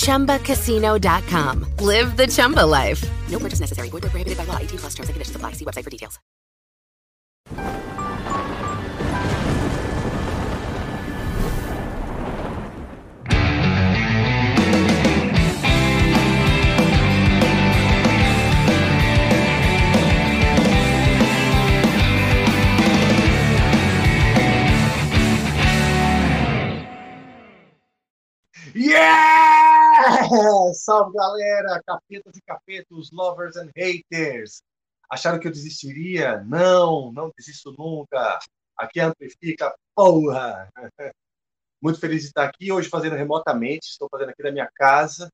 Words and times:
ChumbaCasino.com. 0.00 1.66
Live 1.78 2.16
the 2.16 2.26
Chumba 2.26 2.66
life. 2.66 3.02
No 3.30 3.38
purchase 3.38 3.60
necessary. 3.60 3.88
Void 3.88 4.02
where 4.02 4.10
prohibited 4.10 4.36
by 4.36 4.44
law. 4.44 4.58
18 4.58 4.78
plus 4.78 4.94
terms 4.94 5.08
and 5.08 5.14
conditions 5.14 5.36
apply. 5.36 5.52
See 5.52 5.64
website 5.64 5.84
for 5.84 5.90
details. 5.90 6.18
Yeah! 28.72 29.69
Salve 30.74 31.12
galera, 31.14 31.82
capetas 31.86 32.36
e 32.36 32.42
capetos, 32.42 33.10
lovers 33.10 33.56
and 33.56 33.70
haters. 33.76 34.62
Acharam 35.10 35.38
que 35.38 35.46
eu 35.46 35.52
desistiria? 35.52 36.42
Não, 36.44 37.12
não 37.12 37.30
desisto 37.36 37.74
nunca. 37.76 38.38
Aqui 38.76 39.00
amplifica, 39.00 39.74
porra! 39.94 40.68
Muito 41.82 41.98
feliz 41.98 42.22
de 42.22 42.28
estar 42.28 42.44
aqui 42.44 42.70
hoje 42.70 42.88
fazendo 42.88 43.16
remotamente, 43.16 43.88
estou 43.88 44.08
fazendo 44.10 44.30
aqui 44.30 44.42
da 44.42 44.52
minha 44.52 44.70
casa. 44.74 45.30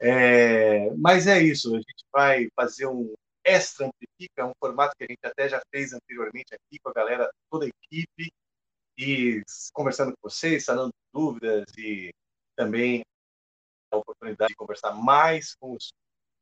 É, 0.00 0.90
mas 0.96 1.26
é 1.26 1.40
isso, 1.40 1.74
a 1.74 1.78
gente 1.78 2.04
vai 2.12 2.48
fazer 2.56 2.86
um 2.86 3.14
extra 3.44 3.86
amplifica, 3.86 4.46
um 4.46 4.52
formato 4.58 4.94
que 4.96 5.04
a 5.04 5.06
gente 5.06 5.20
até 5.22 5.48
já 5.48 5.60
fez 5.70 5.92
anteriormente 5.92 6.54
aqui 6.54 6.78
com 6.82 6.90
a 6.90 6.94
galera, 6.94 7.30
toda 7.50 7.66
a 7.66 7.68
equipe, 7.68 8.32
e 8.98 9.42
conversando 9.72 10.12
com 10.12 10.28
vocês, 10.28 10.64
sanando 10.64 10.92
dúvidas 11.12 11.66
e 11.78 12.10
também 12.56 13.02
a 13.90 13.96
oportunidade 13.96 14.50
de 14.50 14.56
conversar 14.56 14.92
mais 14.94 15.54
com 15.54 15.74
os, 15.74 15.92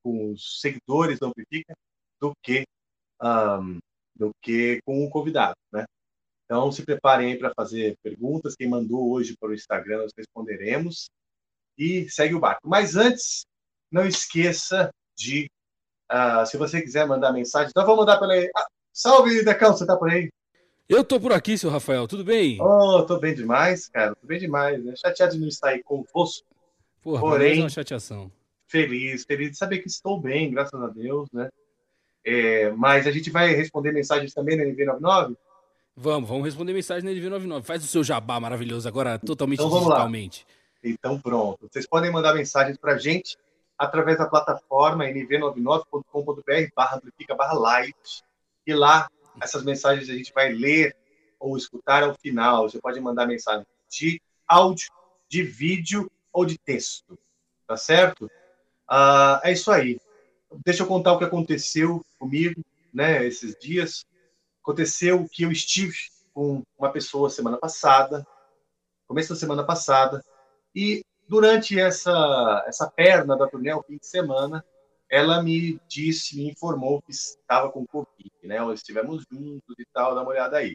com 0.03 0.33
os 0.33 0.61
seguidores 0.61 1.19
do 1.19 1.27
Amplifica 1.27 1.75
do 2.21 2.33
que, 2.43 2.65
um, 3.23 3.79
do 4.15 4.31
que 4.43 4.81
com 4.85 5.05
o 5.05 5.11
convidado, 5.11 5.57
né? 5.73 5.85
Então, 6.45 6.73
se 6.73 6.83
preparem 6.83 7.33
aí 7.33 7.39
para 7.39 7.53
fazer 7.55 7.95
perguntas. 8.03 8.57
Quem 8.57 8.67
mandou 8.69 9.13
hoje 9.13 9.37
para 9.39 9.51
o 9.51 9.55
Instagram, 9.55 9.99
nós 9.99 10.13
responderemos. 10.17 11.11
E 11.77 12.09
segue 12.09 12.35
o 12.35 12.41
barco. 12.41 12.67
Mas 12.67 12.97
antes, 12.97 13.45
não 13.93 14.07
esqueça 14.07 14.91
de, 15.17 15.51
uh, 16.11 16.47
se 16.47 16.57
você 16.57 16.81
quiser 16.81 17.07
mandar 17.07 17.33
mensagem, 17.33 17.69
então 17.69 17.85
vamos 17.85 18.01
mandar 18.01 18.19
pela 18.19 18.33
aí. 18.33 18.51
Ah, 18.57 18.67
salve, 18.93 19.45
Decão, 19.45 19.73
você 19.73 19.85
está 19.85 19.97
por 19.97 20.11
aí? 20.11 20.31
Eu 20.89 21.05
tô 21.05 21.21
por 21.21 21.33
aqui, 21.33 21.59
seu 21.59 21.69
Rafael, 21.69 22.09
tudo 22.09 22.25
bem? 22.25 22.59
Oh, 22.63 23.05
tô 23.05 23.19
bem 23.19 23.35
demais, 23.35 23.89
cara, 23.89 24.15
tô 24.15 24.27
bem 24.27 24.41
demais. 24.41 24.83
Né? 24.83 24.95
Chateado 24.97 25.35
de 25.35 25.41
não 25.41 25.49
estar 25.49 25.69
aí 25.69 25.83
convosco, 25.83 26.47
Porra, 27.03 27.21
porém- 27.21 27.61
uma 27.61 27.69
chateação. 27.69 28.31
feliz, 28.67 29.25
feliz 29.25 29.53
de 29.53 29.57
saber 29.57 29.79
que 29.79 29.89
estou 29.89 30.21
bem, 30.21 30.51
graças 30.51 30.81
a 30.81 30.89
Deus, 30.89 31.29
né? 31.33 31.49
É, 32.25 32.71
mas 32.73 33.07
a 33.07 33.11
gente 33.11 33.31
vai 33.31 33.55
responder 33.55 33.93
mensagens 33.93 34.35
também 34.35 34.57
na 34.57 34.65
NV99? 34.65 35.37
Vamos, 35.97 36.29
vamos 36.29 36.45
responder 36.45 36.73
mensagem 36.75 37.03
na 37.05 37.11
NV99. 37.11 37.63
Faz 37.65 37.83
o 37.83 37.87
seu 37.87 38.05
jabá 38.05 38.39
maravilhoso 38.39 38.87
agora, 38.87 39.19
totalmente 39.19 39.59
Então 39.59 39.71
vamos 39.71 39.87
lá. 39.89 39.95
digitalmente. 39.97 40.47
Então 40.85 41.19
pronto. 41.21 41.69
Vocês 41.71 41.87
podem 41.89 42.11
mandar 42.13 42.35
mensagens 42.35 42.77
para 42.77 42.93
a 42.93 42.99
gente 42.99 43.37
através 43.79 44.19
da 44.19 44.27
plataforma 44.29 45.05
nv99.com.br 45.07 46.73
barra 46.75 46.97
amplifica 46.97 47.35
barra 47.35 47.55
live. 47.55 47.95
E 48.67 48.75
lá, 48.75 49.09
essas 49.41 49.65
mensagens 49.65 50.09
a 50.11 50.15
gente 50.15 50.33
vai 50.33 50.53
ler 50.53 50.95
ou 51.41 51.57
escutar 51.57 52.03
ao 52.03 52.15
final. 52.15 52.69
Você 52.69 52.79
pode 52.81 53.01
mandar 53.01 53.27
mensagem 53.27 53.67
de 53.91 54.21
áudio, 54.47 54.89
de 55.29 55.43
vídeo 55.43 56.11
ou 56.33 56.45
de 56.45 56.59
texto. 56.59 57.19
Tá 57.67 57.77
certo? 57.77 58.31
Ah, 58.89 59.41
é 59.45 59.53
isso 59.53 59.71
aí. 59.71 60.01
Deixa 60.65 60.83
eu 60.83 60.87
contar 60.87 61.13
o 61.13 61.19
que 61.19 61.25
aconteceu 61.25 62.05
comigo, 62.19 62.65
né, 62.93 63.27
esses 63.27 63.55
dias. 63.59 64.07
Aconteceu 64.63 65.27
que 65.31 65.43
eu 65.43 65.53
estive 65.53 65.95
com 66.33 66.63
uma 66.79 66.91
pessoa 66.91 67.29
semana 67.29 67.59
passada, 67.59 68.27
começo 69.07 69.35
da 69.35 69.39
semana 69.39 69.65
passada, 69.65 70.25
e 70.75 71.05
durante 71.29 71.79
essa, 71.79 72.65
essa 72.67 72.91
perna 72.91 73.37
da 73.37 73.47
turnê, 73.47 73.73
o 73.73 73.83
fim 73.83 73.99
de 73.99 74.07
semana, 74.07 74.65
ela 75.11 75.43
me 75.43 75.81
disse, 75.89 76.37
me 76.37 76.51
informou 76.51 77.03
que 77.03 77.11
estava 77.11 77.71
com 77.71 77.87
Covid, 77.87 78.31
né? 78.45 78.59
Nós 78.61 78.81
estivemos 78.81 79.25
juntos 79.31 79.75
e 79.79 79.85
tal, 79.93 80.15
dá 80.15 80.23
uma 80.23 80.31
olhada 80.31 80.57
aí. 80.59 80.75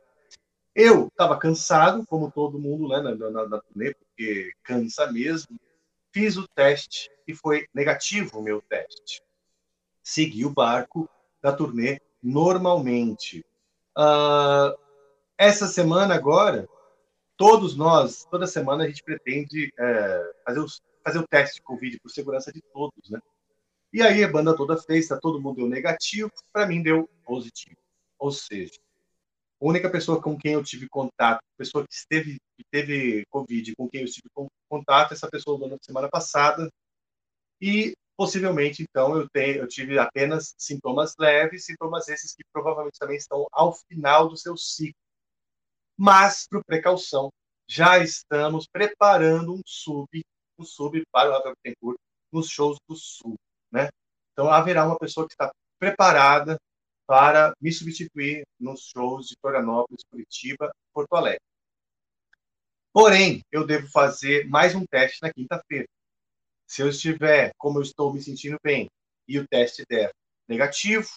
Eu 0.75 1.07
estava 1.07 1.38
cansado, 1.38 2.06
como 2.07 2.31
todo 2.31 2.59
mundo, 2.59 2.88
né, 2.88 3.00
na, 3.00 3.16
na, 3.16 3.47
na 3.47 3.61
turnê, 3.61 3.94
porque 3.94 4.51
cansa 4.63 5.11
mesmo. 5.11 5.59
Fiz 6.11 6.38
o 6.38 6.47
teste 6.47 7.11
e 7.28 7.34
foi 7.34 7.67
negativo 7.73 8.39
o 8.39 8.44
meu 8.44 8.61
teste. 8.61 9.22
Segui 10.01 10.45
o 10.45 10.50
barco 10.50 11.09
da 11.41 11.51
turnê 11.51 12.00
normalmente. 12.22 13.45
Ah, 13.95 14.75
essa 15.38 15.67
semana 15.67 16.16
agora, 16.16 16.67
todos 17.38 17.75
nós, 17.75 18.25
toda 18.29 18.47
semana 18.47 18.83
a 18.83 18.88
gente 18.88 19.03
pretende 19.03 19.72
é, 19.78 20.33
fazer, 20.45 20.59
os, 20.59 20.81
fazer 21.03 21.19
o 21.19 21.28
teste 21.28 21.56
de 21.56 21.63
Covid 21.63 22.00
por 22.00 22.09
segurança 22.09 22.51
de 22.51 22.62
todos, 22.73 23.09
né? 23.09 23.19
E 23.91 24.01
aí 24.01 24.23
a 24.23 24.31
banda 24.31 24.56
toda 24.56 24.78
fez, 24.78 25.07
tá, 25.07 25.19
todo 25.19 25.39
mundo 25.39 25.57
deu 25.57 25.67
negativo, 25.67 26.31
para 26.51 26.66
mim 26.66 26.81
deu 26.81 27.07
positivo. 27.23 27.78
Ou 28.17 28.31
seja, 28.31 28.79
a 29.63 29.69
única 29.69 29.90
pessoa 29.90 30.22
com 30.22 30.38
quem 30.38 30.53
eu 30.53 30.63
tive 30.63 30.90
contato, 30.90 31.40
pessoa 31.57 31.88
que 31.88 31.94
esteve 31.94 32.38
que 32.57 32.66
teve 32.69 33.24
Covid, 33.29 33.75
com 33.75 33.90
quem 33.90 34.01
eu 34.01 34.07
tive 34.07 34.29
con- 34.34 34.47
contato, 34.69 35.13
essa 35.13 35.29
pessoa 35.29 35.57
na 35.68 35.78
semana 35.81 36.09
passada, 36.09 36.69
e 37.62 37.94
possivelmente, 38.18 38.84
então, 38.84 39.18
eu, 39.18 39.28
eu 39.34 39.68
tive 39.68 39.97
apenas 39.97 40.53
sintomas 40.57 41.13
leves, 41.18 41.66
sintomas 41.66 42.09
esses 42.09 42.35
que 42.35 42.44
provavelmente 42.51 43.00
também 43.00 43.16
estão 43.16 43.47
ao 43.51 43.74
final 43.74 44.28
do 44.28 44.35
seu 44.38 44.57
ciclo. 44.57 45.00
Mas, 45.97 46.45
por 46.47 46.63
precaução, 46.66 47.30
já 47.68 48.00
estamos 48.00 48.68
preparando 48.68 49.53
um 49.53 49.62
sub, 49.66 50.07
um 50.59 50.63
sub 50.66 51.01
para 51.12 51.30
o 51.30 51.34
Rafael 51.34 51.56
Bittencourt 51.63 51.97
nos 52.31 52.50
shows 52.50 52.78
do 52.88 52.95
Sul, 52.95 53.35
né? 53.72 53.88
Então, 54.34 54.50
haverá 54.50 54.85
uma 54.85 54.97
pessoa 54.97 55.25
que 55.28 55.34
está 55.34 55.51
preparada 55.80 56.57
para 57.06 57.53
me 57.62 57.72
substituir 57.72 58.44
nos 58.59 58.81
shows 58.81 59.28
de 59.28 59.36
Florianópolis, 59.41 60.03
Curitiba, 60.09 60.72
Porto 60.94 61.16
Alegre. 61.16 61.41
Porém, 62.94 63.41
eu 63.52 63.66
devo 63.66 63.88
fazer 63.88 64.47
mais 64.47 64.75
um 64.75 64.86
teste 64.86 65.19
na 65.22 65.34
quinta-feira. 65.34 65.88
Se 66.68 66.81
eu 66.81 66.90
estiver, 66.90 67.52
como 67.58 67.80
eu 67.80 67.81
estou 67.81 68.13
me 68.13 68.22
sentindo 68.22 68.58
bem, 68.63 68.88
e 69.28 69.40
o 69.40 69.47
teste 69.47 69.84
der 69.90 70.12
negativo, 70.47 71.09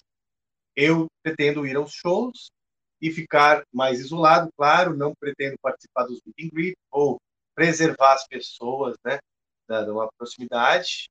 eu 0.75 1.07
pretendo 1.23 1.65
ir 1.65 1.75
aos 1.75 1.91
shows 1.91 2.49
e 3.01 3.11
ficar 3.11 3.63
mais 3.73 3.99
isolado, 3.99 4.49
claro, 4.57 4.95
não 4.95 5.13
pretendo 5.19 5.57
participar 5.61 6.05
dos 6.05 6.19
meet 6.25 6.51
and 6.51 6.55
greet 6.55 6.77
ou 6.91 7.17
preservar 7.55 8.13
as 8.13 8.27
pessoas, 8.27 8.95
né, 9.05 9.19
da, 9.67 9.83
de 9.83 9.91
uma 9.91 10.09
proximidade. 10.17 11.09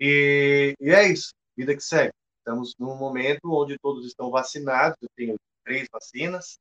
E, 0.00 0.74
e 0.80 0.90
é 0.90 1.08
isso, 1.08 1.32
vida 1.56 1.74
que 1.74 1.82
segue. 1.82 2.12
Estamos 2.42 2.74
num 2.76 2.96
momento 2.96 3.52
onde 3.52 3.78
todos 3.78 4.04
estão 4.04 4.28
vacinados, 4.28 4.98
eu 5.00 5.08
tenho 5.14 5.36
três 5.64 5.86
vacinas, 5.92 6.58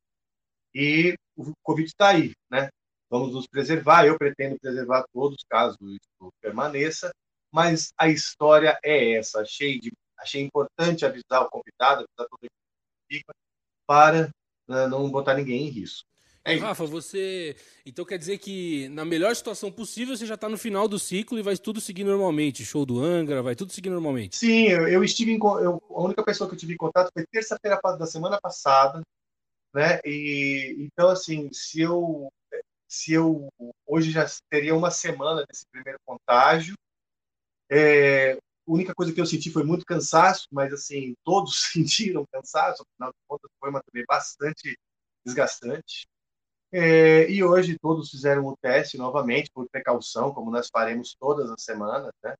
e 0.75 1.15
o 1.35 1.51
Covid 1.63 1.87
está 1.87 2.09
aí, 2.09 2.33
né? 2.51 2.69
Vamos 3.09 3.33
nos 3.33 3.47
preservar, 3.47 4.05
eu 4.05 4.15
pretendo 4.15 4.59
preservar 4.59 5.03
todos, 5.11 5.43
caso 5.49 5.77
isso 5.81 6.31
permaneça, 6.39 7.11
mas 7.51 7.91
a 7.97 8.07
história 8.07 8.79
é 8.83 9.13
essa. 9.13 9.41
Achei, 9.41 9.79
de, 9.79 9.91
achei 10.17 10.41
importante 10.41 11.03
avisar 11.03 11.41
o 11.41 11.49
convidado, 11.49 12.05
avisar 12.05 12.29
todo 12.29 12.39
mundo 12.41 12.51
para 13.87 14.29
né, 14.67 14.87
não 14.87 15.09
botar 15.09 15.33
ninguém 15.33 15.67
em 15.67 15.71
risco. 15.71 16.07
É 16.43 16.55
isso. 16.55 16.63
Rafa, 16.63 16.85
você. 16.85 17.55
Então 17.85 18.03
quer 18.03 18.17
dizer 18.17 18.39
que 18.39 18.89
na 18.89 19.05
melhor 19.05 19.35
situação 19.35 19.71
possível 19.71 20.15
você 20.17 20.25
já 20.25 20.35
tá 20.35 20.49
no 20.49 20.57
final 20.57 20.87
do 20.87 20.97
ciclo 20.97 21.37
e 21.37 21.43
vai 21.43 21.55
tudo 21.55 21.79
seguir 21.79 22.03
normalmente. 22.03 22.65
Show 22.65 22.85
do 22.85 22.99
Angra, 22.99 23.43
vai 23.43 23.55
tudo 23.55 23.71
seguir 23.71 23.89
normalmente. 23.89 24.37
Sim, 24.37 24.67
eu, 24.67 24.87
eu 24.87 25.03
estive 25.03 25.31
em, 25.31 25.37
eu, 25.37 25.81
a 25.89 26.01
única 26.01 26.23
pessoa 26.23 26.49
que 26.49 26.55
eu 26.55 26.59
tive 26.59 26.73
em 26.73 26.77
contato 26.77 27.11
foi 27.13 27.25
terça-feira 27.27 27.79
da 27.97 28.05
semana 28.07 28.39
passada, 28.41 29.01
né? 29.73 29.99
E 30.03 30.75
então 30.79 31.09
assim, 31.09 31.49
se 31.53 31.81
eu 31.81 32.31
se 32.87 33.13
eu 33.13 33.47
hoje 33.85 34.11
já 34.11 34.25
teria 34.49 34.75
uma 34.75 34.89
semana 34.89 35.45
desse 35.45 35.65
primeiro 35.71 35.99
contágio, 36.05 36.75
é, 37.69 38.33
a 38.33 38.37
única 38.65 38.93
coisa 38.95 39.13
que 39.13 39.21
eu 39.21 39.25
senti 39.25 39.51
foi 39.51 39.63
muito 39.63 39.85
cansaço, 39.85 40.47
mas 40.51 40.73
assim, 40.73 41.13
todos 41.23 41.69
sentiram 41.71 42.25
cansaço, 42.31 42.83
afinal 42.83 43.11
de 43.11 43.19
contas 43.27 43.51
foi 43.59 43.69
uma 43.69 43.81
também 43.83 44.03
bastante 44.07 44.75
desgastante. 45.23 46.07
É, 46.73 47.29
e 47.29 47.43
hoje 47.43 47.77
todos 47.79 48.09
fizeram 48.09 48.45
o 48.45 48.55
teste 48.57 48.97
novamente, 48.97 49.51
por 49.51 49.69
precaução, 49.69 50.33
como 50.33 50.49
nós 50.49 50.69
faremos 50.69 51.15
todas 51.19 51.49
as 51.49 51.63
semanas, 51.63 52.11
né? 52.23 52.35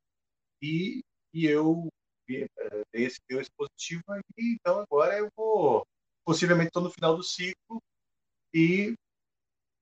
E, 0.62 1.04
e 1.34 1.46
eu 1.46 1.90
é, 2.30 2.48
dei 2.94 3.06
esse, 3.06 3.20
deu 3.28 3.42
esse 3.42 3.52
positivo, 3.52 4.04
e 4.38 4.54
então 4.56 4.80
agora 4.80 5.18
eu 5.18 5.30
vou, 5.36 5.86
possivelmente 6.26 6.68
estou 6.68 6.84
no 6.84 6.92
final 6.92 7.16
do 7.16 7.24
ciclo, 7.24 7.82
e 8.54 8.94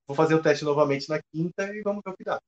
vou 0.07 0.16
fazer 0.16 0.36
o 0.36 0.42
teste 0.42 0.66
novamente 0.66 1.10
na 1.10 1.22
quinta 1.31 1.75
e 1.75 1.81
vamos 1.81 2.02
ver 2.04 2.12
o 2.12 2.18
que 2.18 2.24
dá. 2.24 2.40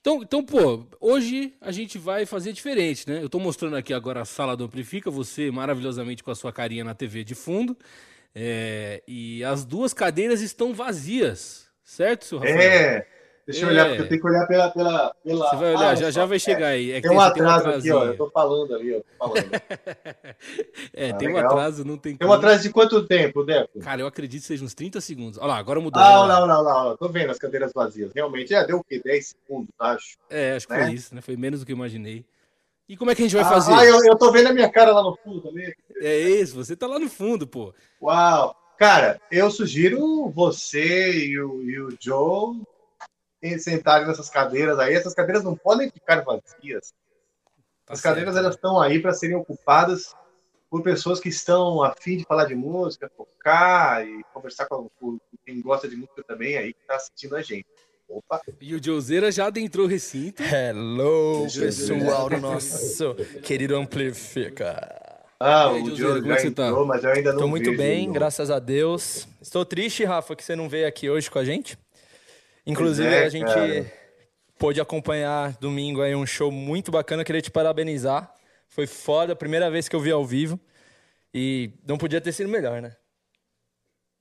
Então, 0.00 0.22
então, 0.22 0.44
pô, 0.44 0.86
hoje 1.00 1.56
a 1.60 1.72
gente 1.72 1.96
vai 1.96 2.26
fazer 2.26 2.52
diferente, 2.52 3.08
né? 3.08 3.22
Eu 3.22 3.30
tô 3.30 3.38
mostrando 3.40 3.74
aqui 3.74 3.94
agora 3.94 4.20
a 4.20 4.24
sala 4.26 4.54
do 4.54 4.64
Amplifica, 4.64 5.10
você 5.10 5.50
maravilhosamente 5.50 6.22
com 6.22 6.30
a 6.30 6.34
sua 6.34 6.52
carinha 6.52 6.84
na 6.84 6.94
TV 6.94 7.24
de 7.24 7.34
fundo. 7.34 7.74
É, 8.34 9.02
e 9.06 9.44
as 9.44 9.64
duas 9.64 9.94
cadeiras 9.94 10.40
estão 10.40 10.74
vazias, 10.74 11.66
certo, 11.84 12.24
seu 12.24 12.38
Rafael? 12.38 12.58
É, 12.60 13.06
deixa 13.46 13.64
eu 13.64 13.68
É. 13.68 13.72
olhar, 13.72 13.86
porque 13.86 14.02
eu 14.02 14.08
tenho 14.08 14.20
que 14.20 14.26
olhar 14.26 14.46
pela. 14.48 14.70
pela, 14.70 15.14
pela... 15.22 15.50
Você 15.50 15.56
vai 15.56 15.68
olhar, 15.76 15.90
Ah, 15.90 15.94
já, 15.94 16.10
já 16.10 16.26
vai 16.26 16.38
chegar 16.40 16.66
aí. 16.68 16.90
É 16.92 17.00
Tem 17.00 17.10
um 17.12 17.14
você 17.14 17.32
tem 17.32 17.42
atraso 17.44 17.68
aqui, 17.78 17.92
ó. 17.92 18.04
Eu 18.06 18.16
tô 18.16 18.28
falando 18.30 18.74
ali, 18.74 18.96
ó. 18.96 19.00
tô 19.00 19.34
falando. 19.34 19.50
É, 20.92 21.10
Ah, 21.10 21.14
tem 21.14 21.28
um 21.28 21.34
legal. 21.34 21.52
atraso, 21.52 21.84
não 21.84 21.96
tem 21.96 22.16
Tem 22.16 22.26
um 22.28 22.32
atraso 22.32 22.62
de 22.62 22.70
quanto 22.70 23.06
tempo, 23.06 23.44
Deco? 23.44 23.78
Cara, 23.80 24.00
eu 24.00 24.06
acredito 24.06 24.40
que 24.42 24.46
seja 24.48 24.64
uns 24.64 24.74
30 24.74 25.00
segundos. 25.00 25.38
Olha 25.38 25.48
lá, 25.48 25.56
agora 25.58 25.80
mudou. 25.80 26.00
Ah, 26.02 26.26
né? 26.26 26.34
não, 26.34 26.46
não, 26.46 26.64
não, 26.64 26.84
não. 26.90 26.96
Tô 26.96 27.08
vendo 27.08 27.30
as 27.30 27.38
cadeiras 27.38 27.72
vazias. 27.74 28.12
Realmente, 28.14 28.52
é, 28.54 28.64
deu 28.66 28.78
o 28.78 28.84
quê? 28.84 29.00
10 29.04 29.26
segundos, 29.28 29.70
acho. 29.78 30.16
É, 30.30 30.54
acho 30.56 30.66
que 30.66 30.72
Né? 30.74 30.84
foi 30.86 30.92
isso, 30.94 31.14
né? 31.14 31.20
Foi 31.20 31.36
menos 31.36 31.60
do 31.60 31.66
que 31.66 31.72
eu 31.72 31.76
imaginei. 31.76 32.24
E 32.88 32.96
como 32.96 33.10
é 33.10 33.14
que 33.14 33.22
a 33.22 33.24
gente 33.24 33.34
vai 33.34 33.44
Ah, 33.44 33.48
fazer? 33.48 33.72
Ah, 33.72 33.84
eu, 33.84 34.04
eu 34.04 34.16
tô 34.16 34.30
vendo 34.30 34.48
a 34.48 34.52
minha 34.52 34.70
cara 34.70 34.92
lá 34.92 35.02
no 35.02 35.16
fundo 35.16 35.40
também. 35.40 35.72
É 36.00 36.18
isso, 36.18 36.54
você 36.54 36.76
tá 36.76 36.86
lá 36.86 36.98
no 36.98 37.08
fundo, 37.08 37.46
pô. 37.46 37.74
Uau! 38.02 38.54
Cara, 38.78 39.20
eu 39.30 39.50
sugiro 39.50 40.30
você 40.30 41.12
e 41.12 41.40
o, 41.40 41.62
e 41.62 41.80
o 41.80 41.96
Joe 42.00 42.62
sentarem 43.58 44.06
nessas 44.06 44.28
cadeiras 44.28 44.78
aí. 44.78 44.94
Essas 44.94 45.14
cadeiras 45.14 45.44
não 45.44 45.56
podem 45.56 45.90
ficar 45.90 46.22
vazias. 46.22 46.92
Tá 47.86 47.92
As 47.94 48.00
cadeiras 48.00 48.34
certo. 48.34 48.44
elas 48.44 48.56
estão 48.56 48.80
aí 48.80 49.00
para 49.00 49.12
serem 49.12 49.36
ocupadas 49.36 50.14
por 50.70 50.82
pessoas 50.82 51.20
que 51.20 51.28
estão 51.28 51.82
a 51.82 51.94
fim 51.94 52.16
de 52.16 52.24
falar 52.24 52.46
de 52.46 52.54
música, 52.54 53.08
tocar 53.16 54.04
e 54.06 54.24
conversar 54.32 54.66
com, 54.66 54.88
com 54.98 55.18
quem 55.46 55.60
gosta 55.60 55.86
de 55.88 55.94
música 55.94 56.24
também 56.24 56.56
aí 56.56 56.72
que 56.72 56.80
está 56.80 56.96
assistindo 56.96 57.36
a 57.36 57.42
gente. 57.42 57.66
Opa! 58.14 58.40
E 58.60 58.76
o 58.76 58.82
Joseira 58.82 59.32
já 59.32 59.46
adentrou 59.46 59.86
o 59.86 59.88
recinto. 59.88 60.40
Hello, 60.40 61.48
pessoal 61.52 62.30
do 62.30 62.36
nosso 62.38 63.16
querido 63.42 63.74
Amplifica. 63.74 65.24
Ah, 65.40 65.70
aí, 65.70 65.82
o 65.82 65.90
Joseira, 65.90 66.20
como 66.20 66.32
é 66.32 66.38
você 66.38 66.50
tá? 66.52 66.68
entrou, 66.68 66.86
mas 66.86 67.02
eu 67.02 67.10
ainda 67.10 67.32
não 67.32 67.40
Tô 67.40 67.48
muito 67.48 67.70
vejo 67.70 67.76
bem, 67.76 68.12
graças 68.12 68.52
a 68.52 68.60
Deus. 68.60 69.26
Estou 69.42 69.64
triste, 69.64 70.04
Rafa, 70.04 70.36
que 70.36 70.44
você 70.44 70.54
não 70.54 70.68
veio 70.68 70.86
aqui 70.86 71.10
hoje 71.10 71.28
com 71.28 71.40
a 71.40 71.44
gente. 71.44 71.76
Inclusive, 72.64 73.08
é, 73.08 73.24
a 73.24 73.28
gente 73.28 73.52
cara. 73.52 73.92
pôde 74.60 74.80
acompanhar 74.80 75.56
domingo 75.58 76.00
aí 76.00 76.14
um 76.14 76.24
show 76.24 76.52
muito 76.52 76.92
bacana. 76.92 77.24
Queria 77.24 77.42
te 77.42 77.50
parabenizar. 77.50 78.32
Foi 78.68 78.86
foda, 78.86 79.34
primeira 79.34 79.68
vez 79.72 79.88
que 79.88 79.96
eu 79.96 80.00
vi 80.00 80.12
ao 80.12 80.24
vivo. 80.24 80.58
E 81.34 81.72
não 81.84 81.98
podia 81.98 82.20
ter 82.20 82.30
sido 82.30 82.48
melhor, 82.48 82.80
né? 82.80 82.94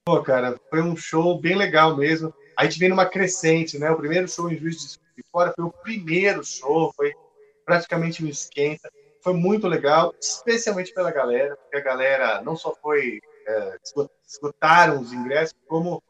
Pô, 0.04 0.20
cara, 0.24 0.60
foi 0.68 0.82
um 0.82 0.96
show 0.96 1.40
bem 1.40 1.56
legal 1.56 1.96
mesmo. 1.96 2.34
A 2.58 2.66
gente 2.66 2.80
vem 2.80 2.90
numa 2.90 3.06
crescente, 3.06 3.78
né? 3.80 3.90
O 3.92 3.98
primeiro 3.98 4.28
show 4.28 4.52
em 4.52 4.58
Juiz 4.58 5.00
de 5.18 5.24
Fora 5.32 5.54
foi 5.56 5.66
o 5.66 5.72
primeiro 5.72 6.44
show, 6.44 6.92
foi 6.96 7.14
praticamente 7.66 8.24
um 8.24 8.28
esquenta. 8.28 8.90
Foi 9.22 9.34
muito 9.34 9.68
legal, 9.68 10.14
especialmente 10.22 10.94
pela 10.94 11.12
galera, 11.12 11.56
porque 11.58 11.78
a 11.78 11.82
galera 11.82 12.42
não 12.42 12.56
só 12.56 12.76
foi 12.76 13.20
é, 13.48 13.78
esgo- 13.84 14.10
esgotaram 14.28 15.00
os 15.02 15.14
ingressos, 15.14 15.56
como 15.68 16.02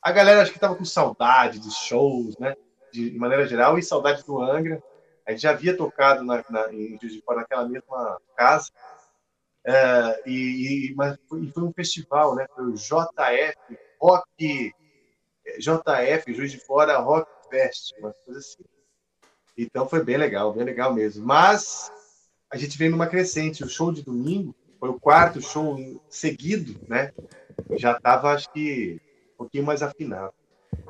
a 0.00 0.12
galera 0.12 0.42
acho 0.42 0.50
que 0.52 0.56
estava 0.58 0.74
com 0.76 0.84
saudade 0.84 1.58
de 1.58 1.70
shows, 1.72 2.36
né? 2.38 2.54
De, 2.92 3.10
de 3.10 3.18
maneira 3.18 3.46
geral, 3.46 3.78
e 3.78 3.82
saudade 3.82 4.24
do 4.24 4.40
Angra. 4.40 4.82
A 5.26 5.30
gente 5.32 5.42
já 5.42 5.50
havia 5.50 5.76
tocado 5.76 6.24
na, 6.24 6.44
na, 6.50 6.72
em 6.72 6.98
Juiz 7.00 7.12
de 7.14 7.22
Fora 7.22 7.40
naquela 7.40 7.68
mesma 7.68 8.18
casa. 8.36 8.70
É, 9.64 10.22
e, 10.28 10.90
e- 10.90 10.94
mas 10.94 11.16
foi, 11.28 11.46
foi 11.52 11.62
um 11.62 11.72
festival, 11.72 12.34
né? 12.34 12.46
Foi 12.54 12.64
o 12.64 12.74
JF 12.74 13.78
Rock 14.00 14.72
JF 15.58 16.32
Juiz 16.32 16.52
de 16.52 16.58
Fora 16.58 16.98
Rock 16.98 17.30
Fest, 17.48 17.92
uma 17.98 18.12
coisa 18.24 18.40
assim. 18.40 18.64
Então 19.56 19.88
foi 19.88 20.02
bem 20.04 20.16
legal, 20.16 20.52
bem 20.52 20.64
legal 20.64 20.94
mesmo. 20.94 21.24
Mas 21.24 21.90
a 22.50 22.56
gente 22.56 22.76
vem 22.78 22.88
numa 22.88 23.06
crescente. 23.06 23.64
O 23.64 23.68
show 23.68 23.92
de 23.92 24.02
domingo 24.02 24.54
foi 24.78 24.88
o 24.88 24.98
quarto 24.98 25.40
show 25.40 25.78
seguido, 26.08 26.80
né? 26.88 27.12
Já 27.78 27.96
estava, 27.96 28.32
acho 28.32 28.52
que, 28.52 29.00
um 29.34 29.38
pouquinho 29.38 29.64
mais 29.64 29.82
afinado. 29.82 30.32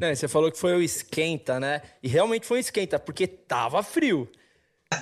Não, 0.01 0.15
você 0.15 0.29
falou 0.29 0.51
que 0.51 0.59
foi 0.59 0.75
o 0.75 0.83
esquenta, 0.83 1.61
né? 1.61 1.83
E 2.03 2.09
realmente 2.09 2.47
foi 2.47 2.59
um 2.59 2.61
esquenta, 2.61 2.99
porque 2.99 3.27
tava 3.27 3.83
frio. 3.83 4.29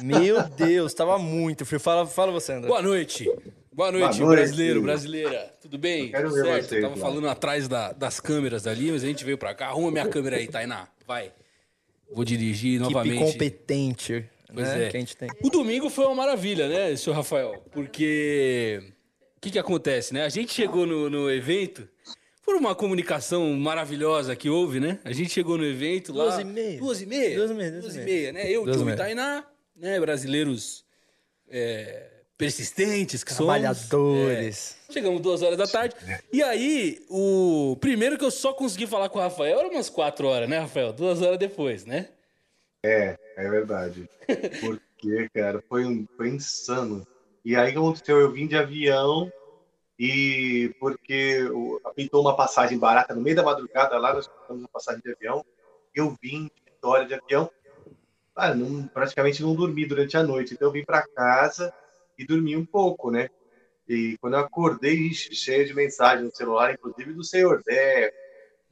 Meu 0.02 0.42
Deus, 0.56 0.94
tava 0.94 1.18
muito 1.18 1.64
frio. 1.66 1.80
Fala, 1.80 2.06
fala 2.06 2.32
você, 2.32 2.52
André. 2.52 2.68
Boa 2.68 2.82
noite. 2.82 3.30
Boa 3.72 3.92
noite, 3.92 4.18
Boa 4.18 4.26
noite. 4.28 4.40
brasileiro, 4.40 4.82
brasileira. 4.82 5.54
Tudo 5.60 5.78
bem? 5.78 6.06
Eu 6.06 6.10
quero 6.10 6.28
Tudo 6.30 6.42
ver 6.42 6.44
certo? 6.48 6.68
vocês 6.68 6.82
Tava 6.82 6.94
lá. 6.96 7.00
falando 7.00 7.28
atrás 7.28 7.68
da- 7.68 7.92
das 7.92 8.18
câmeras 8.18 8.66
ali, 8.66 8.90
mas 8.90 9.04
a 9.04 9.06
gente 9.06 9.24
veio 9.24 9.38
pra 9.38 9.54
cá. 9.54 9.68
Arruma 9.68 9.90
minha 9.92 10.08
câmera 10.08 10.36
aí, 10.36 10.48
Tainá. 10.48 10.88
Vai. 11.06 11.32
Vou 12.12 12.24
dirigir 12.24 12.74
Equipe 12.80 12.92
novamente. 12.92 13.18
competente, 13.32 14.28
Pois 14.52 14.66
né? 14.68 14.86
é. 14.86 14.90
Que 14.90 14.96
a 14.96 15.00
gente 15.00 15.16
tem. 15.16 15.28
O 15.42 15.48
domingo 15.48 15.88
foi 15.88 16.04
uma 16.06 16.16
maravilha, 16.16 16.68
né, 16.68 16.96
senhor 16.96 17.14
Rafael? 17.14 17.62
Porque 17.70 18.82
o 19.36 19.40
que, 19.40 19.52
que 19.52 19.58
acontece, 19.58 20.12
né? 20.12 20.24
A 20.24 20.28
gente 20.28 20.52
chegou 20.52 20.84
no, 20.84 21.08
no 21.08 21.30
evento 21.30 21.88
por 22.44 22.56
uma 22.56 22.74
comunicação 22.74 23.52
maravilhosa 23.54 24.34
que 24.34 24.50
houve, 24.50 24.80
né? 24.80 24.98
A 25.04 25.12
gente 25.12 25.30
chegou 25.30 25.56
no 25.56 25.64
evento 25.64 26.12
lá. 26.12 26.24
Duas 26.24 26.38
e 26.40 26.44
meia. 26.44 26.78
Duas 26.80 27.00
e 27.00 27.06
meia? 27.06 27.36
Duas 27.36 27.50
e 27.52 27.54
meia, 27.54 27.70
Duas 27.70 27.82
duas 27.84 27.96
e 27.96 28.00
meia, 28.00 28.32
né? 28.32 28.50
Eu, 28.50 28.68
e 28.68 28.72
Tio 28.72 28.90
e. 28.90 28.96
Tainá, 28.96 29.46
né? 29.76 30.00
Brasileiros 30.00 30.84
é, 31.48 32.09
persistentes 32.40 33.22
que 33.22 33.34
somos. 33.34 33.52
Trabalhadores. 33.54 34.78
É. 34.88 34.92
Chegamos 34.94 35.20
duas 35.20 35.42
horas 35.42 35.58
da 35.58 35.66
tarde. 35.66 35.94
E 36.32 36.42
aí, 36.42 37.04
o 37.10 37.76
primeiro 37.78 38.16
que 38.16 38.24
eu 38.24 38.30
só 38.30 38.54
consegui 38.54 38.86
falar 38.86 39.10
com 39.10 39.18
o 39.18 39.22
Rafael 39.22 39.58
era 39.58 39.68
umas 39.68 39.90
quatro 39.90 40.26
horas, 40.26 40.48
né, 40.48 40.58
Rafael? 40.58 40.90
Duas 40.90 41.20
horas 41.20 41.38
depois, 41.38 41.84
né? 41.84 42.08
É 42.82 43.16
verdade. 43.36 44.08
Porque, 44.60 45.28
cara, 45.34 45.62
foi, 45.68 45.84
um, 45.84 46.06
foi 46.16 46.30
insano. 46.30 47.06
E 47.44 47.54
aí 47.54 47.68
o 47.68 47.72
que 47.72 47.78
aconteceu? 47.78 48.18
Eu 48.18 48.32
vim 48.32 48.46
de 48.46 48.56
avião 48.56 49.30
e 49.98 50.74
porque 50.80 51.40
pintou 51.94 52.22
uma 52.22 52.34
passagem 52.34 52.78
barata 52.78 53.14
no 53.14 53.20
meio 53.20 53.36
da 53.36 53.42
madrugada 53.42 53.98
lá, 53.98 54.14
nós 54.14 54.26
compramos 54.26 54.62
uma 54.62 54.68
passagem 54.68 55.02
de 55.04 55.12
avião. 55.12 55.44
Eu 55.94 56.16
vim 56.22 56.44
de 56.44 56.60
Vitória 56.64 57.06
de 57.06 57.12
avião. 57.12 57.50
Ah, 58.34 58.54
não, 58.54 58.86
praticamente 58.86 59.42
não 59.42 59.54
dormi 59.54 59.84
durante 59.84 60.16
a 60.16 60.22
noite. 60.22 60.54
Então 60.54 60.68
eu 60.68 60.72
vim 60.72 60.82
para 60.82 61.06
casa 61.06 61.70
e 62.20 62.26
dormi 62.26 62.56
um 62.56 62.64
pouco, 62.64 63.10
né? 63.10 63.28
E 63.88 64.16
quando 64.20 64.34
eu 64.34 64.40
acordei, 64.40 64.94
ixi, 64.94 65.34
cheio 65.34 65.66
de 65.66 65.74
mensagem 65.74 66.24
no 66.24 66.34
celular, 66.34 66.72
inclusive 66.74 67.12
do 67.12 67.24
senhor 67.24 67.62
Dé. 67.66 68.12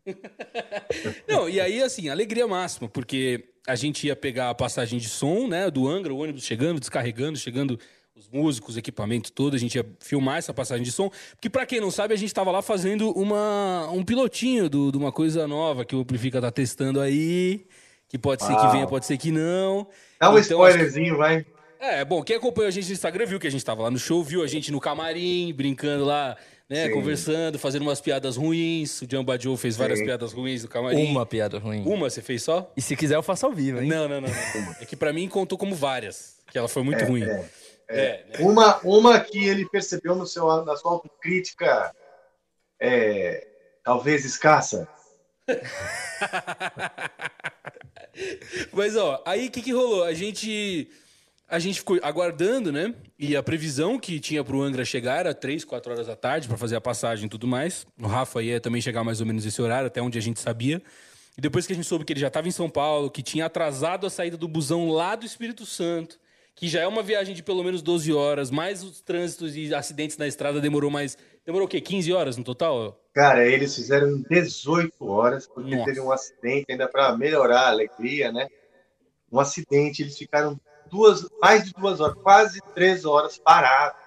Não, 1.29 1.49
e 1.49 1.61
aí, 1.61 1.83
assim, 1.83 2.09
alegria 2.09 2.47
máxima, 2.47 2.89
porque 2.89 3.49
a 3.67 3.75
gente 3.75 4.07
ia 4.07 4.17
pegar 4.17 4.51
a 4.51 4.55
passagem 4.55 4.99
de 4.99 5.09
som, 5.09 5.47
né, 5.47 5.71
do 5.71 5.87
Angra, 5.89 6.13
o 6.15 6.19
ônibus 6.19 6.45
chegando, 6.45 6.81
descarregando, 6.81 7.37
chegando 7.37 7.79
os 8.15 8.29
músicos, 8.29 8.77
equipamento 8.77 9.31
todo, 9.33 9.55
a 9.55 9.59
gente 9.59 9.77
ia 9.77 9.87
filmar 10.01 10.39
essa 10.39 10.53
passagem 10.53 10.83
de 10.83 10.91
som, 10.91 11.11
porque 11.33 11.49
pra 11.51 11.65
quem 11.67 11.81
não 11.81 11.91
sabe, 11.91 12.15
a 12.15 12.17
gente 12.17 12.33
tava 12.35 12.51
lá 12.51 12.61
fazendo 12.63 13.11
uma, 13.13 13.89
um 13.93 14.03
pilotinho 14.05 14.69
do- 14.69 14.91
de 14.91 14.99
uma 14.99 15.13
coisa 15.13 15.47
nova 15.47 15.85
que 15.85 15.95
o 15.95 16.01
Amplifica 16.01 16.41
tá 16.41 16.51
testando 16.51 17.01
aí, 17.01 17.67
que 18.09 18.19
pode 18.19 18.45
ser 18.45 18.57
que 18.57 18.67
venha, 18.73 18.87
pode 18.89 19.07
ser 19.07 19.19
que 19.19 19.31
não. 19.31 19.87
Dá 20.19 20.31
um 20.31 20.31
Então, 20.31 20.39
acho 20.39 20.49
que- 20.49 20.55
spoilerzinho, 20.55 21.17
vai. 21.17 21.47
É, 21.81 22.05
bom, 22.05 22.23
quem 22.23 22.37
acompanhou 22.37 22.69
a 22.69 22.73
gente 22.73 22.89
no 22.89 22.93
Instagram 22.93 23.27
viu 23.27 23.39
que 23.39 23.47
a 23.47 23.51
gente 23.51 23.65
tava 23.65 23.83
lá 23.83 23.91
no 23.91 23.99
show, 23.99 24.23
viu 24.23 24.43
a 24.43 24.47
gente 24.47 24.73
no 24.73 24.81
camarim, 24.81 25.53
brincando 25.53 26.05
lá, 26.05 26.37
né, 26.69 26.87
Sim. 26.87 26.93
conversando, 26.93 27.59
fazendo 27.59 27.83
umas 27.83 28.01
piadas 28.01 28.37
ruins, 28.37 29.01
o 29.01 29.07
Jamba 29.09 29.39
Joe 29.39 29.57
fez 29.57 29.77
várias 29.77 30.01
Sim. 30.01 30.05
piadas 30.05 30.33
ruins 30.33 30.65
no 30.65 30.69
camarim. 30.69 31.11
Uma 31.11 31.25
piada 31.25 31.59
ruim. 31.59 31.85
Uma 31.87 32.11
você 32.11 32.21
fez 32.21 32.43
só? 32.43 32.71
E 32.77 32.83
se 32.83 32.97
quiser, 32.97 33.15
eu 33.15 33.23
faço 33.23 33.47
ao 33.47 33.53
vivo, 33.53 33.81
hein? 33.81 33.89
Não, 33.89 34.09
não, 34.09 34.21
não. 34.21 34.29
não. 34.29 34.77
É 34.81 34.85
que 34.85 34.97
pra 34.97 35.13
mim 35.13 35.29
contou 35.29 35.57
como 35.57 35.75
várias, 35.75 36.39
que 36.51 36.59
ela 36.59 36.69
foi 36.69 36.83
muito 36.83 37.05
ruim. 37.05 37.23
É, 37.89 38.25
né? 38.27 38.39
Uma, 38.41 38.79
uma 38.81 39.21
que 39.21 39.49
ele 39.49 39.69
percebeu 39.69 40.15
no 40.15 40.27
seu, 40.27 40.65
na 40.65 40.77
sua 40.77 40.93
autocrítica, 40.93 41.95
é, 42.81 43.47
talvez 43.83 44.25
escassa. 44.25 44.89
Mas 48.73 48.97
ó, 48.97 49.23
aí 49.25 49.47
o 49.47 49.51
que, 49.51 49.63
que 49.63 49.73
rolou? 49.73 50.05
A 50.05 50.13
gente 50.13 50.91
a 51.49 51.59
gente 51.59 51.79
ficou 51.79 51.99
aguardando, 52.03 52.71
né? 52.71 52.95
E 53.19 53.35
a 53.35 53.43
previsão 53.43 53.99
que 53.99 54.21
tinha 54.21 54.45
pro 54.45 54.61
Angra 54.61 54.85
chegar 54.85 55.21
era 55.21 55.35
3, 55.35 55.65
4 55.65 55.93
horas 55.93 56.07
da 56.07 56.15
tarde 56.15 56.47
pra 56.47 56.59
fazer 56.59 56.77
a 56.77 56.81
passagem 56.81 57.27
e 57.27 57.29
tudo 57.29 57.47
mais. 57.47 57.87
O 57.99 58.07
Rafa 58.07 58.43
ia 58.43 58.61
também 58.61 58.83
chegar 58.83 59.03
mais 59.03 59.21
ou 59.21 59.27
menos 59.27 59.47
esse 59.47 59.61
horário, 59.63 59.87
até 59.87 60.03
onde 60.03 60.19
a 60.19 60.23
gente 60.23 60.39
sabia. 60.39 60.83
E 61.37 61.41
depois 61.41 61.67
que 61.67 61.73
a 61.73 61.77
gente 61.77 61.87
soube 61.87 62.05
que 62.05 62.13
ele 62.13 62.21
já 62.21 62.27
estava 62.29 62.49
em 62.49 62.51
São 62.51 62.69
Paulo, 62.69 63.11
que 63.11 63.23
tinha 63.23 63.47
atrasado 63.47 64.07
a 64.07 64.11
saída 64.11 64.37
do 64.37 64.47
busão 64.47 64.91
lá 64.91 65.17
do 65.17 65.25
Espírito 65.25 65.65
Santo, 65.65 66.19
que 66.55 66.69
já 66.69 66.81
é 66.81 66.87
uma 66.87 67.03
viagem 67.03 67.35
de 67.35 67.43
pelo 67.43 67.65
menos 67.65 67.81
12 67.81 68.13
horas, 68.13 68.51
mais 68.51 68.83
os 68.83 69.01
trânsitos 69.01 69.57
e 69.57 69.73
acidentes 69.75 70.19
na 70.19 70.27
estrada 70.27 70.61
demorou 70.61 70.91
mais. 70.91 71.17
Demorou 71.47 71.67
o 71.67 71.71
quê? 71.71 71.81
15 71.81 72.13
horas 72.13 72.37
no 72.37 72.45
total? 72.45 73.01
Cara, 73.15 73.47
eles 73.47 73.75
fizeram 73.75 74.23
18 74.29 74.93
horas, 75.07 75.47
porque 75.47 75.77
Nossa. 75.77 75.85
teve 75.87 76.01
um 76.01 76.13
acidente, 76.13 76.67
ainda 76.69 76.89
para 76.89 77.17
melhorar 77.17 77.61
a 77.61 77.69
alegria, 77.69 78.31
né? 78.31 78.49
Um 79.33 79.39
acidente, 79.41 80.03
eles 80.03 80.19
ficaram 80.19 80.61
duas, 80.89 81.29
mais 81.41 81.65
de 81.65 81.73
duas 81.73 82.01
horas, 82.01 82.17
quase 82.23 82.61
três 82.75 83.05
horas 83.05 83.39
parados. 83.39 84.01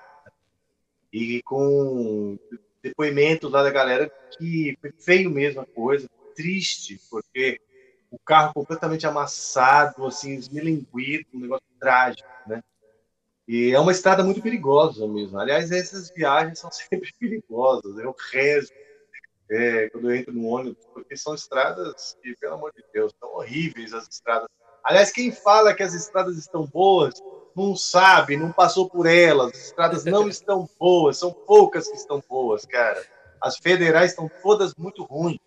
E 1.11 1.41
com 1.43 2.37
depoimentos 2.81 3.51
lá 3.51 3.63
da 3.63 3.69
galera 3.69 4.11
que 4.37 4.77
foi 4.81 4.91
feio 4.91 5.29
mesmo 5.29 5.61
a 5.61 5.65
coisa, 5.65 6.09
triste, 6.35 6.99
porque 7.09 7.59
o 8.09 8.19
carro 8.19 8.53
completamente 8.53 9.05
amassado, 9.05 10.05
assim, 10.05 10.33
esmilinguido, 10.33 11.25
um 11.33 11.39
negócio 11.39 11.65
trágico, 11.79 12.27
né? 12.47 12.61
E 13.47 13.71
é 13.71 13.79
uma 13.79 13.91
estrada 13.91 14.23
muito 14.23 14.41
perigosa 14.41 15.07
mesmo. 15.07 15.37
Aliás, 15.39 15.71
essas 15.71 16.09
viagens 16.11 16.59
são 16.59 16.71
sempre 16.71 17.11
perigosas. 17.19 17.97
Eu 17.97 18.15
rezo 18.31 18.71
é, 19.49 19.89
quando 19.89 20.09
eu 20.09 20.15
entro 20.15 20.33
no 20.33 20.47
ônibus, 20.47 20.85
porque 20.93 21.17
são 21.17 21.35
estradas 21.35 22.17
que, 22.21 22.35
pelo 22.37 22.55
amor 22.55 22.71
de 22.73 22.83
Deus, 22.93 23.13
são 23.19 23.29
horríveis 23.35 23.93
as 23.93 24.07
estradas. 24.07 24.47
Aliás, 24.83 25.11
quem 25.11 25.31
fala 25.31 25.73
que 25.73 25.83
as 25.83 25.93
estradas 25.93 26.37
estão 26.37 26.65
boas 26.65 27.21
não 27.55 27.75
sabe, 27.75 28.37
não 28.37 28.51
passou 28.51 28.89
por 28.89 29.05
elas. 29.05 29.51
As 29.53 29.65
estradas 29.67 30.05
não 30.05 30.27
estão 30.29 30.67
boas, 30.79 31.17
são 31.17 31.31
poucas 31.31 31.87
que 31.87 31.95
estão 31.95 32.23
boas, 32.27 32.65
cara. 32.65 33.03
As 33.41 33.57
federais 33.57 34.11
estão 34.11 34.29
todas 34.41 34.73
muito 34.75 35.03
ruins. 35.03 35.39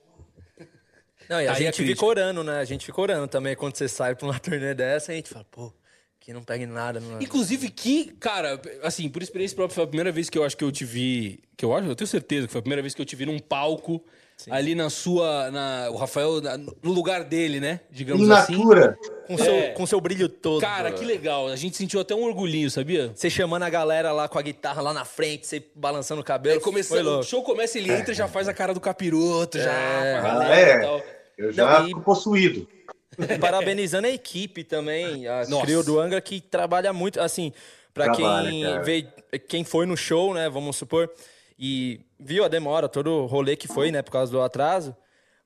Não, 1.29 1.41
e 1.41 1.47
a 1.47 1.53
a 1.53 1.55
gente 1.55 1.76
crítica. 1.76 1.97
fica 1.97 2.07
orando, 2.07 2.45
né? 2.45 2.59
A 2.59 2.64
gente 2.64 2.85
fica 2.85 3.00
orando 3.00 3.26
também 3.26 3.57
quando 3.57 3.76
você 3.76 3.88
sai 3.88 4.14
pra 4.14 4.26
uma 4.26 4.38
turnê 4.41 4.75
dessa, 4.75 5.12
a 5.12 5.14
gente 5.14 5.31
fala, 5.31 5.47
pô, 5.50 5.73
que 6.21 6.33
não 6.33 6.43
pegue 6.43 6.67
nada. 6.67 7.00
Não... 7.00 7.21
Inclusive 7.21 7.71
que, 7.71 8.12
cara, 8.12 8.61
assim, 8.83 9.09
por 9.09 9.23
experiência 9.23 9.55
própria, 9.55 9.75
foi 9.75 9.85
a 9.85 9.87
primeira 9.87 10.12
vez 10.12 10.29
que 10.29 10.38
eu 10.38 10.45
acho 10.45 10.57
que 10.57 10.64
eu 10.64 10.73
te 10.73 10.85
vi. 10.85 11.43
Que 11.57 11.64
eu 11.64 11.75
acho, 11.75 11.88
eu 11.88 11.97
tenho 11.97 12.09
certeza 12.09 12.47
que 12.47 12.53
foi 12.53 12.59
a 12.59 12.62
primeira 12.62 12.83
vez 12.83 12.95
que 12.95 13.00
eu 13.00 13.07
te 13.07 13.17
vi 13.17 13.26
num 13.26 13.38
palco. 13.38 14.05
Ali 14.50 14.75
na 14.75 14.91
sua. 14.91 15.50
Na, 15.50 15.88
o 15.91 15.97
Rafael, 15.97 16.41
na- 16.41 16.59
no 16.59 16.93
lugar 16.93 17.25
dele, 17.25 17.61
né? 17.61 17.81
Digamos 17.91 18.26
In 18.26 18.33
assim. 18.33 18.57
natura. 18.59 18.99
Com 19.26 19.38
seu, 19.38 19.55
É. 19.55 19.69
com 19.71 19.87
seu 19.87 20.00
brilho 20.00 20.29
todo. 20.29 20.61
Cara, 20.61 20.93
que 20.93 21.05
legal. 21.05 21.49
A 21.49 21.57
gente 21.57 21.76
sentiu 21.76 21.99
até 22.00 22.14
um 22.14 22.25
orgulhinho, 22.25 22.71
sabia? 22.71 23.11
Você 23.14 23.31
chamando 23.31 23.62
a 23.62 23.71
galera 23.71 24.12
lá 24.12 24.29
com 24.29 24.38
a 24.38 24.43
guitarra 24.43 24.83
lá 24.83 24.93
na 24.93 25.05
frente, 25.05 25.47
você 25.47 25.62
balançando 25.75 26.21
o 26.21 26.25
cabelo. 26.25 26.57
Aí 26.57 26.61
foi 26.61 26.71
começando, 26.73 27.07
o 27.21 27.23
show 27.23 27.43
começa, 27.43 27.79
ele 27.79 27.91
entra 27.91 28.12
e 28.12 28.14
já 28.14 28.29
faz 28.29 28.49
a 28.49 28.53
cara 28.53 28.75
do 28.75 28.81
capiroto, 28.81 29.59
já. 29.59 29.73
É. 29.73 30.21
pra 30.21 30.29
galera 30.31 30.55
Ah, 30.55 30.59
é. 30.59 30.76
e 30.76 30.81
tal. 30.83 31.03
Eu 31.38 31.53
já 31.53 31.64
Não, 31.79 31.85
e- 31.85 31.88
fico 31.88 32.00
possuído. 32.03 32.69
Parabenizando 33.41 34.07
a 34.09 34.11
equipe 34.11 34.62
também, 34.64 35.26
a 35.26 35.47
Nossa. 35.49 35.62
Crio 35.64 35.83
do 35.83 35.99
Angra, 36.00 36.21
que 36.21 36.41
trabalha 36.41 36.93
muito, 36.93 37.21
assim, 37.21 37.53
pra 37.95 38.07
Trabalha, 38.12 38.50
quem 38.50 38.83
veio, 38.83 39.09
quem 39.49 39.64
foi 39.64 39.87
no 39.87 39.97
show, 39.97 40.35
né, 40.35 40.50
vamos 40.50 40.76
supor, 40.76 41.09
e 41.58 42.00
viu 42.18 42.44
a 42.44 42.49
demora, 42.49 42.88
todo 42.88 43.11
o 43.11 43.26
rolê 43.26 43.56
que 43.56 43.68
foi, 43.68 43.90
né, 43.90 44.02
por 44.02 44.11
causa 44.11 44.30
do 44.32 44.40
atraso. 44.40 44.96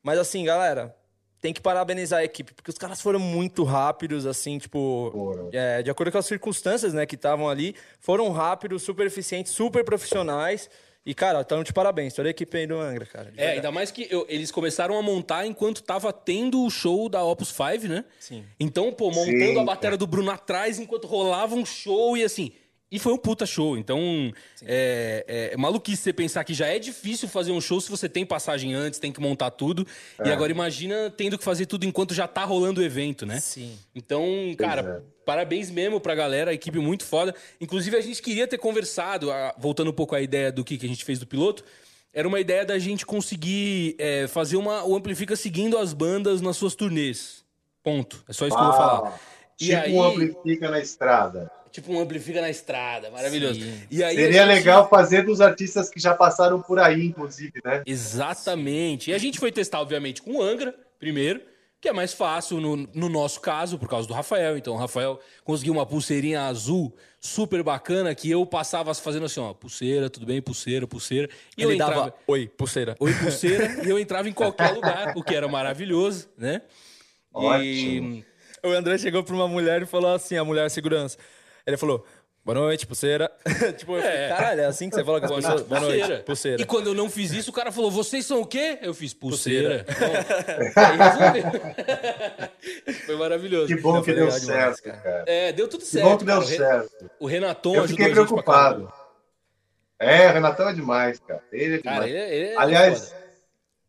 Mas 0.03 0.19
assim, 0.19 0.45
galera, 0.45 0.95
tem 1.41 1.53
que 1.53 1.61
parabenizar 1.61 2.21
a 2.21 2.25
equipe, 2.25 2.55
porque 2.55 2.71
os 2.71 2.79
caras 2.79 3.01
foram 3.01 3.19
muito 3.21 3.63
rápidos, 3.65 4.27
assim, 4.27 4.59
tipo, 4.59 5.49
é, 5.53 5.83
de 5.83 5.91
acordo 5.91 6.11
com 6.11 6.19
as 6.19 6.27
circunstâncias, 6.27 6.93
né, 6.95 7.07
que 7.07 7.15
estavam 7.15 7.49
ali, 7.49 7.75
foram 8.01 8.31
rápidos, 8.31 8.83
super 8.83 9.07
eficientes, 9.07 9.53
super 9.53 9.85
profissionais. 9.85 10.69
E, 11.07 11.15
cara, 11.15 11.41
então 11.41 11.63
de 11.63 11.73
parabéns, 11.73 12.13
toda 12.13 12.29
a 12.29 12.31
equipe 12.31 12.55
aí 12.59 12.67
do 12.67 12.79
Angra, 12.79 13.07
cara. 13.07 13.33
É, 13.37 13.53
ainda 13.53 13.71
mais 13.71 13.91
que 13.91 14.07
eu- 14.11 14.27
eles 14.29 14.51
começaram 14.51 14.99
a 14.99 15.01
montar 15.01 15.47
enquanto 15.47 15.83
tava 15.83 16.13
tendo 16.13 16.63
o 16.63 16.71
show 16.71 17.09
da 17.09 17.23
Opus 17.25 17.49
5, 17.49 17.89
né? 17.89 18.05
Sim. 18.21 18.45
Então, 18.61 18.93
pô, 18.93 19.11
montando 19.11 19.55
Sim, 19.55 19.59
a 19.61 19.65
bateria 19.65 19.97
do 19.97 20.07
Bruno 20.07 20.31
atrás 20.31 20.79
enquanto 20.79 21.07
rolava 21.07 21.55
um 21.55 21.65
show 21.65 22.15
e 22.17 22.23
assim. 22.25 22.53
E 22.91 22.99
foi 22.99 23.13
um 23.13 23.19
puta 23.19 23.45
show. 23.45 23.77
Então, 23.77 24.33
é, 24.63 25.25
é, 25.29 25.55
é 25.55 25.57
maluquice 25.57 26.03
você 26.03 26.13
pensar 26.13 26.43
que 26.45 26.55
já 26.55 26.67
é 26.67 26.79
difícil 26.79 27.29
fazer 27.29 27.53
um 27.53 27.61
show 27.61 27.81
se 27.81 27.91
você 27.91 28.09
tem 28.09 28.25
passagem 28.25 28.75
antes, 28.75 28.99
tem 28.99 29.13
que 29.13 29.21
montar 29.21 29.51
tudo. 29.51 29.87
É. 30.19 30.29
E 30.29 30.33
agora 30.33 30.51
imagina 30.51 31.13
tendo 31.15 31.37
que 31.37 31.45
fazer 31.45 31.67
tudo 31.67 31.85
enquanto 31.85 32.15
já 32.15 32.27
tá 32.27 32.45
rolando 32.45 32.81
o 32.81 32.85
evento, 32.85 33.27
né? 33.27 33.41
Sim. 33.41 33.77
Então, 33.95 34.25
cara, 34.57 35.03
é. 35.05 35.25
parabéns 35.25 35.71
mesmo 35.71 36.01
pra 36.01 36.15
galera, 36.15 36.51
a 36.51 36.55
equipe 36.55 36.79
muito 36.79 37.05
foda. 37.05 37.35
Inclusive, 37.61 37.97
a 37.97 38.01
gente 38.01 38.23
queria 38.23 38.49
ter 38.49 38.57
conversado, 38.57 39.31
ah, 39.31 39.55
voltando 39.59 39.91
um 39.91 39.95
pouco 39.95 40.15
à 40.15 40.23
ideia 40.23 40.51
do 40.51 40.65
que, 40.65 40.79
que 40.79 40.87
a 40.87 40.89
gente 40.89 41.05
fez 41.05 41.19
do 41.19 41.27
piloto, 41.27 41.65
era 42.13 42.27
uma 42.27 42.41
ideia 42.41 42.65
da 42.65 42.79
gente 42.79 43.05
conseguir 43.05 43.97
é, 43.99 44.27
fazer 44.27 44.57
uma, 44.57 44.83
o 44.85 44.97
Amplifica 44.97 45.37
seguindo 45.37 45.77
as 45.77 45.93
bandas 45.93 46.41
nas 46.41 46.57
suas 46.57 46.75
turnês. 46.75 47.45
Ponto. 47.83 48.25
É 48.27 48.33
só 48.33 48.47
isso 48.47 48.57
que 48.57 48.63
eu 48.63 48.67
vou 48.67 48.77
falar. 48.77 49.21
E 49.61 49.67
tipo 49.67 49.77
aí- 49.77 49.93
um 49.93 50.03
amplifica 50.03 50.71
na 50.71 50.81
estrada. 50.81 51.51
Tipo 51.71 51.93
um 51.93 52.01
Amplifica 52.01 52.41
na 52.41 52.51
estrada, 52.51 53.11
maravilhoso. 53.11 53.61
Sim. 53.61 53.83
E 53.91 54.03
aí 54.03 54.17
Seria 54.17 54.45
gente- 54.47 54.55
legal 54.55 54.89
fazer 54.89 55.23
dos 55.25 55.41
artistas 55.41 55.89
que 55.91 56.01
já 56.01 56.15
passaram 56.15 56.61
por 56.61 56.79
aí, 56.79 57.07
inclusive, 57.07 57.55
né? 57.65 57.83
Exatamente. 57.87 59.11
E 59.11 59.15
a 59.15 59.19
gente 59.19 59.39
foi 59.39 59.53
testar, 59.53 59.81
obviamente, 59.81 60.23
com 60.23 60.37
o 60.37 60.43
Angra, 60.43 60.75
primeiro, 60.99 61.41
que 61.81 61.89
é 61.89 61.93
mais 61.93 62.13
fácil 62.13 62.61
no, 62.61 62.77
no 62.77 63.09
nosso 63.09 63.41
caso, 63.41 63.79
por 63.79 63.89
causa 63.89 64.09
do 64.09 64.13
Rafael. 64.15 64.57
Então, 64.57 64.75
o 64.75 64.77
Rafael 64.77 65.21
conseguiu 65.45 65.73
uma 65.73 65.87
pulseirinha 65.87 66.43
azul 66.43 66.93
super 67.21 67.63
bacana 67.63 68.15
que 68.15 68.29
eu 68.31 68.45
passava 68.47 68.93
fazendo 68.95 69.27
assim, 69.27 69.39
ó, 69.41 69.53
pulseira, 69.55 70.11
tudo 70.11 70.27
bem, 70.27 70.43
pulseira, 70.43 70.87
pulseira. 70.87 71.29
E 71.57 71.63
eu 71.63 71.69
Ele 71.71 71.77
entrava. 71.77 71.95
dava, 71.95 72.15
oi, 72.27 72.49
pulseira. 72.49 72.97
Oi, 72.99 73.13
pulseira, 73.15 73.85
e 73.87 73.89
eu 73.91 73.99
entrava 73.99 74.29
em 74.29 74.33
qualquer 74.33 74.73
lugar, 74.73 75.13
o 75.17 75.23
que 75.23 75.35
era 75.35 75.47
maravilhoso, 75.49 76.29
né? 76.37 76.63
Ótimo. 77.33 78.25
O 78.65 78.69
André 78.71 78.99
chegou 78.99 79.23
pra 79.23 79.35
uma 79.35 79.47
mulher 79.47 79.83
e 79.83 79.87
falou 79.87 80.13
assim, 80.13 80.37
a 80.37 80.45
mulher 80.45 80.69
segurança. 80.71 81.17
Ele 81.69 81.77
falou, 81.77 82.05
boa 82.45 82.55
noite, 82.61 82.87
pulseira. 82.87 83.31
tipo, 83.77 83.95
eu 83.97 84.01
falei, 84.03 84.17
É. 84.17 84.29
caralho, 84.31 84.61
é 84.63 84.65
assim 84.65 84.89
que 84.89 84.95
você 84.97 85.05
fala 85.05 85.21
com 85.21 85.27
as 85.27 85.31
Boa 85.31 85.43
pessoas? 85.43 85.69
noite, 85.69 85.69
Boa 85.69 85.81
noite, 86.09 86.25
pulseira. 86.25 86.63
E 86.63 86.65
quando 86.65 86.87
eu 86.89 86.95
não 86.95 87.11
fiz 87.11 87.31
isso, 87.33 87.51
o 87.51 87.53
cara 87.53 87.71
falou: 87.71 87.91
vocês 87.91 88.25
são 88.25 88.41
o 88.41 88.47
quê? 88.47 88.79
Eu 88.81 88.95
fiz 88.95 89.13
pulseira. 89.13 89.85
Bom, 89.87 90.81
aí 90.81 90.97
resolveu. 90.97 91.45
Foi 93.07 93.17
maravilhoso. 93.17 93.75
Que 93.75 93.81
bom 93.81 93.93
Não, 93.95 94.03
que 94.03 94.13
deu 94.15 94.25
legal 94.25 94.41
demais, 94.41 94.77
certo, 94.77 94.83
cara. 94.83 94.97
cara. 94.99 95.25
É, 95.27 95.53
deu 95.53 95.69
tudo 95.69 95.81
Que 95.81 95.87
certo. 95.87 96.05
bom 96.09 96.17
que 96.19 96.25
cara. 96.25 96.39
deu 96.41 96.47
O 96.47 96.51
Re- 96.51 96.57
certo. 96.57 97.11
O 97.21 97.27
Renaton 97.27 97.75
Eu 97.75 97.83
ajudou 97.85 98.07
fiquei 98.07 98.13
a 98.13 98.15
gente 98.25 98.35
pra 98.35 98.43
caramba. 98.43 98.77
preocupado. 98.79 98.93
É, 100.01 100.31
o 100.31 100.33
Renatão 100.33 100.69
é 100.69 100.73
demais, 100.73 101.19
cara. 101.21 101.43
Ele 101.53 101.75
é 101.75 101.79
demais. 101.79 101.99
Cara, 101.99 102.09
ele, 102.09 102.19
é- 102.19 102.35
ele 102.35 102.49
é 102.49 102.57
Aliás, 102.57 103.15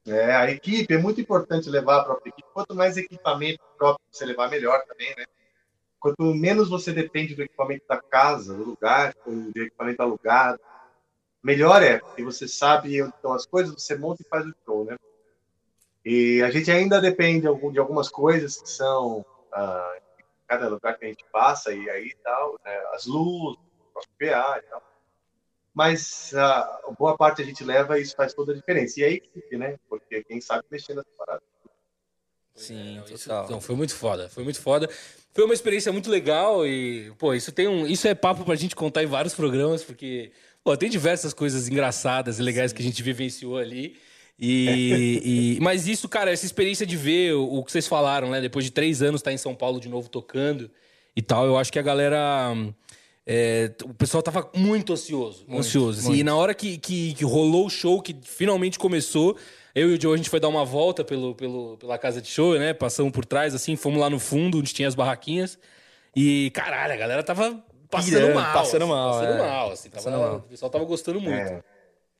foda. 0.05 0.17
é, 0.17 0.35
a 0.35 0.51
equipe 0.51 0.93
é 0.93 0.97
muito 0.97 1.21
importante 1.21 1.69
levar 1.69 1.99
a 1.99 2.03
própria 2.03 2.29
equipe. 2.31 2.47
Quanto 2.53 2.75
mais 2.75 2.97
equipamento 2.97 3.59
próprio 3.77 4.05
você 4.11 4.25
levar, 4.25 4.49
melhor 4.49 4.83
também, 4.85 5.09
né? 5.15 5.23
Quanto 5.99 6.23
menos 6.33 6.69
você 6.69 6.93
depende 6.93 7.35
do 7.35 7.43
equipamento 7.43 7.83
da 7.87 8.01
casa, 8.01 8.55
do 8.55 8.63
lugar, 8.63 9.13
do 9.25 9.51
equipamento 9.61 10.01
alugado, 10.01 10.59
melhor 11.43 11.81
é, 11.83 11.99
porque 11.99 12.23
você 12.23 12.47
sabe 12.47 13.01
onde 13.01 13.13
estão 13.15 13.33
as 13.33 13.45
coisas, 13.45 13.73
você 13.73 13.95
monta 13.97 14.21
e 14.21 14.27
faz 14.29 14.45
o 14.45 14.53
show, 14.65 14.85
né? 14.85 14.95
E 16.05 16.41
a 16.41 16.49
gente 16.49 16.71
ainda 16.71 17.01
depende 17.01 17.41
de 17.41 17.47
algum- 17.47 17.71
de 17.71 17.79
algumas 17.79 18.09
coisas 18.09 18.61
que 18.61 18.69
são 18.69 19.25
ah, 19.51 19.97
em 20.19 20.23
cada 20.47 20.69
lugar 20.69 20.97
que 20.97 21.05
a 21.05 21.07
gente 21.07 21.25
passa 21.31 21.73
e 21.73 21.89
aí 21.89 22.15
tal, 22.23 22.55
né? 22.63 22.77
as 22.93 23.05
luzes, 23.05 23.57
o 23.95 23.99
PA 24.17 24.59
e 24.59 24.69
tal. 24.69 24.83
Mas 25.73 26.33
ah, 26.35 26.81
boa 26.97 27.17
parte 27.17 27.41
a 27.41 27.45
gente 27.45 27.63
leva 27.63 27.99
e 27.99 28.03
isso 28.03 28.15
faz 28.15 28.33
toda 28.33 28.53
a 28.53 28.55
diferença. 28.55 28.99
E 28.99 29.03
a 29.03 29.09
equipe, 29.09 29.57
né? 29.57 29.77
Porque 29.89 30.23
quem 30.23 30.39
sabe 30.39 30.63
mexer 30.71 30.93
nessa 30.93 31.09
parada. 31.17 31.41
Sim, 32.55 33.01
isso- 33.05 33.27
total. 33.29 33.49
não, 33.49 33.61
foi 33.61 33.75
muito 33.75 33.95
foda, 33.95 34.29
foi 34.29 34.43
muito 34.43 34.61
foda. 34.61 34.87
Foi 35.33 35.45
uma 35.45 35.53
experiência 35.53 35.91
muito 35.91 36.09
legal 36.09 36.65
e, 36.65 37.11
pô, 37.17 37.33
isso 37.33 37.51
tem 37.51 37.67
um. 37.67 37.85
Isso 37.87 38.07
é 38.07 38.15
papo 38.15 38.43
pra 38.43 38.55
gente 38.55 38.75
contar 38.75 39.03
em 39.03 39.07
vários 39.07 39.33
programas, 39.33 39.83
porque, 39.83 40.31
pô, 40.63 40.75
tem 40.75 40.89
diversas 40.89 41.33
coisas 41.33 41.67
engraçadas 41.69 42.39
e 42.39 42.41
legais 42.41 42.73
que 42.73 42.81
a 42.81 42.85
gente 42.85 43.01
vivenciou 43.03 43.57
ali. 43.57 43.95
E, 44.41 45.57
e- 45.57 45.59
mas 45.61 45.87
isso, 45.87 46.07
cara, 46.07 46.31
essa 46.31 46.45
experiência 46.45 46.85
de 46.85 46.95
ver 46.95 47.33
o, 47.35 47.55
o 47.59 47.63
que 47.63 47.71
vocês 47.71 47.87
falaram, 47.87 48.29
né? 48.31 48.39
Depois 48.41 48.63
de 48.65 48.71
três 48.71 49.01
anos 49.01 49.19
estar 49.19 49.33
em 49.33 49.37
São 49.37 49.53
Paulo 49.53 49.79
de 49.79 49.89
novo 49.89 50.09
tocando 50.09 50.69
e 51.15 51.21
tal, 51.21 51.45
eu 51.45 51.57
acho 51.57 51.71
que 51.71 51.79
a 51.79 51.81
galera. 51.81 52.53
é, 53.25 53.71
o 53.83 53.93
pessoal 53.93 54.23
tava 54.23 54.49
muito 54.55 54.93
ansioso. 54.93 55.45
ansioso. 55.51 55.99
assim, 55.99 56.15
e 56.19 56.23
na 56.23 56.35
hora 56.35 56.53
que, 56.53 56.77
que, 56.77 57.13
que 57.13 57.23
rolou 57.25 57.65
o 57.65 57.69
show, 57.69 58.01
que 58.01 58.15
finalmente 58.23 58.79
começou, 58.79 59.35
eu 59.79 59.91
e 59.91 59.97
o 59.97 60.01
Joe, 60.01 60.13
a 60.13 60.17
gente 60.17 60.29
foi 60.29 60.39
dar 60.39 60.47
uma 60.47 60.65
volta 60.65 61.03
pelo, 61.03 61.33
pelo, 61.35 61.77
pela 61.77 61.97
casa 61.97 62.21
de 62.21 62.27
show, 62.27 62.57
né? 62.57 62.73
Passamos 62.73 63.11
por 63.11 63.25
trás, 63.25 63.55
assim, 63.55 63.75
fomos 63.75 63.99
lá 63.99 64.09
no 64.09 64.19
fundo, 64.19 64.59
onde 64.59 64.73
tinha 64.73 64.87
as 64.87 64.95
barraquinhas. 64.95 65.57
E, 66.15 66.51
caralho, 66.51 66.93
a 66.93 66.97
galera 66.97 67.23
tava 67.23 67.63
passando 67.89 68.13
Pirando, 68.13 68.35
mal. 68.35 68.53
passando 68.53 68.83
assim, 68.83 68.91
mal, 68.91 69.11
Passando 69.11 69.33
é. 69.33 69.37
mal, 69.37 69.71
assim. 69.71 69.89
Tava, 69.89 70.11
mal. 70.11 70.35
O 70.37 70.41
pessoal 70.41 70.69
tava 70.69 70.83
gostando 70.85 71.21
muito. 71.21 71.51
É, 71.51 71.63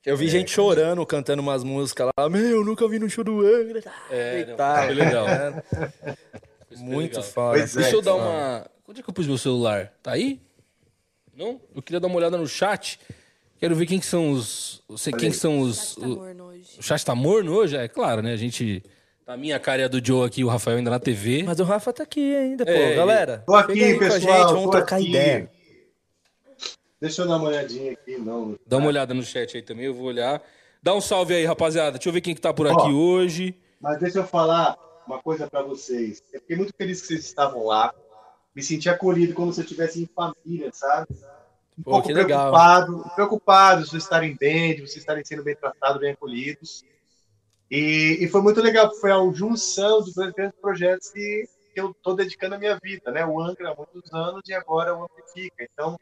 Eu 0.06 0.16
vi 0.16 0.30
gente 0.30 0.52
chorando, 0.52 1.06
cantando 1.06 1.42
umas 1.42 1.64
músicas 1.64 2.10
lá. 2.18 2.30
Meu, 2.30 2.64
nunca 2.64 2.88
vi 2.88 3.00
no 3.00 3.10
show 3.10 3.24
do 3.24 3.42
Angra. 3.42 3.84
É, 4.10 4.46
não, 4.46 4.52
Eita, 4.52 4.84
foi 4.86 4.94
legal. 4.94 5.26
Foi 6.70 6.78
Muito 6.78 7.18
legal. 7.18 7.24
foda. 7.32 7.60
É. 7.60 7.66
Deixa 7.66 7.96
eu 7.96 8.02
dar 8.02 8.16
uma. 8.16 8.66
Onde 8.88 9.02
é 9.02 9.04
que 9.04 9.10
eu 9.10 9.14
pus 9.14 9.28
meu 9.28 9.38
celular? 9.38 9.92
Tá 10.02 10.12
aí? 10.12 10.40
Não? 11.36 11.60
Eu 11.76 11.82
queria 11.82 12.00
dar 12.00 12.08
uma 12.08 12.18
olhada 12.18 12.38
no 12.38 12.48
chat. 12.48 13.00
Quero 13.60 13.76
ver 13.76 13.86
quem 13.86 14.00
que 14.00 14.06
são 14.06 14.32
os. 14.32 14.82
Quem 15.18 15.30
que 15.32 15.34
são 15.38 15.60
os. 15.60 15.96
Tá 15.96 16.06
o- 16.06 16.16
morno 16.16 16.44
hoje. 16.46 16.70
O 16.80 16.84
chat 16.84 17.06
tá 17.06 17.14
morno 17.16 17.54
hoje? 17.54 17.76
É 17.76 17.88
claro, 17.88 18.22
né? 18.22 18.34
A 18.34 18.38
gente 18.38 18.84
Tá 19.26 19.34
a 19.34 19.38
minha 19.38 19.60
cara 19.60 19.86
a 19.86 19.88
do 19.88 20.04
Joe 20.04 20.26
aqui, 20.26 20.44
o 20.44 20.48
Rafael 20.48 20.78
ainda 20.78 20.90
na 20.90 21.00
TV. 21.00 21.44
Mas 21.44 21.60
o 21.60 21.64
Rafa 21.64 21.94
tá 21.94 22.02
aqui 22.04 22.36
ainda, 22.36 22.66
pô. 22.66 22.72
É, 22.72 22.96
Galera, 22.96 23.44
Tô 23.46 23.54
aqui, 23.54 23.96
pessoal. 24.00 24.20
gente, 24.20 24.54
vamos 24.54 24.64
tô 24.66 24.72
trocar 24.72 24.96
aqui. 24.96 25.10
ideia. 25.10 25.52
Deixa 27.00 27.22
eu 27.22 27.28
dar 27.28 27.38
uma 27.38 27.48
olhadinha 27.50 27.92
aqui, 27.94 28.18
não. 28.18 28.58
Dá 28.66 28.78
uma 28.78 28.88
olhada 28.88 29.14
no 29.14 29.24
chat 29.24 29.56
aí 29.56 29.62
também, 29.64 29.86
eu 29.86 29.94
vou 29.94 30.06
olhar. 30.08 30.42
Dá 30.82 30.96
um 30.96 31.02
salve 31.02 31.34
aí, 31.36 31.46
rapaziada. 31.46 31.92
Deixa 31.92 32.10
eu 32.10 32.14
ver 32.14 32.22
quem 32.22 32.34
que 32.34 32.42
tá 32.42 32.54
por 32.54 32.66
Ó. 32.68 32.72
aqui 32.74 32.92
hoje. 32.92 33.56
Mas 33.80 34.00
deixa 34.00 34.20
eu 34.20 34.24
falar 34.28 34.76
uma 35.06 35.20
coisa 35.22 35.48
pra 35.48 35.62
vocês. 35.62 36.22
Eu 36.34 36.42
fiquei 36.42 36.56
muito 36.58 36.74
feliz 36.78 37.00
que 37.02 37.08
vocês 37.08 37.26
estavam 37.26 37.66
lá. 37.66 37.94
Me 38.56 38.64
senti 38.64 38.90
acolhido 38.90 39.34
como 39.34 39.54
se 39.54 39.62
eu 39.62 39.64
estivesse 39.64 40.02
em 40.02 40.10
família, 40.14 40.72
sabe? 40.74 41.08
Um 41.80 41.84
Pô, 41.84 41.92
pouco 41.92 42.10
preocupado, 42.10 43.12
preocupado 43.16 43.86
de 43.86 43.98
estarem 43.98 44.36
bem, 44.36 44.76
de 44.76 44.82
vocês 44.82 44.98
estarem 44.98 45.24
sendo 45.24 45.44
bem 45.44 45.56
tratados, 45.56 46.02
bem 46.02 46.12
acolhidos. 46.12 46.84
E, 47.72 48.18
e 48.20 48.28
foi 48.28 48.42
muito 48.42 48.62
legal, 48.62 48.94
foi 48.96 49.12
a 49.12 49.32
junção 49.32 50.04
de 50.04 50.14
dois 50.14 50.34
grandes 50.34 50.60
projetos 50.60 51.10
que, 51.10 51.48
que 51.74 51.80
eu 51.80 51.92
estou 51.92 52.16
dedicando 52.16 52.56
a 52.56 52.58
minha 52.58 52.78
vida, 52.84 53.12
né? 53.12 53.26
O 53.26 53.40
Angra 53.40 53.72
há 53.72 53.76
muitos 53.76 54.12
anos 54.12 54.42
e 54.48 54.54
agora 54.54 54.94
o 54.94 55.04
Amplifica. 55.04 55.64
Então, 55.72 55.98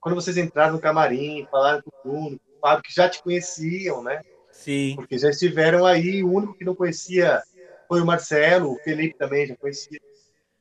quando 0.00 0.16
vocês 0.16 0.36
entraram 0.36 0.72
no 0.72 0.80
camarim, 0.80 1.46
falaram 1.50 1.82
com 1.82 1.90
o 1.90 2.02
Bruno, 2.02 2.40
com 2.40 2.56
o 2.56 2.60
Fábio, 2.60 2.82
que 2.82 2.92
já 2.92 3.08
te 3.08 3.22
conheciam, 3.22 4.02
né? 4.02 4.22
Sim. 4.50 4.96
porque 4.96 5.18
já 5.18 5.30
estiveram 5.30 5.86
aí. 5.86 6.22
O 6.22 6.32
único 6.32 6.54
que 6.54 6.64
não 6.64 6.74
conhecia 6.74 7.42
foi 7.88 8.00
o 8.00 8.06
Marcelo, 8.06 8.72
o 8.72 8.78
Felipe 8.78 9.16
também 9.16 9.46
já 9.46 9.56
conhecia. 9.56 10.00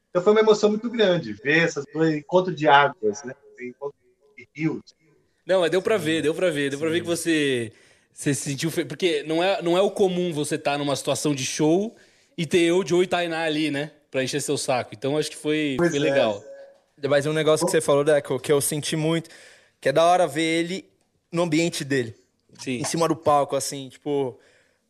Então 0.10 0.22
foi 0.22 0.34
uma 0.34 0.42
emoção 0.42 0.70
muito 0.70 0.90
grande 0.90 1.34
ver 1.34 1.64
esses 1.64 1.86
dois 1.94 2.16
encontros 2.16 2.56
de 2.56 2.68
águas, 2.68 3.24
né? 3.24 3.34
Encontro 3.60 4.01
de 4.56 4.62
rios. 4.62 4.82
Não, 5.46 5.62
mas 5.62 5.72
deu 5.72 5.82
pra 5.82 5.98
ver, 5.98 6.22
deu 6.22 6.34
pra 6.34 6.50
ver. 6.50 6.70
Deu 6.70 6.80
pra 6.80 6.90
ver 6.90 7.02
que 7.02 7.08
você, 7.08 7.72
você 8.14 8.34
se 8.34 8.50
sentiu... 8.52 8.70
fe- 8.72 8.86
Porque 8.86 9.24
não 9.24 9.44
é, 9.44 9.62
não 9.62 9.78
é 9.78 9.82
o 9.82 9.92
comum 9.92 10.32
você 10.32 10.56
estar 10.56 10.78
numa 10.78 10.96
situação 10.96 11.34
de 11.34 11.46
show 11.46 11.96
e 12.38 12.46
ter 12.46 12.60
eu, 12.62 12.86
Joe 12.86 13.04
e 13.04 13.08
Tainá 13.08 13.44
ali, 13.44 13.72
né? 13.72 13.92
Pra 14.10 14.24
encher 14.24 14.42
seu 14.42 14.58
saco. 14.58 14.92
Então 14.94 15.18
acho 15.18 15.30
que 15.30 15.38
foi, 15.38 15.76
Pois 15.78 15.90
foi 15.92 16.00
é. 16.00 16.02
legal. 16.02 16.44
Mas 17.10 17.26
um 17.26 17.34
negócio 17.34 17.66
que 17.66 17.72
você 17.72 17.82
falou, 17.82 18.04
Deco, 18.04 18.40
que 18.40 18.52
eu 18.52 18.62
senti 18.62 18.96
muito, 18.96 19.30
que 19.80 19.90
é 19.90 19.92
da 19.92 20.06
hora 20.06 20.28
ver 20.28 20.44
ele 20.44 20.86
no 21.32 21.44
ambiente 21.44 21.84
dele. 21.84 22.16
Sim. 22.60 22.74
Em 22.80 22.84
cima 22.84 23.08
do 23.08 23.16
palco, 23.16 23.56
assim, 23.56 23.90
tipo. 23.90 24.40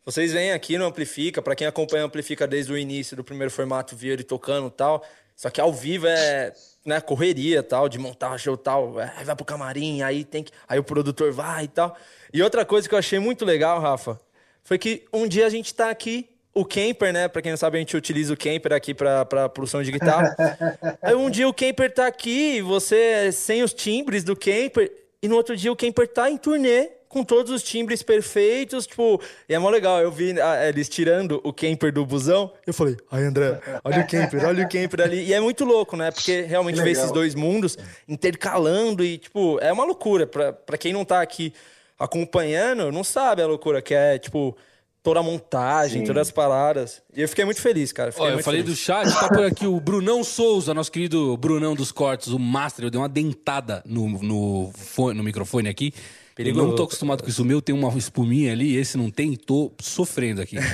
Vocês 0.04 0.32
vêm 0.32 0.50
aqui 0.52 0.76
no 0.76 0.84
Amplifica, 0.84 1.40
pra 1.40 1.54
quem 1.54 1.64
acompanha 1.66 2.02
o 2.02 2.06
Amplifica 2.08 2.44
desde 2.46 2.72
o 2.72 2.76
início 2.76 3.16
do 3.16 3.22
primeiro 3.22 3.52
formato, 3.52 3.94
via 3.96 4.12
ele 4.12 4.24
tocando 4.24 4.66
e 4.66 4.70
tal. 4.72 5.02
Só 5.36 5.48
que 5.48 5.60
ao 5.60 5.72
vivo 5.72 6.08
é, 6.08 6.52
né, 6.84 7.00
correria 7.00 7.62
tal, 7.62 7.88
de 7.88 7.98
montar 7.98 8.38
show 8.38 8.56
tal. 8.56 8.98
Aí 8.98 9.24
vai 9.24 9.36
pro 9.36 9.44
camarim, 9.44 10.02
aí 10.02 10.24
tem 10.24 10.42
que. 10.42 10.52
Aí 10.68 10.78
o 10.78 10.84
produtor 10.84 11.32
vai 11.32 11.64
e 11.64 11.68
tal. 11.68 11.96
E 12.32 12.42
outra 12.42 12.64
coisa 12.64 12.88
que 12.88 12.94
eu 12.94 12.98
achei 12.98 13.18
muito 13.18 13.44
legal, 13.44 13.80
Rafa, 13.80 14.20
foi 14.62 14.78
que 14.78 15.04
um 15.12 15.26
dia 15.26 15.46
a 15.46 15.50
gente 15.50 15.74
tá 15.74 15.90
aqui, 15.90 16.28
o 16.54 16.64
Camper, 16.64 17.12
né? 17.12 17.28
Pra 17.28 17.40
quem 17.40 17.52
não 17.52 17.56
sabe, 17.56 17.78
a 17.78 17.80
gente 17.80 17.96
utiliza 17.96 18.32
o 18.32 18.36
Camper 18.36 18.72
aqui 18.72 18.94
pra, 18.94 19.24
pra 19.24 19.48
produção 19.48 19.82
de 19.82 19.90
guitarra. 19.90 20.36
Aí 21.00 21.14
um 21.14 21.30
dia 21.30 21.48
o 21.48 21.54
Camper 21.54 21.92
tá 21.92 22.06
aqui, 22.06 22.60
você 22.60 23.32
sem 23.32 23.62
os 23.62 23.72
timbres 23.72 24.22
do 24.24 24.36
Camper, 24.36 24.90
e 25.22 25.28
no 25.28 25.36
outro 25.36 25.56
dia 25.56 25.72
o 25.72 25.76
Camper 25.76 26.08
tá 26.08 26.30
em 26.30 26.36
turnê 26.36 26.90
com 27.12 27.22
todos 27.22 27.52
os 27.52 27.62
timbres 27.62 28.02
perfeitos, 28.02 28.86
tipo, 28.86 29.20
e 29.48 29.54
é 29.54 29.58
mó 29.58 29.68
legal. 29.70 30.00
Eu 30.00 30.10
vi 30.10 30.40
ah, 30.40 30.68
eles 30.68 30.88
tirando 30.88 31.40
o 31.44 31.52
Camper 31.52 31.92
do 31.92 32.04
busão, 32.06 32.50
eu 32.66 32.72
falei, 32.74 32.96
ai 33.10 33.24
André, 33.24 33.60
olha 33.84 34.00
o 34.00 34.06
Camper, 34.06 34.44
olha 34.46 34.64
o 34.64 34.68
Camper 34.68 35.00
ali. 35.02 35.24
E 35.26 35.32
é 35.34 35.40
muito 35.40 35.64
louco, 35.64 35.96
né? 35.96 36.10
Porque 36.10 36.42
realmente 36.42 36.80
ver 36.80 36.90
esses 36.92 37.12
dois 37.12 37.34
mundos 37.34 37.76
intercalando 38.08 39.04
e, 39.04 39.18
tipo, 39.18 39.58
é 39.60 39.72
uma 39.72 39.84
loucura. 39.84 40.26
Pra, 40.26 40.52
pra 40.52 40.78
quem 40.78 40.92
não 40.92 41.04
tá 41.04 41.20
aqui 41.20 41.52
acompanhando, 41.98 42.90
não 42.90 43.04
sabe 43.04 43.42
a 43.42 43.46
loucura 43.46 43.80
que 43.80 43.94
é, 43.94 44.18
tipo, 44.18 44.56
toda 45.02 45.20
a 45.20 45.22
montagem, 45.22 46.00
Sim. 46.00 46.06
todas 46.06 46.28
as 46.28 46.30
paradas. 46.32 47.02
E 47.14 47.20
eu 47.22 47.28
fiquei 47.28 47.44
muito 47.44 47.60
feliz, 47.60 47.92
cara. 47.92 48.10
Fiquei 48.12 48.26
eu 48.32 48.38
falei 48.40 48.62
feliz. 48.62 48.78
do 48.78 48.82
chat, 48.82 49.08
tá 49.20 49.28
por 49.28 49.44
aqui 49.44 49.66
o 49.66 49.80
Brunão 49.80 50.22
Souza, 50.24 50.74
nosso 50.74 50.90
querido 50.90 51.36
Brunão 51.36 51.74
dos 51.74 51.92
Cortes, 51.92 52.28
o 52.28 52.38
Master. 52.38 52.86
Eu 52.86 52.90
dei 52.90 53.00
uma 53.00 53.08
dentada 53.08 53.82
no, 53.86 54.08
no, 54.22 54.72
fone- 54.74 55.16
no 55.16 55.22
microfone 55.22 55.68
aqui. 55.68 55.92
Eu 56.32 56.36
Perigoso. 56.36 56.66
não 56.66 56.74
tô 56.74 56.84
acostumado 56.84 57.22
com 57.22 57.28
isso. 57.28 57.42
O 57.42 57.44
meu 57.44 57.60
tem 57.60 57.74
uma 57.74 57.88
espuminha 57.96 58.52
ali, 58.52 58.74
esse 58.76 58.96
não 58.96 59.10
tem, 59.10 59.34
tô 59.36 59.70
sofrendo 59.80 60.40
aqui. 60.40 60.56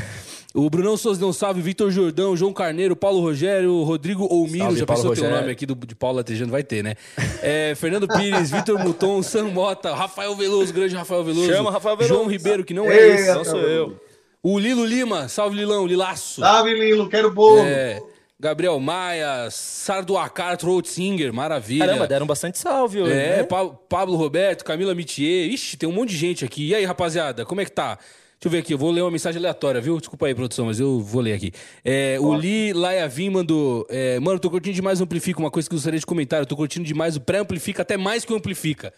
O 0.55 0.69
Brunão 0.71 0.97
Souza 0.97 1.21
deu 1.21 1.29
um 1.29 1.33
salve, 1.33 1.61
Vitor 1.61 1.91
Jordão, 1.91 2.35
João 2.35 2.55
Carneiro, 2.55 2.97
Paulo 2.97 3.21
Rogério, 3.21 3.83
Rodrigo 3.83 4.27
Olmiro, 4.33 4.65
Salve, 4.65 4.79
já 4.79 4.87
Paulo 4.87 5.03
pensou 5.11 5.15
teu 5.15 5.31
nome 5.31 5.53
aqui 5.53 5.67
do, 5.67 5.75
de 5.75 5.95
Paulo 5.95 6.17
Latejano? 6.17 6.51
Vai 6.51 6.65
ter, 6.65 6.83
né? 6.83 6.95
É, 7.43 7.75
Fernando 7.77 8.09
Pires, 8.09 8.51
Vitor 8.51 8.79
Muton, 8.83 9.23
Sam 9.23 9.51
Mota, 9.51 9.95
Rafael 9.95 10.35
Veloso, 10.35 10.73
grande 10.73 10.97
Rafael 10.97 11.23
Veloso. 11.23 11.53
Chama 11.53 11.71
Rafael 11.71 11.97
Veloso. 11.99 12.15
João 12.15 12.29
Ribeiro, 12.29 12.65
que 12.65 12.73
não 12.73 12.91
é 12.91 12.97
Ei, 12.97 13.11
esse. 13.13 13.35
Não 13.35 13.45
sou 13.45 13.61
eu. 13.61 14.01
O 14.43 14.59
Lilo 14.59 14.87
Lima, 14.87 15.29
salve 15.29 15.55
Lilão, 15.55 15.87
Lilaço. 15.87 16.41
Salve, 16.41 16.73
Lilo, 16.73 17.09
quero 17.11 17.31
bolo. 17.31 17.61
É, 17.61 18.03
Gabriel 18.41 18.79
Maia, 18.79 19.49
Sardoacar 19.51 20.57
Troutzinger, 20.57 21.33
maravilha. 21.33 21.87
Caramba, 21.87 22.07
deram 22.07 22.27
bastante 22.27 22.57
salve 22.59 23.01
hoje, 23.01 23.13
É, 23.13 23.39
né? 23.39 23.43
Pa- 23.43 23.67
Pablo 23.69 24.15
Roberto, 24.17 24.65
Camila 24.65 24.95
Mitier. 24.95 25.49
Ixi, 25.53 25.77
tem 25.77 25.89
um 25.89 25.93
monte 25.93 26.11
de 26.11 26.17
gente 26.17 26.45
aqui. 26.45 26.69
E 26.69 26.75
aí, 26.75 26.85
rapaziada, 26.85 27.45
como 27.45 27.61
é 27.61 27.65
que 27.65 27.73
tá? 27.73 27.97
Deixa 27.97 28.47
eu 28.47 28.51
ver 28.53 28.59
aqui, 28.59 28.73
eu 28.73 28.79
vou 28.79 28.93
ler 28.93 29.01
uma 29.03 29.11
mensagem 29.11 29.41
aleatória, 29.41 29.81
viu? 29.81 29.99
Desculpa 29.99 30.27
aí, 30.29 30.35
produção, 30.37 30.67
mas 30.67 30.79
eu 30.79 31.01
vou 31.01 31.21
ler 31.21 31.33
aqui. 31.33 31.51
É, 31.85 32.17
o 32.21 32.33
Li 32.33 32.73
Laiavim 32.73 33.31
mandou. 33.31 33.85
é, 33.91 34.21
Mano, 34.21 34.39
tô 34.39 34.49
curtindo 34.49 34.77
demais 34.77 35.01
o 35.01 35.05
Amplifica. 35.05 35.41
Uma 35.41 35.51
coisa 35.51 35.69
que 35.69 35.75
eu 35.75 35.77
gostaria 35.77 35.99
de 35.99 36.07
comentar, 36.07 36.39
eu 36.39 36.47
tô 36.47 36.55
curtindo 36.55 36.87
demais 36.87 37.17
o 37.17 37.21
pré-amplifica, 37.21 37.83
até 37.83 37.97
mais 37.97 38.25
que 38.25 38.33
o 38.33 38.37
Amplifica. 38.37 38.95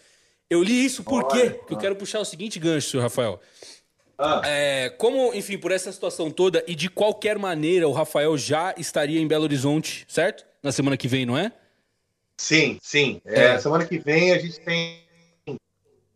Eu 0.47 0.61
li 0.61 0.85
isso 0.85 1.03
por 1.03 1.27
quê? 1.29 1.59
Que 1.65 1.73
eu 1.73 1.77
quero 1.77 1.95
puxar 1.95 2.19
o 2.19 2.25
seguinte 2.25 2.59
gancho, 2.59 2.91
senhor 2.91 3.01
Rafael. 3.01 3.39
Ah. 4.21 4.41
É, 4.45 4.89
como, 4.91 5.33
enfim, 5.33 5.57
por 5.57 5.71
essa 5.71 5.91
situação 5.91 6.29
toda 6.29 6.63
e 6.67 6.75
de 6.75 6.89
qualquer 6.89 7.39
maneira 7.39 7.87
o 7.87 7.91
Rafael 7.91 8.37
já 8.37 8.73
estaria 8.77 9.19
em 9.19 9.27
Belo 9.27 9.43
Horizonte, 9.45 10.05
certo? 10.07 10.45
Na 10.61 10.71
semana 10.71 10.95
que 10.95 11.07
vem, 11.07 11.25
não 11.25 11.37
é? 11.37 11.51
Sim, 12.37 12.77
sim. 12.81 13.19
É, 13.25 13.45
É. 13.45 13.59
Semana 13.59 13.85
que 13.85 13.97
vem 13.97 14.31
a 14.31 14.37
gente 14.37 14.59
tem 14.61 15.03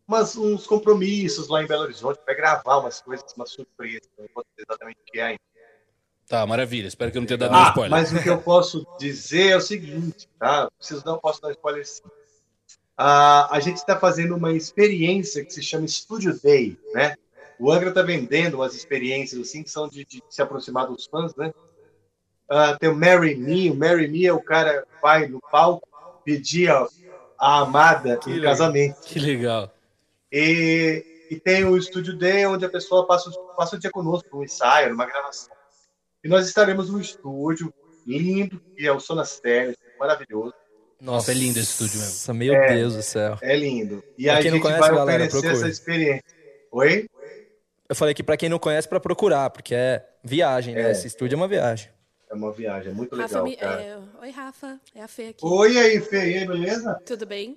umas, 0.06 0.36
uns 0.36 0.66
compromissos 0.66 1.48
lá 1.48 1.62
em 1.62 1.66
Belo 1.66 1.82
Horizonte 1.82 2.20
para 2.24 2.34
gravar 2.34 2.78
umas 2.78 3.00
coisas, 3.00 3.26
uma 3.36 3.46
surpresa. 3.46 4.02
Não 4.18 4.26
vou 4.34 4.44
dizer 4.44 4.66
exatamente 4.68 4.98
o 5.00 5.04
que 5.12 5.18
é 5.18 5.22
ainda. 5.24 5.40
Tá, 6.28 6.44
maravilha. 6.46 6.88
Espero 6.88 7.10
que 7.12 7.18
eu 7.18 7.22
não 7.22 7.26
tenha 7.26 7.38
dado 7.38 7.52
nenhum 7.52 7.64
Ah, 7.64 7.68
spoiler. 7.68 7.90
mas 7.90 8.12
o 8.12 8.22
que 8.22 8.28
eu 8.28 8.38
posso 8.40 8.86
dizer 8.98 9.50
é 9.50 9.56
o 9.56 9.60
seguinte, 9.60 10.28
tá? 10.38 10.68
Preciso 10.76 11.02
não 11.06 11.18
posso 11.18 11.40
dar 11.40 11.50
spoiler 11.52 11.86
sim. 11.86 12.02
Ah, 12.96 13.48
a 13.54 13.60
gente 13.60 13.76
está 13.76 13.98
fazendo 13.98 14.34
uma 14.36 14.52
experiência 14.52 15.44
que 15.44 15.52
se 15.52 15.62
chama 15.62 15.86
Studio 15.86 16.38
Day, 16.42 16.78
né? 16.94 17.14
O 17.58 17.70
Angra 17.72 17.88
está 17.88 18.02
vendendo 18.02 18.54
umas 18.54 18.74
experiências 18.74 19.40
assim 19.40 19.62
que 19.62 19.70
são 19.70 19.88
de, 19.88 20.04
de 20.04 20.22
se 20.28 20.42
aproximar 20.42 20.86
dos 20.86 21.06
fãs, 21.06 21.34
né? 21.36 21.52
Ah, 22.48 22.76
tem 22.78 22.88
o 22.88 22.94
Marry 22.94 23.34
Me, 23.34 23.70
o 23.70 23.74
Marry 23.74 24.06
Me 24.08 24.26
é 24.26 24.32
o 24.32 24.40
cara 24.42 24.82
que 24.82 25.02
vai 25.02 25.26
no 25.26 25.40
palco 25.50 25.86
pedir 26.24 26.70
a, 26.70 26.86
a 27.38 27.60
amada 27.60 28.20
em 28.26 28.30
legal. 28.34 28.52
casamento. 28.52 29.00
Que 29.02 29.18
legal. 29.18 29.72
E, 30.30 31.26
e 31.30 31.40
tem 31.40 31.64
o 31.64 31.80
Studio 31.80 32.16
Day, 32.16 32.46
onde 32.46 32.64
a 32.64 32.68
pessoa 32.68 33.06
passa, 33.06 33.30
o- 33.30 33.56
passa 33.56 33.76
o 33.76 33.78
dia 33.78 33.90
conosco, 33.90 34.28
num 34.32 34.44
ensaio, 34.44 34.90
numa 34.90 35.06
gravação. 35.06 35.54
E 36.22 36.28
nós 36.28 36.46
estaremos 36.46 36.90
num 36.90 37.00
estúdio 37.00 37.72
lindo, 38.06 38.60
que 38.76 38.86
é 38.86 38.92
o 38.92 39.00
Sonastereo, 39.00 39.74
maravilhoso. 39.98 40.52
Nossa, 41.00 41.30
é 41.32 41.34
lindo 41.34 41.58
esse 41.58 41.70
estúdio 41.72 41.96
mesmo. 41.98 42.12
Nossa, 42.12 42.34
meu 42.34 42.54
É. 42.54 42.74
Deus 42.74 42.94
do 42.94 43.02
céu. 43.02 43.38
É 43.42 43.56
lindo. 43.56 44.02
E 44.16 44.24
Pra 44.24 44.36
a 44.36 44.40
gente 44.40 44.60
conhece, 44.60 44.80
vai 44.80 44.90
galera, 44.94 45.24
oferecer 45.24 45.30
procure. 45.40 45.52
essa 45.54 45.68
experiência. 45.68 46.24
Oi? 46.72 47.08
Eu 47.88 47.94
falei 47.94 48.14
que 48.14 48.22
pra 48.22 48.36
quem 48.36 48.48
não 48.48 48.58
conhece, 48.58 48.88
pra 48.88 48.98
procurar, 49.00 49.50
porque 49.50 49.74
é 49.74 50.04
viagem, 50.24 50.74
né? 50.74 50.88
É. 50.88 50.90
Esse 50.90 51.06
estúdio 51.06 51.36
é 51.36 51.38
uma 51.38 51.48
viagem. 51.48 51.88
É 52.28 52.34
uma 52.34 52.50
viagem, 52.52 52.90
é 52.90 52.94
muito 52.94 53.14
Rafa, 53.14 53.40
legal, 53.42 53.72
é, 53.78 53.98
Oi, 54.20 54.30
Rafa. 54.30 54.80
É 54.94 55.02
a 55.02 55.06
Fê 55.08 55.28
aqui. 55.28 55.46
Oi 55.46 55.78
aí, 55.78 56.00
Fê, 56.00 56.32
e 56.32 56.38
aí, 56.38 56.46
beleza? 56.46 57.00
Tudo 57.06 57.24
bem? 57.24 57.56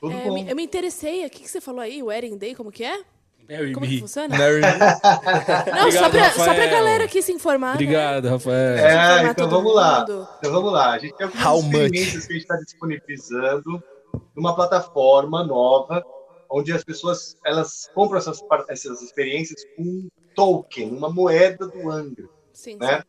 Tudo 0.00 0.12
É, 0.12 0.24
bom? 0.24 0.34
me- 0.34 0.50
eu 0.50 0.56
me 0.56 0.64
interessei. 0.64 1.24
O 1.24 1.30
que, 1.30 1.42
que 1.42 1.48
você 1.48 1.60
falou 1.60 1.80
aí? 1.80 2.02
Wedding 2.02 2.36
Day, 2.36 2.54
como 2.56 2.72
que 2.72 2.82
é? 2.84 3.02
Marry 3.48 3.72
Como 3.72 3.86
que 3.86 3.92
me. 3.92 4.00
funciona? 4.00 4.36
Mary... 4.36 4.60
Não, 5.70 5.92
só 5.92 6.06
Obrigado, 6.06 6.10
pra, 6.10 6.30
só 6.30 6.44
pra 6.44 6.52
Rafael. 6.54 6.70
galera 6.70 7.04
aqui 7.04 7.22
se 7.22 7.30
informar. 7.30 7.68
né? 7.68 7.74
Obrigado, 7.74 8.28
Rafael. 8.28 8.76
É, 8.78 9.26
então 9.30 9.48
vamos 9.48 9.74
lá. 9.74 10.00
mundo. 10.00 10.28
Então 10.38 10.50
vamos 10.52 10.72
lá. 10.72 10.92
A 10.94 10.98
gente 10.98 11.14
tem 11.16 11.26
much? 11.28 11.36
experiências 11.64 12.26
que 12.26 12.32
a 12.32 12.36
gente 12.36 12.42
está 12.42 12.56
disponibilizando 12.56 13.82
numa 14.34 14.54
plataforma 14.56 15.44
nova, 15.44 16.02
onde 16.50 16.72
as 16.72 16.84
pessoas 16.84 17.36
elas 17.44 17.90
compram 17.94 18.18
essas, 18.18 18.40
essas 18.68 19.02
experiências 19.02 19.64
com 19.76 19.82
um 19.82 20.08
token, 20.34 20.90
uma 20.90 21.10
moeda 21.10 21.66
do 21.66 21.90
Angra. 21.90 22.28
Sim, 22.52 22.76
né? 22.76 23.02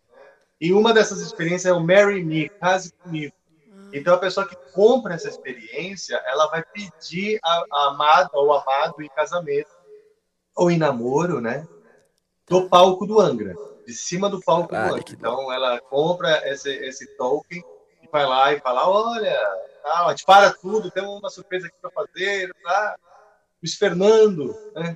E 0.60 0.74
uma 0.74 0.94
dessas 0.94 1.20
experiências 1.20 1.66
é 1.66 1.74
o 1.74 1.84
Marry 1.84 2.24
Me, 2.24 2.50
case 2.50 2.92
comigo. 2.94 3.34
Então 3.94 4.14
a 4.14 4.18
pessoa 4.18 4.48
que 4.48 4.56
compra 4.74 5.14
essa 5.14 5.30
experiência, 5.30 6.22
ela 6.26 6.48
vai 6.48 6.64
pedir 6.64 7.40
a, 7.44 7.66
a 7.72 7.88
amada 7.88 8.30
ou 8.34 8.54
amado 8.54 9.02
em 9.02 9.10
casamento 9.10 9.70
ou 10.56 10.72
em 10.72 10.78
namoro, 10.78 11.42
né? 11.42 11.68
Do 12.48 12.70
palco 12.70 13.06
do 13.06 13.20
Angra, 13.20 13.56
de 13.86 13.94
cima 13.94 14.30
do 14.30 14.40
palco 14.42 14.70
Caralho, 14.70 14.96
do 14.96 15.00
Angra. 15.00 15.14
Então 15.14 15.52
ela 15.52 15.80
compra 15.82 16.42
esse, 16.50 16.70
esse 16.70 17.08
token 17.18 17.64
e 18.02 18.08
vai 18.12 18.26
lá 18.26 18.54
e 18.54 18.60
fala, 18.60 18.88
olha, 18.88 19.38
tá, 19.84 20.06
a 20.06 20.10
gente 20.10 20.26
para 20.26 20.52
tudo, 20.54 20.92
tem 20.92 21.04
uma 21.04 21.30
surpresa 21.30 21.68
aqui 21.68 21.78
para 21.82 21.92
fazer, 21.92 22.54
tá? 22.64 22.96
Luiz 23.66 23.74
Fernando, 23.74 24.56
né? 24.76 24.96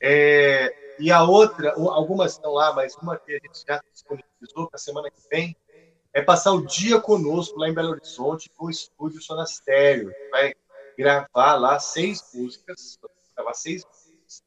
É, 0.00 0.74
e 0.98 1.12
a 1.12 1.22
outra, 1.22 1.74
algumas 1.74 2.32
estão 2.32 2.52
lá, 2.52 2.72
mas 2.72 2.96
uma 2.96 3.18
que 3.18 3.32
a 3.32 3.34
gente 3.34 3.64
já 3.68 3.82
disponibilizou 3.92 4.66
para 4.66 4.76
a 4.76 4.78
semana 4.78 5.10
que 5.10 5.20
vem, 5.30 5.54
é 6.14 6.22
passar 6.22 6.52
o 6.52 6.64
dia 6.64 6.98
conosco 6.98 7.58
lá 7.58 7.68
em 7.68 7.74
Belo 7.74 7.90
Horizonte 7.90 8.50
com 8.56 8.66
o 8.66 8.70
estúdio 8.70 9.20
Sonastério. 9.20 10.10
Vai 10.30 10.54
gravar 10.96 11.56
lá 11.56 11.78
seis 11.78 12.22
músicas, 12.32 12.98
gravar 13.36 13.52
seis 13.52 13.84
músicas. 13.84 14.42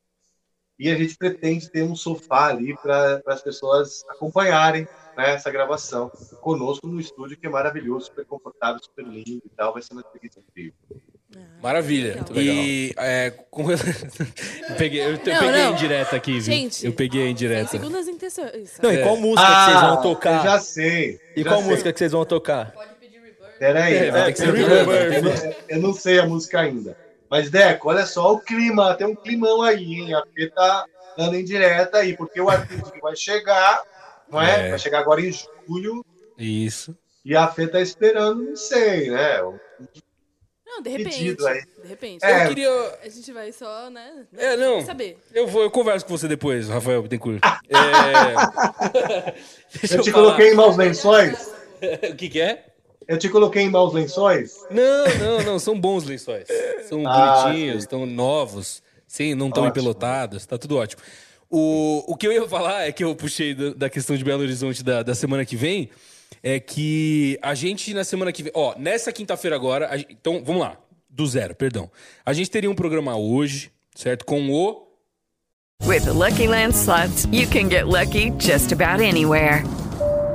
E 0.79 0.89
a 0.89 0.95
gente 0.95 1.15
pretende 1.15 1.69
ter 1.69 1.83
um 1.83 1.95
sofá 1.95 2.47
ali 2.47 2.75
para 2.77 3.21
as 3.27 3.43
pessoas 3.43 4.03
acompanharem 4.09 4.87
né, 5.15 5.35
essa 5.35 5.51
gravação 5.51 6.09
conosco 6.41 6.87
no 6.87 6.99
estúdio, 6.99 7.37
que 7.37 7.45
é 7.45 7.49
maravilhoso, 7.49 8.07
super 8.07 8.25
confortável, 8.25 8.81
super 8.81 9.05
lindo 9.05 9.43
e 9.45 9.49
tal. 9.49 9.73
Vai 9.73 9.83
ser 9.83 9.93
uma 9.93 10.01
experiência 10.01 10.39
incrível. 10.39 10.73
Maravilha. 11.62 12.23
Legal. 12.30 12.36
E 12.56 12.93
é, 12.97 13.32
com- 13.52 13.69
eu 13.71 14.75
peguei, 14.78 15.02
eu 15.06 15.17
te- 15.17 15.30
Não, 15.32 15.39
peguei 15.39 15.62
não. 15.63 15.71
em 15.73 15.75
direta 15.75 16.15
aqui, 16.15 16.32
viu? 16.34 16.41
Gente, 16.41 16.86
eu 16.86 16.93
peguei 16.93 17.28
em 17.28 17.34
direta. 17.36 17.71
Segundas 17.71 18.08
intenções. 18.08 18.78
Não, 18.82 18.93
e 18.93 19.04
qual 19.04 19.17
música 19.17 19.45
que 19.47 19.65
vocês 19.65 19.82
vão 19.82 20.02
tocar? 20.02 20.34
Ah, 20.36 20.38
eu 20.39 20.43
já 20.52 20.60
sei. 20.60 21.19
E 21.36 21.43
já 21.43 21.49
qual 21.49 21.60
sei. 21.62 21.69
música 21.69 21.91
que 21.93 21.99
vocês 21.99 22.12
vão 22.13 22.25
tocar? 22.25 22.73
Peraí, 23.60 23.93
É, 23.93 24.12
vai 24.12 24.25
ter 24.25 24.32
que 24.34 24.38
ser 24.39 24.47
eu, 24.49 24.56
eu- 24.56 25.56
eu 25.67 25.80
não 25.82 25.93
sei 25.93 26.19
a 26.19 26.25
música 26.25 26.62
ainda. 26.62 26.95
Mas, 27.30 27.49
Deco, 27.49 27.89
olha 27.89 28.06
só 28.06 28.34
o 28.34 28.39
clima, 28.39 28.95
tem 28.95 29.06
um 29.06 29.15
climão 29.15 29.62
aí, 29.62 29.84
hein? 29.84 30.13
A 30.13 30.23
Fê 30.34 30.49
tá 30.49 30.86
dando 31.17 31.36
em 31.36 31.43
direta 31.43 31.97
aí, 31.97 32.15
porque 32.15 32.39
o 32.39 32.49
artista 32.49 32.89
que 32.89 33.02
vai 33.02 33.15
chegar, 33.17 33.82
não 34.32 34.41
é? 34.41 34.67
É. 34.67 34.69
Vai 34.69 34.80
chegar 34.80 34.99
agora 34.99 35.19
em 35.21 35.32
julho, 35.32 36.04
Isso. 36.38 36.97
e 37.25 37.36
a 37.36 37.47
Fê 37.49 37.67
tá 37.67 37.82
esperando, 37.82 38.41
não 38.45 38.56
sei, 38.56 39.12
né? 39.12 39.41
Não, 40.79 40.83
de 40.83 40.89
repente. 40.89 41.17
Pedido 41.17 41.45
aí. 41.47 41.61
De 41.83 41.87
repente. 41.87 42.25
É. 42.25 42.45
Eu 42.45 42.49
queria. 42.49 42.69
A 43.03 43.09
gente 43.09 43.31
vai 43.33 43.51
só, 43.51 43.89
né? 43.89 44.25
É, 44.37 44.55
não. 44.55 44.81
Saber. 44.85 45.17
Eu 45.33 45.45
vou, 45.47 45.63
eu 45.63 45.69
converso 45.71 46.05
com 46.05 46.17
você 46.17 46.27
depois, 46.27 46.69
Rafael 46.69 47.01
Bittencourt. 47.01 47.39
É... 47.69 49.35
Deixa 49.79 49.95
Eu 49.95 50.01
te 50.01 50.11
falar. 50.11 50.23
coloquei 50.25 50.51
em 50.51 50.55
maus 50.55 50.77
lençóis? 50.77 51.51
o 52.11 52.15
que, 52.15 52.29
que 52.29 52.41
é? 52.41 52.65
Eu 53.07 53.17
te 53.17 53.29
coloquei 53.29 53.63
em 53.63 53.69
maus 53.69 53.93
lençóis? 53.93 54.55
Não, 54.69 55.05
não, 55.19 55.43
não, 55.43 55.59
são 55.59 55.79
bons 55.79 56.03
lençóis. 56.05 56.47
São 56.87 57.03
Ah, 57.07 57.43
bonitinhos, 57.43 57.79
estão 57.83 58.05
novos, 58.05 58.81
sim, 59.07 59.33
não 59.35 59.47
estão 59.47 59.67
empelotados, 59.67 60.45
tá 60.45 60.57
tudo 60.57 60.77
ótimo. 60.77 61.01
O, 61.49 62.03
o 62.07 62.15
que 62.15 62.27
eu 62.27 62.31
ia 62.31 62.47
falar 62.47 62.87
é 62.87 62.91
que 62.91 63.03
eu 63.03 63.15
puxei 63.15 63.55
da, 63.55 63.73
da 63.73 63.89
questão 63.89 64.15
de 64.15 64.23
Belo 64.23 64.41
Horizonte 64.43 64.83
da, 64.83 65.01
da 65.01 65.15
semana 65.15 65.43
que 65.43 65.55
vem, 65.55 65.89
é 66.41 66.59
que 66.59 67.37
a 67.41 67.53
gente 67.53 67.93
na 67.93 68.03
semana 68.03 68.31
que 68.31 68.43
vem, 68.43 68.51
ó, 68.55 68.75
nessa 68.77 69.11
quinta-feira 69.11 69.55
agora, 69.55 69.89
então 70.09 70.43
vamos 70.43 70.61
lá, 70.61 70.77
do 71.09 71.25
zero, 71.25 71.55
perdão. 71.55 71.89
A 72.25 72.33
gente 72.33 72.49
teria 72.49 72.69
um 72.69 72.75
programa 72.75 73.17
hoje, 73.17 73.71
certo? 73.95 74.25
Com 74.25 74.49
o 74.49 74.87
With 75.85 76.03
the 76.03 76.13
Lucky 76.13 76.47
Land 76.47 76.75
slots, 76.75 77.25
you 77.31 77.47
can 77.47 77.69
get 77.69 77.87
lucky 77.87 78.31
just 78.37 78.71
about 78.71 79.01
anywhere. 79.01 79.63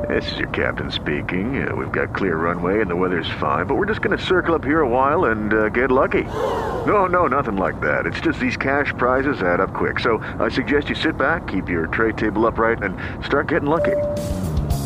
This 0.08 0.30
is 0.32 0.38
your 0.38 0.48
captain 0.50 0.90
speaking. 0.90 1.66
Uh, 1.66 1.74
we've 1.74 1.92
got 1.92 2.14
clear 2.14 2.36
runway 2.36 2.80
and 2.80 2.90
the 2.90 2.96
weather's 2.96 3.28
fine, 3.40 3.66
but 3.66 3.76
we're 3.76 3.86
just 3.86 4.02
going 4.02 4.16
to 4.16 4.22
circle 4.22 4.54
up 4.54 4.64
here 4.64 4.80
a 4.80 4.88
while 4.88 5.26
and 5.26 5.54
uh, 5.54 5.68
get 5.70 5.90
lucky. 5.90 6.24
No, 6.86 7.06
no, 7.06 7.26
nothing 7.26 7.56
like 7.56 7.80
that. 7.80 8.04
It's 8.06 8.20
just 8.20 8.38
these 8.38 8.56
cash 8.56 8.92
prizes 8.98 9.40
add 9.42 9.60
up 9.60 9.72
quick. 9.72 10.00
So 10.00 10.18
I 10.38 10.50
suggest 10.50 10.88
you 10.88 10.94
sit 10.94 11.16
back, 11.16 11.46
keep 11.46 11.68
your 11.68 11.86
tray 11.86 12.12
table 12.12 12.46
upright, 12.46 12.82
and 12.82 12.96
start 13.24 13.48
getting 13.48 13.68
lucky. 13.68 13.96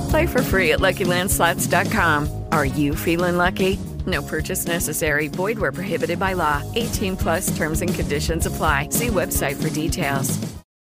Play 0.09 0.27
for 0.27 0.43
free 0.43 0.73
at 0.73 0.81
LuckyLandSlots.com. 0.81 2.45
Are 2.53 2.65
you 2.65 2.95
feeling 2.95 3.37
lucky? 3.37 3.79
No 4.07 4.23
purchase 4.23 4.67
necessary. 4.67 5.29
Void 5.29 5.59
where 5.59 5.73
prohibited 5.73 6.19
by 6.19 6.33
law. 6.35 6.63
18 6.75 7.17
plus 7.17 7.57
terms 7.57 7.83
and 7.83 7.95
conditions 7.95 8.47
apply. 8.47 8.89
See 8.91 9.09
website 9.09 9.61
for 9.61 9.71
details. 9.71 10.39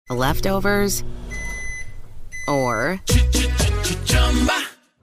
Leftovers? 0.10 1.04
Or 2.48 3.02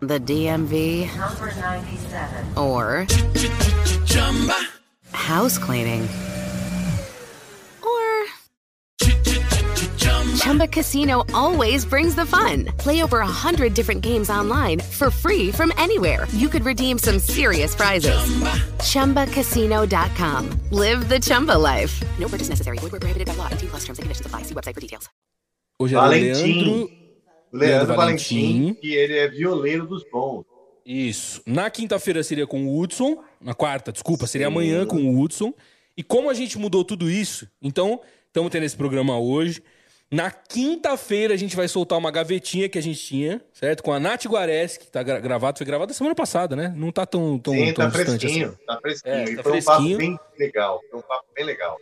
the 0.00 0.20
DMV? 0.20 1.16
Number 1.16 1.52
97. 1.60 2.58
Or 2.58 3.06
house 5.12 5.58
cleaning? 5.58 6.08
Chumba 10.42 10.66
Casino 10.66 11.24
always 11.32 11.84
brings 11.84 12.14
the 12.16 12.26
fun. 12.26 12.64
Play 12.78 13.02
over 13.02 13.20
a 13.20 13.26
hundred 13.26 13.74
different 13.74 14.02
games 14.02 14.28
online 14.28 14.80
for 14.80 15.08
free 15.08 15.52
from 15.52 15.72
anywhere. 15.78 16.26
You 16.32 16.48
could 16.48 16.64
redeem 16.64 16.98
some 16.98 17.18
serious 17.20 17.74
prizes. 17.76 18.18
ChumbaCasino.com. 18.82 20.50
Live 20.72 21.08
the 21.08 21.20
Chumba 21.20 21.56
life. 21.56 22.02
No 22.18 22.26
purchase 22.28 22.48
necessary. 22.48 22.78
Void 22.78 22.90
where 22.92 23.00
prohibited 23.00 23.28
by 23.28 23.34
law. 23.36 23.48
18 23.52 23.68
plus 23.68 23.84
terms 23.84 23.98
and 24.00 24.04
conditions 24.04 24.26
apply. 24.26 24.42
See 24.42 24.54
website 24.54 24.74
for 24.74 24.80
details. 24.80 25.08
hoje 25.78 25.94
o 25.94 26.00
Valentim. 26.00 26.30
Leandro. 26.32 26.72
Leandro 26.72 26.90
Leandro 27.52 27.96
Valentim, 27.96 28.52
Valentim. 28.52 28.74
que 28.80 28.94
ele 28.94 29.18
é 29.18 29.28
violeiro 29.28 29.86
dos 29.86 30.02
bons. 30.10 30.44
Isso. 30.84 31.40
Na 31.46 31.70
quinta-feira 31.70 32.22
seria 32.24 32.46
com 32.46 32.66
o 32.66 32.80
Hudson. 32.80 33.22
Na 33.40 33.54
quarta, 33.54 33.92
desculpa, 33.92 34.26
seria 34.26 34.48
amanhã 34.48 34.86
com 34.86 34.96
o 34.96 35.20
Hudson. 35.20 35.52
E 35.96 36.02
como 36.02 36.30
a 36.30 36.34
gente 36.34 36.58
mudou 36.58 36.84
tudo 36.84 37.08
isso, 37.10 37.46
então 37.60 38.00
estamos 38.26 38.50
tendo 38.50 38.64
esse 38.64 38.76
programa 38.76 39.18
hoje. 39.18 39.62
Na 40.12 40.30
quinta-feira 40.30 41.32
a 41.32 41.36
gente 41.38 41.56
vai 41.56 41.66
soltar 41.66 41.98
uma 41.98 42.10
gavetinha 42.10 42.68
que 42.68 42.76
a 42.78 42.82
gente 42.82 43.00
tinha, 43.00 43.40
certo? 43.54 43.82
Com 43.82 43.92
a 43.94 43.98
Nath 43.98 44.26
Guares, 44.26 44.76
que 44.76 44.86
tá 44.86 45.02
gra- 45.02 45.18
gravado, 45.18 45.56
foi 45.56 45.66
gravado 45.66 45.94
semana 45.94 46.14
passada, 46.14 46.54
né? 46.54 46.70
Não 46.76 46.92
tá 46.92 47.06
tão, 47.06 47.38
tão, 47.38 47.54
Sim, 47.54 47.72
tão 47.72 47.90
tá 47.90 47.96
distante 47.96 48.20
fresquinho, 48.20 48.48
assim. 48.48 48.56
tá 48.66 48.78
fresquinho. 48.82 49.14
É, 49.14 49.24
e 49.24 49.36
tá 49.36 49.42
foi 49.42 49.52
um 49.52 49.54
fresquinho. 49.62 49.98
papo 49.98 49.98
bem 49.98 50.18
legal. 50.38 50.80
Foi 50.90 50.98
um 50.98 51.02
papo 51.02 51.24
bem 51.34 51.44
legal. 51.46 51.78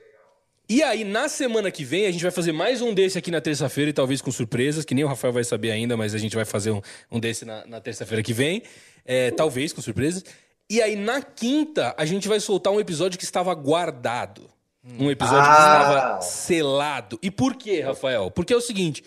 E 0.69 0.81
aí, 0.85 1.03
na 1.03 1.29
semana 1.29 1.69
que 1.73 1.83
vem, 1.85 2.07
a 2.07 2.13
gente 2.13 2.23
vai 2.23 2.31
fazer 2.31 2.53
mais 2.53 2.81
um 2.81 2.95
desse 2.95 3.19
aqui 3.19 3.33
na 3.33 3.41
terça-feira 3.41 3.91
e 3.91 3.93
talvez 3.93 4.23
com 4.23 4.31
surpresas, 4.31 4.85
que 4.85 4.95
nem 4.95 5.03
o 5.03 5.09
Rafael 5.09 5.33
vai 5.33 5.43
saber 5.43 5.73
ainda, 5.73 5.97
mas 5.97 6.15
a 6.15 6.19
gente 6.19 6.37
vai 6.37 6.45
fazer 6.45 6.71
um, 6.71 6.81
um 7.11 7.19
desse 7.19 7.45
na, 7.45 7.67
na 7.67 7.81
terça-feira 7.81 8.23
que 8.23 8.33
vem. 8.33 8.63
É, 9.05 9.33
talvez 9.33 9.73
com 9.73 9.83
surpresas. 9.83 10.25
E 10.71 10.81
aí, 10.81 10.95
na 10.95 11.21
quinta, 11.21 11.93
a 11.99 12.05
gente 12.05 12.29
vai 12.29 12.39
soltar 12.39 12.73
um 12.73 12.79
episódio 12.79 13.19
que 13.19 13.25
estava 13.25 13.53
guardado. 13.55 14.49
Um 14.85 15.11
episódio 15.11 15.43
que 15.43 15.49
Ah. 15.51 15.81
estava 15.83 16.21
selado. 16.23 17.19
E 17.23 17.31
por 17.31 17.55
quê, 17.55 17.81
Rafael? 17.83 18.31
Porque 18.31 18.53
é 18.53 18.57
o 18.57 18.61
seguinte: 18.61 19.05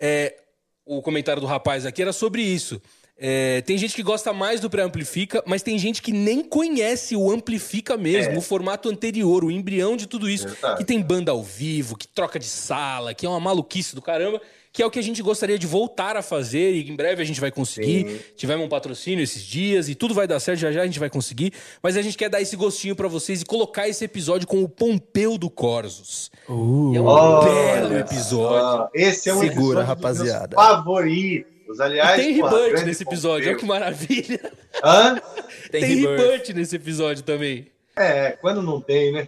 é, 0.00 0.36
o 0.84 1.00
comentário 1.02 1.40
do 1.40 1.46
rapaz 1.46 1.86
aqui 1.86 2.02
era 2.02 2.12
sobre 2.12 2.42
isso. 2.42 2.80
É, 3.20 3.62
tem 3.62 3.76
gente 3.76 3.96
que 3.96 4.02
gosta 4.02 4.32
mais 4.32 4.60
do 4.60 4.70
pré-amplifica, 4.70 5.42
mas 5.44 5.60
tem 5.60 5.76
gente 5.76 6.00
que 6.00 6.12
nem 6.12 6.40
conhece 6.44 7.16
o 7.16 7.32
amplifica 7.32 7.96
mesmo, 7.96 8.34
É. 8.34 8.38
o 8.38 8.40
formato 8.40 8.88
anterior, 8.88 9.42
o 9.44 9.50
embrião 9.50 9.96
de 9.96 10.06
tudo 10.06 10.30
isso. 10.30 10.46
Verdade. 10.48 10.76
Que 10.78 10.84
tem 10.84 11.02
banda 11.02 11.32
ao 11.32 11.42
vivo, 11.42 11.96
que 11.96 12.06
troca 12.06 12.38
de 12.38 12.46
sala, 12.46 13.12
que 13.14 13.26
é 13.26 13.28
uma 13.28 13.40
maluquice 13.40 13.94
do 13.96 14.00
caramba, 14.02 14.40
que 14.78 14.82
é 14.84 14.86
o 14.86 14.90
que 14.92 15.00
a 15.00 15.02
gente 15.02 15.20
gostaria 15.24 15.58
de 15.58 15.66
voltar 15.66 16.16
a 16.16 16.22
fazer 16.22 16.70
e 16.72 16.88
em 16.88 16.94
breve 16.94 17.20
a 17.20 17.24
gente 17.24 17.40
vai 17.40 17.50
conseguir. 17.50 18.20
Tivemos 18.36 18.64
um 18.64 18.68
patrocínio 18.68 19.24
esses 19.24 19.42
dias 19.42 19.88
e 19.88 19.94
tudo 19.96 20.14
vai 20.14 20.24
dar 20.24 20.38
certo, 20.38 20.60
já 20.60 20.70
já 20.70 20.82
a 20.82 20.86
gente 20.86 21.00
vai 21.00 21.10
conseguir. 21.10 21.52
Mas 21.82 21.96
a 21.96 22.00
gente 22.00 22.16
quer 22.16 22.28
dar 22.30 22.40
esse 22.40 22.54
gostinho 22.54 22.94
pra 22.94 23.08
vocês 23.08 23.42
e 23.42 23.44
colocar 23.44 23.88
esse 23.88 24.04
episódio 24.04 24.46
com 24.46 24.62
o 24.62 24.68
Pompeu 24.68 25.36
do 25.36 25.50
Corsos. 25.50 26.30
E 26.48 26.52
é 26.96 27.00
um 27.00 27.06
Olha 27.06 27.80
belo 27.80 27.98
episódio. 27.98 28.60
só, 28.60 28.90
Esse 28.94 29.28
é 29.28 29.34
um 29.34 29.40
Segura, 29.40 29.50
episódio 29.50 29.74
dos 29.74 29.84
rapaziada. 29.88 30.56
meus 30.56 30.68
favoritos. 30.68 31.78
E 31.78 31.82
Aliás, 31.82 32.22
tem 32.22 32.32
rebut 32.34 32.84
nesse 32.84 33.02
episódio, 33.02 33.48
olha 33.48 33.58
que 33.58 33.66
maravilha. 33.66 34.52
Hã? 34.84 35.20
Tem, 35.72 35.80
Tem 35.80 35.96
rebirth. 35.96 36.20
rebut 36.30 36.54
nesse 36.54 36.76
episódio 36.76 37.24
também. 37.24 37.66
É, 37.96 38.30
quando 38.40 38.62
não 38.62 38.80
tem, 38.80 39.10
né? 39.10 39.26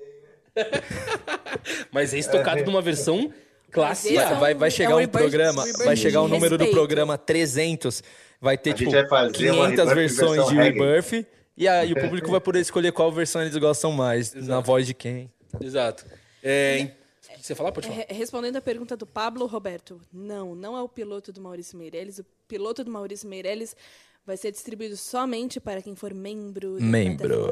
Mas 1.90 2.14
é 2.14 2.18
estocado 2.18 2.64
numa 2.64 2.80
versão 2.80 3.32
clássica. 3.70 4.14
Esse 4.14 4.22
é 4.22 4.26
Vai, 4.26 4.35
um- 4.37 4.40
vai, 4.40 4.54
vai 4.54 4.70
chegar 4.70 4.90
é 4.92 4.94
um 4.96 5.00
um 5.00 5.09
programa, 5.09 5.64
rebirth 5.64 5.85
vai 5.85 5.96
chegar 5.96 6.22
o 6.22 6.26
de 6.26 6.33
número 6.33 6.59
do 6.59 6.66
programa 6.68 7.16
300, 7.16 8.02
vai 8.40 8.59
ter 8.59 8.74
tipo 8.74 8.90
vai 8.90 9.06
fazer 9.09 9.50
uma 9.52 9.66
500 9.68 9.88
rebirth 9.88 9.94
versões 9.94 10.46
de 10.48 10.54
reggae. 10.54 10.78
Rebirth 10.80 11.26
e 11.56 11.68
aí 11.68 11.92
o 11.92 12.00
público 12.00 12.30
vai 12.30 12.40
poder 12.40 12.61
escolher 12.61 12.92
qual 12.92 13.11
versão 13.12 13.42
eles 13.42 13.56
gostam 13.56 13.92
mais, 13.92 14.33
na 14.35 14.61
voz 14.61 14.87
de 14.87 14.94
quem. 14.94 15.30
Exato. 15.61 16.04
É, 16.42 16.90
você 17.40 17.54
falar? 17.54 17.72
Pode 17.72 17.87
falar. 17.88 17.98
Re- 18.00 18.14
Respondendo 18.14 18.56
a 18.56 18.61
pergunta 18.62 18.96
do 18.96 19.06
Pablo 19.06 19.46
Roberto, 19.46 20.00
não, 20.12 20.54
não 20.54 20.76
é 20.76 20.83
o 20.83 20.88
piloto 20.88 21.33
do 21.33 21.40
Maurício 21.40 21.76
Meirelles. 21.78 22.18
O 22.18 22.24
piloto 22.48 22.83
do 22.85 22.90
Maurício 22.90 23.28
Meirelles 23.28 23.74
vai 24.26 24.37
ser 24.37 24.50
distribuído 24.52 24.96
somente 24.96 25.59
para 25.61 25.80
quem 25.83 25.94
for 25.94 26.12
membro 26.14 26.78
da 26.78 26.85
Membro. 26.85 27.50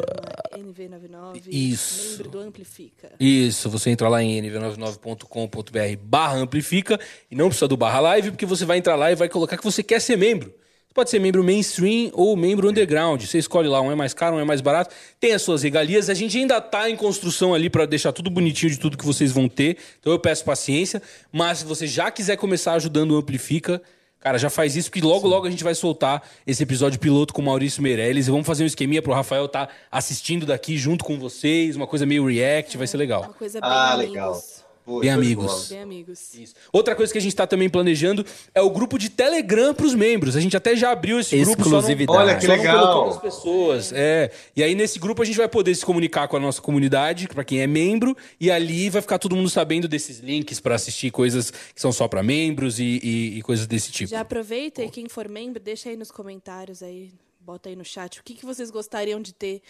Plataforma 0.59 0.73
NV99. 0.73 1.43
Isso. 1.49 2.11
Membro 2.11 2.29
do 2.31 2.41
Amplifica. 2.41 3.13
Isso, 3.19 3.71
você 3.71 3.91
entra 3.91 4.09
lá 4.09 4.23
em 4.23 4.43
nv99.com.br 4.43 6.03
barra 6.03 6.37
amplifica 6.37 6.99
e 7.31 7.37
não 7.37 7.49
precisa 7.49 7.69
do 7.69 7.77
barra 7.77 8.01
live, 8.01 8.31
porque 8.33 8.47
você 8.47 8.65
vai 8.65 8.79
entrar 8.79 8.97
lá 8.97 9.11
e 9.13 9.15
vai 9.15 9.29
colocar 9.29 9.57
que 9.57 9.65
você 9.65 9.83
quer 9.83 10.01
ser 10.01 10.17
membro. 10.17 10.53
Você 10.89 10.95
pode 10.95 11.11
ser 11.11 11.19
membro 11.19 11.45
mainstream 11.45 12.11
ou 12.15 12.37
membro 12.37 12.69
underground. 12.69 13.23
Você 13.23 13.39
escolhe 13.39 13.69
lá, 13.69 13.81
um 13.81 13.93
é 13.93 13.95
mais 13.95 14.15
caro, 14.15 14.37
um 14.37 14.41
é 14.41 14.45
mais 14.45 14.61
barato. 14.61 14.95
Tem 15.21 15.33
as 15.33 15.43
suas 15.43 15.63
regalias. 15.63 16.09
A 16.09 16.15
gente 16.15 16.37
ainda 16.39 16.61
tá 16.61 16.89
em 16.89 16.97
construção 16.97 17.55
ali 17.55 17.69
para 17.69 17.87
deixar 17.87 18.11
tudo 18.11 18.31
bonitinho 18.31 18.73
de 18.73 18.79
tudo 18.79 18.97
que 18.97 19.05
vocês 19.05 19.31
vão 19.31 19.49
ter. 19.49 19.77
Então 20.01 20.13
eu 20.13 20.19
peço 20.19 20.45
paciência. 20.45 21.01
Mas 21.31 21.59
se 21.59 21.65
você 21.67 21.87
já 21.87 22.11
quiser 22.11 22.37
começar 22.37 22.73
ajudando 22.73 23.13
o 23.13 23.17
Amplifica, 23.17 23.83
cara, 24.21 24.39
já 24.39 24.51
faz 24.51 24.77
isso, 24.77 24.91
porque 24.91 25.07
logo, 25.07 25.27
logo 25.29 25.47
a 25.47 25.51
gente 25.51 25.65
vai 25.65 25.75
soltar 25.75 26.23
esse 26.47 26.63
episódio 26.63 26.99
piloto 26.99 27.33
com 27.33 27.43
o 27.43 27.45
Maurício 27.45 27.83
Meirelles. 27.83 28.29
E 28.29 28.31
vamos 28.31 28.47
fazer 28.47 28.65
um 28.65 28.67
esqueminha 28.67 29.01
pro 29.03 29.13
Rafael 29.13 29.47
estar 29.47 29.69
assistindo 29.91 30.45
daqui 30.47 30.77
junto 30.77 31.05
com 31.05 31.19
vocês. 31.19 31.77
Uma 31.77 31.87
coisa 31.87 32.05
meio 32.07 32.27
react, 32.27 32.77
vai 32.77 32.87
ser 32.87 32.97
legal. 32.97 33.23
Uma 33.23 33.35
coisa 33.35 33.61
bem 33.61 33.71
Ah, 33.71 33.93
amigos. 33.93 34.58
Pô, 34.89 35.01
Bem 35.01 35.11
amigos. 35.11 35.69
Bem 35.69 35.83
amigos. 35.83 36.33
Isso. 36.33 36.55
Outra 36.73 36.97
coisa 36.97 37.13
que 37.13 37.19
a 37.19 37.21
gente 37.21 37.37
tá 37.37 37.47
também 37.47 37.69
planejando 37.69 38.25
é 38.55 38.63
o 38.63 38.71
grupo 38.71 38.99
de 38.99 39.11
Telegram 39.11 39.75
pros 39.75 39.95
membros. 39.95 40.35
A 40.35 40.41
gente 40.41 40.57
até 40.57 40.75
já 40.75 40.91
abriu 40.93 41.21
esse 41.21 41.37
grupo. 41.37 41.59
não- 41.69 41.79
Exclusividade. 41.79 42.19
Olha 42.19 42.39
que 42.39 42.47
legal. 42.47 43.11
as 43.11 43.19
pessoas. 43.21 43.93
É. 43.93 44.31
E 44.57 44.63
aí 44.63 44.75
nesse 44.75 44.99
grupo 44.99 45.21
a 45.21 45.27
gente 45.27 45.37
vai 45.37 45.47
poder 45.47 45.75
se 45.75 45.85
comunicar 45.85 46.27
com 46.27 46.39
a 46.39 46.41
nossa 46.41 46.63
comunidade, 46.63 47.29
pra 47.29 47.45
quem 47.45 47.61
é 47.61 47.67
membro, 47.67 48.17
e 48.41 48.51
ali 48.51 48.89
vai 48.89 49.03
ficar 49.03 49.19
todo 49.19 49.37
mundo 49.37 49.51
sabendo 49.51 49.87
desses 49.87 50.21
links 50.21 50.59
pra 50.59 50.77
assistir 50.77 51.11
coisas 51.11 51.51
que 51.51 51.79
são 51.81 51.93
só 51.93 52.09
pra 52.09 52.23
membros 52.23 52.79
e, 52.79 52.99
e- 53.03 53.39
e 53.39 53.43
coisas 53.43 53.67
desse 53.67 53.93
tipo. 53.93 54.09
Já 54.11 54.21
aproveita 54.21 54.83
e 54.83 54.89
quem 54.91 55.07
for 55.07 55.29
membro, 55.29 55.61
deixa 55.63 55.91
aí 55.91 55.99
nos 55.99 56.11
comentários 56.11 56.83
aí, 56.83 57.11
bota 57.39 57.69
aí 57.69 57.77
no 57.77 57.85
chat 57.85 58.21
o 58.21 58.23
que, 58.25 58.33
que 58.33 58.47
vocês 58.47 58.71
gostariam 58.71 59.21
de 59.21 59.35
ter 59.35 59.61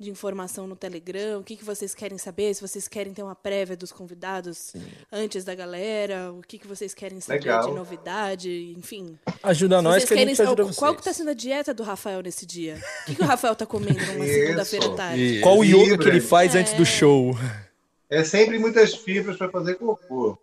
de 0.00 0.08
informação 0.08 0.66
no 0.66 0.74
Telegram, 0.74 1.40
o 1.40 1.44
que, 1.44 1.56
que 1.56 1.64
vocês 1.64 1.94
querem 1.94 2.16
saber, 2.16 2.54
se 2.54 2.62
vocês 2.62 2.88
querem 2.88 3.12
ter 3.12 3.22
uma 3.22 3.34
prévia 3.34 3.76
dos 3.76 3.92
convidados 3.92 4.72
antes 5.12 5.44
da 5.44 5.54
galera, 5.54 6.32
o 6.32 6.40
que, 6.40 6.58
que 6.58 6.66
vocês 6.66 6.94
querem 6.94 7.20
saber 7.20 7.40
Legal. 7.40 7.68
de 7.68 7.74
novidade, 7.74 8.74
enfim. 8.78 9.18
Ajuda 9.42 9.76
Se 9.76 9.82
nós 9.82 10.04
que 10.04 10.14
a 10.14 10.16
querem 10.16 10.34
gente 10.34 10.42
ajuda 10.42 10.72
qual, 10.72 10.94
que 10.94 11.02
tá 11.02 11.12
sendo 11.12 11.30
a 11.30 11.34
dieta 11.34 11.74
do 11.74 11.82
Rafael 11.82 12.22
nesse 12.22 12.46
dia? 12.46 12.82
O 13.02 13.06
que, 13.06 13.16
que 13.16 13.22
o 13.22 13.26
Rafael 13.26 13.54
tá 13.54 13.66
comendo 13.66 14.00
numa 14.06 14.24
Isso. 14.24 14.34
segunda-feira 14.34 14.88
tarde? 14.96 15.40
Qual 15.42 15.58
o 15.58 15.64
yoga 15.64 15.98
que 15.98 16.08
ele 16.08 16.20
faz 16.22 16.54
antes 16.54 16.72
do 16.72 16.86
show? 16.86 17.36
É 18.08 18.24
sempre 18.24 18.58
muitas 18.58 18.94
fibras 18.94 19.36
para 19.36 19.50
fazer 19.50 19.74
cocô. 19.74 20.38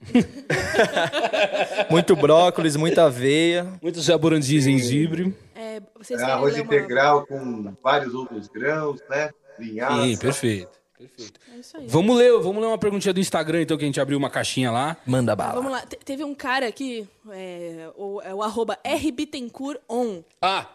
Muito 1.90 2.16
brócolis, 2.16 2.76
muita 2.76 3.04
aveia. 3.04 3.66
Muitos 3.82 4.04
jaburantis 4.04 4.66
em 4.66 4.78
gengibre. 4.78 5.34
É, 5.54 5.80
vocês 5.98 6.20
É 6.20 6.24
arroz 6.24 6.54
ler 6.54 6.62
uma- 6.62 6.74
integral 6.74 7.26
com 7.26 7.74
vários 7.82 8.14
outros 8.14 8.48
grãos, 8.48 9.00
né? 9.08 9.30
Linhaça. 9.58 10.02
Sim, 10.02 10.16
perfeito. 10.16 10.70
perfeito. 10.98 11.40
É 11.54 11.58
isso 11.58 11.76
aí. 11.76 11.86
Vamos 11.86 12.16
ler, 12.16 12.32
vamos 12.40 12.60
ler 12.62 12.68
uma 12.68 12.78
perguntinha 12.78 13.12
do 13.12 13.20
Instagram, 13.20 13.62
então, 13.62 13.76
que 13.76 13.84
a 13.84 13.86
gente 13.86 14.00
abriu 14.00 14.16
uma 14.16 14.30
caixinha 14.30 14.70
lá. 14.70 14.96
Manda 15.06 15.36
bala. 15.36 15.54
Vamos 15.54 15.70
lá, 15.72 15.80
Te- 15.82 15.98
teve 16.04 16.24
um 16.24 16.34
cara 16.34 16.66
aqui, 16.66 17.06
é, 17.30 17.90
o, 17.96 18.20
é 18.22 18.34
o 18.34 18.42
arroba 18.42 18.78
rbittencourt.on. 18.84 20.22
Ah, 20.40 20.66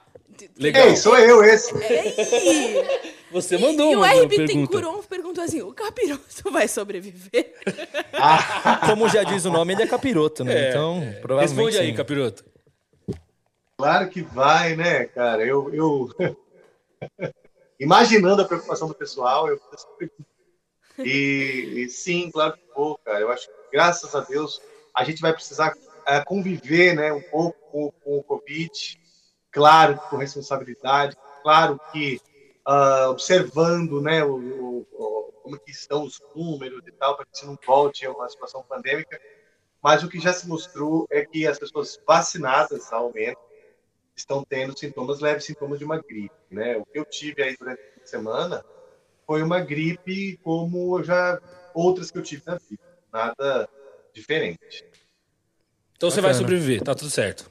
legal. 0.58 0.88
Ei, 0.88 0.96
sou 0.96 1.18
eu 1.18 1.44
esse. 1.44 1.74
Ei! 1.78 3.16
Você 3.32 3.58
mandou 3.58 3.92
e 3.92 3.96
o 3.96 4.00
uma 4.00 4.08
RB 4.08 4.28
pergunta. 4.30 4.54
Tencuron 4.54 5.04
perguntou 5.04 5.44
assim: 5.44 5.62
o 5.62 5.74
capiroto 5.74 6.52
vai 6.52 6.68
sobreviver? 6.68 7.54
Como 8.88 9.10
já 9.10 9.24
diz 9.24 9.46
o 9.46 9.52
nome, 9.52 9.74
ele 9.74 9.84
é 9.84 9.88
capiroto, 9.88 10.44
né? 10.44 10.70
então, 10.70 11.02
provavelmente. 11.22 11.56
Responde 11.56 11.78
aí, 11.78 11.92
sim. 11.92 11.96
capiroto. 11.96 12.46
Claro 13.78 14.10
que 14.10 14.22
vai, 14.22 14.76
né, 14.76 15.06
cara? 15.06 15.46
Eu, 15.46 15.74
eu... 15.74 16.10
imaginando 17.80 18.42
a 18.42 18.46
preocupação 18.46 18.88
do 18.88 18.96
pessoal, 18.96 19.50
eu 19.50 19.60
pergunta. 19.98 20.26
E, 21.00 21.84
e 21.84 21.90
sim, 21.90 22.32
claro 22.32 22.54
que 22.54 22.64
vou, 22.74 22.98
cara. 23.00 23.20
Eu 23.20 23.30
acho 23.32 23.48
que, 23.48 23.54
graças 23.74 24.16
a 24.16 24.22
Deus, 24.22 24.62
a 24.96 25.04
gente 25.04 25.22
vai 25.22 25.34
precisar 25.34 25.74
eh, 26.08 26.24
conviver, 26.24 26.96
né, 26.96 27.12
um 27.12 27.22
pouco 27.22 27.60
com, 27.70 27.92
com 28.02 28.18
o 28.18 28.24
Covid. 28.24 28.98
Claro 29.56 29.98
que 29.98 30.06
com 30.10 30.18
responsabilidade, 30.18 31.16
claro 31.42 31.80
que 31.90 32.20
ah, 32.66 33.08
observando, 33.10 34.02
né, 34.02 34.22
o, 34.22 34.36
o- 34.36 34.86
o- 34.92 35.32
como 35.42 35.58
que 35.62 35.72
estão 35.72 36.04
os 36.04 36.20
números 36.36 36.82
e 36.86 36.92
tal, 37.00 37.16
para 37.16 37.26
que 37.26 37.38
isso 37.38 37.46
não 37.46 37.56
volte 37.66 38.06
a 38.06 38.12
uma 38.12 38.28
situação 38.28 38.66
pandêmica. 38.68 39.18
Mas 39.82 40.04
o 40.04 40.10
que 40.10 40.20
já 40.20 40.34
se 40.34 40.46
mostrou 40.46 41.06
é 41.10 41.26
que 41.26 41.48
as 41.48 41.58
pessoas 41.58 41.98
vacinadas, 42.06 42.92
ao 42.92 43.14
menos, 43.14 43.38
estão 44.18 44.44
tendo 44.44 44.78
sintomas 44.78 45.22
leves, 45.22 45.46
sintomas 45.46 45.80
de 45.80 45.86
uma 45.86 46.02
gripe, 46.02 46.36
né? 46.52 46.76
O 46.76 46.84
que 46.92 47.00
eu 47.00 47.06
tive 47.06 47.42
aí 47.42 47.56
durante 47.58 47.80
a 48.04 48.08
semana 48.08 48.62
foi 49.26 49.42
uma 49.42 49.62
gripe 49.62 50.38
como 50.44 51.02
já 51.02 51.40
outras 51.74 52.12
que 52.12 52.18
eu 52.18 52.24
tive 52.24 52.44
na 52.46 52.58
vida, 52.70 52.82
nada 53.14 53.70
diferente. 54.14 54.84
Então 55.96 56.10
você 56.12 56.20
vai 56.20 56.32
Bacana. 56.32 56.50
sobreviver, 56.50 56.84
tá 56.84 56.94
tudo 56.94 57.10
certo. 57.10 57.50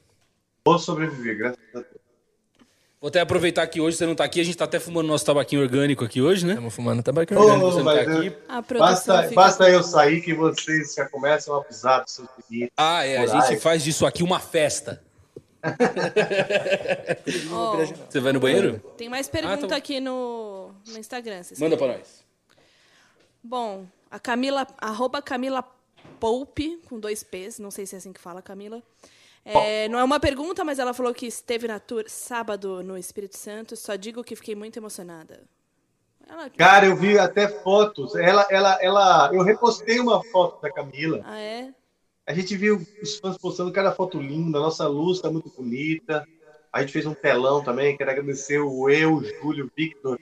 Vou 0.66 0.78
sobreviver, 0.78 1.36
graças 1.38 1.58
a 1.74 1.80
Deus. 1.80 1.93
Vou 3.04 3.10
até 3.10 3.20
aproveitar 3.20 3.66
que 3.66 3.82
hoje 3.82 3.98
você 3.98 4.06
não 4.06 4.14
tá 4.14 4.24
aqui, 4.24 4.40
a 4.40 4.44
gente 4.44 4.56
tá 4.56 4.64
até 4.64 4.80
fumando 4.80 5.06
nosso 5.08 5.26
tabaquinho 5.26 5.60
orgânico 5.60 6.02
aqui 6.06 6.22
hoje, 6.22 6.46
né? 6.46 6.52
Estamos 6.54 6.74
fumando 6.74 7.02
tabaco 7.02 7.34
Ô, 7.34 7.38
orgânico. 7.38 7.70
você 7.70 7.82
não 7.82 7.84
tá 7.84 8.00
aqui. 8.00 8.32
Basta 8.78 9.30
basta 9.34 9.68
eu 9.68 9.82
sair 9.82 10.22
que 10.22 10.32
vocês 10.32 10.94
já 10.94 11.06
começam 11.10 11.54
a 11.54 11.58
abusar 11.58 12.02
dos 12.02 12.14
seus 12.14 12.28
limites. 12.50 12.72
Ah, 12.78 13.04
é, 13.04 13.18
a 13.18 13.26
gente 13.26 13.60
faz 13.60 13.84
disso 13.84 14.06
aqui 14.06 14.22
uma 14.22 14.40
festa. 14.40 15.02
Ó, 17.52 17.76
Você 18.08 18.20
vai 18.20 18.32
no 18.32 18.40
banheiro? 18.40 18.78
tem 18.96 19.10
mais 19.10 19.28
pergunta 19.28 19.66
Ah, 19.66 19.68
tá 19.68 19.76
aqui 19.76 20.00
no, 20.00 20.70
no 20.88 20.98
Instagram. 20.98 21.42
vocês 21.42 21.60
Manda 21.60 21.76
querem? 21.76 21.92
pra 21.92 21.98
nós. 21.98 22.24
Bom, 23.42 23.84
a 24.10 24.18
Camila, 24.18 24.66
arroba 24.80 25.20
Camila 25.20 25.62
Poupe, 26.18 26.80
com 26.88 26.98
dois 26.98 27.22
P's, 27.22 27.58
não 27.58 27.70
sei 27.70 27.84
se 27.84 27.96
é 27.96 27.98
assim 27.98 28.14
que 28.14 28.20
fala, 28.20 28.40
Camila. 28.40 28.82
É, 29.44 29.88
não 29.88 29.98
é 29.98 30.04
uma 30.04 30.18
pergunta, 30.18 30.64
mas 30.64 30.78
ela 30.78 30.94
falou 30.94 31.12
que 31.12 31.26
esteve 31.26 31.68
na 31.68 31.78
tour 31.78 32.04
sábado 32.08 32.82
no 32.82 32.96
Espírito 32.96 33.36
Santo. 33.36 33.76
Só 33.76 33.94
digo 33.94 34.24
que 34.24 34.34
fiquei 34.36 34.54
muito 34.54 34.78
emocionada. 34.78 35.42
Ela... 36.26 36.48
Cara, 36.50 36.86
eu 36.86 36.96
vi 36.96 37.18
até 37.18 37.46
fotos. 37.48 38.14
Ela, 38.14 38.46
ela, 38.50 38.78
ela, 38.80 39.30
eu 39.34 39.42
repostei 39.42 40.00
uma 40.00 40.24
foto 40.24 40.62
da 40.62 40.72
Camila. 40.72 41.20
Ah, 41.24 41.38
é? 41.38 41.74
A 42.26 42.32
gente 42.32 42.56
viu 42.56 42.80
os 43.02 43.18
fãs 43.18 43.36
postando 43.36 43.70
cada 43.70 43.92
foto 43.92 44.18
linda, 44.18 44.56
a 44.56 44.62
nossa 44.62 44.88
luz 44.88 45.18
está 45.18 45.30
muito 45.30 45.50
bonita. 45.50 46.26
A 46.72 46.80
gente 46.80 46.92
fez 46.92 47.04
um 47.04 47.12
telão 47.14 47.62
também, 47.62 47.96
quero 47.96 48.10
agradecer 48.10 48.58
o 48.60 48.88
eu, 48.88 49.16
o 49.16 49.22
Júlio, 49.24 49.66
o 49.66 49.70
Victor, 49.76 50.18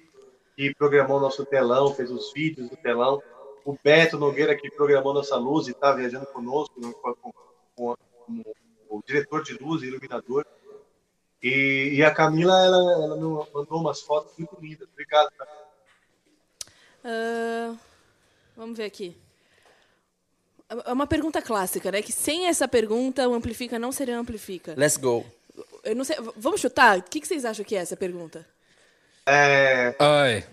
que 0.57 0.75
programou 0.75 1.21
nosso 1.21 1.47
telão, 1.47 1.95
fez 1.95 2.11
os 2.11 2.33
vídeos 2.33 2.69
do 2.69 2.77
telão. 2.77 3.23
O 3.65 3.79
Beto 3.83 4.19
Nogueira, 4.19 4.57
que 4.57 4.69
programou 4.73 5.15
nossa 5.15 5.37
luz 5.37 5.69
e 5.69 5.71
está 5.71 5.93
viajando 5.93 6.27
conosco, 6.27 6.75
né, 6.81 6.93
com, 7.01 7.15
com- 7.15 7.33
com- 7.77 7.95
com 8.27 8.43
o 8.93 9.03
diretor 9.03 9.43
de 9.43 9.55
luz 9.55 9.83
e 9.83 9.87
iluminador. 9.87 10.45
E, 11.43 11.95
e 11.95 12.05
a 12.05 12.15
Camila, 12.15 12.53
ela, 12.65 12.77
ela 12.77 13.17
mandou 13.17 13.81
umas 13.81 14.03
fotos 14.03 14.33
muito 14.39 14.57
lindas. 14.61 14.89
Obrigado, 14.93 15.31
Camila. 15.37 15.63
Ah, 17.05 17.75
vamos 18.57 18.77
ver 18.77 18.85
aqui. 18.85 19.17
É 20.69 20.93
uma 20.93 21.07
pergunta 21.07 21.43
clássica, 21.43 21.91
né? 21.91 22.03
Que 22.03 22.13
sem 22.13 22.47
essa 22.47 22.69
pergunta, 22.69 23.29
o 23.29 23.35
Amplifica 23.35 23.79
não 23.79 23.91
seria 23.93 24.19
Amplifica. 24.19 24.75
Let's 24.77 24.97
go. 24.97 25.25
Eu 25.83 25.97
não 25.97 26.05
sei. 26.05 26.17
Vamos 26.37 26.61
chutar? 26.61 26.99
O 26.99 27.03
que, 27.03 27.21
que 27.21 27.27
vocês 27.27 27.45
acham 27.45 27.65
que 27.65 27.75
é 27.75 27.79
essa 27.79 27.97
pergunta? 27.97 28.47
É, 29.27 29.95
Ai, 29.99 30.47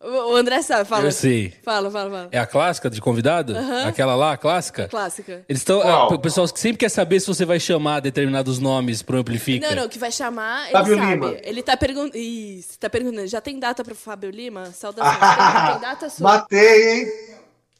O 0.00 0.36
André 0.36 0.62
sabe, 0.62 0.88
fala. 0.88 1.06
eu 1.06 1.10
sei. 1.12 1.52
Fala, 1.64 1.90
fala, 1.90 2.08
fala. 2.08 2.28
É 2.30 2.38
a 2.38 2.46
clássica 2.46 2.88
de 2.88 3.00
convidado? 3.00 3.52
Aquela 3.84 4.14
lá, 4.14 4.34
a 4.34 4.36
clássica? 4.36 4.86
Clássica. 4.86 5.44
Eles 5.48 5.60
estão. 5.60 5.80
Qual? 5.80 6.12
O 6.12 6.18
pessoal 6.20 6.46
que 6.46 6.60
sempre 6.60 6.78
quer 6.78 6.88
saber 6.88 7.18
se 7.18 7.26
você 7.26 7.44
vai 7.44 7.58
chamar 7.58 7.98
determinados 7.98 8.60
nomes 8.60 9.02
pro 9.02 9.18
Amplifica. 9.18 9.68
Não, 9.68 9.82
não, 9.82 9.88
que 9.88 9.98
vai 9.98 10.12
chamar, 10.12 10.64
ele 10.66 10.72
Fábio 10.72 10.96
sabe. 10.96 11.10
Lima. 11.10 11.36
Ele 11.42 11.62
tá 11.64 11.76
perguntando. 11.76 12.16
Isso, 12.16 12.78
tá 12.78 12.88
perguntando. 12.88 13.26
Já 13.26 13.40
tem 13.40 13.58
data 13.58 13.82
pro 13.82 13.96
Fábio 13.96 14.30
Lima? 14.30 14.66
Saudações. 14.66 15.18
tem, 15.18 15.72
tem 15.72 15.80
data 15.80 16.08
sua? 16.08 16.22
matei, 16.30 16.92
hein? 17.00 17.12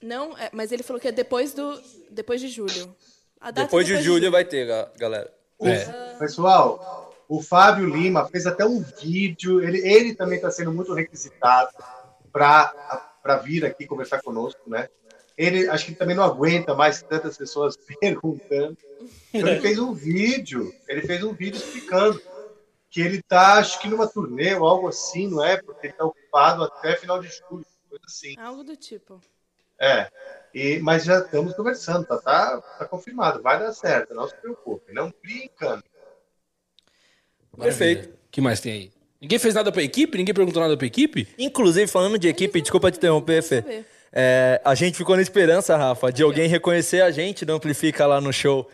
Não, 0.03 0.37
é, 0.37 0.51
mas 0.53 0.73
ele 0.73 0.83
falou 0.83 1.01
que 1.01 1.07
é 1.07 1.13
depois 1.13 1.53
do. 1.55 1.81
Depois 2.11 2.41
de 2.41 2.49
julho. 2.49 2.97
A 3.41 3.53
data 3.53 3.61
é 3.61 3.65
Depois 3.65 3.87
de 3.87 4.03
julho 4.03 4.29
vai 4.33 4.45
ter, 4.45 4.67
ga- 4.67 4.89
galera. 4.99 5.33
É. 5.63 5.85
Pessoal, 6.19 7.15
o 7.29 7.41
Fábio 7.41 7.89
Lima 7.89 8.27
fez 8.27 8.45
até 8.45 8.65
um 8.67 8.83
vídeo. 9.01 9.63
Ele, 9.63 9.79
ele 9.89 10.15
também 10.17 10.35
está 10.37 10.51
sendo 10.51 10.73
muito 10.73 10.93
requisitado 10.93 11.71
para 12.33 13.37
vir 13.45 13.65
aqui 13.65 13.87
conversar 13.87 14.23
conosco, 14.23 14.69
né? 14.69 14.89
Ele 15.37 15.69
acho 15.69 15.87
que 15.87 15.95
também 15.95 16.17
não 16.17 16.25
aguenta 16.25 16.75
mais 16.75 17.01
tantas 17.03 17.37
pessoas 17.37 17.77
perguntando. 18.01 18.77
Então, 19.33 19.49
ele 19.49 19.61
fez 19.61 19.79
um 19.79 19.95
vídeo. 19.95 20.75
Ele 20.89 21.03
fez 21.03 21.23
um 21.23 21.33
vídeo 21.33 21.57
explicando 21.57 22.21
que 22.91 23.01
ele 23.01 23.23
tá, 23.23 23.55
acho 23.55 23.81
que 23.81 23.89
numa 23.89 24.09
turnê 24.09 24.55
ou 24.55 24.67
algo 24.67 24.89
assim, 24.89 25.29
não 25.29 25.45
é? 25.45 25.57
Porque 25.61 25.87
ele 25.87 25.93
está 25.93 26.05
ocupado 26.05 26.65
até 26.65 26.97
final 26.97 27.21
de 27.21 27.29
julho, 27.29 27.65
coisa 27.89 28.05
assim. 28.07 28.35
Algo 28.39 28.65
do 28.65 28.77
tipo. 28.77 29.21
É. 29.79 30.11
E, 30.53 30.79
mas 30.81 31.05
já 31.05 31.21
estamos 31.21 31.55
conversando, 31.55 32.07
tá, 32.07 32.19
tá, 32.19 32.61
tá 32.61 32.85
confirmado, 32.87 33.43
vai 33.43 33.59
dar 33.59 33.73
certo, 33.73 34.15
não 34.15 34.27
se 34.27 34.35
preocupe, 34.35 34.93
não 34.93 35.13
brincando. 35.23 35.85
Perfeito. 37.57 38.09
O 38.09 38.31
que 38.31 38.41
mais 38.41 38.61
tem 38.61 38.73
aí? 38.73 38.98
Ninguém 39.21 39.39
fez 39.39 39.55
nada 39.55 39.73
pra 39.73 39.83
equipe? 39.83 40.17
Ninguém 40.17 40.35
perguntou 40.35 40.63
nada 40.63 40.77
pra 40.77 40.87
equipe? 40.87 41.27
Inclusive, 41.39 41.87
falando 41.89 42.19
de 42.19 42.29
equipe, 42.29 42.61
desculpa 42.61 42.91
te 42.91 42.99
interromper, 42.99 43.43
Fê. 43.43 43.85
É, 44.13 44.61
a 44.65 44.75
gente 44.75 44.97
ficou 44.97 45.17
na 45.17 45.23
esperança, 45.23 45.77
Rafa, 45.77 46.13
de 46.13 46.23
alguém 46.23 46.49
reconhecer 46.49 47.03
a 47.03 47.11
gente 47.11 47.45
do 47.45 47.53
Amplifica 47.53 48.07
lá 48.07 48.21
no 48.21 48.33
show. 48.33 48.69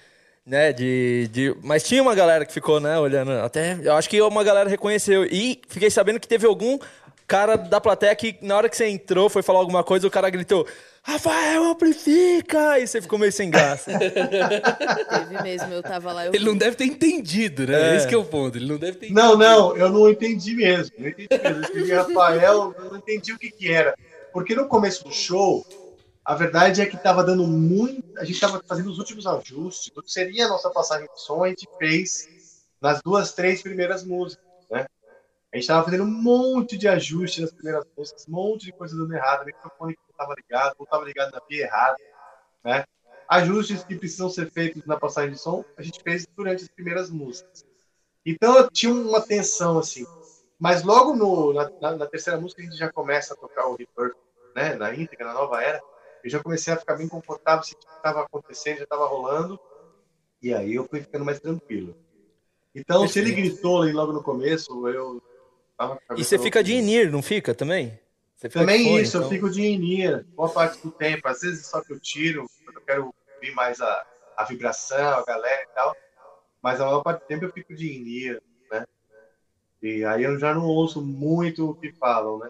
Né, 0.46 0.74
de, 0.74 1.26
de... 1.32 1.56
Mas 1.62 1.82
tinha 1.84 2.02
uma 2.02 2.14
galera 2.14 2.44
que 2.44 2.52
ficou, 2.52 2.78
né, 2.78 2.98
olhando. 2.98 3.30
Até. 3.30 3.78
Eu 3.82 3.94
acho 3.94 4.10
que 4.10 4.20
uma 4.20 4.44
galera 4.44 4.68
reconheceu. 4.68 5.24
E 5.24 5.62
fiquei 5.68 5.90
sabendo 5.90 6.20
que 6.20 6.28
teve 6.28 6.46
algum 6.46 6.78
cara 7.26 7.56
da 7.56 7.80
plateia 7.80 8.14
que, 8.14 8.36
na 8.42 8.54
hora 8.56 8.68
que 8.68 8.76
você 8.76 8.86
entrou, 8.86 9.30
foi 9.30 9.42
falar 9.42 9.60
alguma 9.60 9.82
coisa, 9.82 10.06
o 10.06 10.10
cara 10.10 10.28
gritou: 10.28 10.66
Rafael, 11.06 11.64
amplifica! 11.64 12.78
E 12.80 12.86
você 12.86 13.02
ficou 13.02 13.18
meio 13.18 13.30
sem 13.30 13.50
graça. 13.50 13.92
Teve 13.98 15.42
mesmo, 15.42 15.70
eu 15.70 15.82
tava 15.82 16.10
lá. 16.14 16.24
Eu 16.24 16.34
Ele 16.34 16.46
não 16.46 16.56
deve 16.56 16.76
ter 16.76 16.86
entendido, 16.86 17.66
né? 17.66 17.92
É. 17.92 17.96
Esse 17.96 18.08
que 18.08 18.14
é 18.14 18.18
o 18.18 18.24
ponto. 18.24 18.56
Ele 18.56 18.66
não 18.66 18.78
deve 18.78 18.96
ter 18.96 19.12
Não, 19.12 19.36
não, 19.36 19.76
eu 19.76 19.90
não 19.90 20.08
entendi 20.08 20.54
mesmo. 20.54 20.96
Não 20.98 21.06
entendi 21.06 21.28
mesmo. 21.30 21.46
Eu 21.46 21.60
escrevi 21.60 21.92
Rafael, 21.92 22.74
eu 22.78 22.90
não 22.90 22.96
entendi 22.96 23.34
o 23.34 23.38
que, 23.38 23.50
que 23.50 23.70
era. 23.70 23.94
Porque 24.32 24.54
no 24.54 24.66
começo 24.66 25.04
do 25.04 25.12
show, 25.12 25.64
A 26.24 26.34
verdade 26.34 26.80
é 26.80 26.86
que 26.86 26.96
estava 26.96 27.22
dando 27.22 27.46
muito. 27.46 28.02
A 28.18 28.24
gente 28.24 28.36
estava 28.36 28.62
fazendo 28.66 28.90
os 28.90 28.98
últimos 28.98 29.26
ajustes 29.26 29.92
do 29.92 30.02
que 30.02 30.10
seria 30.10 30.46
a 30.46 30.48
nossa 30.48 30.70
passagem 30.70 31.06
de 31.14 31.20
som, 31.20 31.44
a 31.44 31.48
gente 31.50 31.68
fez 31.78 32.28
nas 32.80 33.02
duas, 33.02 33.32
três 33.32 33.60
primeiras 33.62 34.04
músicas? 34.04 34.43
A 35.54 35.56
gente 35.56 35.66
estava 35.66 35.84
fazendo 35.84 36.02
um 36.02 36.10
monte 36.10 36.76
de 36.76 36.88
ajustes 36.88 37.40
nas 37.40 37.52
primeiras 37.52 37.84
músicas, 37.96 38.26
um 38.26 38.32
monte 38.32 38.66
de 38.66 38.72
coisa 38.72 38.96
dando 38.96 39.14
errado, 39.14 39.42
o 39.42 39.46
microfone 39.46 39.94
que 39.94 40.00
não 40.02 40.10
estava 40.10 40.34
ligado, 40.34 40.74
não 40.76 40.84
estava 40.84 41.04
ligado 41.04 41.30
na 41.30 41.40
via 41.48 41.62
errada, 41.62 41.96
né? 42.64 42.84
Ajustes 43.28 43.84
que 43.84 43.94
precisam 43.94 44.28
ser 44.28 44.50
feitos 44.50 44.84
na 44.84 44.98
passagem 44.98 45.30
de 45.30 45.38
som, 45.38 45.64
a 45.76 45.82
gente 45.82 46.02
fez 46.02 46.26
durante 46.36 46.64
as 46.64 46.68
primeiras 46.68 47.08
músicas. 47.08 47.64
Então 48.26 48.58
eu 48.58 48.68
tinha 48.68 48.92
uma 48.92 49.20
tensão 49.20 49.78
assim. 49.78 50.04
Mas 50.58 50.82
logo 50.82 51.14
no, 51.14 51.52
na, 51.52 51.70
na, 51.80 51.96
na 51.98 52.06
terceira 52.06 52.40
música 52.40 52.60
a 52.60 52.64
gente 52.64 52.76
já 52.76 52.90
começa 52.90 53.34
a 53.34 53.36
tocar 53.36 53.68
o 53.68 53.76
Rebirth, 53.76 54.16
né? 54.56 54.74
Na 54.74 54.92
íntegra, 54.92 55.28
na 55.28 55.34
nova 55.34 55.62
era. 55.62 55.80
Eu 56.24 56.30
já 56.30 56.42
comecei 56.42 56.74
a 56.74 56.76
ficar 56.76 56.96
bem 56.96 57.06
confortável, 57.06 57.62
se 57.62 57.74
o 57.74 57.78
que 57.78 57.86
estava 57.86 58.22
acontecendo 58.22 58.78
já 58.78 58.82
estava 58.82 59.06
rolando. 59.06 59.56
E 60.42 60.52
aí 60.52 60.74
eu 60.74 60.84
fui 60.88 61.00
ficando 61.00 61.24
mais 61.24 61.38
tranquilo. 61.38 61.94
Então, 62.74 63.06
se 63.06 63.20
ele 63.20 63.30
gritou 63.30 63.82
ali 63.82 63.92
logo 63.92 64.12
no 64.12 64.20
começo, 64.20 64.88
eu 64.88 65.22
E 66.16 66.24
você 66.24 66.38
fica 66.38 66.62
de 66.62 66.74
in-ear, 66.74 67.10
não 67.10 67.22
fica 67.22 67.54
também? 67.54 67.98
Você 68.36 68.48
fica 68.48 68.60
Também 68.60 68.84
fone, 68.84 69.02
isso, 69.02 69.16
eu 69.16 69.20
então. 69.22 69.30
fico 69.30 69.50
de 69.50 69.62
in 69.66 70.22
boa 70.36 70.48
parte 70.50 70.80
do 70.82 70.90
tempo. 70.90 71.26
Às 71.28 71.40
vezes 71.40 71.66
só 71.66 71.80
que 71.80 71.92
eu 71.92 72.00
tiro, 72.00 72.46
eu 72.74 72.80
quero 72.82 73.14
ouvir 73.36 73.54
mais 73.54 73.80
a, 73.80 74.06
a 74.36 74.44
vibração, 74.44 75.18
a 75.18 75.24
galera 75.24 75.62
e 75.62 75.74
tal. 75.74 75.96
Mas 76.62 76.80
a 76.80 76.84
maior 76.84 77.02
parte 77.02 77.20
do 77.20 77.26
tempo 77.26 77.44
eu 77.44 77.52
fico 77.52 77.74
de 77.74 77.90
in 77.90 78.38
né? 78.70 78.84
E 79.82 80.04
aí 80.04 80.22
eu 80.24 80.38
já 80.38 80.54
não 80.54 80.66
ouço 80.66 81.00
muito 81.00 81.70
o 81.70 81.74
que 81.74 81.92
falam, 81.92 82.38
né? 82.38 82.48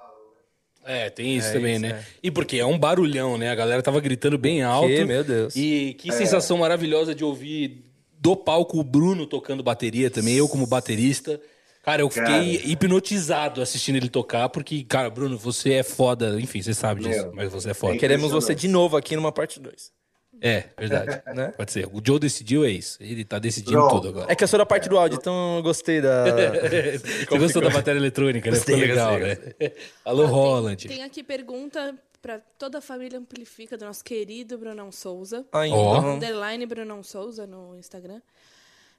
É, 0.87 1.09
tem 1.09 1.37
isso 1.37 1.49
É 1.49 1.53
também, 1.53 1.75
isso, 1.75 1.83
né? 1.83 1.91
é. 1.91 2.05
E 2.23 2.31
porque 2.31 2.59
é 2.59 2.67
um 2.67 2.79
barulhão, 2.79 3.39
né? 3.39 3.51
A 3.51 3.55
galera 3.55 3.83
tava 3.83 4.01
gritando 4.01 4.37
bem 4.37 4.63
alto. 4.63 4.89
Que, 4.89 5.05
meu 5.05 5.25
Deus. 5.25 5.55
E 5.57 5.95
que 5.95 6.13
sensação 6.13 6.59
maravilhosa 6.59 7.15
de 7.15 7.25
ouvir 7.25 7.85
do 8.19 8.37
palco 8.37 8.79
o 8.79 8.85
Bruno 8.85 9.27
tocando 9.27 9.63
bateria 9.63 10.11
também, 10.11 10.35
eu 10.35 10.49
como 10.49 10.67
baterista. 10.67 11.41
Cara, 11.85 12.01
eu 12.01 12.09
fiquei 12.09 12.57
Cara. 12.59 12.71
hipnotizado 12.71 13.61
assistindo 13.61 13.97
ele 13.97 14.09
tocar, 14.09 14.49
porque, 14.49 14.83
cara, 14.85 15.11
Bruno, 15.11 15.37
você 15.37 15.75
é 15.75 15.83
foda. 15.83 16.41
Enfim, 16.41 16.63
você 16.63 16.73
sabe 16.73 17.03
disso, 17.03 17.25
Meu, 17.27 17.35
mas 17.35 17.53
você 17.53 17.71
é 17.71 17.75
foda. 17.75 17.95
é 17.95 17.99
Queremos 17.99 18.33
você 18.33 18.55
de 18.55 18.69
novo 18.69 18.97
aqui 18.97 19.15
numa 19.15 19.31
parte 19.31 19.61
2. 19.61 19.93
É, 20.41 20.65
verdade. 20.79 21.23
Né? 21.35 21.49
Pode 21.57 21.73
ser. 21.73 21.87
O 21.93 22.01
Joe 22.05 22.19
decidiu, 22.19 22.65
é 22.65 22.71
isso. 22.71 22.99
Ele 23.03 23.25
tá 23.25 23.39
decidindo 23.39 23.79
Pronto. 23.79 23.97
tudo 23.97 24.09
agora. 24.09 24.33
É 24.33 24.35
que 24.37 24.45
eu 24.45 24.49
sou 24.49 24.59
da 24.59 24.67
parte 24.67 24.89
do 24.89 24.97
áudio, 24.97 25.19
então 25.21 25.57
eu 25.57 25.63
gostei 25.63 26.01
da. 26.01 26.25
Você 27.29 27.39
gostou 27.39 27.63
da 27.63 27.71
bateria 27.71 27.99
eletrônica, 28.01 28.51
né? 28.51 28.57
Ficou 28.59 28.77
legal, 28.77 29.19
gostei, 29.19 29.55
né? 29.61 29.73
Alô, 30.05 30.27
Holland. 30.27 30.87
Tem 30.89 31.03
aqui 31.03 31.23
pergunta 31.23 31.95
pra 32.23 32.41
toda 32.59 32.79
a 32.79 32.81
família 32.81 33.19
Amplifica 33.19 33.77
do 33.77 33.85
nosso 33.85 34.03
querido 34.05 34.57
Brunão 34.57 34.91
Souza. 34.91 35.45
Ainda. 35.53 35.77
Ó. 35.77 36.15
Underline 36.15 36.65
Brunão 36.67 37.03
Souza 37.03 37.47
no 37.47 37.77
Instagram. 37.77 38.21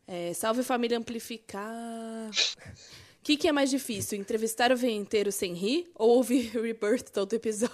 É, 0.08 0.34
salve 0.34 0.64
família 0.64 0.98
Amplificar. 0.98 2.30
O 2.30 3.26
que, 3.26 3.38
que 3.38 3.48
é 3.48 3.52
mais 3.52 3.72
difícil? 3.72 4.20
Entrevistar 4.20 4.72
o 4.72 4.78
vinheteiro 4.78 5.32
sem 5.32 5.54
rir 5.54 5.88
ou 5.96 6.10
ouvir 6.18 6.52
Rebirth 6.54 7.10
todo 7.12 7.34
episódio? 7.34 7.74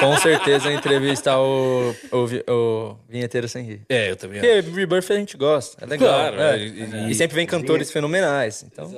Com 0.00 0.16
certeza 0.16 0.72
entrevistar 0.72 1.38
o, 1.38 1.90
o, 2.10 2.52
o 2.52 2.96
vinheteiro 3.06 3.46
sem 3.48 3.64
rir. 3.66 3.82
É, 3.88 4.10
eu 4.10 4.16
também 4.16 4.40
acho. 4.40 4.48
Porque 4.62 4.70
Rebirth 4.80 5.10
a 5.10 5.16
gente 5.16 5.36
gosta, 5.36 5.84
é 5.84 5.86
legal. 5.86 6.08
Claro, 6.08 6.40
é. 6.40 6.58
é, 6.58 6.66
e- 6.66 7.10
E, 7.10 7.14
sempre 7.14 7.34
vem 7.36 7.46
cantores 7.46 7.90
fenomenais. 7.90 8.62
Então, 8.62 8.90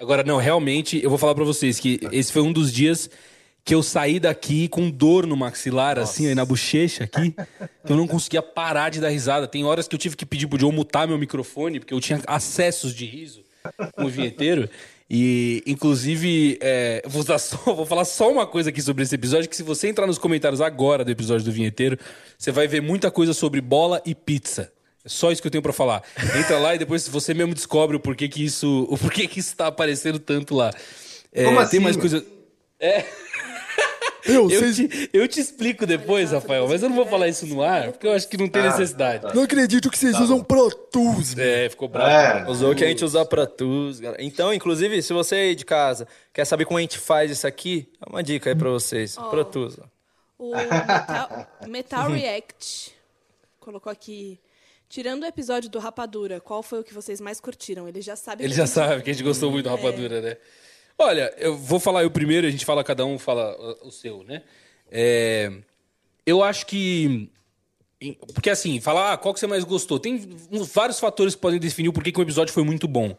Agora, 0.00 0.22
não, 0.24 0.36
realmente, 0.36 1.00
eu 1.02 1.10
vou 1.10 1.18
falar 1.18 1.34
pra 1.34 1.44
vocês 1.44 1.78
que 1.80 1.98
esse 2.12 2.32
foi 2.32 2.42
um 2.42 2.52
dos 2.52 2.72
dias 2.72 3.08
que 3.68 3.74
eu 3.74 3.82
saí 3.82 4.18
daqui 4.18 4.66
com 4.66 4.88
dor 4.90 5.26
no 5.26 5.36
maxilar, 5.36 5.98
assim, 5.98 6.26
aí 6.26 6.34
na 6.34 6.42
bochecha 6.42 7.04
aqui, 7.04 7.34
eu 7.86 7.94
não 7.96 8.06
conseguia 8.06 8.40
parar 8.40 8.88
de 8.88 8.98
dar 8.98 9.10
risada. 9.10 9.46
Tem 9.46 9.62
horas 9.62 9.86
que 9.86 9.94
eu 9.94 9.98
tive 9.98 10.16
que 10.16 10.24
pedir 10.24 10.46
pro 10.46 10.58
Joe 10.58 10.72
mutar 10.72 11.06
meu 11.06 11.18
microfone, 11.18 11.78
porque 11.78 11.92
eu 11.92 12.00
tinha 12.00 12.18
acessos 12.26 12.94
de 12.94 13.04
riso 13.04 13.42
com 13.94 14.04
o 14.06 14.08
vinheteiro. 14.08 14.70
E, 15.10 15.62
inclusive, 15.66 16.58
é, 16.62 17.02
vou, 17.06 17.22
só- 17.22 17.36
vou 17.74 17.84
falar 17.84 18.06
só 18.06 18.32
uma 18.32 18.46
coisa 18.46 18.70
aqui 18.70 18.80
sobre 18.80 19.02
esse 19.02 19.14
episódio, 19.14 19.50
que 19.50 19.56
se 19.56 19.62
você 19.62 19.86
entrar 19.88 20.06
nos 20.06 20.16
comentários 20.16 20.62
agora 20.62 21.04
do 21.04 21.10
episódio 21.10 21.44
do 21.44 21.52
vinheteiro, 21.52 21.98
você 22.38 22.50
vai 22.50 22.66
ver 22.66 22.80
muita 22.80 23.10
coisa 23.10 23.34
sobre 23.34 23.60
bola 23.60 24.00
e 24.06 24.14
pizza. 24.14 24.72
É 25.04 25.08
só 25.10 25.30
isso 25.30 25.42
que 25.42 25.46
eu 25.46 25.52
tenho 25.52 25.60
pra 25.62 25.74
falar. 25.74 26.02
Entra 26.38 26.58
lá 26.58 26.74
e 26.74 26.78
depois 26.78 27.06
você 27.06 27.34
mesmo 27.34 27.52
descobre 27.52 27.96
o 27.96 28.00
porquê 28.00 28.28
que 28.30 28.42
isso, 28.42 28.86
o 28.90 28.96
porquê 28.96 29.26
que 29.26 29.40
isso 29.40 29.54
tá 29.54 29.66
aparecendo 29.66 30.18
tanto 30.18 30.54
lá. 30.54 30.70
É, 31.30 31.44
Como 31.44 31.56
Tem 31.56 31.64
assim, 31.64 31.78
mais 31.80 31.96
mano? 31.98 32.08
coisa. 32.08 32.26
Eu, 34.28 34.48
te, 34.48 35.10
eu 35.12 35.26
te 35.28 35.40
explico 35.40 35.86
depois, 35.86 36.32
Rafael, 36.32 36.66
mas 36.68 36.82
eu 36.82 36.88
não 36.88 36.96
vou 36.96 37.06
falar 37.06 37.28
isso 37.28 37.46
no 37.46 37.62
ar, 37.62 37.92
porque 37.92 38.06
eu 38.06 38.12
acho 38.12 38.28
que 38.28 38.36
não 38.36 38.48
tem 38.48 38.62
Ah, 38.62 38.70
necessidade. 38.70 39.34
não 39.34 39.42
acredito 39.42 39.90
que 39.90 39.98
vocês 39.98 40.18
usam 40.20 40.42
Pro 40.44 40.70
Tools. 40.70 41.36
É, 41.38 41.68
ficou 41.68 41.88
bravo. 41.88 42.10
É. 42.10 42.50
Usou 42.50 42.74
que 42.74 42.84
a 42.84 42.88
gente 42.88 43.04
usa 43.04 43.24
pra 43.24 43.46
tools, 43.46 44.00
galera. 44.00 44.22
Então, 44.22 44.52
inclusive, 44.52 45.02
se 45.02 45.12
você 45.12 45.34
aí 45.34 45.54
de 45.54 45.64
casa 45.64 46.06
quer 46.32 46.44
saber 46.44 46.64
como 46.64 46.78
a 46.78 46.80
gente 46.80 46.98
faz 46.98 47.30
isso 47.30 47.46
aqui, 47.46 47.88
é 48.04 48.08
uma 48.10 48.22
dica 48.22 48.50
aí 48.50 48.56
pra 48.56 48.70
vocês. 48.70 49.16
Pro 49.16 49.44
Tools. 49.44 49.78
ó. 49.78 49.84
O 50.38 50.54
Metal, 50.54 51.46
Metal 51.66 52.10
React 52.10 52.92
colocou 53.58 53.90
aqui. 53.90 54.38
Tirando 54.88 55.24
o 55.24 55.26
episódio 55.26 55.68
do 55.68 55.78
Rapadura, 55.78 56.40
qual 56.40 56.62
foi 56.62 56.80
o 56.80 56.84
que 56.84 56.94
vocês 56.94 57.20
mais 57.20 57.40
curtiram? 57.40 57.86
Ele 57.86 58.00
já 58.00 58.16
sabe. 58.16 58.42
Ele 58.44 58.52
que 58.52 58.56
já 58.56 58.64
gente- 58.64 58.74
sabe 58.74 59.02
que 59.02 59.10
a 59.10 59.12
gente 59.12 59.22
gostou 59.22 59.50
muito 59.50 59.66
da 59.66 59.72
rapadura, 59.72 60.20
né? 60.22 60.36
Olha, 60.98 61.32
eu 61.38 61.56
vou 61.56 61.78
falar 61.78 62.02
eu 62.02 62.10
primeiro, 62.10 62.46
a 62.46 62.50
gente 62.50 62.64
fala, 62.64 62.82
cada 62.82 63.06
um 63.06 63.18
fala 63.18 63.56
uh, 63.56 63.86
o 63.86 63.90
seu, 63.92 64.24
né? 64.24 64.42
É, 64.90 65.52
eu 66.26 66.42
acho 66.42 66.66
que. 66.66 67.30
Porque 68.34 68.50
assim, 68.50 68.80
falar 68.80 69.12
ah, 69.12 69.16
qual 69.16 69.32
que 69.32 69.40
você 69.40 69.46
mais 69.46 69.64
gostou. 69.64 70.00
Tem 70.00 70.28
vários 70.72 70.98
fatores 70.98 71.34
que 71.34 71.40
podem 71.40 71.60
definir 71.60 71.88
o 71.88 71.92
porquê 71.92 72.10
que 72.10 72.18
o 72.18 72.22
episódio 72.22 72.52
foi 72.52 72.64
muito 72.64 72.88
bom. 72.88 73.16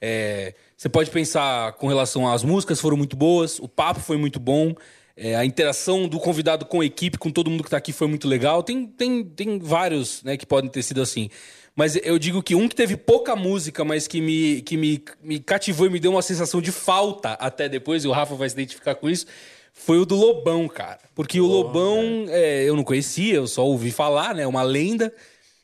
É, 0.00 0.54
você 0.76 0.88
pode 0.88 1.10
pensar 1.10 1.72
com 1.74 1.86
relação 1.86 2.30
às 2.30 2.42
músicas 2.42 2.80
foram 2.80 2.96
muito 2.96 3.16
boas, 3.16 3.58
o 3.60 3.68
papo 3.68 4.00
foi 4.00 4.16
muito 4.16 4.40
bom, 4.40 4.74
é, 5.16 5.36
a 5.36 5.44
interação 5.44 6.08
do 6.08 6.18
convidado 6.18 6.66
com 6.66 6.80
a 6.80 6.84
equipe, 6.84 7.18
com 7.18 7.30
todo 7.30 7.50
mundo 7.50 7.62
que 7.62 7.70
tá 7.70 7.76
aqui 7.76 7.92
foi 7.92 8.08
muito 8.08 8.26
legal. 8.26 8.62
Tem, 8.62 8.86
tem, 8.86 9.24
tem 9.24 9.58
vários 9.58 10.22
né, 10.22 10.36
que 10.36 10.44
podem 10.44 10.70
ter 10.70 10.82
sido 10.82 11.00
assim. 11.00 11.30
Mas 11.74 11.96
eu 11.96 12.18
digo 12.18 12.42
que 12.42 12.54
um 12.54 12.68
que 12.68 12.76
teve 12.76 12.96
pouca 12.96 13.34
música, 13.34 13.84
mas 13.84 14.06
que 14.06 14.20
me, 14.20 14.60
que 14.62 14.76
me, 14.76 15.02
me 15.22 15.40
cativou 15.40 15.86
e 15.86 15.90
me 15.90 15.98
deu 15.98 16.10
uma 16.10 16.22
sensação 16.22 16.60
de 16.60 16.70
falta 16.70 17.32
até 17.32 17.68
depois, 17.68 18.04
e 18.04 18.08
o 18.08 18.12
Rafa 18.12 18.34
vai 18.34 18.48
se 18.48 18.54
identificar 18.54 18.94
com 18.94 19.08
isso, 19.08 19.26
foi 19.72 19.98
o 19.98 20.04
do 20.04 20.14
Lobão, 20.14 20.68
cara. 20.68 21.00
Porque 21.14 21.40
o 21.40 21.46
Lobão 21.46 22.26
é, 22.28 22.64
eu 22.64 22.76
não 22.76 22.84
conhecia, 22.84 23.34
eu 23.34 23.46
só 23.46 23.64
ouvi 23.64 23.90
falar, 23.90 24.34
né? 24.34 24.46
Uma 24.46 24.62
lenda. 24.62 25.12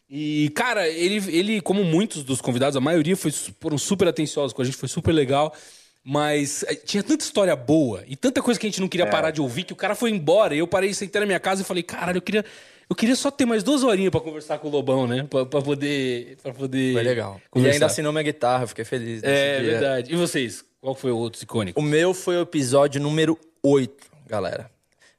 E, 0.09 0.51
cara, 0.55 0.89
ele, 0.89 1.23
ele, 1.29 1.61
como 1.61 1.85
muitos 1.85 2.25
dos 2.25 2.41
convidados, 2.41 2.77
a 2.77 2.81
maioria 2.81 3.17
foi, 3.17 3.31
foram 3.31 3.77
super 3.77 4.09
atenciosos 4.09 4.55
com 4.55 4.63
a 4.63 4.65
gente, 4.65 4.79
foi 4.79 4.89
super 4.89 5.13
legal. 5.13 5.55
Mas 6.03 6.63
eh, 6.63 6.75
tinha 6.75 7.03
tanta 7.03 7.23
história 7.23 7.55
boa 7.55 8.03
e 8.09 8.17
tanta 8.17 8.41
coisa 8.41 8.59
que 8.59 8.67
a 8.67 8.71
gente 8.71 8.81
não 8.81 8.89
queria 8.89 9.07
parar 9.07 9.31
de 9.31 9.43
ouvir 9.43 9.65
que 9.65 9.75
o 9.75 9.77
cara 9.77 9.95
foi 9.95 10.11
embora. 10.11 10.55
E 10.55 10.59
eu 10.59 10.67
parei, 10.67 10.95
sentei 10.95 11.21
na 11.21 11.27
minha 11.27 11.41
casa 11.41 11.61
e 11.61 11.65
falei, 11.65 11.83
caralho, 11.83 12.17
eu 12.17 12.23
queria, 12.23 12.45
eu 12.91 12.97
queria 12.97 13.15
só 13.17 13.31
ter 13.31 13.45
mais 13.45 13.63
duas 13.63 13.83
horinhas 13.83 14.11
pra 14.11 14.21
conversar 14.21 14.59
com 14.59 14.69
o 14.69 14.71
Lobão, 14.71 15.07
né? 15.07 15.25
Pra, 15.29 15.45
pra 15.45 15.61
poder. 15.61 16.37
Pra 16.43 16.53
poder 16.55 16.95
Foi 16.95 17.03
legal. 17.03 17.41
Conversar. 17.51 17.75
ainda 17.75 17.87
assinou 17.87 18.13
minha 18.13 18.23
guitarra, 18.23 18.67
fiquei 18.67 18.85
feliz. 18.85 19.23
É 19.23 19.61
dia. 19.61 19.71
verdade. 19.73 20.13
E 20.13 20.17
vocês? 20.17 20.65
Qual 20.81 20.95
foi 20.95 21.11
o 21.11 21.17
outro 21.17 21.43
icônico? 21.43 21.79
O 21.79 21.83
meu 21.83 22.15
foi 22.15 22.37
o 22.37 22.43
episódio 22.43 23.01
número 23.01 23.39
8, 23.63 24.07
galera. 24.27 24.71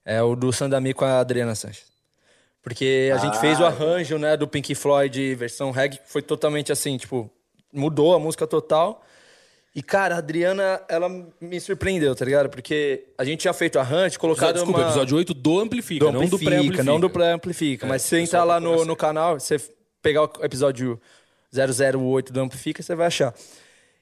É 0.05 0.21
o 0.23 0.35
do 0.35 0.51
Sandami 0.51 0.93
com 0.93 1.05
a 1.05 1.19
Adriana 1.19 1.53
Sanches. 1.53 1.89
Porque 2.61 3.11
a 3.13 3.17
gente 3.17 3.37
Ah, 3.37 3.39
fez 3.41 3.59
o 3.59 3.65
arranjo, 3.65 4.17
né, 4.17 4.35
do 4.35 4.47
Pink 4.47 4.73
Floyd 4.75 5.35
versão 5.35 5.71
reggae, 5.71 5.97
que 5.97 6.09
foi 6.11 6.21
totalmente 6.21 6.71
assim, 6.71 6.97
tipo, 6.97 7.29
mudou 7.73 8.13
a 8.15 8.19
música 8.19 8.45
total. 8.47 9.03
E, 9.79 9.81
cara, 9.81 10.15
a 10.15 10.17
Adriana, 10.17 10.81
ela 10.89 11.07
me 11.39 11.57
surpreendeu, 11.57 12.13
tá 12.13 12.25
ligado? 12.25 12.49
Porque 12.49 13.05
a 13.17 13.23
gente 13.23 13.39
tinha 13.39 13.53
feito 13.53 13.79
arranjo, 13.79 14.19
colocado 14.19 14.55
Desculpa, 14.55 14.79
uma... 14.79 14.87
episódio 14.89 15.15
8 15.15 15.33
do 15.33 15.57
Amplifica, 15.57 16.05
do 16.05 16.11
não 16.11 16.19
do 16.19 16.25
Amplifica, 16.25 16.49
pré-amplifica. 16.49 16.83
não 16.83 16.99
do 16.99 17.09
pré-amplifica. 17.09 17.85
É, 17.85 17.87
mas 17.89 18.01
se 18.01 18.09
você 18.09 18.19
entrar 18.19 18.43
lá 18.43 18.59
no, 18.59 18.83
no 18.83 18.93
canal, 18.93 19.39
você 19.39 19.57
pegar 20.01 20.23
o 20.23 20.31
episódio 20.43 20.99
008 21.53 22.33
do 22.33 22.41
Amplifica, 22.41 22.83
você 22.83 22.93
vai 22.93 23.07
achar. 23.07 23.33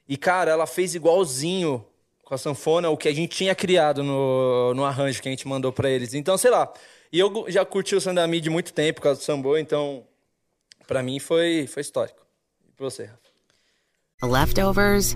E, 0.09 0.17
cara, 0.17 0.49
ela 0.49 0.65
fez 0.65 0.95
igualzinho 0.95 1.85
com 2.25 2.33
a 2.33 2.39
sanfona 2.39 2.89
o 2.89 2.97
que 2.97 3.07
a 3.07 3.13
gente 3.13 3.37
tinha 3.37 3.53
criado 3.53 4.01
no, 4.01 4.73
no 4.73 4.83
arranjo 4.83 5.21
que 5.21 5.27
a 5.27 5.31
gente 5.31 5.47
mandou 5.47 5.71
pra 5.71 5.91
eles. 5.91 6.15
Então, 6.15 6.39
sei 6.39 6.49
lá. 6.49 6.73
E 7.13 7.19
eu 7.19 7.45
já 7.49 7.63
curti 7.63 7.95
o 7.95 8.01
Sandami 8.01 8.41
de 8.41 8.49
muito 8.49 8.73
tempo 8.73 8.95
por 8.95 9.03
causa 9.03 9.19
do 9.19 9.23
Sambo, 9.23 9.55
então, 9.55 10.03
pra 10.87 11.03
mim 11.03 11.19
foi, 11.19 11.67
foi 11.67 11.81
histórico. 11.81 12.25
E 12.67 12.71
pra 12.71 12.83
você, 12.85 13.03
Rafa? 13.03 13.27
Leftovers 14.23 15.15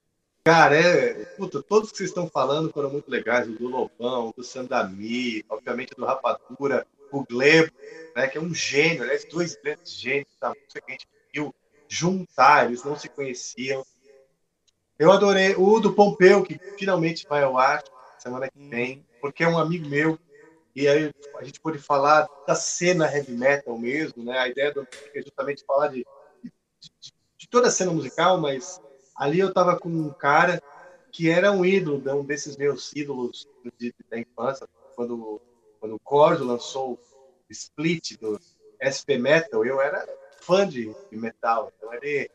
Cara, 0.43 0.75
é. 0.75 1.25
Puta, 1.35 1.61
todos 1.61 1.91
que 1.91 1.97
vocês 1.97 2.09
estão 2.09 2.27
falando 2.27 2.71
foram 2.71 2.89
muito 2.89 3.09
legais. 3.09 3.47
O 3.47 3.53
do 3.53 3.67
Lobão, 3.67 4.33
do 4.35 4.43
Sandami, 4.43 5.45
obviamente 5.47 5.93
do 5.95 6.03
Rapadura, 6.03 6.85
o 7.11 7.23
Glebo, 7.23 7.71
né? 8.15 8.27
Que 8.27 8.37
é 8.37 8.41
um 8.41 8.53
gênio, 8.53 9.03
aliás, 9.03 9.23
dois 9.25 9.55
grandes 9.55 9.93
gênios 9.93 10.35
da 10.39 10.49
música 10.49 10.81
que 10.81 10.91
a 10.91 10.91
gente 10.91 11.07
viu 11.33 11.53
juntar, 11.87 12.65
eles 12.65 12.83
não 12.83 12.97
se 12.97 13.07
conheciam. 13.07 13.85
Eu 14.97 15.11
adorei 15.11 15.55
o 15.55 15.79
do 15.79 15.93
Pompeu, 15.93 16.43
que 16.43 16.59
finalmente 16.77 17.25
vai 17.27 17.43
ao 17.43 17.57
ar 17.57 17.83
semana 18.17 18.49
que 18.49 18.69
vem, 18.69 19.05
porque 19.19 19.43
é 19.43 19.47
um 19.47 19.57
amigo 19.57 19.87
meu. 19.87 20.17
E 20.75 20.87
aí 20.87 21.11
a 21.37 21.43
gente 21.43 21.59
pôde 21.59 21.77
falar 21.77 22.27
da 22.47 22.55
cena 22.55 23.11
heavy 23.11 23.33
metal 23.33 23.77
mesmo, 23.77 24.23
né? 24.23 24.39
A 24.39 24.47
ideia 24.47 24.73
do 24.73 24.87
é 25.13 25.21
justamente 25.21 25.63
falar 25.65 25.89
de, 25.89 26.05
de, 26.43 27.13
de 27.37 27.49
toda 27.49 27.67
a 27.67 27.71
cena 27.71 27.91
musical, 27.91 28.39
mas 28.39 28.79
ali 29.21 29.39
eu 29.39 29.49
estava 29.49 29.77
com 29.77 29.87
um 29.87 30.11
cara 30.11 30.59
que 31.11 31.29
era 31.29 31.51
um 31.51 31.63
ídolo, 31.63 32.01
um 32.19 32.25
desses 32.25 32.57
meus 32.57 32.91
ídolos 32.95 33.47
de, 33.77 33.93
da 34.09 34.17
infância, 34.17 34.67
quando, 34.95 35.39
quando 35.79 35.93
o 35.93 35.99
Corso 35.99 36.43
lançou 36.43 36.93
o 36.93 36.99
split 37.51 38.17
do 38.19 38.39
SP 38.81 39.19
Metal, 39.19 39.63
eu 39.63 39.79
era 39.79 40.07
fã 40.41 40.67
de, 40.67 40.91
de 41.11 41.17
metal, 41.17 41.71
então 41.77 41.93
ele, 41.93 42.31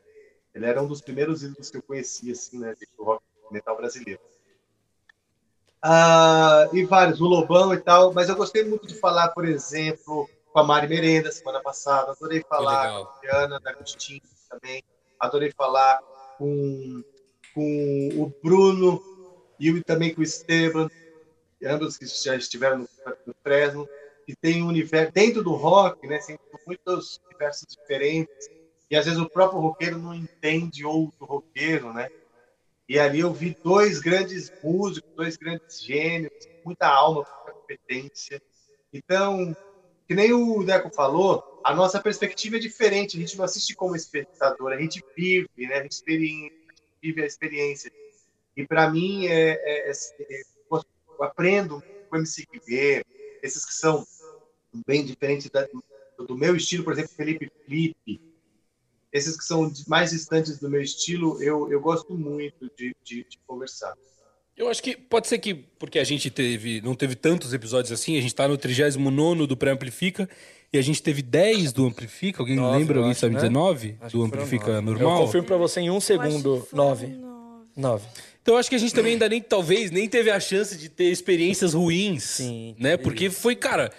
ele 0.54 0.64
era 0.64 0.80
um 0.80 0.86
dos 0.86 1.00
primeiros 1.00 1.42
ídolos 1.42 1.70
que 1.70 1.76
eu 1.76 1.82
conhecia, 1.82 2.32
assim, 2.32 2.60
né, 2.60 2.72
do 2.96 3.02
rock 3.02 3.24
metal 3.50 3.76
brasileiro. 3.76 4.20
Ah, 5.82 6.68
e 6.72 6.84
vários, 6.84 7.20
o 7.20 7.26
Lobão 7.26 7.74
e 7.74 7.80
tal, 7.80 8.12
mas 8.12 8.28
eu 8.28 8.36
gostei 8.36 8.62
muito 8.62 8.86
de 8.86 8.94
falar, 8.94 9.30
por 9.30 9.44
exemplo, 9.44 10.30
com 10.52 10.60
a 10.60 10.62
Mari 10.62 10.86
Merenda 10.86 11.32
semana 11.32 11.60
passada, 11.60 12.12
adorei 12.12 12.44
falar 12.48 13.02
com 13.02 13.08
a 13.08 13.20
Diana 13.20 13.58
D'Agostini 13.58 14.22
também, 14.48 14.84
adorei 15.18 15.50
falar 15.50 16.00
com, 16.38 17.02
com 17.54 18.08
o 18.16 18.32
Bruno 18.42 19.02
e 19.58 19.82
também 19.82 20.14
com 20.14 20.20
o 20.20 20.24
Esteban, 20.24 20.88
ambos 21.64 21.96
que 21.96 22.06
já 22.06 22.36
estiveram 22.36 22.78
no, 22.78 22.88
no 23.26 23.34
Fresno, 23.42 23.88
que 24.26 24.34
tem 24.34 24.62
um 24.62 24.68
universo 24.68 25.12
dentro 25.12 25.42
do 25.42 25.52
rock, 25.52 26.06
né? 26.06 26.18
Tem 26.18 26.38
muitos 26.66 27.20
universos 27.28 27.66
diferentes 27.68 28.50
e 28.90 28.96
às 28.96 29.04
vezes 29.04 29.20
o 29.20 29.28
próprio 29.28 29.60
roqueiro 29.60 29.98
não 29.98 30.14
entende 30.14 30.84
outro 30.84 31.24
roqueiro, 31.24 31.92
né? 31.92 32.08
E 32.88 32.98
ali 32.98 33.20
eu 33.20 33.32
vi 33.32 33.56
dois 33.62 34.00
grandes 34.00 34.52
músicos, 34.62 35.10
dois 35.16 35.36
grandes 35.36 35.82
gênios, 35.82 36.32
muita 36.64 36.86
alma, 36.86 37.24
muita 37.24 37.52
competência. 37.52 38.40
Então, 38.92 39.56
que 40.06 40.14
nem 40.14 40.32
o 40.32 40.62
Deco 40.62 40.90
falou, 40.94 41.55
a 41.66 41.74
nossa 41.74 42.00
perspectiva 42.00 42.56
é 42.56 42.60
diferente. 42.60 43.16
A 43.16 43.20
gente 43.20 43.36
não 43.36 43.44
assiste 43.44 43.74
como 43.74 43.96
espectador, 43.96 44.72
a 44.72 44.80
gente 44.80 45.02
vive, 45.16 45.48
né? 45.56 45.78
A 45.78 45.82
gente, 45.82 46.00
vive 47.02 47.22
a 47.22 47.26
experiência. 47.26 47.92
E 48.56 48.64
para 48.64 48.88
mim, 48.88 49.26
é, 49.26 49.50
é, 49.50 49.90
é, 49.90 49.92
é, 49.92 50.42
eu 50.70 51.24
aprendo 51.24 51.82
com 52.08 52.16
o 52.16 52.18
MC 52.20 52.46
Guiver, 52.52 53.04
esses 53.42 53.66
que 53.66 53.74
são 53.74 54.06
bem 54.86 55.04
diferentes 55.04 55.50
da, 55.50 55.66
do 56.16 56.38
meu 56.38 56.54
estilo, 56.54 56.84
por 56.84 56.92
exemplo, 56.92 57.10
Felipe 57.16 57.50
Felipe, 57.64 58.20
esses 59.12 59.36
que 59.36 59.44
são 59.44 59.72
mais 59.88 60.12
distantes 60.12 60.58
do 60.60 60.70
meu 60.70 60.80
estilo, 60.80 61.42
eu, 61.42 61.72
eu 61.72 61.80
gosto 61.80 62.14
muito 62.14 62.70
de, 62.76 62.94
de, 63.02 63.24
de, 63.24 63.38
conversar. 63.44 63.92
Eu 64.56 64.68
acho 64.68 64.82
que 64.82 64.96
pode 64.96 65.26
ser 65.26 65.38
que, 65.38 65.54
porque 65.54 65.98
a 65.98 66.04
gente 66.04 66.30
teve, 66.30 66.80
não 66.80 66.94
teve 66.94 67.16
tantos 67.16 67.52
episódios 67.52 67.90
assim, 67.90 68.16
a 68.16 68.20
gente 68.20 68.30
está 68.30 68.46
no 68.46 68.56
39 68.56 69.46
do 69.46 69.56
Pré-Amplifica 69.56 70.28
e 70.76 70.78
a 70.78 70.82
gente 70.82 71.02
teve 71.02 71.22
10 71.22 71.72
do 71.72 71.86
Amplifica. 71.86 72.42
Alguém 72.42 72.56
nove, 72.56 72.78
lembra? 72.78 72.98
Alguém 72.98 73.14
sabe 73.14 73.34
né? 73.34 73.40
dizer 73.40 73.50
9 73.50 73.96
do 74.12 74.22
Amplifica 74.22 74.80
normal? 74.80 75.20
Eu 75.20 75.26
confirmo 75.26 75.46
para 75.46 75.56
você 75.56 75.80
em 75.80 75.90
um 75.90 76.00
segundo: 76.00 76.66
9. 76.72 77.18
9. 77.76 78.06
Então 78.42 78.54
eu 78.54 78.58
acho 78.58 78.68
que 78.68 78.76
a 78.76 78.78
gente 78.78 78.94
também 78.94 79.14
ainda 79.14 79.28
nem, 79.28 79.40
talvez, 79.40 79.90
nem 79.90 80.08
teve 80.08 80.30
a 80.30 80.38
chance 80.38 80.76
de 80.76 80.88
ter 80.88 81.10
experiências 81.10 81.74
ruins. 81.74 82.22
Sim. 82.22 82.76
Né? 82.78 82.96
Porque 82.96 83.28
foi, 83.28 83.56
cara 83.56 83.90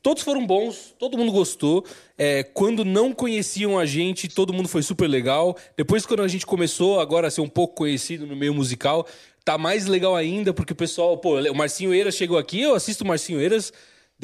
Todos 0.00 0.22
foram 0.22 0.46
bons, 0.46 0.94
todo 0.98 1.18
mundo 1.18 1.32
gostou. 1.32 1.84
É, 2.16 2.42
quando 2.42 2.84
não 2.84 3.12
conheciam 3.12 3.78
a 3.78 3.84
gente, 3.84 4.28
todo 4.28 4.52
mundo 4.52 4.68
foi 4.68 4.82
super 4.82 5.08
legal. 5.08 5.56
Depois, 5.76 6.06
quando 6.06 6.22
a 6.22 6.28
gente 6.28 6.46
começou 6.46 7.00
agora 7.00 7.26
a 7.26 7.30
ser 7.30 7.40
um 7.40 7.48
pouco 7.48 7.74
conhecido 7.74 8.26
no 8.26 8.36
meio 8.36 8.54
musical, 8.54 9.06
tá 9.44 9.58
mais 9.58 9.86
legal 9.86 10.14
ainda, 10.14 10.54
porque 10.54 10.72
o 10.72 10.76
pessoal, 10.76 11.18
pô, 11.18 11.40
o 11.40 11.54
Marcinho 11.54 11.92
Eiras 11.92 12.14
chegou 12.14 12.38
aqui, 12.38 12.60
eu 12.60 12.74
assisto 12.74 13.02
o 13.02 13.06
Marcinho 13.06 13.40
Eiras 13.40 13.72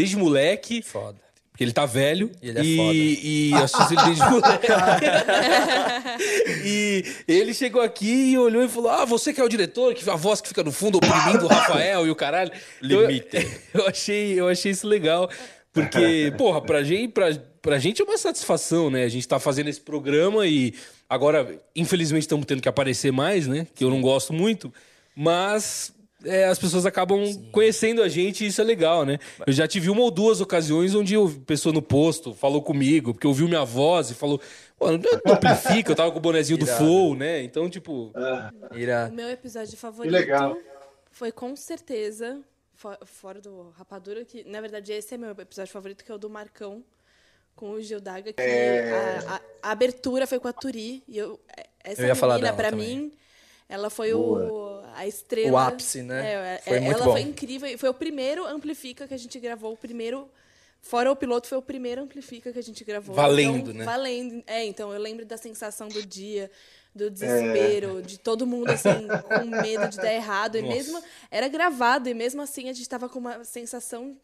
desde 0.01 0.17
moleque. 0.17 0.83
Foda. 0.83 1.19
Porque 1.51 1.65
ele 1.65 1.73
tá 1.73 1.85
velho. 1.85 2.31
E 2.43 2.49
ele 2.49 2.59
é 2.59 2.63
e, 2.63 2.77
foda. 2.77 2.95
E 2.95 3.55
assisto 3.55 3.93
ele 3.93 4.03
desde 4.05 4.31
moleque. 4.31 4.67
e 6.65 7.05
ele 7.29 7.53
chegou 7.53 7.83
aqui 7.83 8.33
e 8.33 8.39
olhou 8.39 8.65
e 8.65 8.69
falou: 8.69 8.91
Ah, 8.91 9.05
você 9.05 9.33
que 9.33 9.41
é 9.41 9.45
o 9.45 9.49
diretor, 9.49 9.95
que 9.95 10.09
a 10.09 10.17
voz 10.17 10.41
que 10.41 10.49
fica 10.49 10.65
no 10.65 10.73
fundo 10.73 10.97
oprimindo 10.97 11.45
o 11.45 11.49
Rafael 11.49 12.07
e 12.07 12.11
o 12.11 12.17
caralho. 12.17 12.51
Limite. 12.81 13.37
Eu, 13.37 13.43
eu, 13.83 13.87
achei, 13.89 14.41
eu 14.41 14.49
achei 14.49 14.73
isso 14.73 14.87
legal. 14.87 15.29
Porque, 15.73 16.33
porra, 16.37 16.61
pra 16.63 16.83
gente, 16.83 17.13
pra, 17.13 17.27
pra 17.63 17.79
gente 17.79 18.01
é 18.03 18.05
uma 18.05 18.19
satisfação, 18.19 18.91
né? 18.91 19.05
A 19.05 19.09
gente 19.09 19.29
tá 19.29 19.39
fazendo 19.39 19.69
esse 19.69 19.81
programa 19.81 20.47
e 20.47 20.75
agora, 21.09 21.61
infelizmente, 21.77 22.23
estamos 22.23 22.47
tendo 22.47 22.63
que 22.63 22.69
aparecer 22.69 23.13
mais, 23.13 23.47
né? 23.47 23.67
Que 23.75 23.85
eu 23.85 23.91
não 23.91 24.01
gosto 24.01 24.33
muito. 24.33 24.73
Mas 25.15 25.93
é, 26.25 26.45
as 26.45 26.59
pessoas 26.59 26.85
acabam 26.85 27.25
Sim. 27.25 27.51
conhecendo 27.51 28.03
a 28.03 28.09
gente 28.09 28.45
e 28.45 28.49
isso 28.49 28.61
é 28.61 28.65
legal, 28.65 29.05
né? 29.05 29.19
Eu 29.47 29.53
já 29.53 29.67
tive 29.67 29.91
uma 29.91 30.03
ou 30.03 30.11
duas 30.11 30.41
ocasiões 30.41 30.95
onde 30.95 31.17
a 31.17 31.21
pessoa 31.47 31.73
no 31.73 31.83
posto 31.83 32.35
falou 32.35 32.63
comigo, 32.63 33.13
porque 33.13 33.27
ouviu 33.27 33.49
minha 33.49 33.65
voz 33.65 34.11
e 34.11 34.15
falou. 34.15 34.41
Pô, 34.79 34.91
não 34.93 35.35
amplifica, 35.35 35.93
eu 35.93 35.97
tava 35.97 36.11
com 36.11 36.19
o 36.19 36.23
bonezinho 36.23 36.59
do 36.59 36.67
Flow, 36.67 37.15
né? 37.15 37.43
Então, 37.43 37.69
tipo. 37.69 38.13
O 38.15 39.13
meu 39.13 39.29
episódio 39.29 39.77
favorito 39.77 40.13
legal. 40.13 40.57
foi 41.11 41.31
com 41.31 41.55
certeza, 41.55 42.41
fora 43.05 43.41
do 43.41 43.71
Rapadura, 43.71 44.25
que 44.25 44.45
na 44.45 44.61
verdade 44.61 44.93
esse 44.93 45.15
é 45.15 45.19
meu 45.19 45.31
episódio 45.33 45.73
favorito, 45.73 46.05
que 46.05 46.11
é 46.11 46.15
o 46.15 46.19
do 46.19 46.31
Marcão 46.31 46.83
com 47.55 47.73
o 47.73 47.81
Gildaga, 47.83 48.33
que 48.33 48.41
é... 48.41 48.91
a, 49.27 49.35
a, 49.35 49.41
a, 49.69 49.73
abertura 49.73 50.27
foi 50.27 50.41
com 50.41 50.49
a 50.49 50.53
Turi. 50.53 51.03
E 51.07 51.19
eu, 51.19 51.39
essa 51.85 52.03
eu 52.03 52.15
menina, 52.15 52.53
pra 52.55 52.71
também. 52.71 52.99
mim 52.99 53.13
ela 53.71 53.89
foi 53.89 54.13
o, 54.13 54.83
a 54.95 55.07
estrela. 55.07 55.53
O 55.53 55.57
ápice, 55.57 56.03
né? 56.03 56.57
É, 56.57 56.61
foi 56.65 56.77
ela 56.77 56.87
muito 56.87 57.05
foi 57.05 57.23
bom. 57.23 57.29
incrível. 57.29 57.79
Foi 57.79 57.89
o 57.89 57.95
primeiro 57.95 58.45
Amplifica 58.45 59.07
que 59.07 59.15
a 59.15 59.17
gente 59.17 59.39
gravou. 59.39 59.73
O 59.73 59.77
primeiro. 59.77 60.29
Fora 60.83 61.13
o 61.13 61.15
piloto, 61.15 61.47
foi 61.47 61.59
o 61.59 61.63
primeiro 61.63 62.03
Amplifica 62.03 62.53
que 62.53 62.59
a 62.59 62.63
gente 62.63 62.83
gravou. 62.83 63.15
Valendo, 63.15 63.71
então, 63.71 63.75
né? 63.75 63.85
Valendo. 63.85 64.43
É, 64.45 64.65
então 64.65 64.93
eu 64.93 65.01
lembro 65.01 65.25
da 65.25 65.37
sensação 65.37 65.89
do 65.89 66.05
dia, 66.05 66.51
do 66.93 67.09
desespero, 67.11 68.01
é. 68.01 68.03
de 68.03 68.19
todo 68.19 68.47
mundo 68.47 68.71
assim, 68.71 69.07
com 69.29 69.45
medo 69.63 69.89
de 69.89 69.99
dar 69.99 70.13
errado. 70.13 70.57
E 70.59 70.63
Nossa. 70.63 70.75
mesmo. 70.75 71.03
Era 71.31 71.47
gravado, 71.47 72.09
e 72.09 72.15
mesmo 72.15 72.43
assim 72.43 72.69
a 72.69 72.73
gente 72.73 72.89
tava 72.89 73.09
com 73.09 73.21
uma 73.21 73.45
sensação 73.45 74.17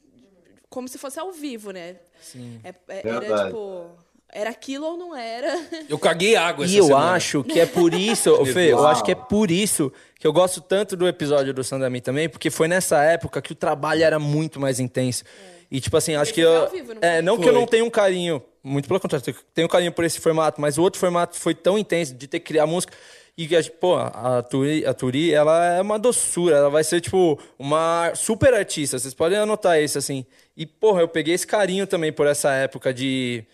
como 0.69 0.89
se 0.89 0.99
fosse 0.99 1.21
ao 1.21 1.31
vivo, 1.31 1.71
né? 1.71 1.97
Sim. 2.21 2.61
É, 2.65 2.75
é, 2.89 3.09
era 3.09 3.45
tipo 3.45 3.91
era 4.37 4.51
aquilo 4.51 4.87
ou 4.87 4.97
não 4.97 5.17
era? 5.17 5.59
Eu 5.89 5.99
caguei 5.99 6.37
água 6.37 6.65
essa 6.65 6.75
E 6.75 6.77
eu 6.77 6.87
semana. 6.87 7.13
acho 7.13 7.43
que 7.43 7.59
é 7.59 7.65
por 7.67 7.95
isso, 7.95 8.45
Fê, 8.47 8.73
eu 8.73 8.87
acho 8.87 9.03
que 9.03 9.13
é 9.13 9.15
por 9.15 9.51
isso 9.51 9.91
que 10.19 10.27
eu 10.27 10.33
gosto 10.33 10.61
tanto 10.61 10.97
do 10.97 11.09
episódio 11.09 11.55
do 11.55 11.65
Sandami 11.65 12.01
também, 12.01 12.29
porque 12.29 12.51
foi 12.51 12.69
nessa 12.69 13.03
época 13.03 13.41
que 13.41 13.53
o 13.53 13.55
trabalho 13.55 14.03
era 14.03 14.19
muito 14.19 14.61
mais 14.61 14.79
intenso. 14.81 15.25
É. 15.25 15.57
E 15.71 15.81
tipo 15.81 15.97
assim, 15.97 16.15
acho 16.15 16.25
esse 16.25 16.33
que 16.35 16.41
eu 16.41 16.71
vivo, 16.71 16.95
não 16.95 17.01
é, 17.03 17.23
não 17.23 17.35
foi. 17.37 17.45
que 17.45 17.49
eu 17.51 17.55
não 17.55 17.67
tenha 17.67 17.85
um 17.85 17.91
carinho, 17.91 18.43
muito 18.63 18.87
pelo 18.87 19.01
contrário, 19.01 19.35
tenho 19.55 19.67
um 19.67 19.71
carinho 19.71 19.93
por 19.93 20.05
esse 20.05 20.21
formato, 20.21 20.61
mas 20.61 20.79
o 20.79 20.83
outro 20.83 21.01
formato 21.01 21.37
foi 21.37 21.55
tão 21.55 21.79
intenso 21.79 22.15
de 22.15 22.27
ter 22.27 22.39
que 22.41 22.47
criar 22.47 22.67
música 22.67 22.93
e 23.39 23.47
pô, 23.81 23.97
a 23.97 24.43
Turi, 24.43 24.87
a 24.87 24.95
Turi, 24.95 25.35
ela 25.35 25.75
é 25.75 25.83
uma 25.83 25.99
doçura, 25.99 26.57
ela 26.57 26.71
vai 26.71 26.83
ser 26.83 27.03
tipo 27.03 27.39
uma 27.59 28.13
super 28.15 28.55
artista, 28.55 28.99
vocês 28.99 29.13
podem 29.13 29.37
anotar 29.37 29.79
isso 29.79 29.99
assim. 29.99 30.25
E 30.57 30.65
porra, 30.65 31.03
eu 31.03 31.09
peguei 31.09 31.35
esse 31.35 31.47
carinho 31.47 31.87
também 31.87 32.11
por 32.11 32.27
essa 32.27 32.51
época 32.55 32.95
de 32.95 33.45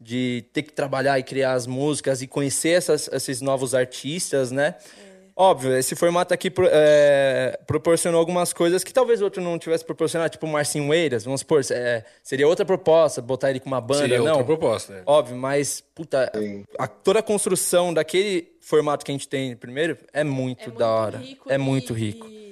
de 0.00 0.44
ter 0.52 0.62
que 0.62 0.72
trabalhar 0.72 1.18
e 1.18 1.22
criar 1.22 1.52
as 1.52 1.66
músicas 1.66 2.22
e 2.22 2.26
conhecer 2.26 2.70
essas, 2.70 3.08
esses 3.08 3.40
novos 3.40 3.74
artistas, 3.74 4.50
né? 4.50 4.74
É. 5.04 5.08
Óbvio, 5.40 5.76
esse 5.76 5.94
formato 5.94 6.34
aqui 6.34 6.52
é, 6.72 7.60
proporcionou 7.64 8.18
algumas 8.18 8.52
coisas 8.52 8.82
que 8.82 8.92
talvez 8.92 9.22
outro 9.22 9.40
não 9.40 9.56
tivesse 9.56 9.84
proporcionado, 9.84 10.30
tipo 10.30 10.46
o 10.46 10.48
Marcinho 10.48 10.92
Eiras, 10.92 11.24
vamos 11.24 11.42
supor, 11.42 11.62
é, 11.70 12.04
seria 12.24 12.48
outra 12.48 12.64
proposta, 12.64 13.22
botar 13.22 13.50
ele 13.50 13.60
com 13.60 13.68
uma 13.68 13.80
banda, 13.80 14.00
seria 14.00 14.18
não. 14.18 14.26
outra 14.26 14.44
proposta. 14.44 14.94
É. 14.94 15.02
Óbvio, 15.06 15.36
mas, 15.36 15.80
puta, 15.94 16.32
a, 16.76 16.88
toda 16.88 17.20
a 17.20 17.22
construção 17.22 17.94
daquele 17.94 18.48
formato 18.60 19.04
que 19.04 19.12
a 19.12 19.14
gente 19.14 19.28
tem 19.28 19.54
primeiro 19.56 19.96
é 20.12 20.24
muito, 20.24 20.62
é 20.62 20.66
muito 20.66 20.78
da 20.78 20.88
hora. 20.88 21.18
Rico 21.18 21.52
é 21.52 21.54
e, 21.54 21.58
muito 21.58 21.94
rico. 21.94 22.26
E 22.26 22.47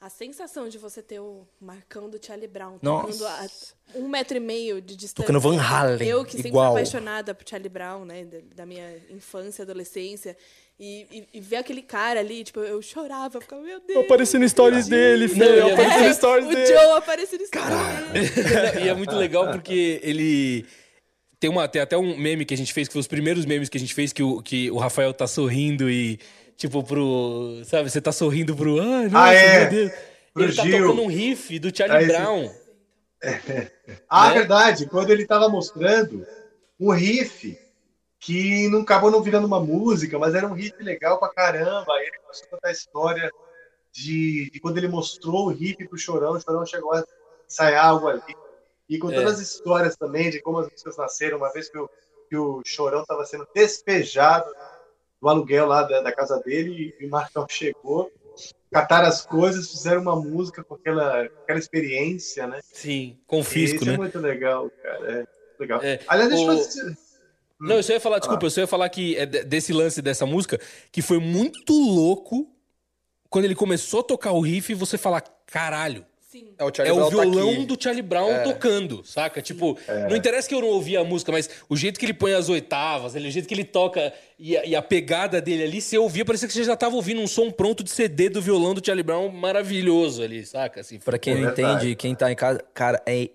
A 0.00 0.08
sensação 0.08 0.68
de 0.68 0.78
você 0.78 1.02
ter 1.02 1.18
o 1.18 1.44
Marcão 1.60 2.08
do 2.08 2.24
Charlie 2.24 2.46
Brown 2.46 2.78
Nossa. 2.80 3.12
tocando 3.12 3.26
a 3.26 3.48
um 3.98 4.08
metro 4.08 4.36
e 4.36 4.40
meio 4.40 4.80
de 4.80 4.94
distância. 4.94 5.24
Tocando 5.26 5.40
Van 5.40 5.60
Halen, 5.60 6.06
Eu 6.08 6.24
que 6.24 6.32
sempre 6.36 6.48
igual. 6.50 6.72
fui 6.72 6.80
apaixonada 6.82 7.34
por 7.34 7.48
Charlie 7.48 7.68
Brown, 7.68 8.04
né? 8.04 8.24
Da, 8.24 8.38
da 8.56 8.66
minha 8.66 8.96
infância, 9.10 9.62
adolescência. 9.62 10.36
E, 10.78 11.04
e, 11.10 11.38
e 11.38 11.40
ver 11.40 11.56
aquele 11.56 11.82
cara 11.82 12.20
ali, 12.20 12.44
tipo, 12.44 12.60
eu 12.60 12.80
chorava, 12.80 13.40
ficava, 13.40 13.60
meu 13.60 13.80
Deus. 13.80 14.04
Aparecendo 14.04 14.48
stories 14.48 14.86
dele, 14.86 15.26
Não, 15.26 15.34
filho. 15.34 15.44
e 15.56 15.58
é 15.58 15.72
Aparecendo 15.72 16.04
É, 16.04 16.14
stories 16.14 16.46
o 16.46 16.48
dele. 16.50 16.66
Joe 16.66 16.96
aparecendo 16.96 17.50
Caralho! 17.50 18.06
e 18.84 18.88
é 18.88 18.94
muito 18.94 19.16
legal 19.16 19.50
porque 19.50 19.98
ele. 20.04 20.64
Tem, 21.40 21.50
uma, 21.50 21.66
tem 21.66 21.82
até 21.82 21.96
um 21.98 22.16
meme 22.16 22.44
que 22.44 22.54
a 22.54 22.56
gente 22.56 22.72
fez, 22.72 22.86
que 22.86 22.92
foi 22.92 23.00
os 23.00 23.06
primeiros 23.08 23.44
memes 23.44 23.68
que 23.68 23.76
a 23.76 23.80
gente 23.80 23.94
fez, 23.94 24.12
que 24.12 24.22
o, 24.22 24.40
que 24.42 24.70
o 24.70 24.76
Rafael 24.76 25.12
tá 25.12 25.26
sorrindo 25.26 25.88
e, 25.90 26.20
tipo, 26.58 26.84
pro. 26.84 27.62
Sabe, 27.64 27.88
você 27.88 28.02
tá 28.02 28.12
sorrindo 28.12 28.54
pro. 28.54 28.78
Ai, 28.82 29.08
nossa, 29.08 29.18
Ah, 29.28 29.32
é. 29.34 29.60
meu 29.60 29.70
Deus. 29.70 29.92
Pro 30.34 30.42
ele 30.44 30.54
tá 30.54 30.62
Gil. 30.62 30.82
tocando 30.88 31.02
um 31.02 31.06
riff 31.06 31.58
do 31.58 31.74
Charlie 31.74 32.04
Ah, 32.04 32.18
Brown. 32.18 32.50
Ah, 34.08 34.28
Né? 34.28 34.34
verdade. 34.34 34.86
Quando 34.86 35.10
ele 35.10 35.22
estava 35.22 35.48
mostrando 35.48 36.26
um 36.78 36.90
riff 36.92 37.58
que 38.20 38.68
não 38.68 38.80
acabou 38.82 39.10
não 39.10 39.22
virando 39.22 39.46
uma 39.46 39.60
música, 39.60 40.18
mas 40.18 40.34
era 40.34 40.46
um 40.46 40.52
riff 40.52 40.74
legal 40.82 41.18
pra 41.18 41.28
caramba. 41.28 41.86
Aí 41.94 42.06
ele 42.06 42.18
começou 42.18 42.46
a 42.46 42.50
contar 42.50 42.68
a 42.68 42.72
história 42.72 43.30
de, 43.92 44.50
de 44.50 44.60
quando 44.60 44.76
ele 44.78 44.88
mostrou 44.88 45.46
o 45.46 45.48
riff 45.48 45.86
pro 45.88 45.98
Chorão, 45.98 46.32
o 46.32 46.40
Chorão 46.40 46.66
chegou 46.66 46.92
a 46.92 47.04
ensaiar 47.48 47.86
algo 47.86 48.08
ali. 48.08 48.22
E 48.88 48.98
contando 48.98 49.28
É. 49.28 49.32
as 49.32 49.40
histórias 49.40 49.96
também 49.96 50.30
de 50.30 50.40
como 50.40 50.58
as 50.58 50.70
músicas 50.70 50.96
nasceram, 50.96 51.38
uma 51.38 51.52
vez 51.52 51.68
que 51.68 51.78
o, 51.78 51.88
que 52.28 52.36
o 52.36 52.62
Chorão 52.64 53.02
estava 53.02 53.24
sendo 53.24 53.46
despejado 53.54 54.50
do 55.20 55.28
aluguel 55.28 55.66
lá 55.66 55.82
da, 55.82 56.00
da 56.00 56.12
casa 56.12 56.38
dele 56.40 56.94
e 57.00 57.06
o 57.06 57.10
Marcão 57.10 57.46
chegou, 57.48 58.10
cataram 58.70 59.08
as 59.08 59.24
coisas, 59.26 59.70
fizeram 59.70 60.02
uma 60.02 60.14
música 60.16 60.62
com 60.62 60.74
aquela, 60.74 61.22
aquela 61.22 61.58
experiência, 61.58 62.46
né? 62.46 62.60
Sim, 62.72 63.18
com 63.26 63.42
fisco, 63.42 63.76
Isso 63.76 63.86
né? 63.86 63.94
é 63.94 63.96
muito 63.96 64.18
legal, 64.18 64.70
cara. 64.82 65.12
É 65.12 65.26
legal. 65.60 65.80
É, 65.82 66.00
Aliás, 66.06 66.30
deixa 66.30 66.44
eu 66.44 66.54
o- 66.54 66.58
fazer. 66.64 66.96
Não, 67.60 67.76
eu 67.76 67.82
só 67.82 67.92
ia 67.92 68.00
falar, 68.00 68.20
desculpa, 68.20 68.46
eu 68.46 68.50
só 68.50 68.60
ia 68.60 68.66
falar 68.68 68.88
que 68.88 69.16
é 69.16 69.26
de- 69.26 69.42
desse 69.42 69.72
lance 69.72 70.00
dessa 70.00 70.24
música, 70.24 70.60
que 70.92 71.02
foi 71.02 71.18
muito 71.18 71.72
louco 71.72 72.48
quando 73.28 73.46
ele 73.46 73.56
começou 73.56 74.00
a 74.00 74.04
tocar 74.04 74.30
o 74.32 74.40
riff 74.40 74.70
e 74.70 74.74
você 74.76 74.96
falar, 74.96 75.22
caralho. 75.44 76.06
Sim. 76.30 76.52
É 76.58 76.62
o, 76.64 76.70
Charlie 76.74 76.90
é 76.90 76.92
o 76.92 76.96
Brown 76.96 77.10
tá 77.10 77.30
violão 77.30 77.50
aqui. 77.54 77.64
do 77.64 77.82
Charlie 77.82 78.02
Brown 78.02 78.42
tocando, 78.44 79.02
saca? 79.02 79.40
Tipo, 79.40 79.78
não 80.10 80.14
interessa 80.14 80.46
que 80.46 80.54
eu 80.54 80.60
não 80.60 80.68
ouvi 80.68 80.94
a 80.94 81.02
música, 81.02 81.32
mas 81.32 81.48
o 81.70 81.74
jeito 81.76 81.98
que 81.98 82.04
ele 82.04 82.12
põe 82.12 82.34
as 82.34 82.50
oitavas, 82.50 83.14
o 83.14 83.30
jeito 83.30 83.48
que 83.48 83.54
ele 83.54 83.64
toca 83.64 84.12
e 84.38 84.54
a, 84.54 84.64
e 84.66 84.76
a 84.76 84.82
pegada 84.82 85.40
dele 85.40 85.62
ali, 85.62 85.80
você 85.80 85.96
ouvia, 85.96 86.26
parecia 86.26 86.46
que 86.46 86.52
você 86.52 86.64
já 86.64 86.76
tava 86.76 86.96
ouvindo 86.96 87.22
um 87.22 87.26
som 87.26 87.50
pronto 87.50 87.82
de 87.82 87.88
CD 87.90 88.28
do 88.28 88.42
violão 88.42 88.74
do 88.74 88.84
Charlie 88.84 89.02
Brown 89.02 89.30
maravilhoso 89.30 90.22
ali, 90.22 90.44
saca? 90.44 90.80
Assim, 90.82 90.98
Pra 90.98 91.18
quem 91.18 91.34
não 91.34 91.44
verdade. 91.44 91.76
entende, 91.86 91.96
quem 91.96 92.14
tá 92.14 92.30
em 92.30 92.36
casa, 92.36 92.62
cara, 92.74 93.02
é 93.06 93.30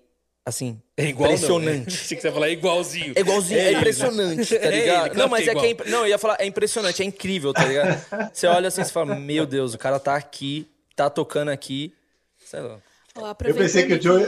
assim, 0.46 0.80
é 0.96 1.06
igual 1.06 1.32
não, 1.32 1.58
né? 1.58 1.74
impressionante. 1.78 1.88
Achei 2.00 2.16
que 2.16 2.22
você 2.22 2.28
ia 2.28 2.32
falar 2.32 2.50
igualzinho. 2.50 3.12
É 3.16 3.20
igualzinho, 3.20 3.58
é, 3.58 3.72
né? 3.72 3.78
impressionante, 3.78 4.54
tá 4.56 4.56
É 4.62 4.68
ele, 4.68 4.80
ligado? 4.82 5.00
claro 5.06 5.18
não, 5.18 5.28
mas 5.28 5.42
que 5.42 5.50
é 5.50 5.52
é 5.52 5.56
que 5.56 5.66
é 5.66 5.70
imp- 5.70 5.86
Não, 5.88 6.00
eu 6.02 6.06
ia 6.08 6.18
falar, 6.18 6.36
é 6.38 6.46
impressionante, 6.46 7.02
é 7.02 7.04
incrível, 7.04 7.52
tá 7.52 7.64
ligado? 7.64 8.30
Você 8.32 8.46
olha 8.46 8.68
assim 8.68 8.82
e 8.82 8.84
fala, 8.84 9.16
meu 9.16 9.44
Deus, 9.46 9.74
o 9.74 9.78
cara 9.78 9.98
tá 9.98 10.14
aqui, 10.14 10.68
tá 10.94 11.10
tocando 11.10 11.48
aqui. 11.50 11.92
Sei 12.54 12.62
lá. 12.62 12.78
Ó, 13.16 13.34
Eu 13.44 13.54
pensei 13.54 13.86
que 13.86 13.94
o 13.94 14.02
Joe. 14.02 14.22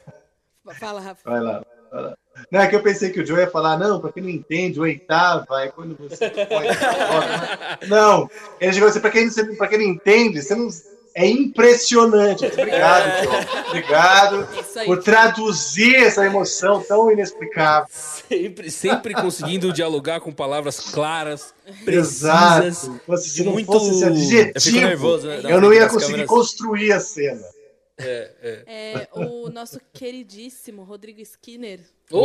Fala, 0.78 1.00
Rafa. 1.00 1.30
Vai 1.30 1.40
lá, 1.40 1.62
vai 1.90 2.02
lá. 2.02 2.14
Não, 2.52 2.60
é 2.60 2.66
que 2.68 2.76
eu 2.76 2.82
pensei 2.82 3.10
que 3.10 3.20
o 3.20 3.26
Joe 3.26 3.40
ia 3.40 3.50
falar, 3.50 3.78
não, 3.78 4.00
pra 4.00 4.12
quem 4.12 4.22
não 4.22 4.30
entende, 4.30 4.78
oitava 4.80 5.46
é 5.62 5.68
quando 5.68 5.96
você 5.98 6.30
põe. 6.30 6.66
não, 7.88 8.30
ele 8.60 8.72
chegou 8.72 8.88
assim, 8.88 9.00
pra 9.00 9.10
quem, 9.10 9.26
não- 9.26 9.56
pra 9.56 9.66
quem 9.66 9.78
não 9.78 9.86
entende, 9.86 10.42
você 10.42 10.54
não. 10.54 10.68
É 11.14 11.26
impressionante. 11.26 12.46
Obrigado, 12.46 13.10
Joe. 13.24 13.64
Obrigado 13.66 14.48
Isso 14.60 14.78
aí. 14.78 14.86
por 14.86 15.02
traduzir 15.02 15.96
essa 15.96 16.24
emoção 16.24 16.80
tão 16.82 17.10
inexplicável. 17.10 17.88
Sempre, 17.90 18.70
sempre 18.70 19.14
conseguindo 19.14 19.72
dialogar 19.72 20.20
com 20.20 20.30
palavras 20.30 20.78
claras, 20.78 21.52
precisas. 21.84 22.22
Exato. 22.22 23.00
Se 23.16 23.42
não 23.42 23.52
muito- 23.52 23.66
fosse 23.66 23.90
esse 23.90 24.02
Eu 24.04 24.08
adjetivo, 24.12 24.76
nervoso, 24.86 25.26
né, 25.26 25.40
eu 25.44 25.60
não 25.60 25.72
ia 25.74 25.88
conseguir 25.88 26.12
câmeras. 26.12 26.28
construir 26.30 26.92
a 26.92 27.00
cena. 27.00 27.42
É, 28.00 29.08
o 29.12 29.50
nosso 29.50 29.80
queridíssimo 29.92 30.84
Rodrigo 30.84 31.20
Skinner. 31.20 31.80
Ô, 32.10 32.20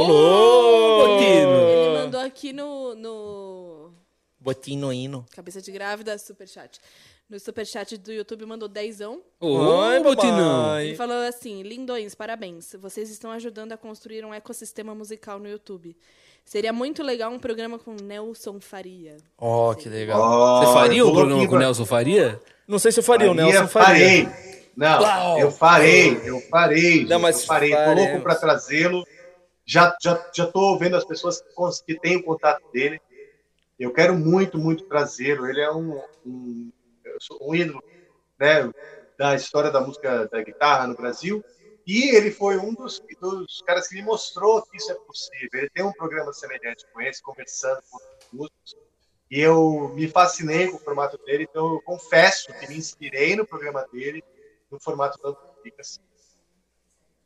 Botino! 0.97 1.69
Ele 1.69 2.03
mandou 2.03 2.21
aqui 2.21 2.53
no, 2.53 2.95
no 2.95 3.93
Botinho 4.39 4.91
hino. 4.91 5.25
Cabeça 5.33 5.61
de 5.61 5.71
Grávida, 5.71 6.17
superchat. 6.17 6.79
No 7.29 7.39
superchat 7.39 7.97
do 7.97 8.11
YouTube 8.11 8.45
mandou 8.45 8.67
dezão. 8.67 9.21
Oi, 9.39 9.99
Botinão! 10.01 10.63
mamãe. 10.63 10.87
Ele 10.87 10.95
falou 10.95 11.17
assim: 11.25 11.63
lindões, 11.63 12.13
parabéns. 12.13 12.75
Vocês 12.79 13.09
estão 13.09 13.31
ajudando 13.31 13.71
a 13.71 13.77
construir 13.77 14.23
um 14.23 14.33
ecossistema 14.33 14.93
musical 14.93 15.39
no 15.39 15.47
YouTube. 15.47 15.95
Seria 16.45 16.73
muito 16.73 17.01
legal 17.01 17.31
um 17.31 17.39
programa 17.39 17.79
com 17.79 17.95
Nelson 17.95 18.59
Faria. 18.59 19.15
Ó, 19.37 19.73
que 19.73 19.87
legal. 19.87 20.59
Você 20.59 20.73
faria 20.73 21.05
o 21.05 21.07
tô 21.07 21.15
programa 21.15 21.47
com 21.47 21.55
o 21.55 21.59
Nelson 21.59 21.85
Faria? 21.85 22.39
Não 22.67 22.77
sei 22.77 22.91
se 22.91 22.99
eu 22.99 23.03
faria, 23.03 23.31
o 23.31 23.35
Faria, 23.35 23.51
Nelson 23.51 23.67
faria. 23.69 24.29
Farei. 24.29 24.62
Não, 24.75 25.01
Uau. 25.01 25.39
eu 25.39 25.51
farei, 25.51 26.19
eu 26.25 26.39
farei. 26.41 26.99
gente, 26.99 27.09
Não, 27.09 27.19
mas 27.19 27.41
eu 27.41 27.47
farei. 27.47 27.69
Tô 27.69 27.75
faremos. 27.75 28.03
louco 28.03 28.23
para 28.23 28.35
trazê-lo. 28.35 29.05
Já, 29.65 29.95
já, 30.01 30.31
já 30.35 30.47
tô 30.47 30.77
vendo 30.77 30.97
as 30.97 31.05
pessoas 31.05 31.41
que, 31.85 31.99
têm 31.99 32.17
o 32.17 32.23
contato 32.23 32.63
dele. 32.71 32.99
Eu 33.79 33.93
quero 33.93 34.15
muito, 34.15 34.57
muito 34.57 34.85
trazê-lo. 34.85 35.47
Ele 35.47 35.61
é 35.61 35.71
um, 35.71 36.01
um, 36.25 36.71
um 37.41 37.55
ídolo 37.55 37.81
né, 38.39 38.69
da 39.17 39.35
história 39.35 39.71
da 39.71 39.79
música 39.79 40.27
da 40.27 40.41
guitarra 40.41 40.87
no 40.87 40.95
Brasil. 40.95 41.43
E 41.85 42.15
ele 42.15 42.31
foi 42.31 42.57
um 42.57 42.73
dos, 42.73 43.01
dos 43.19 43.61
caras 43.65 43.87
que 43.87 43.95
me 43.95 44.01
mostrou 44.01 44.61
que 44.63 44.77
isso 44.77 44.91
é 44.91 44.95
possível. 44.95 45.49
Ele 45.53 45.69
tem 45.69 45.83
um 45.83 45.91
programa 45.91 46.33
semelhante 46.33 46.85
com 46.91 47.01
esse, 47.01 47.21
conversando 47.21 47.81
com 47.89 47.97
outros 47.97 48.73
músicos. 48.75 48.75
E 49.29 49.39
eu 49.39 49.91
me 49.95 50.07
fascinei 50.07 50.67
com 50.67 50.77
o 50.77 50.79
formato 50.79 51.17
dele, 51.25 51.47
então 51.49 51.73
eu 51.73 51.81
confesso 51.81 52.53
que 52.53 52.67
me 52.67 52.77
inspirei 52.77 53.35
no 53.35 53.47
programa 53.47 53.83
dele, 53.91 54.23
no 54.73 54.79
formato 54.79 55.17
fica 55.61 55.81
assim. 55.81 56.01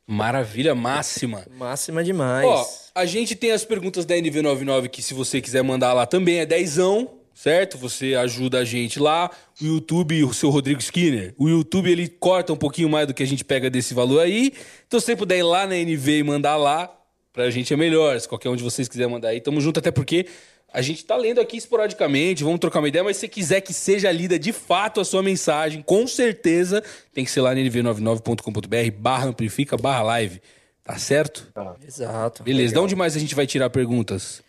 Maravilha 0.06 0.74
máxima. 0.74 1.44
Máxima 1.50 2.04
demais. 2.04 2.46
Ó, 2.46 2.66
a 2.94 3.04
gente 3.04 3.34
tem 3.34 3.50
as 3.52 3.64
perguntas 3.64 4.04
da 4.06 4.14
NV99 4.14 4.88
que 4.88 5.02
se 5.02 5.12
você 5.12 5.40
quiser 5.40 5.62
mandar 5.62 5.92
lá 5.92 6.06
também 6.06 6.38
é 6.38 6.46
dezão, 6.46 7.10
certo? 7.34 7.76
Você 7.76 8.14
ajuda 8.14 8.60
a 8.60 8.64
gente 8.64 8.98
lá. 8.98 9.30
O 9.60 9.64
YouTube, 9.64 10.24
o 10.24 10.32
seu 10.32 10.48
Rodrigo 10.48 10.80
Skinner, 10.80 11.34
o 11.36 11.48
YouTube 11.48 11.90
ele 11.90 12.08
corta 12.08 12.52
um 12.52 12.56
pouquinho 12.56 12.88
mais 12.88 13.06
do 13.06 13.12
que 13.12 13.22
a 13.22 13.26
gente 13.26 13.44
pega 13.44 13.68
desse 13.68 13.92
valor 13.92 14.20
aí. 14.20 14.52
Então 14.86 14.98
se 14.98 15.06
você 15.06 15.16
puder 15.16 15.38
ir 15.38 15.42
lá 15.42 15.66
na 15.66 15.76
NV 15.76 16.18
e 16.18 16.22
mandar 16.22 16.56
lá, 16.56 16.90
pra 17.32 17.50
gente 17.50 17.72
é 17.72 17.76
melhor. 17.76 18.18
Se 18.18 18.28
qualquer 18.28 18.48
um 18.48 18.56
de 18.56 18.62
vocês 18.62 18.88
quiser 18.88 19.08
mandar 19.08 19.28
aí, 19.28 19.40
tamo 19.40 19.60
junto, 19.60 19.78
até 19.78 19.90
porque 19.90 20.26
a 20.72 20.82
gente 20.82 21.04
tá 21.04 21.16
lendo 21.16 21.40
aqui 21.40 21.56
esporadicamente, 21.56 22.44
vamos 22.44 22.60
trocar 22.60 22.78
uma 22.80 22.88
ideia, 22.88 23.02
mas 23.04 23.16
se 23.16 23.20
você 23.20 23.28
quiser 23.28 23.60
que 23.60 23.72
seja 23.72 24.10
lida 24.12 24.38
de 24.38 24.52
fato 24.52 25.00
a 25.00 25.04
sua 25.04 25.22
mensagem, 25.22 25.82
com 25.82 26.06
certeza 26.06 26.82
tem 27.12 27.24
que 27.24 27.30
ser 27.30 27.40
lá 27.40 27.54
na 27.54 27.60
nv99.com.br 27.60 28.96
barra 28.98 29.26
amplifica 29.26 29.76
barra 29.76 30.02
live. 30.02 30.40
Tá 30.84 30.96
certo? 30.98 31.46
Exato. 31.86 32.42
Beleza, 32.42 32.72
de 32.72 32.78
onde 32.80 32.96
mais 32.96 33.14
a 33.14 33.18
gente 33.18 33.34
vai 33.34 33.46
tirar 33.46 33.68
perguntas? 33.68 34.42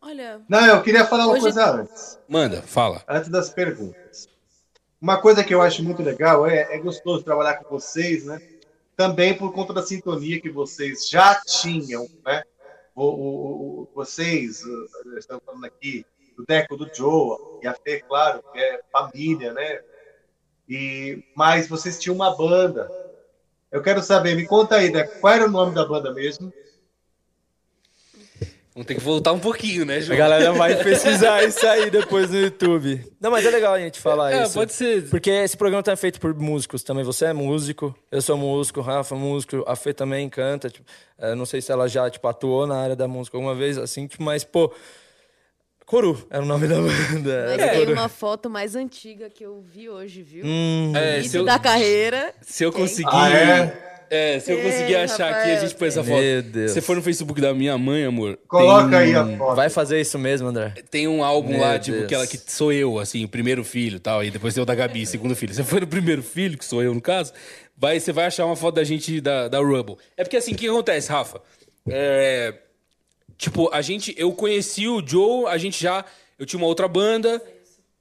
Olha, 0.00 0.40
Não, 0.48 0.64
eu 0.64 0.80
queria 0.82 1.04
falar 1.04 1.24
uma 1.26 1.32
Hoje- 1.32 1.42
coisa 1.42 1.72
antes, 1.72 2.18
Manda, 2.28 2.62
fala. 2.62 3.02
antes 3.08 3.28
das 3.28 3.50
perguntas. 3.50 4.28
Uma 5.00 5.16
coisa 5.20 5.42
que 5.42 5.52
eu 5.52 5.60
acho 5.60 5.82
muito 5.82 6.00
legal 6.02 6.46
é, 6.46 6.68
é 6.74 6.78
gostoso 6.78 7.24
trabalhar 7.24 7.54
com 7.56 7.68
vocês, 7.68 8.24
né? 8.24 8.40
Também 8.96 9.34
por 9.34 9.52
conta 9.52 9.72
da 9.72 9.82
sintonia 9.82 10.40
que 10.40 10.50
vocês 10.50 11.08
já 11.08 11.34
tinham, 11.44 12.06
né? 12.24 12.44
O, 12.94 13.04
o- 13.04 13.82
o- 13.84 13.88
vocês 13.94 14.62
estão 15.16 15.40
falando 15.44 15.64
aqui 15.66 16.04
do 16.36 16.44
Deco, 16.46 16.76
do 16.76 16.88
Joe 16.92 17.38
e 17.62 17.66
a 17.66 17.74
Fê, 17.74 18.02
claro, 18.02 18.42
que 18.52 18.58
é 18.58 18.80
família, 18.92 19.52
né? 19.52 19.80
E 20.68 21.22
mas 21.34 21.68
vocês 21.68 21.98
tinham 22.00 22.14
uma 22.16 22.36
banda. 22.36 22.92
Eu 23.72 23.82
quero 23.82 24.02
saber, 24.02 24.36
me 24.36 24.46
conta 24.46 24.76
aí, 24.76 24.90
Deco, 24.92 25.12
qual 25.20 25.34
era 25.34 25.46
o 25.46 25.50
nome 25.50 25.74
da 25.74 25.86
banda 25.86 26.12
mesmo? 26.14 26.54
Vamos 28.74 28.86
ter 28.86 28.94
que 28.94 29.00
voltar 29.02 29.32
um 29.32 29.38
pouquinho, 29.38 29.84
né, 29.84 29.96
A 29.96 30.00
João? 30.00 30.16
galera 30.18 30.50
vai 30.52 30.74
pesquisar 30.82 31.44
isso 31.44 31.66
aí 31.66 31.90
depois 31.90 32.30
no 32.30 32.38
YouTube. 32.40 33.04
Não, 33.20 33.30
mas 33.30 33.44
é 33.44 33.50
legal 33.50 33.74
a 33.74 33.78
gente 33.78 34.00
falar 34.00 34.32
É, 34.32 34.44
isso. 34.44 34.54
pode 34.54 34.72
ser. 34.72 35.10
Porque 35.10 35.28
esse 35.28 35.54
programa 35.58 35.82
tá 35.82 35.94
feito 35.94 36.18
por 36.18 36.34
músicos 36.34 36.82
também. 36.82 37.04
Você 37.04 37.26
é 37.26 37.32
músico, 37.34 37.94
eu 38.10 38.22
sou 38.22 38.36
músico, 38.38 38.80
o 38.80 38.82
Rafa 38.82 39.14
é 39.14 39.18
músico, 39.18 39.62
a 39.66 39.76
Fê 39.76 39.92
também 39.92 40.26
canta. 40.30 40.70
Tipo, 40.70 40.86
é, 41.18 41.34
não 41.34 41.44
sei 41.44 41.60
se 41.60 41.70
ela 41.70 41.86
já 41.86 42.08
tipo, 42.08 42.26
atuou 42.26 42.66
na 42.66 42.76
área 42.76 42.96
da 42.96 43.06
música 43.06 43.36
alguma 43.36 43.54
vez, 43.54 43.76
assim, 43.76 44.06
tipo, 44.06 44.22
mas, 44.22 44.42
pô. 44.42 44.72
Coru 45.84 46.26
era 46.30 46.42
o 46.42 46.46
nome 46.46 46.66
da 46.66 46.76
banda. 46.76 47.44
Mas 47.50 47.60
Era 47.60 47.72
tem 47.72 47.92
uma 47.92 48.08
foto 48.08 48.48
mais 48.48 48.74
antiga 48.74 49.28
que 49.28 49.44
eu 49.44 49.60
vi 49.60 49.90
hoje, 49.90 50.22
viu? 50.22 50.44
Hum, 50.46 50.92
É, 50.96 51.22
se 51.22 51.36
eu, 51.36 51.44
da 51.44 51.58
carreira. 51.58 52.32
se 52.40 52.64
eu 52.64 52.72
conseguir. 52.72 53.10
Ah, 53.12 53.28
é? 53.30 53.91
É, 54.14 54.38
se 54.40 54.52
eu 54.52 54.58
conseguir 54.60 54.92
Ei, 54.92 54.96
achar 54.96 55.30
aqui, 55.32 55.50
a 55.52 55.60
gente 55.60 55.74
põe 55.74 55.88
essa 55.88 56.02
Meu 56.02 56.14
foto. 56.14 56.50
Deus. 56.50 56.72
Se 56.72 56.80
for 56.82 56.94
no 56.96 57.02
Facebook 57.02 57.40
da 57.40 57.54
minha 57.54 57.78
mãe, 57.78 58.04
amor. 58.04 58.38
Coloca 58.46 58.90
tem 58.90 58.98
aí 58.98 59.14
a 59.14 59.24
foto. 59.38 59.56
Vai 59.56 59.70
fazer 59.70 59.98
isso 60.02 60.18
mesmo, 60.18 60.48
André? 60.48 60.74
Tem 60.90 61.08
um 61.08 61.24
álbum 61.24 61.52
Meu 61.52 61.60
lá, 61.60 61.78
tipo, 61.78 61.96
Deus. 61.96 62.08
que, 62.08 62.14
ela, 62.14 62.26
que 62.26 62.36
sou 62.36 62.70
eu, 62.72 62.98
assim, 62.98 63.24
o 63.24 63.28
primeiro 63.28 63.64
filho 63.64 63.96
e 63.96 64.00
tal. 64.00 64.22
E 64.22 64.30
depois 64.30 64.52
tem 64.52 64.62
o 64.62 64.66
da 64.66 64.74
Gabi, 64.74 65.06
segundo 65.06 65.34
filho. 65.34 65.54
Você 65.54 65.64
foi 65.64 65.80
no 65.80 65.86
primeiro 65.86 66.22
filho, 66.22 66.58
que 66.58 66.64
sou 66.66 66.82
eu 66.82 66.92
no 66.92 67.00
caso, 67.00 67.32
vai, 67.74 67.98
você 67.98 68.12
vai 68.12 68.26
achar 68.26 68.44
uma 68.44 68.54
foto 68.54 68.74
da 68.74 68.84
gente 68.84 69.18
da, 69.18 69.48
da 69.48 69.58
Rubble. 69.60 69.96
É 70.14 70.22
porque 70.24 70.36
assim, 70.36 70.52
o 70.52 70.56
que 70.56 70.68
acontece, 70.68 71.10
Rafa? 71.10 71.40
É, 71.88 72.52
tipo, 73.38 73.70
a 73.72 73.80
gente. 73.80 74.14
Eu 74.18 74.30
conheci 74.32 74.86
o 74.86 75.02
Joe, 75.06 75.46
a 75.46 75.56
gente 75.56 75.82
já. 75.82 76.04
Eu 76.38 76.44
tinha 76.44 76.58
uma 76.60 76.66
outra 76.66 76.86
banda. 76.86 77.40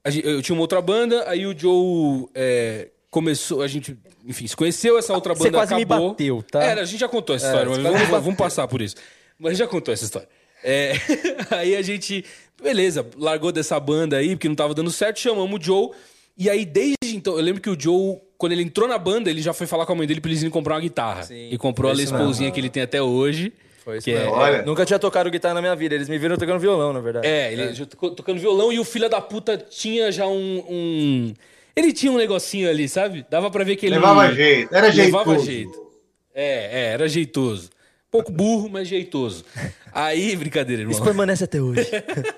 a 0.03 0.09
gente- 0.09 0.28
eu 0.28 0.41
tinha 0.41 0.53
uma 0.55 0.62
outra 0.64 0.82
banda, 0.82 1.24
aí 1.30 1.45
o 1.45 1.57
Joe 1.57 2.28
é, 2.36 2.89
começou. 3.12 3.62
A 3.62 3.68
gente, 3.68 3.95
enfim, 4.26 4.47
se 4.47 4.55
conheceu, 4.55 4.97
essa 4.97 5.14
outra 5.14 5.36
Você 5.36 5.43
banda 5.43 5.57
quase 5.59 5.76
me 5.76 5.84
acabou. 5.84 6.09
bateu, 6.12 6.41
tá? 6.49 6.64
Era, 6.64 6.82
a 6.82 6.86
gente 6.86 6.99
já 6.99 7.07
contou 7.09 7.36
essa 7.36 7.45
É, 7.45 7.49
história, 7.49 7.70
você 7.70 7.82
mas 7.82 7.91
quase 7.91 8.05
me 8.05 8.09
vamos, 8.09 8.24
vamos 8.26 8.38
passar 8.39 8.68
por 8.68 8.82
isso. 8.82 8.95
Mas 9.38 9.57
já 9.57 9.68
contou 9.68 9.93
essa 9.93 10.03
história. 10.05 10.28
É, 10.64 10.93
aí 11.51 11.76
a 11.76 11.82
gente, 11.82 12.24
beleza, 12.62 13.05
largou 13.18 13.51
dessa 13.51 13.80
banda 13.80 14.18
aí, 14.18 14.30
porque 14.36 14.47
não 14.47 14.55
tava 14.55 14.74
dando 14.74 14.89
certo, 14.91 15.20
chamamos 15.20 15.59
o 15.59 15.64
Joe. 15.64 15.89
E 16.38 16.49
aí, 16.49 16.66
desde 16.66 16.95
então, 17.16 17.36
eu 17.38 17.43
lembro 17.43 17.62
que 17.62 17.70
o 17.70 17.78
Joe, 17.80 18.18
quando 18.38 18.53
ele 18.53 18.64
entrou 18.64 18.88
na 18.88 18.97
banda, 18.97 19.30
ele 19.30 19.41
já 19.41 19.53
foi 19.53 19.68
falar 19.68 19.86
com 19.86 19.91
a 19.91 19.95
mãe 19.95 20.07
dele 20.07 20.22
pra 20.22 20.30
eles 20.30 20.41
irem 20.41 20.49
comprar 20.51 20.76
uma 20.76 20.82
guitarra. 20.82 21.24
Sim, 21.24 21.49
e 21.51 21.57
comprou 21.57 21.91
a 21.91 21.93
Les. 21.93 22.09
Paulzinha 22.12 22.49
que 22.51 22.59
ele 22.59 22.70
tem 22.70 22.82
até 22.84 23.01
hoje. 23.01 23.51
Foi 23.84 23.97
isso 23.97 24.05
que 24.05 24.12
é. 24.12 24.28
Olha. 24.28 24.62
Nunca 24.62 24.86
tinha 24.86 24.97
tocado 24.99 25.30
guitarra 25.32 25.55
na 25.55 25.62
minha 25.62 25.76
vida. 25.76 25.95
Eles 25.95 26.07
me 26.07 26.18
viram 26.18 26.38
tocando 26.38 26.59
violão, 26.59 26.93
na 26.93 26.99
verdade. 27.01 27.28
É, 27.28 27.51
ele 27.51 27.86
tocou- 27.88 28.12
tocando 28.12 28.39
violão 28.39 28.72
e 28.72 28.80
o 28.80 28.84
filho 28.86 29.09
da 29.09 29.20
puta 29.20 29.57
tinha 29.57 30.12
já 30.12 30.26
um. 30.28 30.64
um- 30.70 31.34
Ele 31.76 31.93
tinha 31.93 32.11
um 32.11 32.17
negocinho 32.17 32.69
ali, 32.69 32.88
sabe? 32.88 33.26
Dava 33.30 33.49
pra 33.49 33.63
ver 33.63 33.76
que 33.76 33.86
ele. 33.86 33.95
Levava 33.95 34.34
jeito, 34.34 34.76
era 34.76 34.88
Levava 34.88 35.26
jeitoso. 35.32 35.45
jeito. 35.45 35.91
É, 36.34 36.80
é, 36.82 36.86
era 36.93 37.07
jeitoso. 37.07 37.69
Pouco 38.09 38.32
burro, 38.32 38.69
mas 38.69 38.88
jeitoso. 38.88 39.45
Aí, 39.93 40.36
brincadeira, 40.38 40.82
irmão. 40.82 40.91
Isso 40.91 41.03
permanece 41.03 41.43
até 41.43 41.61
hoje. 41.61 41.89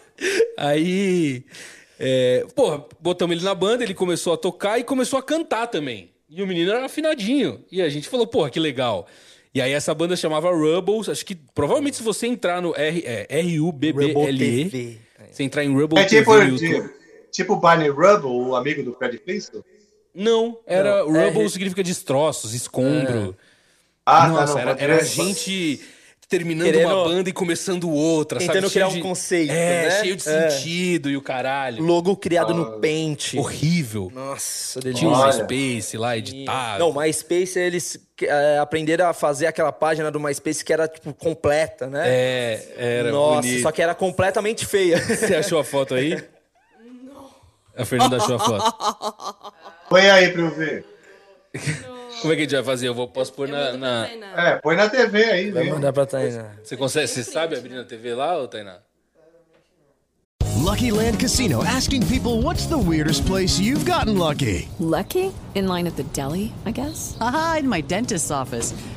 Aí. 0.57 1.43
É, 1.99 2.45
porra, 2.55 2.83
botamos 2.99 3.35
ele 3.35 3.45
na 3.45 3.55
banda, 3.55 3.83
ele 3.83 3.93
começou 3.93 4.33
a 4.33 4.37
tocar 4.37 4.79
e 4.79 4.83
começou 4.83 5.17
a 5.17 5.23
cantar 5.23 5.67
também. 5.67 6.11
E 6.29 6.41
o 6.41 6.47
menino 6.47 6.71
era 6.71 6.85
afinadinho. 6.85 7.63
E 7.71 7.81
a 7.81 7.89
gente 7.89 8.09
falou, 8.09 8.25
porra, 8.25 8.49
que 8.49 8.59
legal. 8.59 9.07
E 9.53 9.61
aí 9.61 9.71
essa 9.71 9.93
banda 9.93 10.15
chamava 10.15 10.49
Rubbles. 10.49 11.07
Acho 11.07 11.23
que 11.25 11.35
provavelmente 11.35 11.97
se 11.97 12.03
você 12.03 12.25
entrar 12.25 12.59
no 12.61 12.73
R, 12.75 13.03
é, 13.05 13.27
R-U-B-B-L-E, 13.29 14.99
você 15.31 15.43
entrar 15.43 15.63
em 15.63 15.71
Rubble 15.71 15.99
É 15.99 16.05
tipo, 16.05 16.31
TV 16.31 16.45
no 16.45 16.57
YouTube. 16.57 17.02
De- 17.33 17.43
tipo 17.43 17.55
Barney 17.55 17.89
Rubble, 17.89 18.29
o 18.29 18.55
amigo 18.55 18.83
do 18.83 18.93
Fred 18.93 19.17
Flintstone? 19.17 19.63
Não, 20.15 20.59
era 20.67 21.03
Não, 21.03 21.15
é 21.17 21.25
Rubble 21.25 21.43
re- 21.43 21.49
significa 21.49 21.83
destroços, 21.83 22.53
escombro. 22.53 23.35
Ah, 24.05 24.27
Nossa, 24.27 24.53
tá, 24.55 24.65
não. 24.65 24.71
era, 24.71 24.81
era 24.95 25.03
gente 25.03 25.81
terminando 26.29 26.65
Querendo- 26.65 26.87
uma 26.87 27.03
banda 27.03 27.29
e 27.29 27.33
começando 27.33 27.89
outra, 27.89 28.39
sabe? 28.39 28.53
Tentando 28.53 28.71
criar 28.71 28.87
um 28.87 28.99
conceito, 28.99 29.51
É, 29.51 29.83
né? 29.83 30.01
cheio 30.01 30.15
de 30.15 30.27
É. 30.27 30.49
sentido 30.49 31.09
e 31.09 31.15
o 31.17 31.21
caralho. 31.21 31.83
Logo 31.83 32.15
criado 32.17 32.53
no 32.55 32.79
Paint. 32.79 33.35
Horrível. 33.35 34.11
Nossa, 34.13 34.79
Tinha 34.79 34.93
delícia. 34.93 35.07
um 35.09 35.11
Olha. 35.13 35.25
MySpace 35.45 35.97
lá, 35.97 36.17
editado. 36.17 36.79
Não, 36.79 36.91
MySpace, 36.93 37.59
eles 37.59 37.99
é, 38.23 38.57
aprenderam 38.57 39.07
a 39.07 39.13
fazer 39.13 39.45
aquela 39.45 39.71
página 39.71 40.09
do 40.09 40.19
MySpace 40.19 40.65
que 40.65 40.73
era, 40.73 40.87
tipo, 40.87 41.13
completa, 41.13 41.85
né? 41.87 42.03
É, 42.07 42.67
era 42.77 43.11
Nossa, 43.11 43.41
bonito. 43.41 43.61
só 43.61 43.71
que 43.71 43.81
era 43.81 43.93
completamente 43.93 44.65
feia. 44.65 44.99
Você 45.01 45.35
achou 45.35 45.59
a 45.59 45.63
foto 45.63 45.93
aí? 45.93 46.17
A 47.77 47.85
Fernanda 47.85 48.17
achou 48.17 48.35
a 48.35 48.39
foto. 48.39 49.53
Põe 49.89 50.09
aí 50.09 50.31
pra 50.31 50.41
eu 50.41 50.51
ver. 50.51 50.85
Como 52.21 52.31
é 52.31 52.35
que 52.35 52.41
a 52.43 52.45
gente 52.45 52.55
vai 52.55 52.63
fazer? 52.63 52.87
Eu 52.87 52.93
vou, 52.95 53.07
posso 53.07 53.33
pôr 53.33 53.47
na... 53.49 53.73
na- 53.73 54.07
É, 54.07 54.55
põe 54.61 54.75
na 54.77 54.87
TV 54.87 55.23
aí, 55.25 55.51
Vai 55.51 55.65
mandar 55.69 55.91
pra 55.91 56.05
Tainá. 56.05 56.51
Você 56.63 56.77
consegue, 56.77 57.07
você 57.07 57.23
sabe 57.23 57.57
abrir 57.57 57.73
na 57.73 57.83
TV 57.83 58.13
lá, 58.13 58.37
ou 58.37 58.47
Tainá? 58.47 58.77
Lucky 60.59 60.91
Land 60.91 61.17
Casino 61.19 61.61
asking 61.63 62.01
people 62.07 62.41
what's 62.41 62.65
the 62.67 62.77
weirdest 62.77 63.25
place 63.25 63.59
you've 63.59 63.83
gotten 63.85 64.17
lucky? 64.17 64.69
Lucky? 64.79 65.33
In 65.55 65.67
line 65.67 65.85
at 65.87 65.95
the 65.97 66.03
deli, 66.13 66.53
I 66.65 66.71
guess? 66.71 67.17
Aha, 67.19 67.57
in 67.59 67.67
my 67.67 67.81
dentist's 67.81 68.31
office. 68.31 68.73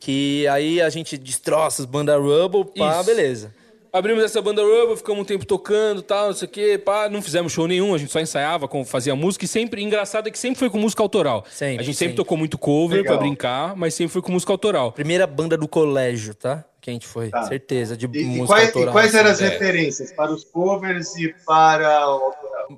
Que 0.00 0.46
aí 0.48 0.80
a 0.80 0.88
gente 0.88 1.18
destroça 1.18 1.82
os 1.82 1.86
banda 1.86 2.16
Rubble, 2.16 2.64
pá, 2.76 2.96
Isso. 3.00 3.04
beleza. 3.04 3.54
Abrimos 3.92 4.24
essa 4.24 4.40
banda 4.40 4.62
Rubble, 4.62 4.96
ficamos 4.96 5.20
um 5.20 5.24
tempo 5.24 5.44
tocando 5.44 6.00
tal, 6.00 6.28
não 6.28 6.32
sei 6.32 6.48
o 6.48 6.50
quê, 6.50 6.78
pá, 6.82 7.10
não 7.10 7.20
fizemos 7.20 7.52
show 7.52 7.68
nenhum, 7.68 7.94
a 7.94 7.98
gente 7.98 8.10
só 8.10 8.18
ensaiava, 8.20 8.66
fazia 8.86 9.14
música 9.14 9.44
e 9.44 9.48
sempre, 9.48 9.82
engraçado 9.82 10.28
é 10.28 10.30
que 10.30 10.38
sempre 10.38 10.58
foi 10.58 10.70
com 10.70 10.78
música 10.78 11.02
autoral. 11.02 11.44
Sempre, 11.50 11.82
a 11.82 11.82
gente 11.82 11.94
sempre 11.96 12.12
sempre. 12.12 12.16
tocou 12.16 12.38
muito 12.38 12.56
cover 12.56 13.02
Legal. 13.02 13.18
pra 13.18 13.26
brincar, 13.26 13.76
mas 13.76 13.92
sempre 13.92 14.10
foi 14.14 14.22
com 14.22 14.32
música 14.32 14.50
autoral. 14.50 14.92
Primeira 14.92 15.26
banda 15.26 15.58
do 15.58 15.68
colégio, 15.68 16.34
tá? 16.34 16.64
Que 16.80 16.88
a 16.88 16.92
gente 16.94 17.06
foi, 17.06 17.28
Tá. 17.28 17.42
certeza, 17.42 17.94
de 17.94 18.06
E, 18.06 18.22
e 18.22 18.24
música 18.24 18.46
quais, 18.46 18.64
e 18.64 18.66
autoral. 18.68 18.92
quais 18.92 19.14
eram 19.14 19.30
as 19.30 19.42
assim. 19.42 19.52
referências 19.52 20.10
para 20.12 20.32
os 20.32 20.42
covers 20.42 21.14
e 21.16 21.34
para 21.46 22.08
o? 22.16 22.32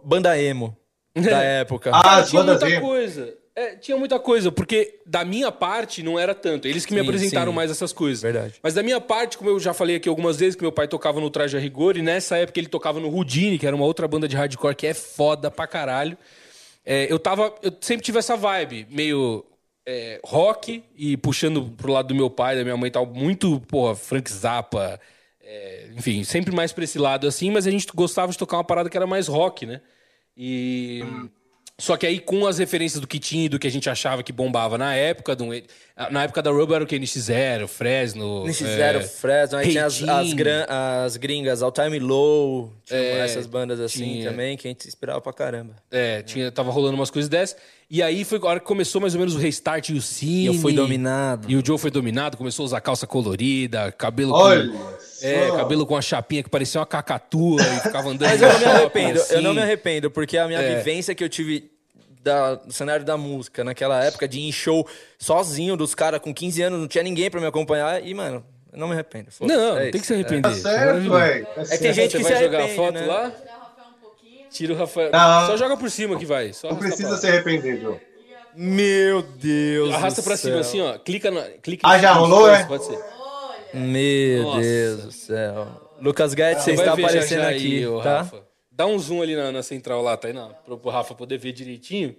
Banda 0.05 0.37
emo 0.37 0.77
da 1.15 1.41
época. 1.45 1.93
Ah, 1.95 2.17
as 2.17 2.29
tinha 2.31 2.43
bandas 2.43 2.61
muita 2.61 2.77
emo. 2.77 2.89
coisa. 2.89 3.35
É, 3.57 3.77
tinha 3.77 3.97
muita 3.97 4.19
coisa, 4.19 4.51
porque 4.51 5.01
da 5.07 5.25
minha 5.25 5.53
parte 5.53 6.03
não 6.03 6.19
era 6.19 6.35
tanto. 6.35 6.67
Eles 6.67 6.85
que 6.85 6.93
me 6.93 7.01
Sim, 7.01 7.07
apresentaram 7.07 7.53
sim. 7.53 7.57
mais 7.57 7.71
essas 7.71 7.93
coisas. 7.93 8.21
Verdade. 8.21 8.55
Mas 8.61 8.75
da 8.75 8.83
minha 8.83 9.01
parte, 9.01 9.39
como 9.39 9.49
eu 9.49 9.61
já 9.61 9.73
falei 9.73 9.95
aqui 9.97 10.09
algumas 10.09 10.39
vezes, 10.39 10.57
que 10.57 10.63
meu 10.63 10.73
pai 10.73 10.89
tocava 10.89 11.21
no 11.21 11.31
Traje 11.31 11.57
a 11.57 11.61
Rigor, 11.61 11.97
e 11.97 12.03
nessa 12.03 12.37
época 12.37 12.59
ele 12.59 12.67
tocava 12.67 12.99
no 12.99 13.09
Houdini, 13.09 13.57
que 13.59 13.67
era 13.67 13.77
uma 13.77 13.85
outra 13.85 14.09
banda 14.09 14.27
de 14.27 14.35
hardcore 14.35 14.75
que 14.75 14.89
é 14.89 14.95
foda 14.95 15.53
pra 15.53 15.69
caralho. 15.69 16.19
É, 16.85 17.11
eu 17.11 17.19
tava. 17.19 17.55
Eu 17.63 17.73
sempre 17.81 18.05
tive 18.05 18.19
essa 18.19 18.37
vibe, 18.37 18.89
meio 18.91 19.45
é, 19.87 20.21
rock 20.25 20.83
e 20.97 21.17
puxando 21.17 21.71
pro 21.77 21.93
lado 21.93 22.09
do 22.09 22.15
meu 22.15 22.29
pai, 22.29 22.57
da 22.57 22.65
minha 22.65 22.77
mãe 22.77 22.89
e 22.89 22.91
tal, 22.91 23.07
muito, 23.07 23.61
porra, 23.69 23.95
Frank 23.95 24.31
Zappa. 24.31 25.01
é, 25.41 25.91
enfim, 25.97 26.25
sempre 26.25 26.53
mais 26.53 26.73
pra 26.73 26.83
esse 26.83 26.99
lado 26.99 27.29
assim, 27.29 27.51
mas 27.53 27.67
a 27.67 27.71
gente 27.71 27.87
gostava 27.95 28.33
de 28.33 28.39
tocar 28.39 28.57
uma 28.57 28.65
parada 28.65 28.91
que 28.91 28.97
era 28.97 29.07
mais 29.07 29.29
rock, 29.29 29.65
né? 29.65 29.81
E. 30.37 31.05
Só 31.77 31.97
que 31.97 32.07
aí, 32.07 32.21
com 32.21 32.47
as 32.47 32.59
referências 32.59 33.01
do 33.01 33.07
que 33.07 33.19
tinha 33.19 33.47
e 33.47 33.49
do 33.49 33.59
que 33.59 33.67
a 33.67 33.71
gente 33.71 33.91
achava 33.91 34.23
que 34.23 34.33
bombava 34.33 34.79
na 34.79 34.95
época, 34.95 35.35
do- 35.35 35.47
na 36.09 36.23
época 36.23 36.41
da 36.41 36.51
Rubber 36.53 36.77
era 36.77 36.85
o 36.85 36.87
que? 36.87 36.97
NX0, 36.97 37.67
Fresno. 37.67 38.45
NX0, 38.47 38.97
é, 38.97 39.01
Fresno, 39.01 39.59
aí 39.59 39.71
tinha 39.73 39.85
as, 39.85 40.01
as, 40.01 40.33
gran- 40.35 40.67
as 40.69 41.17
gringas, 41.17 41.63
All 41.63 41.73
Time 41.73 41.99
Low, 41.99 42.73
tinha 42.85 42.99
É, 43.01 43.19
essas 43.25 43.47
bandas 43.47 43.81
assim 43.81 44.05
tinha. 44.05 44.31
também, 44.31 44.57
que 44.57 44.69
a 44.69 44.71
gente 44.71 44.87
inspirava 44.87 45.21
pra 45.21 45.33
caramba. 45.33 45.75
É, 45.91 46.23
tinha, 46.23 46.53
tava 46.53 46.71
rolando 46.71 46.95
umas 46.95 47.11
coisas 47.11 47.29
dessas. 47.29 47.57
E 47.91 48.01
aí 48.03 48.25
foi 48.25 48.39
a 48.41 48.47
hora 48.47 48.61
que 48.61 48.67
começou 48.67 49.01
mais 49.01 49.15
ou 49.15 49.19
menos 49.21 49.35
o 49.35 49.39
restart 49.39 49.89
e 49.89 49.95
o 49.95 50.01
cine. 50.01 50.45
E 50.45 50.47
eu 50.47 50.55
fui 50.55 50.73
dominado. 50.73 51.51
E 51.51 51.57
o 51.57 51.65
Joe 51.65 51.77
foi 51.77 51.91
dominado, 51.91 52.37
começou 52.37 52.63
a 52.63 52.67
usar 52.67 52.81
calça 52.81 53.05
colorida, 53.07 53.91
cabelo 53.91 54.33
Olha 54.33 54.69
com. 54.69 54.95
É, 55.27 55.51
cabelo 55.57 55.87
com 55.87 55.95
uma 55.95 56.03
chapinha 56.03 56.43
que 56.43 56.51
parecia 56.51 56.81
uma 56.81 56.87
cacatua 56.87 57.61
e 57.63 57.81
ficava 57.81 58.09
andando 58.11 58.29
Mas 58.29 58.41
eu 58.43 58.49
não 58.53 58.59
me 58.59 58.65
arrependo, 58.67 59.19
eu 59.31 59.43
não 59.43 59.51
assim. 59.51 59.57
me 59.59 59.63
arrependo, 59.63 60.11
porque 60.11 60.37
a 60.39 60.47
minha 60.47 60.61
É. 60.61 60.77
vivência 60.77 61.15
que 61.15 61.23
eu 61.25 61.29
tive 61.29 61.71
da- 62.23 62.55
do 62.55 62.73
cenário 62.73 63.05
da 63.05 63.17
música 63.17 63.63
naquela 63.65 64.03
época, 64.05 64.27
de 64.27 64.39
ir 64.41 64.49
em 64.49 64.53
show 64.53 64.87
sozinho 65.19 65.77
dos 65.77 65.95
caras 65.95 66.21
com 66.21 66.33
15 66.33 66.63
anos, 66.63 66.79
não 66.81 66.89
tinha 66.89 67.05
ninguém 67.05 67.31
pra 67.31 67.41
me 67.41 67.47
acompanhar, 67.47 68.03
e, 68.03 68.15
mano, 68.15 68.45
eu 68.73 68.79
não 68.79 68.87
me 68.89 68.95
arrependo. 68.95 69.29
Não, 69.41 69.77
é 69.79 69.85
não 69.87 69.91
tem 69.93 70.01
que 70.01 70.07
se 70.07 70.15
arrepender. 70.15 70.43
Tá 70.43 70.55
certo, 70.57 71.11
velho. 71.11 71.47
Tá 71.47 71.61
É 71.63 71.65
que 71.67 71.79
tem 71.79 71.93
gente 71.93 72.13
Você 72.13 72.17
que 72.19 72.23
vai 72.25 72.37
se 72.37 72.43
jogar 72.45 72.59
a 72.59 72.63
arrepende, 72.63 72.77
foto 72.87 72.95
né? 72.95 73.07
lá? 73.07 73.33
Tira 74.51 74.73
o 74.73 74.77
Rafael. 74.77 75.11
Não. 75.13 75.47
Só 75.49 75.57
joga 75.57 75.77
por 75.77 75.91
cima 75.91 76.17
que 76.17 76.25
vai. 76.25 76.53
Só 76.53 76.69
Não 76.71 76.77
precisa 76.77 77.17
se 77.17 77.27
arrepender, 77.27 77.81
Joe. 77.81 77.97
Meu 78.57 79.21
Deus 79.21 79.93
Arrasta 79.93 80.23
do 80.23 80.25
pra 80.25 80.37
cima 80.37 80.61
assim, 80.61 80.81
ó. 80.81 80.97
Clica 80.97 81.29
na. 81.31 81.43
Clica 81.61 81.87
Ah, 81.89 81.99
já 81.99 82.13
rolou, 82.13 82.49
é? 82.49 82.63
Pode 82.65 82.85
ser. 82.87 82.99
Meu 83.75 84.43
Nossa. 84.45 84.61
Deus 84.61 85.03
do 85.05 85.13
céu. 85.13 85.91
Lucas 86.01 86.35
Guedes, 86.35 86.63
você 86.65 86.75
Vai 86.75 86.85
está 86.85 86.95
ver 86.95 87.03
já 87.03 87.09
aparecendo 87.09 87.41
já 87.43 87.49
aqui, 87.51 87.85
aí, 87.85 88.03
tá? 88.03 88.19
Rafa. 88.23 88.43
Dá 88.71 88.87
um 88.87 88.99
zoom 88.99 89.23
ali 89.23 89.37
na, 89.37 89.53
na 89.53 89.63
central 89.63 90.03
lá, 90.03 90.17
tá 90.17 90.29
aí, 90.29 90.35
na, 90.35 90.47
pro, 90.49 90.77
pro 90.79 90.91
Rafa 90.91 91.15
poder 91.15 91.39
ver 91.39 91.53
direitinho. 91.53 92.17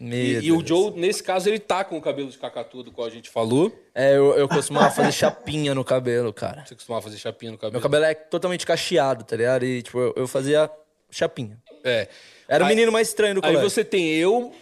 Meu 0.00 0.18
E, 0.18 0.46
e 0.46 0.52
o. 0.52 0.66
Joe, 0.66 0.90
nesse 0.98 1.22
caso, 1.22 1.48
ele 1.48 1.58
tá 1.58 1.84
com 1.84 1.96
o 1.96 2.00
cabelo 2.02 2.28
de 2.28 2.36
cacatua 2.38 2.82
do 2.82 2.90
qual 2.90 3.06
a 3.06 3.10
gente 3.10 3.30
falou. 3.30 3.70
É, 3.94 4.16
eu, 4.16 4.34
eu 4.36 4.48
costumava 4.48 4.90
fazer 4.90 5.12
chapinha 5.12 5.74
no 5.74 5.84
cabelo, 5.84 6.32
cara. 6.32 6.64
Você 6.66 6.74
costumava 6.74 7.02
fazer 7.02 7.18
chapinha 7.18 7.52
no 7.52 7.58
cabelo. 7.58 7.74
Meu 7.74 7.80
cabelo 7.82 8.04
é 8.04 8.14
totalmente 8.14 8.66
cacheado, 8.66 9.24
tá 9.24 9.36
ligado? 9.36 9.64
E, 9.64 9.82
tipo, 9.82 9.98
eu, 10.00 10.12
eu 10.16 10.26
fazia 10.26 10.68
chapinha. 11.10 11.58
É. 11.84 12.08
Era 12.48 12.64
o 12.64 12.66
Aí- 12.66 12.74
menino 12.74 12.90
mais 12.90 13.08
estranho 13.08 13.34
do 13.36 13.38
Aí 13.44 13.52
colégio. 13.52 13.70
você 13.70 13.84
tem 13.84 14.12
eu, 14.14 14.52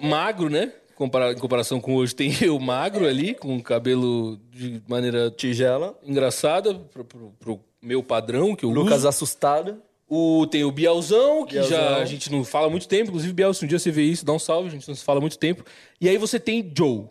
magro, 0.00 0.48
né? 0.48 0.72
Compara- 1.04 1.32
em 1.32 1.36
comparação 1.38 1.80
com 1.80 1.94
hoje, 1.96 2.14
tem 2.14 2.32
o 2.50 2.58
magro 2.60 3.06
ali, 3.06 3.34
com 3.34 3.56
o 3.56 3.62
cabelo 3.62 4.38
de 4.50 4.82
maneira 4.88 5.30
Tigela. 5.30 5.98
engraçada, 6.04 6.74
pro, 6.74 7.04
pro- 7.04 7.32
pro 7.38 7.60
meu 7.80 8.02
padrão 8.02 8.54
que 8.54 8.64
eu 8.64 8.70
Lucas 8.70 8.98
uso. 8.98 9.08
assustado. 9.08 9.82
O, 10.08 10.46
tem 10.46 10.62
o 10.62 10.70
Bielzão, 10.70 11.46
que 11.46 11.54
Bielzão. 11.54 11.70
já 11.78 11.96
a 11.96 12.04
gente 12.04 12.30
não 12.30 12.44
fala 12.44 12.66
há 12.66 12.70
muito 12.70 12.86
tempo. 12.86 13.08
Inclusive, 13.08 13.32
Biel, 13.32 13.54
se 13.54 13.64
um 13.64 13.68
dia 13.68 13.78
você 13.78 13.90
vê 13.90 14.02
isso, 14.02 14.26
dá 14.26 14.32
um 14.34 14.38
salve, 14.38 14.68
a 14.68 14.70
gente 14.70 14.86
não 14.86 14.94
se 14.94 15.02
fala 15.02 15.18
há 15.18 15.22
muito 15.22 15.38
tempo. 15.38 15.64
E 16.00 16.06
aí 16.08 16.18
você 16.18 16.38
tem 16.38 16.70
Joe. 16.76 17.06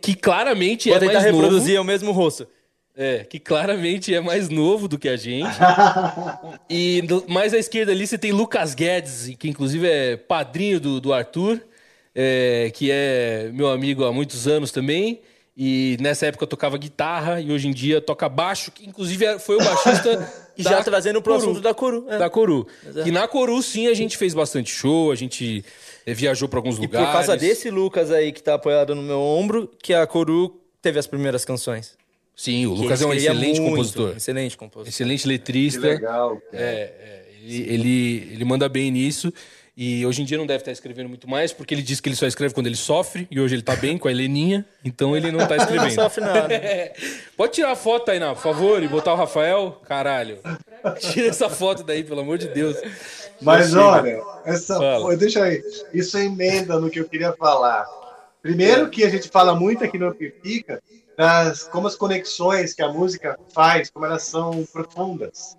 Que 0.00 0.14
claramente 0.14 0.88
Vou 0.88 0.96
é 0.96 1.00
tentar 1.00 1.14
mais 1.14 1.24
reproduzir 1.24 1.74
novo. 1.74 1.82
o 1.82 1.84
mesmo 1.86 2.12
rosto. 2.12 2.46
É, 3.02 3.24
que 3.24 3.38
claramente 3.38 4.14
é 4.14 4.20
mais 4.20 4.50
novo 4.50 4.86
do 4.86 4.98
que 4.98 5.08
a 5.08 5.16
gente. 5.16 5.48
e 6.68 7.02
mais 7.26 7.54
à 7.54 7.58
esquerda 7.58 7.92
ali 7.92 8.06
você 8.06 8.18
tem 8.18 8.30
Lucas 8.30 8.74
Guedes, 8.74 9.34
que 9.38 9.48
inclusive 9.48 9.88
é 9.88 10.16
padrinho 10.18 10.78
do, 10.78 11.00
do 11.00 11.10
Arthur, 11.14 11.60
é, 12.14 12.70
que 12.74 12.90
é 12.92 13.50
meu 13.54 13.70
amigo 13.70 14.04
há 14.04 14.12
muitos 14.12 14.46
anos 14.46 14.70
também. 14.70 15.22
E 15.56 15.96
nessa 16.00 16.26
época 16.26 16.46
tocava 16.46 16.76
guitarra 16.78 17.40
e 17.40 17.50
hoje 17.50 17.68
em 17.68 17.72
dia 17.72 18.00
toca 18.02 18.28
baixo, 18.28 18.70
que 18.70 18.86
inclusive 18.86 19.24
é- 19.24 19.38
foi 19.38 19.56
o 19.56 19.64
baixista. 19.64 20.32
E 20.58 20.62
já 20.62 20.82
trazendo 20.84 21.22
pro 21.22 21.32
Coru. 21.32 21.42
assunto 21.52 21.60
da 21.62 21.72
Coru. 21.72 22.04
é. 22.06 22.18
Da 22.18 22.28
Coru. 22.28 22.66
Exato. 22.86 23.08
E 23.08 23.10
na 23.10 23.26
Coru, 23.26 23.62
sim, 23.62 23.86
a 23.86 23.94
gente 23.94 24.18
fez 24.18 24.34
bastante 24.34 24.70
show, 24.70 25.10
a 25.10 25.14
gente 25.14 25.64
eh, 26.04 26.12
viajou 26.12 26.50
para 26.50 26.58
alguns 26.58 26.76
E 26.76 26.80
lugares. 26.82 27.06
por 27.08 27.12
causa 27.14 27.34
desse 27.34 27.70
Lucas 27.70 28.10
aí 28.10 28.30
que 28.30 28.42
tá 28.42 28.54
apoiado 28.54 28.94
no 28.94 29.00
meu 29.00 29.18
ombro, 29.20 29.70
que 29.82 29.94
a 29.94 30.06
Coru 30.06 30.60
teve 30.82 30.98
as 30.98 31.06
primeiras 31.06 31.46
canções. 31.46 31.96
Sim, 32.40 32.64
o 32.64 32.72
Lucas 32.72 33.02
é 33.02 33.04
um 33.04 33.12
excelente 33.12 33.60
muito, 33.60 33.72
compositor. 33.72 34.16
Excelente 34.16 34.56
compositor. 34.56 34.88
Excelente 34.88 35.28
letrista. 35.28 35.80
Que 35.82 35.86
legal. 35.88 36.40
É, 36.54 36.62
é, 36.62 37.24
ele, 37.42 37.70
ele, 37.70 38.30
ele 38.32 38.44
manda 38.46 38.66
bem 38.66 38.90
nisso. 38.90 39.30
E 39.76 40.06
hoje 40.06 40.22
em 40.22 40.24
dia 40.24 40.38
não 40.38 40.46
deve 40.46 40.62
estar 40.62 40.72
escrevendo 40.72 41.10
muito 41.10 41.28
mais, 41.28 41.52
porque 41.52 41.74
ele 41.74 41.82
diz 41.82 42.00
que 42.00 42.08
ele 42.08 42.16
só 42.16 42.26
escreve 42.26 42.54
quando 42.54 42.66
ele 42.66 42.76
sofre, 42.76 43.28
e 43.30 43.38
hoje 43.38 43.56
ele 43.56 43.62
tá 43.62 43.76
bem 43.76 43.98
com 43.98 44.08
a 44.08 44.10
Heleninha, 44.10 44.64
então 44.82 45.14
ele 45.14 45.30
não 45.30 45.46
tá 45.46 45.54
escrevendo. 45.54 45.94
Não 45.94 46.04
sofre 46.04 46.24
nada. 46.24 46.48
Pode 47.36 47.52
tirar 47.52 47.72
a 47.72 47.76
foto, 47.76 48.06
Tainá, 48.06 48.34
por 48.34 48.42
favor, 48.42 48.82
e 48.82 48.88
botar 48.88 49.12
o 49.12 49.16
Rafael? 49.16 49.78
Caralho. 49.86 50.38
Tira 50.98 51.28
essa 51.28 51.50
foto 51.50 51.82
daí, 51.82 52.02
pelo 52.02 52.22
amor 52.22 52.38
de 52.38 52.48
Deus. 52.48 52.74
Mas 53.42 53.68
Chega. 53.68 53.84
olha, 53.84 54.22
essa, 54.46 54.78
Fala. 54.78 55.14
Deixa 55.14 55.44
aí. 55.44 55.62
Isso 55.92 56.16
emenda 56.16 56.80
no 56.80 56.88
que 56.88 57.00
eu 57.00 57.06
queria 57.06 57.34
falar. 57.34 57.86
Primeiro 58.40 58.88
que 58.88 59.04
a 59.04 59.10
gente 59.10 59.28
fala 59.28 59.54
muito 59.54 59.84
aqui 59.84 59.98
no 59.98 60.08
Amplifica 60.08 60.82
como 61.70 61.86
as 61.86 61.96
conexões 61.96 62.72
que 62.72 62.82
a 62.82 62.88
música 62.92 63.38
faz, 63.52 63.90
como 63.90 64.06
elas 64.06 64.22
são 64.22 64.64
profundas. 64.72 65.56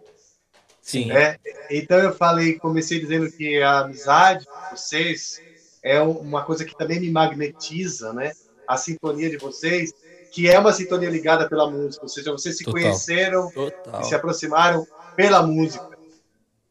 Sim. 0.82 1.06
né? 1.06 1.38
Então 1.70 2.00
eu 2.00 2.14
falei, 2.14 2.58
comecei 2.58 3.00
dizendo 3.00 3.32
que 3.32 3.62
a 3.62 3.80
amizade 3.82 4.46
de 4.46 4.76
vocês 4.76 5.42
é 5.84 6.02
um- 6.02 6.18
uma 6.18 6.44
coisa 6.44 6.66
que 6.66 6.76
também 6.76 7.00
me 7.00 7.12
magnetiza, 7.12 8.12
né? 8.12 8.32
A 8.68 8.78
sintonia 8.78 9.30
de 9.30 9.38
vocês, 9.38 9.94
que 10.32 10.50
é 10.50 10.58
uma 10.58 10.74
sintonia 10.74 11.10
ligada 11.10 11.48
pela 11.48 11.70
música, 11.70 12.04
ou 12.04 12.10
seja, 12.10 12.32
vocês 12.32 12.58
se 12.58 12.64
Total. 12.64 12.82
conheceram 12.82 13.52
Total. 13.52 14.02
e 14.02 14.06
se 14.06 14.16
aproximaram 14.16 14.86
pela 15.16 15.44
música. 15.44 15.88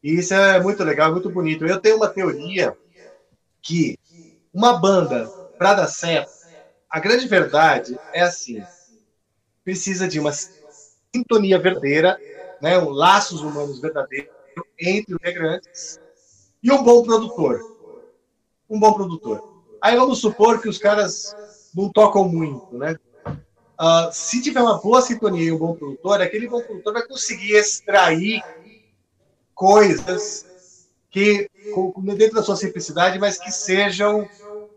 E 0.03 0.15
isso 0.19 0.33
é 0.33 0.59
muito 0.59 0.83
legal, 0.83 1.11
muito 1.11 1.29
bonito. 1.29 1.65
Eu 1.65 1.79
tenho 1.79 1.95
uma 1.95 2.09
teoria 2.09 2.75
que 3.61 3.97
uma 4.53 4.77
banda, 4.77 5.27
para 5.57 5.75
dar 5.75 5.87
certo, 5.87 6.31
a 6.89 6.99
grande 6.99 7.27
verdade 7.27 7.97
é 8.11 8.21
assim: 8.21 8.61
precisa 9.63 10.07
de 10.07 10.19
uma 10.19 10.31
sintonia 11.13 11.59
verdadeira, 11.59 12.19
né, 12.61 12.77
um 12.77 12.89
laços 12.89 13.41
humanos 13.41 13.79
verdadeiros 13.79 14.31
entre 14.79 15.13
os 15.13 15.19
integrantes 15.19 15.99
e 16.61 16.71
um 16.71 16.83
bom 16.83 17.03
produtor. 17.03 17.59
Um 18.69 18.79
bom 18.79 18.93
produtor. 18.93 19.41
Aí 19.81 19.95
vamos 19.95 20.19
supor 20.19 20.61
que 20.61 20.69
os 20.69 20.77
caras 20.77 21.35
não 21.75 21.91
tocam 21.91 22.27
muito, 22.27 22.77
né? 22.77 22.95
Ah, 23.77 24.11
se 24.13 24.41
tiver 24.41 24.61
uma 24.61 24.79
boa 24.79 25.01
sintonia 25.01 25.43
e 25.43 25.51
um 25.51 25.57
bom 25.57 25.75
produtor, 25.75 26.21
aquele 26.21 26.47
bom 26.47 26.61
produtor 26.61 26.93
vai 26.93 27.07
conseguir 27.07 27.53
extrair 27.53 28.43
coisas 29.55 30.45
que 31.09 31.49
dentro 32.15 32.35
da 32.35 32.43
sua 32.43 32.55
simplicidade, 32.55 33.17
mas 33.17 33.39
que 33.39 33.51
sejam 33.51 34.27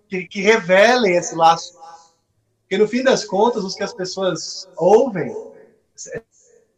que, 0.09 0.27
que 0.27 0.41
revelem 0.41 1.17
esse 1.17 1.35
laço. 1.35 1.75
Porque 2.75 2.83
no 2.83 2.89
fim 2.89 3.05
das 3.05 3.25
contas, 3.25 3.63
os 3.63 3.77
que 3.77 3.85
as 3.85 3.95
pessoas 3.95 4.69
ouvem 4.77 5.33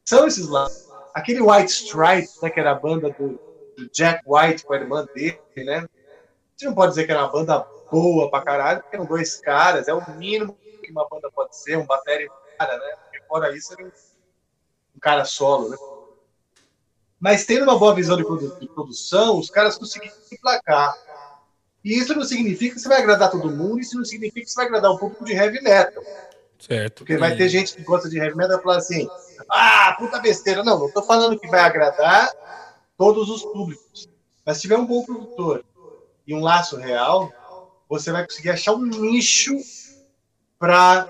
são 0.04 0.26
esses 0.26 0.46
laços. 0.46 0.94
Aquele 1.14 1.40
White 1.40 1.72
Stripe, 1.72 2.30
né, 2.42 2.50
que 2.50 2.60
era 2.60 2.72
a 2.72 2.78
banda 2.78 3.08
do, 3.18 3.40
do 3.78 3.90
Jack 3.90 4.20
White 4.26 4.62
com 4.66 4.74
a 4.74 4.76
irmã 4.76 5.06
dele, 5.14 5.40
né? 5.56 5.76
A 5.78 5.80
gente 5.80 6.64
não 6.64 6.74
pode 6.74 6.90
dizer 6.90 7.06
que 7.06 7.12
era 7.12 7.22
uma 7.22 7.32
banda 7.32 7.66
boa 7.90 8.30
pra 8.30 8.42
caralho, 8.42 8.80
porque 8.82 8.94
eram 8.96 9.06
dois 9.06 9.40
caras, 9.40 9.88
é 9.88 9.94
o 9.94 10.04
mínimo 10.10 10.58
que 10.82 10.92
uma 10.92 11.08
banda 11.08 11.30
pode 11.34 11.56
ser, 11.56 11.78
um 11.78 11.86
bateria 11.86 12.30
cara, 12.58 12.76
né? 12.78 12.96
Porque 13.02 13.24
fora 13.26 13.56
isso, 13.56 13.72
era 13.72 13.82
um, 13.86 13.90
cara 15.00 15.24
solo, 15.24 15.70
né? 15.70 15.78
Mas 17.18 17.46
tendo 17.46 17.62
uma 17.62 17.78
boa 17.78 17.94
visão 17.94 18.18
de, 18.18 18.24
produ- 18.24 18.54
de 18.60 18.68
produção, 18.68 19.38
os 19.38 19.48
caras 19.48 19.78
conseguiram 19.78 20.14
emplacar. 20.30 20.94
E 21.86 21.96
isso 22.00 22.12
não 22.16 22.24
significa 22.24 22.74
que 22.74 22.80
você 22.80 22.88
vai 22.88 23.00
agradar 23.00 23.30
todo 23.30 23.48
mundo, 23.48 23.78
isso 23.78 23.96
não 23.96 24.04
significa 24.04 24.44
que 24.44 24.50
você 24.50 24.56
vai 24.56 24.66
agradar 24.66 24.90
o 24.90 24.98
público 24.98 25.24
de 25.24 25.34
heavy 25.34 25.62
metal. 25.62 26.02
Certo. 26.58 26.96
Porque 27.04 27.16
vai 27.16 27.36
ter 27.36 27.48
gente 27.48 27.76
que 27.76 27.82
gosta 27.84 28.08
de 28.08 28.18
heavy 28.18 28.36
metal 28.36 28.58
e 28.58 28.62
falar 28.64 28.78
assim: 28.78 29.08
ah, 29.48 29.94
puta 29.96 30.18
besteira. 30.18 30.64
Não, 30.64 30.80
não 30.80 30.90
tô 30.90 31.00
falando 31.04 31.38
que 31.38 31.46
vai 31.46 31.60
agradar 31.60 32.28
todos 32.98 33.30
os 33.30 33.44
públicos. 33.44 34.08
Mas 34.44 34.56
se 34.56 34.62
tiver 34.62 34.76
um 34.76 34.84
bom 34.84 35.04
produtor 35.04 35.64
e 36.26 36.34
um 36.34 36.40
laço 36.40 36.76
real, 36.76 37.32
você 37.88 38.10
vai 38.10 38.24
conseguir 38.24 38.50
achar 38.50 38.72
um 38.72 38.84
nicho 38.84 39.54
para 40.58 41.06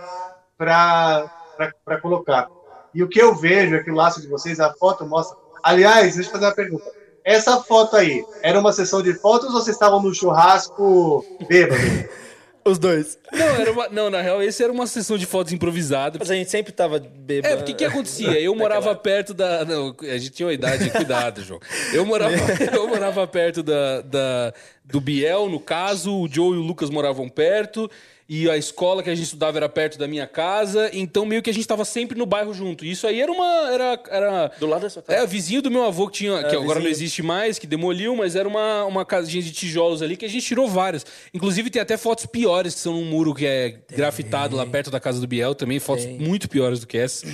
colocar. 2.03 2.51
E 2.93 3.03
o 3.03 3.09
que 3.09 3.23
eu 3.23 3.35
vejo 3.35 3.77
é 3.77 3.83
que 3.83 3.91
o 3.91 3.95
laço 3.95 4.21
de 4.21 4.29
vocês, 4.29 4.61
a 4.61 4.75
foto 4.75 5.07
mostra. 5.07 5.39
Aliás, 5.63 6.17
deixa 6.17 6.29
eu 6.29 6.33
fazer 6.35 6.45
uma 6.45 6.55
pergunta. 6.55 6.85
Essa 7.27 7.61
foto 7.61 7.97
aí, 7.97 8.25
era 8.41 8.59
uma 8.61 8.73
sessão 8.73 9.03
de 9.03 9.13
fotos 9.15 9.49
ou 9.49 9.61
vocês 9.61 9.75
estavam 9.75 10.01
no 10.01 10.15
churrasco 10.15 11.27
bêbado? 11.49 11.83
Os 12.65 12.79
dois. 12.81 13.17
Não, 13.33 13.47
era 13.47 13.71
uma- 13.71 13.89
não, 13.91 14.11
na 14.11 14.21
real, 14.21 14.43
esse 14.43 14.61
era 14.63 14.73
uma 14.73 14.89
sessão 14.89 15.17
de 15.17 15.25
fotos 15.25 15.53
improvisada. 15.53 16.19
Mas 16.19 16.31
a 16.33 16.35
gente 16.35 16.51
sempre 16.51 16.73
tava 16.73 16.99
bêbado. 16.99 17.55
É, 17.55 17.57
porque 17.57 17.71
o 17.73 17.77
que 17.77 17.85
acontecia? 17.85 18.41
Eu 18.41 18.55
morava 18.59 18.93
perto 18.97 19.33
da. 19.33 19.65
Não, 19.65 19.95
a 20.01 20.19
gente 20.19 20.31
tinha 20.31 20.47
uma 20.49 20.53
idade, 20.53 20.91
cuidado, 20.91 21.43
João. 21.45 21.61
Eu 21.93 22.05
morava, 22.05 22.35
eu 22.75 22.89
morava 22.89 23.25
perto 23.27 23.63
da, 23.63 24.01
da- 24.03 24.53
do 24.85 25.01
Biel, 25.01 25.49
no 25.49 25.61
caso, 25.61 26.13
o 26.13 26.29
Joe 26.29 26.57
e 26.57 26.59
o 26.61 26.63
Lucas 26.63 26.91
moravam 26.91 27.29
perto. 27.29 27.89
E 28.29 28.51
a 28.51 28.57
escola 28.57 29.05
que 29.05 29.11
a 29.11 29.15
gente 29.15 29.25
estudava 29.27 29.57
era 29.57 29.69
perto 29.69 29.97
da 29.97 30.09
minha 30.09 30.27
casa, 30.27 30.91
então 30.93 31.25
meio 31.25 31.41
que 31.41 31.49
a 31.49 31.53
gente 31.53 31.63
estava 31.63 31.85
sempre 31.85 32.19
no 32.19 32.27
bairro 32.27 32.53
junto. 32.53 32.85
E 32.85 32.91
isso 32.91 33.07
aí 33.07 33.21
era 33.21 33.31
uma. 33.31 33.71
Era, 33.73 34.01
era... 34.11 34.49
Do 34.59 34.67
lado 34.67 34.83
da 34.83 34.91
sua 34.91 35.01
casa. 35.01 35.23
É, 35.23 35.25
vizinho 35.27 35.63
do 35.63 35.71
meu 35.71 35.85
avô 35.85 36.09
que 36.09 36.19
tinha. 36.19 36.43
que 36.43 36.55
É, 36.55 36.59
agora 36.59 36.81
não 36.81 36.87
vizinho. 36.87 36.89
existe 36.89 37.23
mais, 37.23 37.57
que 37.57 37.69
demoliu, 37.69 38.17
mas 38.17 38.35
era 38.35 38.49
uma, 38.49 38.85
uma 38.85 39.05
casinha 39.05 39.41
de 39.41 39.53
tijolos 39.53 40.03
ali 40.03 40.17
que 40.17 40.25
a 40.25 40.29
gente 40.29 40.45
tirou 40.45 40.67
várias. 40.69 41.07
Inclusive 41.33 41.71
tem 41.71 41.81
até 41.81 41.97
fotos 41.97 42.27
piores 42.27 42.75
que 42.75 42.81
são 42.81 42.95
num 42.95 43.05
muro 43.05 43.33
que 43.33 43.47
é 43.47 43.79
grafitado 43.95 44.57
lá 44.57 44.67
perto 44.67 44.91
da 44.91 44.99
casa 44.99 45.21
do 45.21 45.27
Biel 45.29 45.55
também. 45.55 45.79
Fotos 45.79 46.07
muito 46.07 46.49
piores 46.49 46.81
do 46.81 46.87
que 46.89 46.99
essa. 46.99 47.25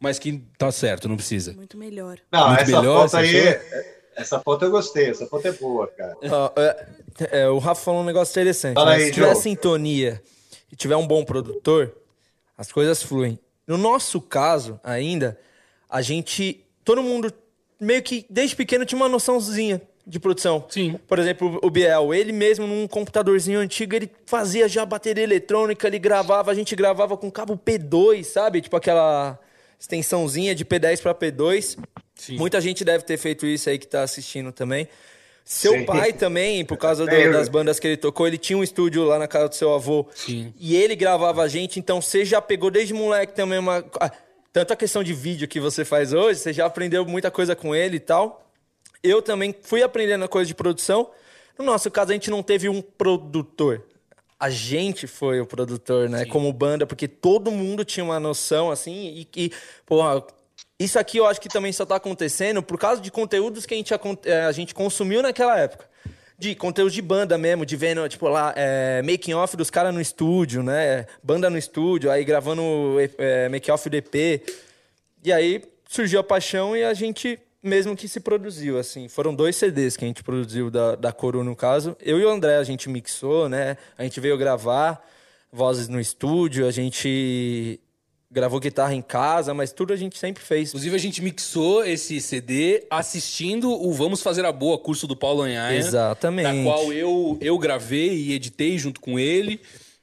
Mas 0.00 0.18
que 0.18 0.42
tá 0.58 0.72
certo, 0.72 1.08
não 1.08 1.16
precisa. 1.16 1.52
Muito 1.52 1.78
melhor. 1.78 2.18
Não, 2.32 2.48
Muito 2.48 2.62
essa 2.62 2.76
melhor, 2.80 3.08
foto 3.08 3.16
aí. 3.18 3.48
achou? 3.48 3.60
Essa 4.16 4.40
foto 4.40 4.64
eu 4.64 4.70
gostei, 4.72 5.10
essa 5.10 5.26
foto 5.26 5.46
é 5.46 5.52
boa, 5.52 5.86
cara. 5.86 6.16
É, 6.56 7.42
é, 7.42 7.48
o 7.48 7.58
Rafa 7.58 7.82
falou 7.82 8.02
um 8.02 8.04
negócio 8.04 8.32
interessante. 8.32 8.74
Fala 8.74 8.90
né? 8.90 8.96
aí, 8.96 9.04
Se 9.06 9.12
tiver 9.12 9.32
Joe. 9.32 9.42
sintonia 9.42 10.20
e 10.70 10.76
tiver 10.76 10.96
um 10.96 11.06
bom 11.06 11.24
produtor, 11.24 11.94
as 12.56 12.70
coisas 12.70 13.02
fluem. 13.02 13.38
No 13.66 13.78
nosso 13.78 14.20
caso, 14.20 14.80
ainda, 14.82 15.38
a 15.88 16.02
gente. 16.02 16.64
Todo 16.84 17.02
mundo, 17.02 17.32
meio 17.78 18.02
que 18.02 18.26
desde 18.28 18.56
pequeno, 18.56 18.84
tinha 18.84 18.96
uma 18.96 19.08
noçãozinha 19.08 19.80
de 20.06 20.18
produção. 20.18 20.64
Sim. 20.68 20.98
Por 21.06 21.18
exemplo, 21.18 21.60
o 21.62 21.70
Biel, 21.70 22.12
ele 22.12 22.32
mesmo 22.32 22.66
num 22.66 22.88
computadorzinho 22.88 23.60
antigo, 23.60 23.94
ele 23.94 24.10
fazia 24.26 24.68
já 24.68 24.84
bateria 24.84 25.22
eletrônica, 25.22 25.86
ele 25.86 25.98
gravava, 25.98 26.50
a 26.50 26.54
gente 26.54 26.74
gravava 26.74 27.16
com 27.16 27.30
cabo 27.30 27.56
P2, 27.56 28.24
sabe? 28.24 28.60
Tipo 28.60 28.76
aquela 28.76 29.38
extensãozinha 29.78 30.54
de 30.54 30.64
P10 30.64 31.00
para 31.00 31.14
P2. 31.14 31.78
Muita 32.30 32.60
gente 32.60 32.84
deve 32.84 33.04
ter 33.04 33.16
feito 33.16 33.46
isso 33.46 33.70
aí 33.70 33.78
que 33.78 33.86
tá 33.86 34.02
assistindo 34.02 34.52
também. 34.52 34.88
Seu 35.44 35.72
Sim. 35.72 35.84
pai 35.84 36.12
também, 36.12 36.64
por 36.64 36.76
causa 36.78 37.04
do- 37.04 37.32
das 37.32 37.48
bandas 37.48 37.80
que 37.80 37.86
ele 37.88 37.96
tocou, 37.96 38.26
ele 38.26 38.38
tinha 38.38 38.56
um 38.56 38.62
estúdio 38.62 39.04
lá 39.04 39.18
na 39.18 39.26
casa 39.26 39.48
do 39.48 39.54
seu 39.54 39.74
avô. 39.74 40.06
Sim. 40.14 40.54
E 40.58 40.76
ele 40.76 40.94
gravava 40.94 41.42
a 41.42 41.48
gente, 41.48 41.78
então 41.80 42.00
você 42.00 42.24
já 42.24 42.40
pegou 42.40 42.70
desde 42.70 42.94
moleque 42.94 43.32
também 43.34 43.58
uma. 43.58 43.84
ah, 44.00 44.10
Tanto 44.52 44.72
a 44.72 44.76
questão 44.76 45.04
de 45.04 45.14
vídeo 45.14 45.46
que 45.46 45.60
você 45.60 45.84
faz 45.84 46.12
hoje, 46.12 46.40
você 46.40 46.52
já 46.52 46.66
aprendeu 46.66 47.04
muita 47.06 47.30
coisa 47.30 47.54
com 47.54 47.74
ele 47.74 47.96
e 47.96 48.00
tal. 48.00 48.50
Eu 49.02 49.22
também 49.22 49.54
fui 49.62 49.82
aprendendo 49.82 50.24
a 50.24 50.28
coisa 50.28 50.46
de 50.48 50.54
produção. 50.54 51.08
No 51.58 51.64
nosso 51.64 51.88
caso, 51.90 52.10
a 52.10 52.14
gente 52.14 52.30
não 52.30 52.42
teve 52.42 52.68
um 52.68 52.82
produtor. 52.82 53.84
A 54.38 54.50
gente 54.50 55.06
foi 55.06 55.40
o 55.40 55.46
produtor, 55.46 56.08
né? 56.08 56.24
Como 56.24 56.52
banda, 56.52 56.86
porque 56.86 57.06
todo 57.06 57.50
mundo 57.50 57.84
tinha 57.84 58.02
uma 58.02 58.18
noção, 58.18 58.70
assim, 58.70 59.14
e 59.18 59.24
que, 59.24 59.52
porra, 59.86 60.22
isso 60.80 60.98
aqui 60.98 61.18
eu 61.18 61.26
acho 61.26 61.40
que 61.40 61.48
também 61.48 61.72
só 61.72 61.84
tá 61.84 61.96
acontecendo 61.96 62.62
por 62.62 62.78
causa 62.78 63.02
de 63.02 63.10
conteúdos 63.10 63.66
que 63.66 63.74
a 63.74 63.76
gente, 63.76 63.92
eh, 64.24 64.44
a 64.44 64.52
gente 64.52 64.74
consumiu 64.74 65.22
naquela 65.22 65.58
época. 65.58 65.88
de 66.38 66.54
conteúdo 66.54 66.90
de 66.90 67.02
banda 67.02 67.36
mesmo, 67.36 67.66
de 67.66 67.76
vendo, 67.76 68.08
tipo, 68.08 68.26
lá, 68.26 68.54
é, 68.56 69.02
making 69.02 69.34
off 69.34 69.58
dos 69.58 69.68
caras 69.68 69.92
no 69.92 70.00
estúdio, 70.00 70.62
né? 70.62 71.04
Banda 71.22 71.50
no 71.50 71.58
estúdio, 71.58 72.10
aí 72.10 72.24
gravando 72.24 72.96
é, 73.18 73.46
make 73.50 73.70
off 73.70 73.90
do 73.90 73.94
EP. 73.94 74.42
E 75.22 75.30
aí 75.30 75.62
surgiu 75.86 76.18
a 76.18 76.24
paixão 76.24 76.74
e 76.74 76.82
a 76.82 76.94
gente 76.94 77.38
mesmo 77.62 77.94
que 77.94 78.08
se 78.08 78.20
produziu, 78.20 78.78
assim. 78.78 79.06
Foram 79.06 79.34
dois 79.34 79.54
CDs 79.56 79.98
que 79.98 80.04
a 80.06 80.08
gente 80.08 80.22
produziu 80.22 80.70
da, 80.70 80.94
da 80.94 81.12
Coro, 81.12 81.44
no 81.44 81.54
caso. 81.54 81.94
Eu 82.00 82.18
e 82.18 82.24
o 82.24 82.30
André, 82.30 82.56
a 82.56 82.64
gente 82.64 82.88
mixou, 82.88 83.46
né? 83.46 83.76
A 83.98 84.02
gente 84.02 84.18
veio 84.18 84.38
gravar 84.38 85.06
vozes 85.52 85.88
no 85.88 86.00
estúdio, 86.00 86.66
a 86.66 86.70
gente 86.70 87.78
gravou 88.30 88.60
guitarra 88.60 88.94
em 88.94 89.02
casa, 89.02 89.52
mas 89.52 89.72
tudo 89.72 89.92
a 89.92 89.96
gente 89.96 90.16
sempre 90.16 90.42
fez. 90.42 90.68
Inclusive, 90.68 90.94
a 90.94 90.98
gente 90.98 91.20
mixou 91.20 91.84
esse 91.84 92.20
CD 92.20 92.86
assistindo 92.88 93.70
o 93.70 93.92
Vamos 93.92 94.22
Fazer 94.22 94.44
a 94.44 94.52
Boa, 94.52 94.78
curso 94.78 95.06
do 95.06 95.16
Paulo 95.16 95.42
Anhaia. 95.42 95.76
Exatamente. 95.76 96.58
Da 96.58 96.62
qual 96.62 96.92
eu, 96.92 97.36
eu 97.40 97.58
gravei 97.58 98.14
e 98.14 98.32
editei 98.32 98.78
junto 98.78 99.00
com 99.00 99.18
ele. 99.18 99.60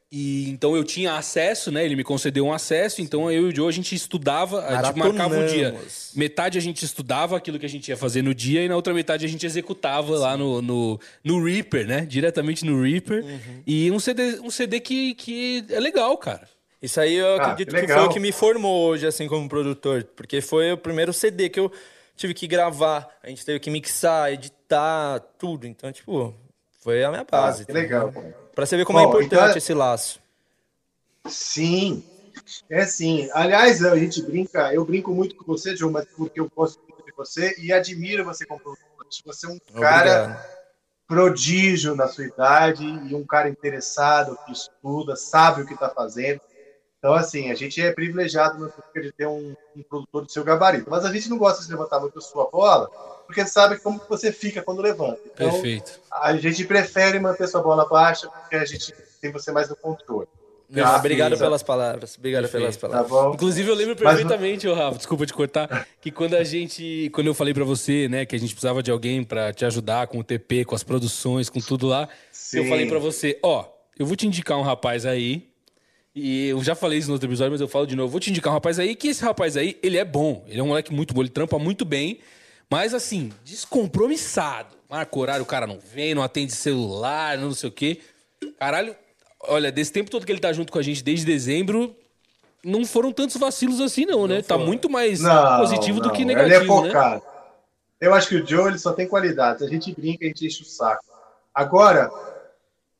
E 0.09 0.49
então 0.49 0.73
eu 0.73 0.85
tinha 0.85 1.15
acesso, 1.15 1.69
né? 1.69 1.83
Ele 1.83 1.95
me 1.95 2.03
concedeu 2.03 2.45
um 2.45 2.53
acesso, 2.53 3.01
então 3.01 3.29
eu 3.29 3.47
e 3.47 3.51
o 3.51 3.55
Joe 3.55 3.67
a 3.67 3.73
gente 3.73 3.93
estudava, 3.93 4.65
a 4.65 4.83
gente 4.83 4.97
marcava 4.97 5.37
o 5.37 5.45
dia. 5.47 5.75
Metade 6.15 6.57
a 6.57 6.61
gente 6.61 6.85
estudava 6.85 7.35
aquilo 7.35 7.59
que 7.59 7.65
a 7.65 7.69
gente 7.69 7.89
ia 7.89 7.97
fazer 7.97 8.21
no 8.21 8.33
dia 8.33 8.63
e 8.63 8.69
na 8.69 8.75
outra 8.77 8.93
metade 8.93 9.25
a 9.25 9.27
gente 9.27 9.45
executava 9.45 10.15
Sim. 10.15 10.21
lá 10.21 10.37
no, 10.37 10.61
no, 10.61 10.99
no, 11.21 11.43
Reaper, 11.43 11.85
né? 11.85 12.05
Diretamente 12.05 12.63
no 12.63 12.81
Reaper. 12.81 13.21
Uhum. 13.21 13.63
E 13.67 13.91
um 13.91 13.99
CD, 13.99 14.39
um 14.39 14.49
CD 14.49 14.79
que, 14.79 15.13
que 15.13 15.65
é 15.69 15.79
legal, 15.79 16.17
cara. 16.17 16.47
Isso 16.81 16.99
aí 16.99 17.15
eu 17.15 17.41
ah, 17.41 17.43
acredito 17.47 17.73
que, 17.73 17.81
que, 17.81 17.93
foi 17.93 18.03
o 18.03 18.09
que 18.09 18.19
me 18.19 18.31
formou 18.31 18.89
hoje, 18.89 19.07
assim, 19.07 19.27
como 19.27 19.49
produtor. 19.49 20.03
Porque 20.15 20.41
foi 20.41 20.71
o 20.71 20.77
primeiro 20.77 21.11
CD 21.11 21.49
que 21.49 21.59
eu 21.59 21.71
tive 22.15 22.33
que 22.33 22.47
gravar. 22.47 23.07
A 23.23 23.29
gente 23.29 23.45
teve 23.45 23.59
que 23.59 23.69
mixar, 23.69 24.31
editar, 24.31 25.19
tudo. 25.39 25.65
Então, 25.65 25.91
tipo, 25.91 26.35
foi 26.81 27.03
a 27.03 27.09
minha 27.09 27.25
base. 27.29 27.63
Ah, 27.63 27.65
que 27.65 27.71
legal. 27.71 28.13
Para 28.53 28.65
você 28.65 28.77
ver 28.77 28.85
como 28.85 28.99
é 28.99 29.03
Bom, 29.03 29.07
é 29.07 29.23
importante 29.23 29.43
então... 29.43 29.57
esse 29.57 29.73
laço. 29.73 30.19
Sim, 31.25 32.03
é 32.69 32.85
sim. 32.85 33.29
Aliás, 33.33 33.83
a 33.83 33.97
gente 33.97 34.21
brinca, 34.21 34.73
eu 34.73 34.85
brinco 34.85 35.11
muito 35.11 35.35
com 35.35 35.45
você, 35.45 35.75
João, 35.75 35.91
mas 35.91 36.05
porque 36.15 36.39
eu 36.39 36.49
gosto 36.55 36.79
muito 36.87 37.03
de 37.05 37.11
você 37.11 37.55
e 37.59 37.73
admiro 37.73 38.23
você 38.23 38.45
como 38.45 38.59
produtor. 38.59 38.87
Você 39.25 39.47
é 39.47 39.49
um 39.49 39.59
cara 39.79 40.23
Obrigado. 40.23 40.45
prodígio 41.07 41.95
na 41.95 42.07
sua 42.07 42.25
idade 42.25 42.83
e 42.83 43.15
um 43.15 43.25
cara 43.25 43.49
interessado, 43.49 44.37
que 44.45 44.51
estuda, 44.51 45.15
sabe 45.15 45.61
o 45.61 45.65
que 45.65 45.73
está 45.73 45.89
fazendo. 45.89 46.41
Então, 46.99 47.13
assim, 47.13 47.51
a 47.51 47.55
gente 47.55 47.79
é 47.79 47.91
privilegiado 47.91 48.57
no 48.57 49.01
de 49.01 49.11
ter 49.11 49.27
um, 49.27 49.55
um, 49.75 49.83
produtor 49.83 50.25
do 50.25 50.31
seu 50.31 50.43
gabarito. 50.43 50.89
Mas 50.89 51.05
a 51.05 51.13
gente 51.13 51.29
não 51.29 51.37
gosta 51.37 51.63
de 51.63 51.69
levantar 51.69 51.99
muito 51.99 52.17
a 52.17 52.21
sua 52.21 52.49
bola, 52.49 52.89
porque 53.25 53.45
sabe 53.45 53.77
como 53.77 54.01
você 54.09 54.31
fica 54.31 54.63
quando 54.63 54.81
levanta. 54.81 55.19
Então, 55.33 55.51
Perfeito. 55.51 55.99
A 56.11 56.35
gente 56.35 56.65
prefere 56.65 57.19
manter 57.19 57.47
sua 57.47 57.61
bola 57.61 57.87
baixa, 57.87 58.27
porque 58.27 58.55
a 58.55 58.65
gente 58.65 58.93
tem 59.21 59.31
você 59.31 59.51
mais 59.51 59.69
no 59.69 59.75
controle. 59.75 60.27
Ah, 60.75 60.97
obrigado 60.97 61.37
pelas 61.37 61.63
palavras. 61.63 62.17
Obrigado 62.17 62.43
Perfeito. 62.43 62.63
pelas 62.63 62.77
palavras. 62.77 63.09
Tá 63.09 63.31
Inclusive, 63.35 63.69
eu 63.69 63.75
lembro 63.75 63.95
perfeitamente, 63.95 64.67
Mas... 64.67 64.77
Rafa, 64.77 64.97
desculpa 64.97 65.25
te 65.25 65.33
cortar, 65.33 65.87
que 66.01 66.11
quando 66.11 66.33
a 66.33 66.43
gente. 66.43 67.09
Quando 67.13 67.27
eu 67.27 67.33
falei 67.33 67.53
para 67.53 67.63
você, 67.63 68.09
né, 68.09 68.25
que 68.25 68.35
a 68.35 68.39
gente 68.39 68.51
precisava 68.51 68.83
de 68.83 68.91
alguém 68.91 69.23
para 69.23 69.53
te 69.53 69.63
ajudar 69.63 70.07
com 70.07 70.19
o 70.19 70.23
TP, 70.23 70.65
com 70.65 70.75
as 70.75 70.83
produções, 70.83 71.49
com 71.49 71.61
tudo 71.61 71.87
lá, 71.87 72.09
Sim. 72.31 72.59
eu 72.59 72.65
falei 72.65 72.85
para 72.85 72.99
você, 72.99 73.39
ó, 73.41 73.65
eu 73.97 74.05
vou 74.05 74.15
te 74.15 74.27
indicar 74.27 74.57
um 74.57 74.63
rapaz 74.63 75.05
aí. 75.05 75.47
E 76.19 76.47
eu 76.47 76.63
já 76.63 76.73
falei 76.73 76.97
isso 76.97 77.09
no 77.09 77.13
outro 77.13 77.29
episódio, 77.29 77.51
mas 77.51 77.61
eu 77.61 77.67
falo 77.67 77.85
de 77.85 77.95
novo. 77.95 78.09
Vou 78.09 78.19
te 78.19 78.31
indicar 78.31 78.51
um 78.51 78.55
rapaz 78.55 78.79
aí, 78.79 78.95
que 78.95 79.09
esse 79.09 79.23
rapaz 79.23 79.55
aí, 79.55 79.77
ele 79.83 79.97
é 79.99 80.03
bom. 80.03 80.43
Ele 80.47 80.59
é 80.59 80.63
um 80.63 80.69
moleque 80.69 80.91
muito 80.91 81.13
bom, 81.13 81.21
ele 81.21 81.29
trampa 81.29 81.59
muito 81.59 81.85
bem. 81.85 82.19
Mas 82.67 82.95
assim, 82.95 83.31
descompromissado. 83.45 84.75
Marca 84.89 85.19
horário, 85.19 85.43
o 85.43 85.45
cara 85.45 85.67
não 85.67 85.77
vem, 85.77 86.15
não 86.15 86.23
atende 86.23 86.53
celular, 86.53 87.37
não 87.37 87.53
sei 87.53 87.69
o 87.69 87.71
quê. 87.71 87.99
Caralho, 88.59 88.95
olha, 89.41 89.71
desse 89.71 89.91
tempo 89.93 90.09
todo 90.09 90.25
que 90.25 90.31
ele 90.31 90.39
tá 90.39 90.51
junto 90.51 90.71
com 90.71 90.79
a 90.79 90.81
gente 90.81 91.03
desde 91.03 91.23
dezembro, 91.23 91.95
não 92.63 92.83
foram 92.83 93.11
tantos 93.11 93.37
vacilos 93.37 93.79
assim, 93.79 94.07
não, 94.07 94.25
né? 94.25 94.41
Tá 94.41 94.57
muito 94.57 94.89
mais 94.89 95.19
não, 95.19 95.59
positivo 95.59 95.99
não. 95.99 96.07
do 96.07 96.13
que 96.13 96.25
negativo. 96.25 96.55
Ele 96.55 96.55
é 96.55 96.59
né? 96.59 96.65
focado. 96.65 97.15
Né? 97.15 97.31
Eu 98.01 98.15
acho 98.15 98.29
que 98.29 98.37
o 98.37 98.47
Joe 98.47 98.69
ele 98.69 98.79
só 98.79 98.91
tem 98.91 99.07
qualidades. 99.07 99.61
A 99.61 99.69
gente 99.69 99.93
brinca, 99.93 100.25
a 100.25 100.27
gente 100.29 100.47
enche 100.47 100.63
o 100.63 100.65
saco. 100.65 101.05
Agora, 101.53 102.09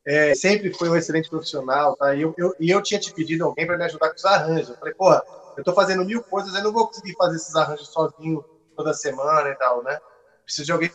é, 0.08 0.34
sempre 0.34 0.74
foi 0.74 0.88
um 0.90 0.96
excelente 0.96 1.30
profissional, 1.30 1.94
tá? 1.98 2.16
E 2.16 2.22
eu, 2.22 2.34
eu, 2.38 2.56
e 2.58 2.70
eu 2.70 2.82
tinha 2.82 2.98
te 2.98 3.14
pedido 3.14 3.44
alguém 3.44 3.68
para 3.68 3.78
me 3.78 3.84
ajudar 3.84 4.10
com 4.10 4.16
os 4.16 4.24
arranjos. 4.24 4.70
Eu 4.70 4.78
falei, 4.78 4.94
porra, 4.94 5.22
eu 5.58 5.64
tô 5.66 5.74
fazendo 5.74 6.06
mil 6.06 6.24
coisas, 6.24 6.56
eu 6.56 6.64
não 6.64 6.72
vou 6.72 6.88
conseguir 6.88 7.14
fazer 7.18 7.36
esses 7.36 7.54
arranjos 7.54 7.90
sozinho 7.90 8.46
toda 8.74 8.94
semana 8.94 9.50
e 9.50 9.56
tal, 9.56 9.84
né? 9.84 10.00
Preciso 10.46 10.66
de 10.66 10.72
alguém 10.72 10.90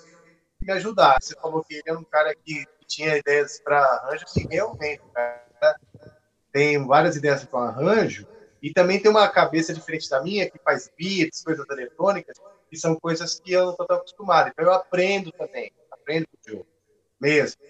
me 0.63 0.73
ajudar. 0.73 1.19
Você 1.21 1.35
falou 1.39 1.63
que 1.63 1.75
ele 1.75 1.83
era 1.87 1.99
um 1.99 2.05
cara 2.05 2.35
que 2.35 2.65
tinha 2.87 3.19
ideias 3.19 3.61
para 3.63 3.85
arranjos 3.85 4.35
e 4.35 4.47
realmente, 4.49 5.03
cara, 5.13 5.79
tem 6.51 6.87
várias 6.87 7.15
ideias 7.15 7.45
para 7.45 7.69
arranjo 7.69 8.27
e 8.63 8.73
também 8.73 8.99
tem 8.99 9.11
uma 9.11 9.29
cabeça 9.29 9.75
diferente 9.75 10.09
da 10.09 10.23
minha 10.23 10.51
que 10.51 10.59
faz 10.65 10.91
beats, 10.97 11.43
coisas 11.43 11.67
eletrônicas, 11.69 12.37
que 12.71 12.79
são 12.79 12.95
coisas 12.99 13.39
que 13.39 13.53
eu 13.53 13.65
não 13.65 13.71
estou 13.73 13.87
tão 13.87 13.97
acostumado. 13.97 14.49
Então 14.49 14.65
eu 14.65 14.73
aprendo 14.73 15.31
também, 15.33 15.71
aprendo 15.91 16.27
com 16.29 16.51
o 16.51 16.55
Joe, 16.57 16.65
mesmo. 17.21 17.61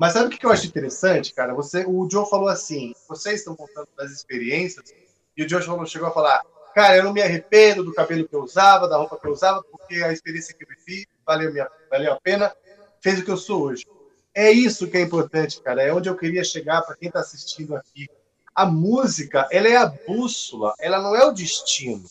Mas 0.00 0.14
sabe 0.14 0.34
o 0.34 0.38
que 0.38 0.46
eu 0.46 0.50
acho 0.50 0.66
interessante, 0.66 1.34
cara? 1.34 1.52
Você, 1.52 1.84
o 1.86 2.08
Joe 2.10 2.26
falou 2.30 2.48
assim: 2.48 2.94
vocês 3.06 3.40
estão 3.40 3.54
contando 3.54 3.86
das 3.94 4.10
experiências, 4.10 4.94
e 5.36 5.44
o 5.44 5.48
Joe 5.48 5.62
chegou 5.86 6.08
a 6.08 6.10
falar: 6.10 6.40
cara, 6.74 6.96
eu 6.96 7.04
não 7.04 7.12
me 7.12 7.20
arrependo 7.20 7.84
do 7.84 7.92
cabelo 7.92 8.26
que 8.26 8.34
eu 8.34 8.42
usava, 8.42 8.88
da 8.88 8.96
roupa 8.96 9.18
que 9.20 9.26
eu 9.26 9.32
usava, 9.32 9.62
porque 9.62 9.96
a 9.96 10.10
experiência 10.10 10.54
que 10.54 10.64
eu 10.64 10.68
vivi 10.68 11.06
valeu, 11.26 11.52
minha, 11.52 11.68
valeu 11.90 12.14
a 12.14 12.18
pena, 12.18 12.50
fez 12.98 13.18
o 13.18 13.24
que 13.26 13.30
eu 13.30 13.36
sou 13.36 13.64
hoje. 13.64 13.84
É 14.34 14.50
isso 14.50 14.88
que 14.88 14.96
é 14.96 15.02
importante, 15.02 15.60
cara. 15.60 15.82
É 15.82 15.92
onde 15.92 16.08
eu 16.08 16.16
queria 16.16 16.44
chegar 16.44 16.80
para 16.80 16.96
quem 16.96 17.08
está 17.08 17.20
assistindo 17.20 17.76
aqui. 17.76 18.08
A 18.54 18.64
música, 18.64 19.46
ela 19.52 19.68
é 19.68 19.76
a 19.76 19.86
bússola, 19.86 20.72
ela 20.80 21.02
não 21.02 21.14
é 21.14 21.26
o 21.26 21.32
destino. 21.32 22.04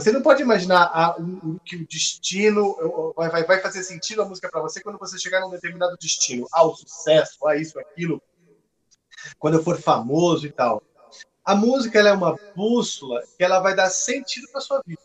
Você 0.00 0.12
não 0.12 0.22
pode 0.22 0.42
imaginar 0.42 0.90
a, 0.94 1.16
o, 1.18 1.58
que 1.64 1.74
o 1.74 1.86
destino 1.88 3.12
vai, 3.16 3.28
vai, 3.30 3.44
vai 3.44 3.60
fazer 3.60 3.82
sentido 3.82 4.22
a 4.22 4.24
música 4.24 4.48
para 4.48 4.60
você 4.60 4.80
quando 4.80 4.98
você 4.98 5.18
chegar 5.18 5.40
num 5.40 5.50
determinado 5.50 5.96
destino, 5.98 6.46
ao 6.52 6.74
sucesso, 6.76 7.44
a 7.48 7.56
isso, 7.56 7.80
aquilo, 7.80 8.22
quando 9.40 9.54
eu 9.54 9.62
for 9.64 9.80
famoso 9.80 10.46
e 10.46 10.52
tal. 10.52 10.82
A 11.44 11.54
música 11.54 11.98
é 11.98 12.12
uma 12.12 12.36
bússola 12.54 13.22
que 13.36 13.42
ela 13.42 13.58
vai 13.58 13.74
dar 13.74 13.90
sentido 13.90 14.46
para 14.52 14.60
sua 14.60 14.82
vida. 14.86 15.02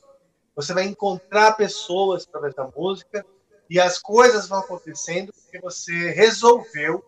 Você 0.56 0.74
vai 0.74 0.84
encontrar 0.84 1.54
pessoas 1.54 2.28
através 2.28 2.54
da 2.54 2.68
música 2.68 3.26
e 3.68 3.80
as 3.80 3.98
coisas 3.98 4.48
vão 4.48 4.60
acontecendo 4.60 5.34
porque 5.34 5.60
você 5.60 6.12
resolveu 6.12 7.04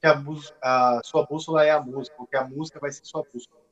que 0.00 0.06
a, 0.06 0.22
a 0.62 1.00
sua 1.02 1.26
bússola 1.26 1.64
é 1.64 1.70
a 1.70 1.80
música, 1.80 2.14
porque 2.16 2.36
a 2.36 2.44
música 2.44 2.78
vai 2.78 2.92
ser 2.92 3.04
sua 3.04 3.24
bússola. 3.32 3.63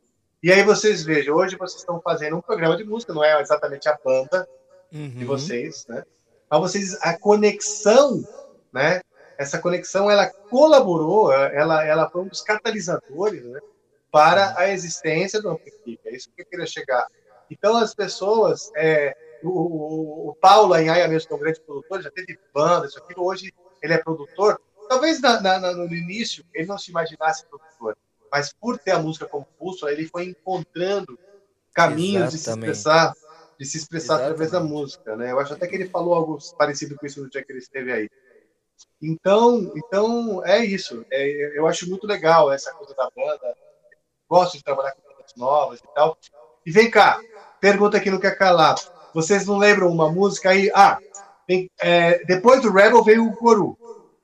E 0.43 0.51
aí 0.51 0.65
vocês 0.65 1.05
vejam, 1.05 1.37
hoje 1.37 1.57
vocês 1.57 1.81
estão 1.81 2.01
fazendo 2.01 2.37
um 2.37 2.41
programa 2.41 2.77
de 2.77 2.83
música, 2.83 3.15
não 3.15 3.23
é 3.23 3.41
exatamente 3.41 3.89
a 3.89 3.97
banda 4.05 4.49
uhum. 4.93 5.11
de 5.11 5.25
vocês, 5.25 5.87
né? 5.87 6.05
Mas 6.51 6.61
vocês, 6.61 6.99
a 7.01 7.17
conexão, 7.17 8.27
né? 8.73 9.01
Essa 9.39 9.61
conexão, 9.61 10.11
ela 10.11 10.27
colaborou, 10.27 11.33
ela, 11.33 11.87
ela 11.87 12.11
foi 12.11 12.23
um 12.23 12.27
dos 12.27 12.43
catalisadores, 12.43 13.45
né? 13.45 13.61
Para 14.11 14.59
a 14.59 14.69
existência 14.69 15.41
do 15.41 15.49
Amplifica. 15.49 16.09
É 16.09 16.17
isso 16.17 16.29
que 16.35 16.43
eu 16.43 16.47
queria 16.47 16.67
chegar. 16.67 17.07
Então, 17.49 17.77
as 17.77 17.95
pessoas, 17.95 18.73
é, 18.77 19.17
o, 19.45 20.31
o, 20.31 20.35
Paulo 20.41 20.75
Anhaia 20.75 21.07
mesmo, 21.07 21.29
que 21.29 21.35
é 21.35 21.37
um 21.37 21.41
grande 21.41 21.61
produtor, 21.61 22.03
já 22.03 22.11
teve 22.11 22.37
banda, 22.53 22.89
isso 22.89 22.99
aqui, 22.99 23.15
hoje 23.17 23.55
ele 23.81 23.93
é 23.93 23.99
produtor. 23.99 24.61
Talvez 24.89 25.21
na, 25.21 25.41
na, 25.41 25.73
no 25.73 25.95
início 25.95 26.45
ele 26.53 26.67
não 26.67 26.77
se 26.77 26.91
imaginasse 26.91 27.47
produtor, 27.47 27.97
mas 28.33 28.51
por 28.51 28.79
ter 28.79 28.93
a 28.93 28.99
música 28.99 29.27
como 29.27 29.47
pulso, 29.59 29.87
ele 29.87 30.09
foi 30.09 30.25
encontrando 30.25 31.19
caminhos 31.75 32.33
Exatamente. 32.33 32.33
de 32.33 32.39
se 32.39 32.51
expressar, 32.51 33.15
de 33.59 33.67
se 33.67 33.77
expressar 33.77 34.15
através 34.17 34.51
da 34.51 34.61
música, 34.61 35.15
né? 35.15 35.33
Eu 35.33 35.39
acho 35.39 35.53
até 35.53 35.67
que 35.67 35.75
ele 35.75 35.91
falou 35.91 36.15
algo 36.15 36.39
parecido 36.57 36.97
com 36.97 37.05
isso 37.05 37.23
no 37.23 37.29
dia 37.29 37.45
que 37.45 37.53
ele 37.53 37.59
esteve 37.59 37.93
aí. 37.93 38.11
Então, 39.03 39.71
então 39.77 40.45
é 40.47 40.65
isso. 40.65 41.05
É, 41.13 41.59
eu 41.59 41.67
acho 41.67 41.89
muito 41.91 42.07
legal 42.07 42.51
essa 42.51 42.73
coisa 42.73 42.95
da 42.95 43.11
banda. 43.15 43.55
Gosto 44.27 44.57
de 44.57 44.65
trabalhar 44.65 44.93
com 44.93 45.03
bandas 45.03 45.35
novas 45.37 45.81
e 45.81 45.95
tal. 45.95 46.17
E 46.65 46.71
vem 46.71 46.91
cá, 46.91 47.21
pergunta 47.61 48.01
que 48.01 48.11
não 48.11 48.19
quer 48.19 48.39
calar. 48.39 48.77
Vocês 49.13 49.45
não 49.45 49.59
lembram 49.59 49.91
uma 49.91 50.11
música 50.11 50.51
aí? 50.51 50.71
Ah, 50.75 50.99
tem, 51.47 51.71
é, 51.79 52.25
depois 52.25 52.63
do 52.63 52.73
Rebel 52.73 53.05
veio 53.05 53.27
o 53.27 53.37
Coru. 53.37 53.77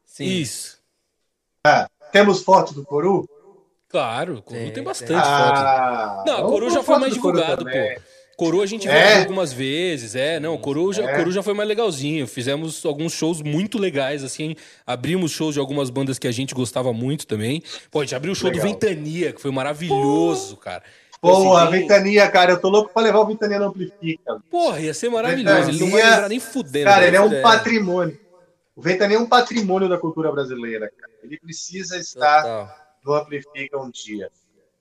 Sim. 0.07 0.25
Isso. 0.25 0.83
Ah, 1.67 1.87
temos 2.11 2.43
foto 2.43 2.73
do 2.73 2.85
Coru? 2.85 3.29
Claro, 3.89 4.36
o 4.36 4.43
Coru 4.43 4.61
tem, 4.61 4.72
tem 4.72 4.82
bastante 4.82 5.14
ah, 5.14 6.22
foto. 6.24 6.26
Não, 6.26 6.47
o 6.47 6.51
Coru 6.51 6.70
já 6.70 6.82
foi 6.82 6.99
mais 6.99 7.14
divulgado, 7.14 7.64
pô. 7.64 8.01
Coru 8.39 8.62
a 8.62 8.66
gente 8.66 8.86
é? 8.89 9.14
viu 9.14 9.20
algumas 9.22 9.53
vezes, 9.53 10.14
é, 10.14 10.39
não, 10.39 10.57
Coru 10.57 10.93
já, 10.93 11.03
é. 11.03 11.16
Coru 11.16 11.32
já 11.32 11.43
foi 11.43 11.55
mais 11.55 11.68
legalzinho. 11.68 12.24
Fizemos 12.24 12.86
alguns 12.86 13.12
shows 13.12 13.43
muito 13.43 13.78
legais, 13.78 14.22
assim. 14.22 14.55
Abrimos 14.86 15.32
shows 15.32 15.55
de 15.55 15.61
algumas 15.61 15.91
bandas 15.91 16.20
que 16.20 16.28
a 16.28 16.30
gente 16.30 16.55
gostava 16.55 16.93
muito 16.93 17.26
também. 17.26 17.64
Pô, 17.91 17.99
a 17.99 18.05
gente 18.05 18.14
abriu 18.14 18.32
o 18.32 18.36
show 18.36 18.49
Legal. 18.49 18.64
do 18.64 18.68
Ventania, 18.70 19.32
que 19.32 19.41
foi 19.41 19.51
maravilhoso, 19.51 20.57
cara. 20.57 20.84
Porra, 21.20 21.64
assim, 21.64 21.80
Ventania, 21.80 22.30
cara, 22.30 22.53
eu 22.53 22.61
tô 22.61 22.68
louco 22.68 22.93
pra 22.95 23.03
levar 23.03 23.18
o 23.18 23.26
Ventania 23.26 23.59
no 23.59 23.66
Amplifica. 23.66 24.39
Porra, 24.49 24.78
ia 24.78 24.95
ser 24.95 25.09
maravilhoso. 25.09 25.57
Ventania, 25.57 25.74
ele 25.74 25.84
não 25.84 25.91
vai 25.91 26.09
lembrar 26.09 26.28
nem 26.28 26.39
fudendo. 26.39 26.84
Cara, 26.84 27.07
ele 27.09 27.16
é 27.16 27.20
um 27.20 27.43
patrimônio. 27.43 28.20
O 28.76 28.80
Ventania 28.80 29.16
é 29.16 29.20
um 29.20 29.26
patrimônio 29.26 29.89
da 29.89 29.99
cultura 29.99 30.30
brasileira, 30.30 30.93
cara. 30.97 31.12
Ele 31.24 31.41
precisa 31.41 31.99
estar 31.99 32.43
Total. 32.43 32.88
No 33.09 33.15
Amplifica 33.15 33.79
um 33.79 33.91
dia. 33.91 34.31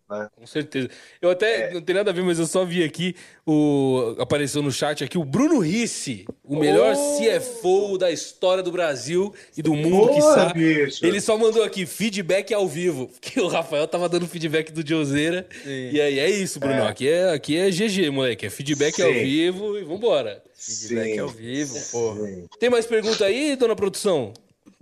Né? 0.10 0.30
Com 0.36 0.48
certeza. 0.48 0.90
Eu 1.22 1.30
até, 1.30 1.74
não 1.74 1.82
tem 1.82 1.96
nada 1.96 2.12
a 2.12 2.14
ver, 2.14 2.24
mas 2.24 2.40
eu 2.40 2.48
só 2.48 2.64
vi 2.64 2.84
aqui, 2.84 3.16
o, 3.46 4.16
apareceu 4.20 4.62
no 4.62 4.72
chat 4.72 5.04
aqui, 5.04 5.18
o 5.18 5.26
Bruno 5.26 5.60
Risse, 5.60 6.26
o 6.44 6.58
melhor 6.58 6.96
CFO 6.96 7.98
da 7.98 8.10
história 8.10 8.64
do 8.64 8.72
Brasil 8.72 9.34
e 9.58 9.62
do 9.62 9.74
mundo, 9.74 10.14
que 10.14 10.20
Porra, 10.20 10.36
sabe. 10.36 10.86
bicho. 10.86 11.06
Ele 11.06 11.20
só 11.20 11.38
mandou 11.38 11.64
aqui, 11.64 11.86
feedback 11.86 12.54
ao 12.54 12.68
vivo, 12.68 13.08
porque 13.08 13.40
o 13.40 13.48
Rafael 13.48 13.88
tava 13.88 14.08
dando 14.08 14.28
feedback 14.28 14.72
do 14.72 14.88
Joseira. 14.88 15.48
E 15.66 16.00
aí, 16.00 16.20
é 16.20 16.30
isso, 16.30 16.60
Bruno. 16.60 16.76
É. 16.76 16.88
Aqui, 16.88 17.08
é, 17.08 17.32
aqui 17.32 17.58
é 17.58 17.70
GG, 17.70 18.10
moleque. 18.10 18.46
É 18.46 18.50
feedback 18.50 19.02
ao 19.02 19.12
Sim. 19.12 19.24
vivo 19.24 19.78
e 19.78 19.84
vambora. 19.84 20.42
Feedback 20.54 21.14
Sim. 21.14 21.20
ao 21.20 21.28
vivo, 21.30 21.76
pô. 21.92 22.16
Tem 22.60 22.70
mais 22.70 22.86
pergunta 22.86 23.26
aí, 23.26 23.56
dona 23.58 23.76
produção? 23.76 24.34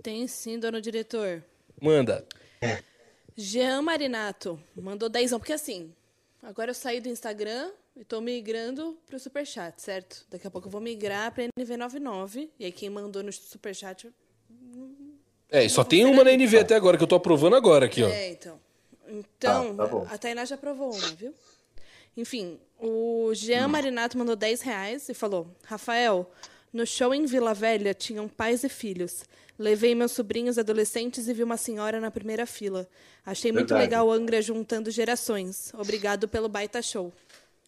Tem 0.02 0.28
sim, 0.28 0.56
dono 0.58 0.80
diretor. 0.80 1.42
Manda. 1.80 2.24
Jean 3.36 3.82
Marinato 3.82 4.58
mandou 4.74 5.08
10 5.08 5.32
porque 5.32 5.52
assim, 5.52 5.92
agora 6.42 6.70
eu 6.70 6.74
saí 6.74 7.00
do 7.00 7.08
Instagram 7.08 7.70
e 7.96 8.04
tô 8.04 8.20
migrando 8.20 8.96
pro 9.06 9.18
Superchat, 9.18 9.80
certo? 9.80 10.24
Daqui 10.30 10.46
a 10.46 10.50
pouco 10.50 10.68
eu 10.68 10.72
vou 10.72 10.80
migrar 10.80 11.32
pra 11.32 11.44
NV99. 11.58 12.48
E 12.58 12.64
aí 12.64 12.72
quem 12.72 12.88
mandou 12.90 13.22
no 13.22 13.32
Superchat. 13.32 14.08
É, 15.50 15.64
e 15.64 15.70
só 15.70 15.84
tem 15.84 16.04
uma 16.04 16.24
na 16.24 16.32
NV 16.32 16.58
até 16.58 16.74
agora, 16.74 16.96
que 16.96 17.02
eu 17.02 17.06
tô 17.08 17.14
aprovando 17.14 17.56
agora 17.56 17.86
aqui, 17.86 18.02
ó. 18.02 18.08
É, 18.08 18.30
então. 18.30 18.60
Então, 19.08 19.76
Tá, 19.76 19.84
tá 19.84 19.90
bom. 19.90 20.06
a 20.10 20.18
Tainá 20.18 20.44
já 20.44 20.56
aprovou 20.56 20.92
uma, 20.92 21.08
viu? 21.14 21.32
Enfim, 22.16 22.58
o 22.80 23.30
Jean 23.34 23.68
Marinato 23.68 24.18
mandou 24.18 24.34
10 24.34 24.62
reais 24.62 25.08
e 25.08 25.14
falou: 25.14 25.46
Rafael, 25.64 26.28
no 26.72 26.84
show 26.86 27.14
em 27.14 27.24
Vila 27.24 27.54
Velha 27.54 27.94
tinham 27.94 28.26
pais 28.28 28.64
e 28.64 28.68
filhos. 28.68 29.24
Levei 29.58 29.94
meus 29.94 30.12
sobrinhos 30.12 30.58
adolescentes 30.58 31.28
e 31.28 31.32
vi 31.32 31.42
uma 31.42 31.56
senhora 31.56 31.98
na 32.00 32.10
primeira 32.10 32.44
fila. 32.44 32.86
Achei 33.24 33.50
muito 33.50 33.68
Verdade. 33.68 33.90
legal 33.90 34.12
Angra 34.12 34.42
juntando 34.42 34.90
gerações. 34.90 35.72
Obrigado 35.74 36.28
pelo 36.28 36.48
baita 36.48 36.82
show. 36.82 37.12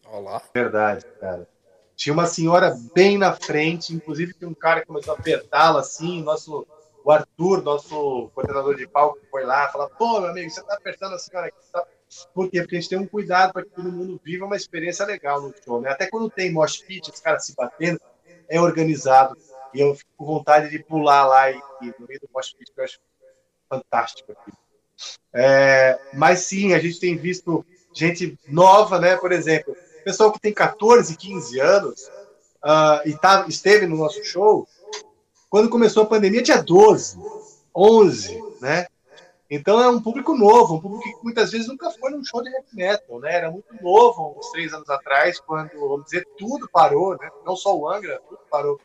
Olha 0.05 0.19
lá. 0.19 0.41
Verdade, 0.53 1.05
cara. 1.19 1.47
Tinha 1.95 2.13
uma 2.13 2.25
senhora 2.25 2.77
bem 2.95 3.17
na 3.17 3.33
frente, 3.33 3.93
inclusive 3.93 4.33
tem 4.33 4.47
um 4.47 4.53
cara 4.53 4.81
que 4.81 4.87
começou 4.87 5.13
a 5.13 5.17
apertá-la 5.17 5.81
assim, 5.81 6.23
nosso, 6.23 6.65
o 7.03 7.11
Arthur, 7.11 7.61
nosso 7.61 8.29
coordenador 8.33 8.75
de 8.75 8.87
palco, 8.87 9.19
foi 9.29 9.43
lá 9.43 9.67
falar, 9.67 9.89
pô, 9.89 10.21
meu 10.21 10.29
amigo, 10.29 10.49
você 10.49 10.63
tá 10.63 10.75
apertando 10.75 11.15
a 11.15 11.19
senhora 11.19 11.47
aqui. 11.47 11.57
Tá... 11.73 11.85
Por 12.33 12.49
quê? 12.49 12.61
Porque 12.61 12.77
a 12.77 12.79
gente 12.79 12.89
tem 12.89 12.97
um 12.97 13.05
cuidado 13.05 13.51
para 13.51 13.63
que 13.63 13.71
todo 13.71 13.91
mundo 13.91 14.19
viva 14.23 14.45
uma 14.45 14.55
experiência 14.55 15.05
legal 15.05 15.41
no 15.41 15.53
show, 15.63 15.81
né? 15.81 15.89
Até 15.89 16.07
quando 16.07 16.29
tem 16.29 16.53
mosh 16.53 16.77
pit, 16.77 17.11
os 17.11 17.19
caras 17.19 17.45
se 17.45 17.53
batendo, 17.53 17.99
é 18.47 18.61
organizado. 18.61 19.37
E 19.73 19.79
eu 19.79 19.95
fico 19.95 20.09
com 20.17 20.25
vontade 20.25 20.69
de 20.69 20.79
pular 20.79 21.27
lá 21.27 21.51
e, 21.51 21.61
e 21.81 21.93
no 21.99 22.07
meio 22.07 22.19
do 22.19 22.27
que 22.27 22.71
eu 22.77 22.83
acho 22.83 22.99
fantástico. 23.69 24.35
É, 25.33 25.99
mas 26.13 26.39
sim, 26.39 26.73
a 26.73 26.79
gente 26.79 26.99
tem 26.99 27.15
visto 27.15 27.65
gente 27.93 28.37
nova, 28.47 28.99
né? 28.99 29.15
Por 29.15 29.31
exemplo, 29.31 29.75
pessoal 30.03 30.31
que 30.31 30.39
tem 30.39 30.53
14, 30.53 31.15
15 31.15 31.59
anos 31.59 32.09
ah, 32.63 33.01
e 33.05 33.13
tá, 33.15 33.45
esteve 33.47 33.85
no 33.85 33.97
nosso 33.97 34.23
show, 34.23 34.67
quando 35.49 35.69
começou 35.69 36.03
a 36.03 36.07
pandemia 36.07 36.43
tinha 36.43 36.61
12, 36.61 37.17
11, 37.75 38.43
né? 38.61 38.87
Então 39.49 39.81
é 39.81 39.89
um 39.89 39.99
público 39.99 40.37
novo, 40.37 40.75
um 40.75 40.81
público 40.81 41.03
que 41.03 41.23
muitas 41.23 41.51
vezes 41.51 41.67
nunca 41.67 41.89
foi 41.89 42.11
num 42.11 42.23
show 42.23 42.43
de 42.43 42.49
heavy 42.49 42.67
metal, 42.73 43.19
né? 43.19 43.33
Era 43.33 43.51
muito 43.51 43.73
novo, 43.81 44.35
uns 44.37 44.51
três 44.51 44.71
anos 44.73 44.87
atrás, 44.89 45.39
quando, 45.39 45.71
vamos 45.71 46.05
dizer, 46.05 46.23
tudo 46.37 46.69
parou, 46.71 47.17
né? 47.17 47.29
Não 47.43 47.55
só 47.55 47.75
o 47.75 47.89
Angra, 47.89 48.21
tudo 48.29 48.41
parou. 48.49 48.79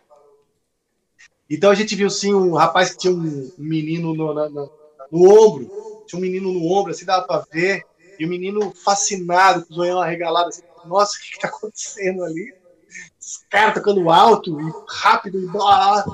Então 1.51 1.71
a 1.71 1.75
gente 1.75 1.95
viu 1.95 2.11
sim 2.11 2.35
um 2.35 2.55
rapaz 2.55 2.91
que 2.93 2.99
tinha 2.99 3.13
um, 3.15 3.51
menino 3.57 4.15
no, 4.15 4.35
na- 4.35 4.49
na- 4.51 4.69
no 5.11 5.31
ombro, 5.31 5.71
tinha 6.07 6.19
um 6.19 6.23
menino 6.23 6.53
no 6.53 6.65
ombro, 6.73 6.93
assim 6.93 7.05
dava 7.05 7.27
pra 7.27 7.45
ver, 7.53 7.83
e 8.19 8.25
o 8.27 8.29
menino 8.29 8.73
fascinado, 8.85 9.65
com 9.67 9.73
o 9.75 9.77
zoião 9.77 10.01
arregalado, 10.01 10.49
assim, 10.49 10.63
nossa, 10.85 11.17
o 11.17 11.21
que, 11.21 11.33
que 11.33 11.39
tá 11.39 11.49
acontecendo 11.49 12.23
ali? 12.25 12.53
Os 13.21 13.45
caras 13.51 13.75
tocando 13.75 14.11
alto 14.11 14.61
e 14.63 14.75
rápido 14.89 15.41
e 15.41 15.49
blá. 15.49 16.05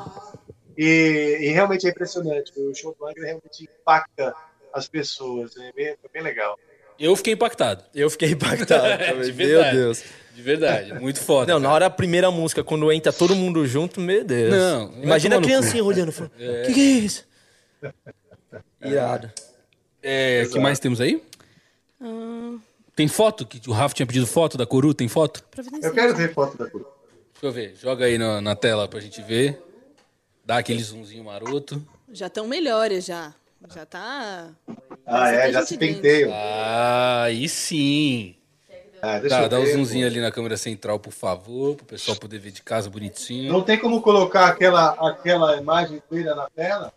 E, 0.77 1.39
e 1.43 1.49
realmente 1.51 1.87
é 1.87 1.91
impressionante. 1.91 2.53
O 2.57 2.75
show 2.75 2.95
do 2.99 3.07
Angra 3.07 3.25
realmente 3.27 3.65
impacta 3.83 4.37
as 4.73 4.89
pessoas. 4.89 5.57
É 5.57 5.73
bem, 5.73 5.97
foi 6.01 6.11
bem 6.13 6.23
legal. 6.23 6.59
Eu 7.01 7.17
fiquei 7.17 7.33
impactado. 7.33 7.83
Eu 7.95 8.11
fiquei 8.11 8.31
impactado. 8.33 8.83
também. 9.05 9.23
De 9.25 9.33
meu 9.33 9.47
verdade. 9.49 9.77
Deus. 9.77 10.03
De 10.35 10.43
verdade, 10.43 10.95
muito 10.95 11.19
foda. 11.21 11.53
Não, 11.53 11.59
na 11.59 11.71
hora 11.73 11.87
da 11.87 11.91
primeira 11.91 12.31
música, 12.31 12.63
quando 12.63 12.91
entra 12.93 13.13
todo 13.13 13.35
mundo 13.35 13.67
junto, 13.67 14.01
meu 14.01 14.23
Deus. 14.25 14.51
Não, 14.53 15.03
Imagina 15.03 15.39
a 15.39 15.41
criancinha 15.43 15.83
cu. 15.83 15.89
olhando. 15.89 16.13
Falando, 16.13 16.33
É. 16.39 16.63
que 16.67 16.73
que 16.75 16.81
é 16.81 16.85
isso? 17.01 17.25
Irado. 18.83 19.31
É, 20.03 20.45
o 20.47 20.51
que 20.51 20.59
mais 20.59 20.79
temos 20.79 21.01
aí? 21.01 21.23
Ah, 22.01 22.57
Tem 22.97 23.07
foto? 23.09 23.45
Que 23.47 23.69
o 23.69 23.73
Rafa 23.73 23.95
tinha 23.95 24.07
pedido 24.07 24.27
foto 24.27 24.57
da 24.57 24.65
Coru? 24.67 24.95
Tem 24.95 25.09
foto? 25.09 25.43
Eu 25.83 25.93
quero 25.93 26.15
ver 26.17 26.33
foto 26.33 26.57
da 26.57 26.71
Coru. 26.71 26.87
Deixa 27.33 27.47
eu 27.47 27.53
ver. 27.53 27.77
Joga 27.81 28.05
aí 28.07 28.17
na, 28.19 28.41
na 28.41 28.55
tela 28.57 28.89
pra 28.89 29.01
gente 29.01 29.21
ver. 29.23 29.61
Dá 30.45 30.59
aquele 30.59 30.83
zoomzinho 30.83 31.25
maroto. 31.25 31.83
já 32.13 32.27
estão 32.29 32.47
melhores 32.47 33.05
já. 33.05 33.35
Já 33.69 33.87
tá. 33.87 34.51
Ah, 35.07 35.29
é, 35.31 35.43
tem 35.45 35.53
já 35.53 35.67
se 35.67 35.77
penteiam. 35.77 36.31
Ah, 36.33 37.25
aí 37.25 37.49
sim. 37.49 38.37
Ah, 39.03 39.19
deixa 39.19 39.37
Tá, 39.37 39.43
eu 39.45 39.49
dá 39.49 39.59
um 39.61 39.67
zoomzinho 39.67 40.07
pô. 40.07 40.11
ali 40.11 40.21
na 40.21 40.31
câmera 40.31 40.57
central, 40.57 40.99
por 40.99 41.13
favor, 41.13 41.77
pro 41.77 41.87
pessoal 41.87 42.17
poder 42.17 42.39
ver 42.39 42.51
de 42.53 42.63
casa 42.63 42.89
bonitinho. 42.91 43.53
Não 43.53 43.63
tem 43.63 43.79
como 43.79 44.01
colocar 44.03 44.47
aquela, 44.47 44.91
aquela 45.11 45.57
imagem 45.57 45.97
inteira 45.97 46.35
na 46.35 46.49
tela? 46.51 46.93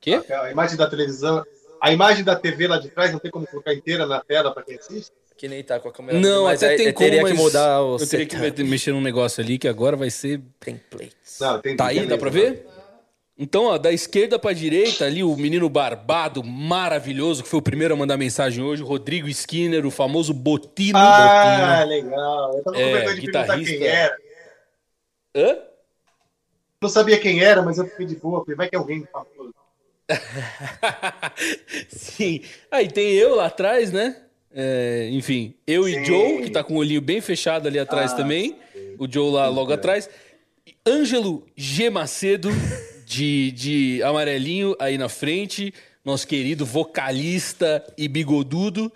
Quê? 0.00 0.22
A 0.30 0.50
imagem 0.50 0.76
da 0.76 0.88
televisão. 0.88 1.44
A 1.80 1.92
imagem 1.92 2.24
da 2.24 2.36
TV 2.36 2.68
lá 2.68 2.78
de 2.78 2.88
trás 2.90 3.12
não 3.12 3.18
tem 3.18 3.30
como 3.30 3.46
colocar 3.46 3.72
inteira 3.74 4.06
na 4.06 4.20
tela 4.20 4.52
para 4.52 4.62
quem 4.62 4.76
assiste? 4.76 5.10
Que 5.36 5.48
nem 5.48 5.64
tá 5.64 5.80
com 5.80 5.88
a 5.88 5.92
câmera. 5.92 6.18
Não, 6.20 6.44
mas 6.44 6.62
até 6.62 6.72
aí 6.72 6.76
tem 6.76 6.86
eu 6.88 6.94
como, 6.94 7.08
teria 7.08 7.22
mas 7.22 7.32
que 7.32 7.38
mudar 7.38 7.82
o 7.82 7.94
eu 7.98 8.06
teria 8.06 8.26
que 8.26 8.36
setup. 8.36 8.62
me- 8.62 8.70
mexer 8.70 8.92
num 8.92 9.00
negócio 9.00 9.42
ali 9.42 9.58
que 9.58 9.66
agora 9.66 9.96
vai 9.96 10.10
ser... 10.10 10.40
Templates. 10.60 11.38
Não, 11.40 11.60
tem 11.60 11.76
Tá 11.76 11.86
aí, 11.86 12.06
dá 12.06 12.16
pra 12.18 12.30
ver? 12.30 12.66
Então, 13.42 13.64
ó, 13.64 13.76
da 13.76 13.90
esquerda 13.92 14.38
pra 14.38 14.52
direita, 14.52 15.04
ali 15.04 15.24
o 15.24 15.34
menino 15.36 15.68
barbado, 15.68 16.44
maravilhoso, 16.44 17.42
que 17.42 17.48
foi 17.48 17.58
o 17.58 17.62
primeiro 17.62 17.92
a 17.92 17.96
mandar 17.96 18.16
mensagem 18.16 18.62
hoje, 18.62 18.84
o 18.84 18.86
Rodrigo 18.86 19.28
Skinner, 19.28 19.84
o 19.84 19.90
famoso 19.90 20.32
Botino. 20.32 20.96
Ah, 21.00 21.78
Botino. 21.80 21.88
legal. 21.88 22.56
Eu 22.56 22.62
tava 22.62 22.76
É, 22.78 22.84
com 22.84 22.92
vergonha 22.92 23.14
de 23.16 23.20
perguntar 23.22 23.42
guitarrista. 23.42 23.74
quem 23.76 23.86
era. 23.88 24.16
Hã? 25.36 25.58
Não 26.80 26.88
sabia 26.88 27.18
quem 27.18 27.42
era, 27.42 27.62
mas 27.62 27.78
eu 27.78 27.86
fiquei 27.88 28.06
de 28.06 28.14
boa. 28.14 28.42
Falei, 28.44 28.56
vai 28.56 28.68
que 28.68 28.76
é 28.76 28.78
alguém 28.78 29.04
famoso. 29.10 29.52
Sim. 31.88 32.42
Aí 32.70 32.88
tem 32.88 33.12
eu 33.14 33.34
lá 33.34 33.46
atrás, 33.46 33.90
né? 33.90 34.16
É, 34.54 35.08
enfim, 35.10 35.54
eu 35.66 35.88
e 35.88 35.94
Sim. 35.94 36.04
Joe, 36.04 36.42
que 36.42 36.50
tá 36.50 36.62
com 36.62 36.74
o 36.74 36.78
olhinho 36.78 37.00
bem 37.00 37.20
fechado 37.20 37.66
ali 37.66 37.78
atrás 37.78 38.12
Ah, 38.12 38.16
também. 38.16 38.56
O 38.98 39.10
Joe 39.10 39.32
lá 39.32 39.48
logo 39.48 39.72
atrás. 39.72 40.08
E 40.66 40.74
Ângelo 40.86 41.44
G. 41.56 41.90
Macedo, 41.90 42.48
de, 43.12 43.52
de 43.52 44.02
amarelinho 44.02 44.74
aí 44.78 44.96
na 44.96 45.08
frente. 45.08 45.72
Nosso 46.04 46.26
querido 46.26 46.64
vocalista 46.64 47.84
e 47.96 48.08
bigodudo. 48.08 48.90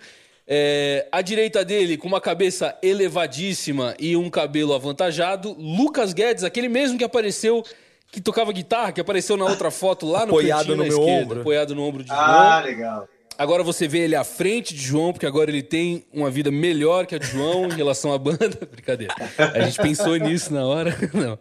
É, 0.49 1.07
à 1.11 1.21
direita 1.21 1.63
dele, 1.63 1.97
com 1.97 2.07
uma 2.07 2.21
cabeça 2.21 2.75
elevadíssima 2.81 3.93
e 3.99 4.15
um 4.15 4.29
cabelo 4.29 4.73
avantajado, 4.73 5.53
Lucas 5.59 6.13
Guedes, 6.13 6.43
aquele 6.43 6.69
mesmo 6.69 6.97
que 6.97 7.03
apareceu, 7.03 7.63
que 8.11 8.19
tocava 8.21 8.51
guitarra, 8.53 8.91
que 8.93 9.01
apareceu 9.01 9.35
na 9.37 9.45
outra 9.45 9.69
foto 9.69 10.05
lá 10.05 10.19
no 10.25 10.31
Apoiado 10.31 10.69
no 10.69 10.77
na 10.77 10.83
meu 10.83 10.99
esquerda, 10.99 11.21
ombro. 11.25 11.41
apoiado 11.41 11.75
no 11.75 11.83
ombro 11.83 12.01
de 12.03 12.09
João. 12.09 12.19
Ah, 12.21 12.61
legal. 12.65 13.07
Agora 13.37 13.61
você 13.61 13.87
vê 13.87 13.99
ele 13.99 14.15
à 14.15 14.23
frente 14.23 14.73
de 14.73 14.81
João, 14.81 15.13
porque 15.13 15.25
agora 15.25 15.51
ele 15.51 15.61
tem 15.61 16.03
uma 16.11 16.31
vida 16.31 16.49
melhor 16.49 17.05
que 17.05 17.13
a 17.13 17.19
de 17.19 17.27
João 17.27 17.67
em 17.67 17.73
relação 17.75 18.11
à 18.11 18.17
banda. 18.17 18.57
Brincadeira. 18.71 19.13
A 19.53 19.59
gente 19.61 19.79
pensou 19.79 20.15
nisso 20.15 20.51
na 20.51 20.65
hora. 20.65 20.95
Não. 21.13 21.37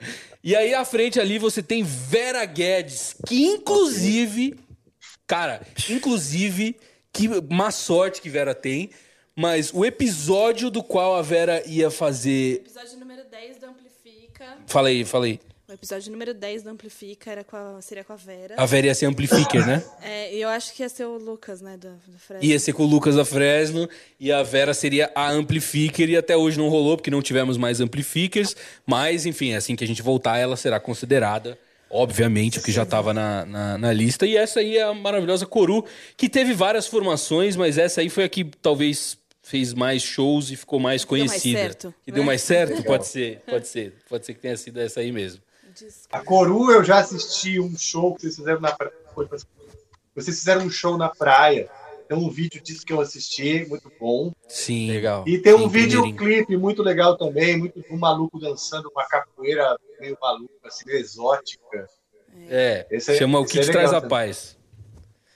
E 0.46 0.54
aí 0.54 0.72
à 0.72 0.84
frente 0.84 1.18
ali 1.18 1.40
você 1.40 1.60
tem 1.60 1.82
Vera 1.82 2.44
Guedes, 2.44 3.16
que 3.26 3.46
inclusive, 3.46 4.56
cara, 5.26 5.60
inclusive, 5.90 6.76
que 7.12 7.28
má 7.52 7.72
sorte 7.72 8.22
que 8.22 8.30
Vera 8.30 8.54
tem, 8.54 8.90
mas 9.34 9.74
o 9.74 9.84
episódio 9.84 10.70
do 10.70 10.84
qual 10.84 11.16
a 11.16 11.22
Vera 11.22 11.64
ia 11.66 11.90
fazer. 11.90 12.58
Episódio 12.58 12.96
número 13.00 13.24
10 13.28 13.56
do 13.56 13.66
Amplifica. 13.66 14.58
Falei, 14.68 15.04
falei. 15.04 15.40
O 15.76 15.78
episódio 15.78 16.10
número 16.10 16.32
10 16.32 16.62
do 16.62 16.70
Amplifica 16.70 17.30
era 17.30 17.44
com 17.44 17.54
a- 17.54 17.82
seria 17.82 18.02
com 18.02 18.14
a 18.14 18.16
Vera. 18.16 18.54
A 18.56 18.64
Vera 18.64 18.86
ia 18.86 18.94
ser 18.94 19.04
amplifier, 19.04 19.66
né? 19.66 19.84
É, 20.02 20.34
e 20.34 20.40
eu 20.40 20.48
acho 20.48 20.72
que 20.72 20.82
ia 20.82 20.88
ser 20.88 21.04
o 21.04 21.18
Lucas, 21.18 21.60
né? 21.60 21.76
Do, 21.76 21.90
do 22.06 22.18
Fred. 22.18 22.46
Ia 22.46 22.58
ser 22.58 22.72
com 22.72 22.82
o 22.84 22.86
Lucas 22.86 23.14
da 23.16 23.26
Fresno 23.26 23.86
e 24.18 24.32
a 24.32 24.42
Vera 24.42 24.72
seria 24.72 25.10
a 25.14 25.30
amplifier 25.30 26.08
e 26.08 26.16
até 26.16 26.34
hoje 26.34 26.56
não 26.56 26.70
rolou 26.70 26.96
porque 26.96 27.10
não 27.10 27.20
tivemos 27.20 27.58
mais 27.58 27.78
amplifiers, 27.78 28.56
mas 28.86 29.26
enfim, 29.26 29.52
assim 29.52 29.76
que 29.76 29.84
a 29.84 29.86
gente 29.86 30.00
voltar 30.00 30.38
ela 30.38 30.56
será 30.56 30.80
considerada, 30.80 31.58
obviamente, 31.90 32.58
porque 32.58 32.72
já 32.72 32.84
estava 32.84 33.12
na, 33.12 33.44
na, 33.44 33.76
na 33.76 33.92
lista. 33.92 34.24
E 34.26 34.34
essa 34.34 34.60
aí 34.60 34.78
é 34.78 34.82
a 34.82 34.94
maravilhosa 34.94 35.44
Coru, 35.44 35.84
que 36.16 36.26
teve 36.26 36.54
várias 36.54 36.86
formações, 36.86 37.54
mas 37.54 37.76
essa 37.76 38.00
aí 38.00 38.08
foi 38.08 38.24
a 38.24 38.28
que 38.30 38.44
talvez 38.62 39.18
fez 39.42 39.74
mais 39.74 40.02
shows 40.02 40.50
e 40.50 40.56
ficou 40.56 40.80
mais 40.80 41.04
Deu 41.04 41.18
mais 41.18 41.28
conhecida. 41.30 41.58
certo, 41.58 41.94
que 42.04 42.10
deu 42.10 42.22
né? 42.22 42.26
mais 42.26 42.40
certo? 42.40 42.82
Pode 42.82 43.06
ser, 43.06 43.40
pode 43.46 43.68
ser. 43.68 43.92
Pode 44.08 44.24
ser 44.26 44.34
que 44.34 44.40
tenha 44.40 44.56
sido 44.56 44.80
essa 44.80 45.00
aí 45.00 45.12
mesmo. 45.12 45.40
A 46.10 46.20
Coru 46.20 46.70
eu 46.70 46.82
já 46.84 46.98
assisti 46.98 47.58
um 47.60 47.76
show 47.76 48.14
que 48.14 48.22
vocês 48.22 48.36
fizeram 48.36 48.60
na 48.60 48.72
praia. 48.72 48.92
Vocês 50.14 50.38
fizeram 50.38 50.62
um 50.64 50.70
show 50.70 50.96
na 50.96 51.08
praia. 51.08 51.68
Tem 52.08 52.16
um 52.16 52.30
vídeo 52.30 52.62
disso 52.62 52.86
que 52.86 52.92
eu 52.92 53.00
assisti, 53.00 53.66
muito 53.68 53.90
bom. 53.98 54.32
Sim. 54.48 54.90
Legal. 54.90 55.24
E 55.26 55.38
tem 55.38 55.54
um 55.54 55.68
videoclipe 55.68 56.56
muito 56.56 56.82
legal 56.82 57.16
também, 57.16 57.56
muito 57.58 57.82
um 57.90 57.98
maluco 57.98 58.38
dançando 58.38 58.88
uma 58.94 59.04
capoeira 59.06 59.76
meio 60.00 60.16
maluca, 60.20 60.54
assim, 60.64 60.84
meio 60.86 61.00
exótica. 61.00 61.88
É, 62.48 62.86
Esse 62.90 63.12
é- 63.12 63.16
chama 63.18 63.40
O 63.40 63.44
esse 63.44 63.52
Que 63.54 63.58
é 63.58 63.62
Te 63.62 63.72
Traz 63.72 63.90
a 63.92 63.94
também. 64.00 64.08
Paz. 64.10 64.56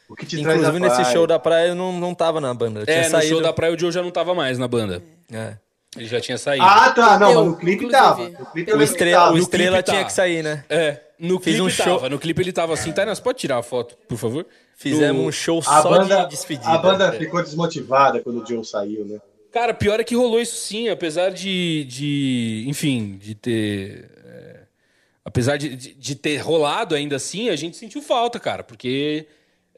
O 0.09 0.15
que 0.15 0.27
te 0.27 0.43
traz 0.43 0.59
Inclusive, 0.61 0.85
a 0.85 0.89
nesse 0.99 1.13
show 1.13 1.27
da 1.27 1.39
praia 1.39 1.69
eu 1.69 1.75
não, 1.75 1.93
não 1.93 2.15
tava 2.15 2.41
na 2.41 2.53
banda. 2.53 2.81
Eu 2.81 2.85
tinha 2.87 2.99
É, 2.99 3.05
no 3.05 3.11
saído. 3.11 3.29
show 3.35 3.41
da 3.43 3.53
praia 3.53 3.75
o 3.75 3.79
Joe 3.79 3.93
já 3.93 4.03
não 4.03 4.11
tava 4.11 4.35
mais 4.35 4.59
na 4.59 4.67
banda. 4.69 5.03
É. 5.33 5.57
Ele 5.97 6.07
já 6.07 6.21
tinha 6.21 6.39
saído. 6.39 6.65
Ah, 6.65 6.91
tá. 6.93 7.19
Não, 7.19 7.31
Eu, 7.33 7.39
mas 7.41 7.47
no 7.47 7.57
clipe 7.57 7.85
inclusive. 7.85 8.01
tava. 8.03 8.29
No 8.29 8.47
clipe 8.47 8.73
O 8.73 8.83
Estrela, 8.83 9.25
tava. 9.25 9.35
o 9.35 9.39
Estrela 9.39 9.77
clipe 9.79 9.91
tinha 9.91 10.01
tá. 10.03 10.07
que 10.07 10.13
sair, 10.13 10.43
né? 10.43 10.65
É, 10.69 11.01
no 11.19 11.35
Fiz 11.41 11.45
clipe 11.57 11.61
um 11.63 11.69
show- 11.71 11.97
tava. 11.97 12.09
No 12.09 12.19
clipe 12.19 12.41
ele 12.43 12.53
tava 12.53 12.75
assim. 12.75 12.93
Tainas, 12.93 13.19
pode 13.19 13.39
tirar 13.39 13.59
a 13.59 13.63
foto, 13.63 13.97
por 14.09 14.17
favor? 14.17 14.47
Fizemos 14.77 15.21
No- 15.21 15.29
um 15.29 15.33
show 15.33 15.59
A 15.59 15.83
só 15.83 15.91
banda, 15.91 16.23
de 16.25 16.31
despedida. 16.31 16.69
a 16.71 16.79
banda 16.79 17.13
ficou 17.13 17.43
desmotivada 17.43 18.21
quando 18.21 18.43
o 18.43 18.47
Joe 18.47 18.65
saiu, 18.65 19.05
né? 19.05 19.19
Cara, 19.53 19.75
pior 19.75 19.99
é 19.99 20.05
que 20.05 20.15
rolou 20.15 20.41
isso 20.41 20.57
sim, 20.57 20.89
apesar 20.89 21.31
de, 21.31 21.85
de 21.85 22.65
enfim, 22.69 23.19
de 23.21 23.35
ter. 23.35 24.09
é, 24.25 24.61
apesar 25.25 25.57
de, 25.57 25.75
de, 25.75 25.93
de 25.93 26.15
ter 26.15 26.37
rolado 26.37 26.95
ainda 26.95 27.17
assim, 27.17 27.49
a 27.51 27.57
gente 27.57 27.77
sentiu 27.77 28.01
falta, 28.01 28.39
cara, 28.39 28.63
porque 28.63 29.27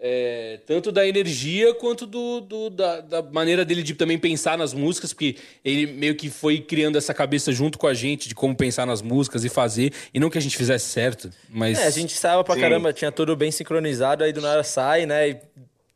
é, 0.05 0.59
tanto 0.66 0.90
da 0.90 1.07
energia 1.07 1.72
quanto 1.74 2.05
do, 2.07 2.40
do- 2.40 2.68
da, 2.70 3.00
da 3.00 3.22
maneira 3.22 3.64
dele 3.64 3.84
de 3.84 3.94
também 3.94 4.18
pensar 4.18 4.59
nas 4.59 4.74
músicas, 4.74 5.12
porque 5.12 5.36
ele 5.64 5.86
meio 5.86 6.16
que 6.16 6.28
foi 6.28 6.61
criando 6.61 6.98
essa 6.98 7.14
cabeça 7.14 7.53
junto 7.53 7.78
com 7.78 7.86
a 7.86 7.94
gente 7.94 8.28
de 8.28 8.34
como 8.34 8.53
pensar 8.57 8.84
nas 8.84 9.00
músicas 9.00 9.44
e 9.44 9.48
fazer, 9.48 9.92
e 10.12 10.18
não 10.18 10.28
que 10.28 10.36
a 10.36 10.40
gente 10.40 10.57
fizesse 10.57 10.86
certo, 10.86 11.30
mas. 11.48 11.78
É, 11.78 11.86
a 11.86 11.90
gente 11.90 12.16
saiu 12.16 12.42
pra 12.42 12.57
Sim. 12.57 12.61
caramba, 12.62 12.92
tinha 12.92 13.12
tudo 13.12 13.36
bem 13.36 13.53
sincronizado, 13.53 14.24
aí 14.24 14.32
do 14.32 14.40
nada 14.40 14.64
sai, 14.64 15.07
né? 15.07 15.28
E 15.30 15.36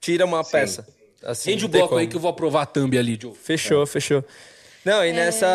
tira 0.01 0.25
uma 0.25 0.45
peça. 0.45 0.87
Assim, 1.25 1.51
Rende 1.51 1.65
o 1.65 1.69
bloco 1.69 1.97
aí 1.97 2.05
como. 2.05 2.11
que 2.11 2.17
eu 2.17 2.21
vou 2.21 2.31
aprovar 2.31 2.63
a 2.63 2.67
thumb 2.67 2.97
ali, 2.97 3.19
Joe. 3.21 3.35
Fechou, 3.35 3.85
fechou. 3.87 4.23
Não, 4.87 5.05
e 5.05 5.13
nessa. 5.13 5.47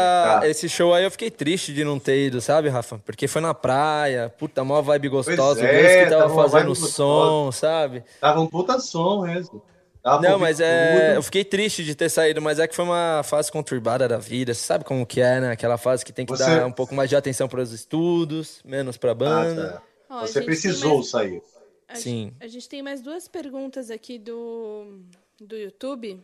Tá. 0.42 0.48
Esse 0.48 0.68
show 0.68 0.94
aí 0.94 1.06
eu 1.06 1.10
fiquei 1.12 1.32
triste 1.32 1.74
de 1.74 1.84
não 1.86 1.98
ter 1.98 2.28
ido, 2.28 2.42
sabe, 2.42 2.68
Rafa? 2.68 3.00
Porque 3.06 3.28
foi 3.28 3.42
na 3.42 3.54
praia, 3.54 4.28
puta, 4.38 4.64
mó 4.64 4.82
vibe 4.82 5.08
gostosa. 5.10 5.66
é, 5.66 5.70
o 5.70 5.72
Deus 5.82 6.04
que 6.04 6.10
tava 6.10 6.22
tava 6.24 6.36
fazendo 6.50 6.76
som, 6.76 7.52
sabe? 7.52 8.04
Tava 8.20 8.42
um 8.42 8.48
puta 8.48 8.78
som 8.80 9.22
mesmo. 9.26 9.64
Pra 10.04 10.20
Não, 10.20 10.38
mas 10.40 10.60
é. 10.60 10.92
tudo. 11.10 11.16
Eu 11.18 11.24
fiquei 11.24 11.44
triste 11.46 11.84
de 11.84 11.94
ter 11.96 12.10
saído, 12.10 12.42
mas 12.42 12.58
é 12.60 12.68
que 12.68 12.76
foi 12.76 12.84
uma 12.84 13.22
fase 13.24 13.52
conturbada 13.52 14.08
da 14.08 14.18
vida. 14.18 14.54
Você 14.54 14.62
sabe 14.66 14.84
como 14.84 15.06
que 15.06 15.22
é, 15.22 15.40
né? 15.40 15.52
Aquela 15.52 15.78
fase 15.78 16.04
que 16.04 16.12
tem 16.12 16.26
que 16.26 16.32
Você- 16.36 16.44
dar 16.44 16.66
um 16.66 16.72
pouco 16.72 16.94
mais 16.96 17.08
de 17.10 17.16
atenção 17.16 17.48
para 17.48 17.62
os 17.62 17.72
estudos, 17.72 18.60
menos 18.66 18.98
pra 18.98 19.12
Ah, 19.12 19.16
banda. 19.16 19.70
tá. 19.74 19.82
Ó, 20.10 20.18
a 20.24 20.28
Você 20.28 20.42
precisou 20.42 20.96
mais- 20.96 21.10
sair. 21.10 21.42
A 21.88 21.96
Sim. 21.96 22.24
gente- 22.34 22.36
A 22.44 22.48
gente 22.48 22.68
tem 22.68 22.82
mais 22.82 23.00
duas 23.02 23.28
perguntas 23.28 23.92
aqui 23.92 24.18
do, 24.18 25.00
do 25.40 25.56
YouTube. 25.56 26.20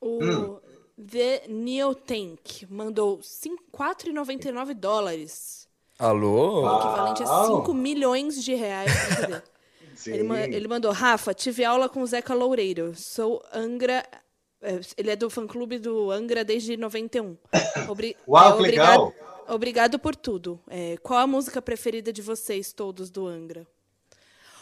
O 0.00 0.18
Hum. 0.22 0.56
The 0.96 1.44
Neo 1.48 1.94
Tank 1.94 2.66
mandou 2.70 3.20
cin- 3.22 3.56
4,99 3.72 4.74
dólares. 4.74 5.68
Alô? 5.98 6.66
Ah. 6.66 6.78
Equivalente 6.78 7.22
a 7.22 7.26
Uau. 7.26 7.56
5 7.60 7.74
milhões 7.74 8.42
de 8.44 8.54
reais. 8.54 8.90
Ele, 10.06 10.24
ma- 10.24 10.40
ele 10.40 10.66
mandou, 10.66 10.90
Rafa, 10.90 11.32
tive 11.32 11.64
aula 11.64 11.88
com 11.88 12.02
o 12.02 12.06
Zeca 12.06 12.34
Loureiro. 12.34 12.92
Sou 12.96 13.40
Angra. 13.54 14.04
é, 14.60 14.80
Ele 14.98 15.10
é 15.12 15.16
do 15.16 15.30
fã-clube 15.30 15.78
do 15.78 16.10
Angra 16.10 16.44
desde 16.44 16.76
91. 16.76 17.36
Obri- 17.88 18.16
Uau, 18.26 18.44
é, 18.44 18.52
que 18.54 18.58
obrigado, 18.58 18.88
legal. 18.90 19.14
obrigado 19.48 19.98
por 20.00 20.16
tudo. 20.16 20.60
É, 20.68 20.96
qual 20.96 21.20
a 21.20 21.26
música 21.28 21.62
preferida 21.62 22.12
de 22.12 22.20
vocês 22.22 22.72
todos 22.72 23.08
do 23.08 23.24
Angra? 23.26 23.64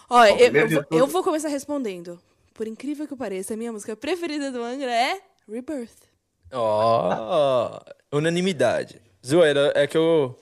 Ó, 0.09 0.22
eu, 0.26 0.37
eu 0.55 0.68
vou, 0.68 0.85
eu 0.99 1.07
vou 1.07 1.22
começar 1.24 1.49
respondendo. 1.49 2.20
Por 2.53 2.68
incrível 2.68 3.09
que 3.09 3.16
pareça, 3.16 3.55
a 3.55 3.57
minha 3.57 3.72
música 3.72 3.97
preferida 3.97 4.53
do 4.53 4.62
Angra 4.62 4.91
é 4.95 5.18
Rebirth. 5.49 6.11
Ó, 6.53 7.80
unanimidade. 8.12 9.00
Zoeira, 9.24 9.72
é 9.74 9.86
que 9.86 9.96
eu. 9.96 10.38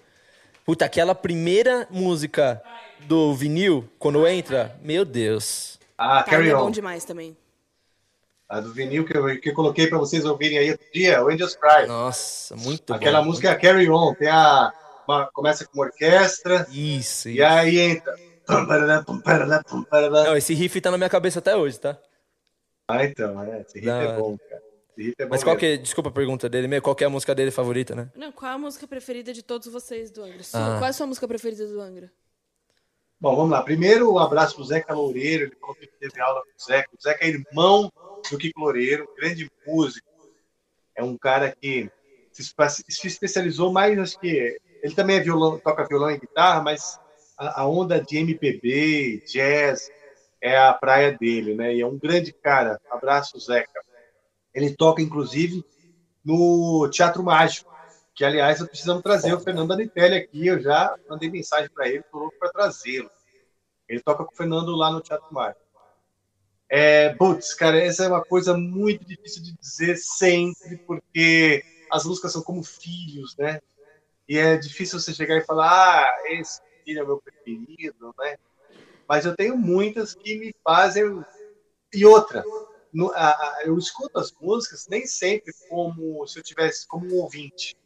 Puta, 0.64 0.84
aquela 0.84 1.14
primeira 1.14 1.86
música 1.90 2.62
do 3.00 3.34
vinil, 3.34 3.88
quando 3.98 4.26
entra, 4.26 4.76
meu 4.82 5.04
Deus. 5.04 5.78
Ah, 5.96 6.22
Carry 6.22 6.50
é 6.50 6.54
bom 6.54 6.66
On. 6.66 6.70
demais 6.70 7.04
também. 7.04 7.36
A 8.48 8.60
do 8.60 8.72
vinil 8.72 9.04
que 9.04 9.16
eu, 9.16 9.40
que 9.40 9.50
eu 9.50 9.54
coloquei 9.54 9.86
pra 9.86 9.98
vocês 9.98 10.24
ouvirem 10.24 10.58
aí 10.58 10.70
outro 10.72 10.86
dia, 10.92 11.22
o 11.22 11.28
Angels 11.28 11.54
Cry. 11.56 11.86
Nossa, 11.86 12.56
muito 12.56 12.92
Aquela 12.92 13.20
bom. 13.20 13.26
música 13.26 13.48
é 13.48 13.52
a 13.52 13.56
Carry 13.56 13.88
On. 13.88 14.12
Tem 14.14 14.28
a, 14.28 14.72
uma- 15.06 15.26
começa 15.32 15.64
com 15.66 15.74
uma 15.78 15.84
orquestra 15.86 16.66
Isso, 16.70 17.28
e 17.28 17.36
isso. 17.36 17.44
aí 17.44 17.78
entra. 17.78 18.14
Não, 20.24 20.36
esse 20.36 20.52
riff 20.54 20.80
tá 20.80 20.90
na 20.90 20.98
minha 20.98 21.08
cabeça 21.10 21.38
até 21.38 21.54
hoje, 21.56 21.78
tá? 21.78 21.96
Ah, 22.88 23.04
então, 23.04 23.40
é. 23.44 23.60
Esse 23.60 23.78
riff 23.78 23.88
é 23.88 23.92
hora. 24.08 24.12
bom, 24.18 24.36
cara. 24.48 24.62
É 25.18 25.24
bom 25.24 25.30
Mas 25.30 25.42
qual 25.42 25.54
mesmo. 25.56 25.60
que 25.60 25.66
é, 25.66 25.76
desculpa 25.76 26.10
a 26.10 26.12
pergunta 26.12 26.48
dele 26.48 26.68
mesmo, 26.68 26.82
qual 26.82 26.94
que 26.94 27.04
é 27.04 27.06
a 27.06 27.10
música 27.10 27.34
dele 27.34 27.50
favorita, 27.50 27.94
né? 27.94 28.10
Não, 28.14 28.30
qual 28.32 28.52
a 28.52 28.58
música 28.58 28.86
preferida 28.86 29.32
de 29.32 29.42
todos 29.42 29.66
vocês 29.68 30.10
do 30.10 30.22
Angra? 30.22 30.40
Ah. 30.52 30.76
Qual 30.78 30.84
é 30.86 30.90
a 30.90 30.92
sua 30.92 31.06
música 31.06 31.26
preferida 31.26 31.66
do 31.66 31.80
Angra? 31.80 32.10
Bom, 33.20 33.36
vamos 33.36 33.50
lá. 33.50 33.62
Primeiro, 33.62 34.12
um 34.12 34.18
abraço 34.18 34.54
pro 34.56 34.64
Zeca 34.64 34.94
Loureiro. 34.94 35.44
Ele 35.44 35.56
falou 35.60 35.74
que 35.74 35.86
teve 35.86 36.20
aula 36.20 36.40
com 36.42 36.48
o 36.48 36.64
Zeca. 36.64 36.88
O 36.98 37.02
Zeca 37.02 37.24
é 37.24 37.28
irmão 37.28 37.92
do 38.30 38.38
Kiko 38.38 38.60
Loureiro, 38.60 39.06
grande 39.16 39.50
músico. 39.66 40.08
É 40.94 41.02
um 41.02 41.16
cara 41.18 41.54
que 41.60 41.90
se 42.32 42.42
espe- 42.42 42.68
se 42.88 43.06
especializou 43.06 43.72
mais, 43.72 43.98
acho 43.98 44.18
que. 44.18 44.58
Ele 44.82 44.94
também 44.94 45.16
é 45.16 45.20
violão, 45.20 45.58
toca 45.58 45.86
violão 45.86 46.10
e 46.10 46.18
guitarra, 46.18 46.62
mas 46.62 46.98
a, 47.36 47.60
a 47.60 47.68
onda 47.68 48.00
de 48.00 48.16
MPB, 48.16 49.22
jazz, 49.30 49.90
é 50.40 50.56
a 50.56 50.72
praia 50.72 51.12
dele, 51.18 51.54
né? 51.54 51.74
E 51.74 51.82
é 51.82 51.86
um 51.86 51.98
grande 51.98 52.32
cara. 52.32 52.80
Abraço, 52.90 53.38
Zeca. 53.38 53.82
Ele 54.54 54.74
toca, 54.74 55.02
inclusive, 55.02 55.64
no 56.24 56.88
Teatro 56.90 57.22
Mágico, 57.22 57.70
que, 58.14 58.24
aliás, 58.24 58.62
precisamos 58.66 59.02
trazer 59.02 59.32
o 59.32 59.40
Fernando 59.40 59.72
Anitelli 59.72 60.16
aqui. 60.16 60.46
Eu 60.46 60.60
já 60.60 60.94
mandei 61.08 61.30
mensagem 61.30 61.70
para 61.70 61.88
ele, 61.88 62.04
louco 62.12 62.36
para 62.38 62.50
trazê-lo. 62.50 63.10
Ele 63.88 64.00
toca 64.00 64.24
com 64.24 64.32
o 64.32 64.36
Fernando 64.36 64.74
lá 64.76 64.90
no 64.90 65.00
Teatro 65.00 65.32
Mágico. 65.32 65.60
É, 66.68 67.12
putz, 67.14 67.52
cara, 67.54 67.80
essa 67.80 68.04
é 68.04 68.08
uma 68.08 68.24
coisa 68.24 68.56
muito 68.56 69.04
difícil 69.04 69.42
de 69.42 69.56
dizer 69.58 69.96
sempre, 69.96 70.76
porque 70.86 71.64
as 71.90 72.04
músicas 72.04 72.32
são 72.32 72.42
como 72.42 72.62
filhos, 72.62 73.36
né? 73.36 73.60
E 74.28 74.38
é 74.38 74.56
difícil 74.56 75.00
você 75.00 75.12
chegar 75.12 75.36
e 75.36 75.44
falar, 75.44 75.68
ah, 75.68 76.22
esse 76.28 76.60
filho 76.84 77.00
é 77.00 77.04
meu 77.04 77.18
preferido, 77.18 78.14
né? 78.16 78.36
Mas 79.08 79.26
eu 79.26 79.34
tenho 79.34 79.56
muitas 79.56 80.14
que 80.14 80.38
me 80.38 80.54
fazem. 80.62 81.24
E 81.92 82.06
outra, 82.06 82.44
no- 82.92 83.12
a- 83.12 83.30
a- 83.32 83.62
eu 83.64 83.76
escuto 83.78 84.18
as 84.18 84.32
músicas 84.40 84.86
nem 84.88 85.06
sempre 85.06 85.52
como 85.68 86.26
se 86.26 86.38
eu 86.38 86.42
tivesse 86.42 86.86
como 86.86 87.06
um 87.06 87.20
ouvinte. 87.20 87.76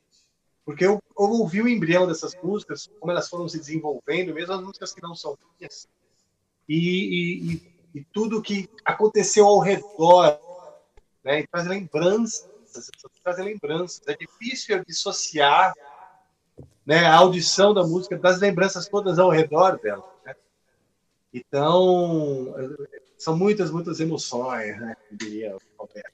Porque 0.65 0.85
eu, 0.87 0.93
eu 1.19 1.25
ouvi 1.27 1.61
o 1.61 1.69
embrião 1.69 2.07
dessas 2.07 2.35
músicas, 2.43 2.89
como 2.99 3.13
elas 3.13 3.29
foram 3.29 3.49
se 3.49 3.59
desenvolvendo, 3.59 4.33
mesmo 4.33 4.55
as 4.55 4.63
músicas 4.63 4.93
que 4.95 5.03
não 5.03 5.15
são 5.15 5.37
minhas, 5.59 5.87
e, 6.69 6.79
e- 6.79 7.53
e- 7.53 7.75
e 8.01 8.05
tudo 8.13 8.41
que 8.41 8.69
aconteceu 8.85 9.47
ao 9.47 9.59
redor, 9.59 10.41
né? 11.23 11.41
E 11.41 11.47
traz 11.47 11.67
lembranças, 11.67 12.49
traz 13.23 13.39
lembranças. 13.39 14.01
É 14.07 14.17
difícil 14.17 14.79
eu 14.79 14.85
dissociar 14.85 15.75
né, 16.87 17.07
a 17.07 17.17
audição 17.17 17.73
da 17.73 17.83
música 17.83 18.17
das 18.19 18.41
lembranças 18.41 18.89
todas 18.89 19.19
ao 19.19 19.31
redor 19.31 19.79
dela. 19.79 20.05
Né? 20.25 20.35
Então, 21.33 22.55
são 23.17 23.37
muitas, 23.37 23.71
muitas 23.71 24.01
emoções, 24.01 24.79
né? 24.81 24.97
eu 25.11 25.17
Diria 25.17 25.57
Roberto. 25.79 26.13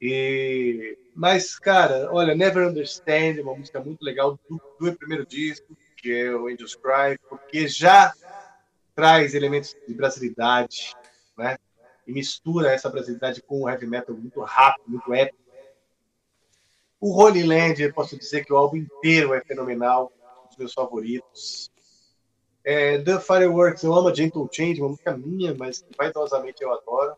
E, 0.00 0.98
mas, 1.14 1.58
cara, 1.58 2.12
olha, 2.12 2.34
Never 2.34 2.68
Understand 2.68 3.40
uma 3.40 3.54
música 3.54 3.80
muito 3.80 4.02
legal 4.02 4.38
do, 4.48 4.60
do 4.78 4.96
primeiro 4.96 5.24
disco, 5.24 5.76
que 5.96 6.12
é 6.12 6.34
o 6.34 6.46
Angels 6.46 6.74
Cry, 6.74 7.18
porque 7.28 7.66
já 7.66 8.12
traz 8.94 9.34
elementos 9.34 9.74
de 9.88 9.94
brasilidade, 9.94 10.94
né? 11.36 11.56
E 12.06 12.12
mistura 12.12 12.72
essa 12.72 12.90
brasilidade 12.90 13.42
com 13.42 13.62
o 13.62 13.68
heavy 13.68 13.86
metal 13.86 14.14
muito 14.14 14.40
rápido, 14.42 14.84
muito 14.86 15.14
épico. 15.14 15.38
O 17.00 17.18
Holy 17.18 17.42
Land, 17.42 17.82
eu 17.82 17.92
posso 17.92 18.16
dizer 18.16 18.44
que 18.44 18.52
o 18.52 18.56
álbum 18.56 18.76
inteiro 18.76 19.32
é 19.32 19.40
fenomenal, 19.40 20.12
um 20.44 20.48
dos 20.48 20.56
meus 20.56 20.72
favoritos. 20.74 21.70
É, 22.64 22.98
The 22.98 23.20
Fireworks, 23.20 23.82
eu 23.82 23.92
amo 23.94 24.08
a 24.08 24.14
Gentle 24.14 24.48
Change, 24.50 24.80
uma 24.80 24.90
música 24.90 25.16
minha, 25.16 25.54
mas 25.54 25.84
vaidosamente 25.98 26.62
eu 26.62 26.72
adoro. 26.72 27.12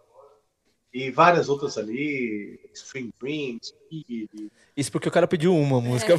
E 0.92 1.10
várias 1.10 1.48
outras 1.48 1.76
ali, 1.76 2.58
Extreme 2.74 3.10
Dreams, 3.20 3.66
Speed. 3.68 4.28
Isso 4.76 4.90
porque 4.90 5.08
o 5.08 5.12
cara 5.12 5.28
pediu 5.28 5.54
uma 5.54 5.80
música. 5.80 6.14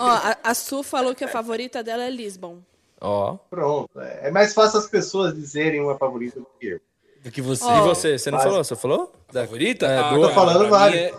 Ó, 0.00 0.04
a, 0.08 0.36
a 0.42 0.54
Su 0.54 0.82
falou 0.82 1.14
que 1.14 1.24
a 1.24 1.28
favorita 1.28 1.82
dela 1.84 2.02
é 2.04 2.10
Lisbon. 2.10 2.58
Ó. 3.00 3.36
Pronto. 3.48 3.88
É 4.00 4.28
mais 4.30 4.52
fácil 4.54 4.80
as 4.80 4.88
pessoas 4.88 5.34
dizerem 5.34 5.80
uma 5.80 5.96
favorita 5.96 6.40
do 6.40 6.46
que 6.58 6.66
eu. 6.66 6.80
Do 7.22 7.30
que 7.30 7.40
você. 7.40 7.64
E 7.64 7.80
você? 7.82 8.18
Você 8.18 8.30
não 8.30 8.38
Mas- 8.38 8.46
falou? 8.48 8.64
Você 8.64 8.76
falou? 8.76 9.12
Da 9.32 9.44
Favorita? 9.44 9.86
É, 9.86 9.98
Ah, 9.98 10.12
do- 10.12 10.20
cara, 10.22 10.34
falando 10.34 10.68
várias. 10.68 11.00
é- 11.12 11.14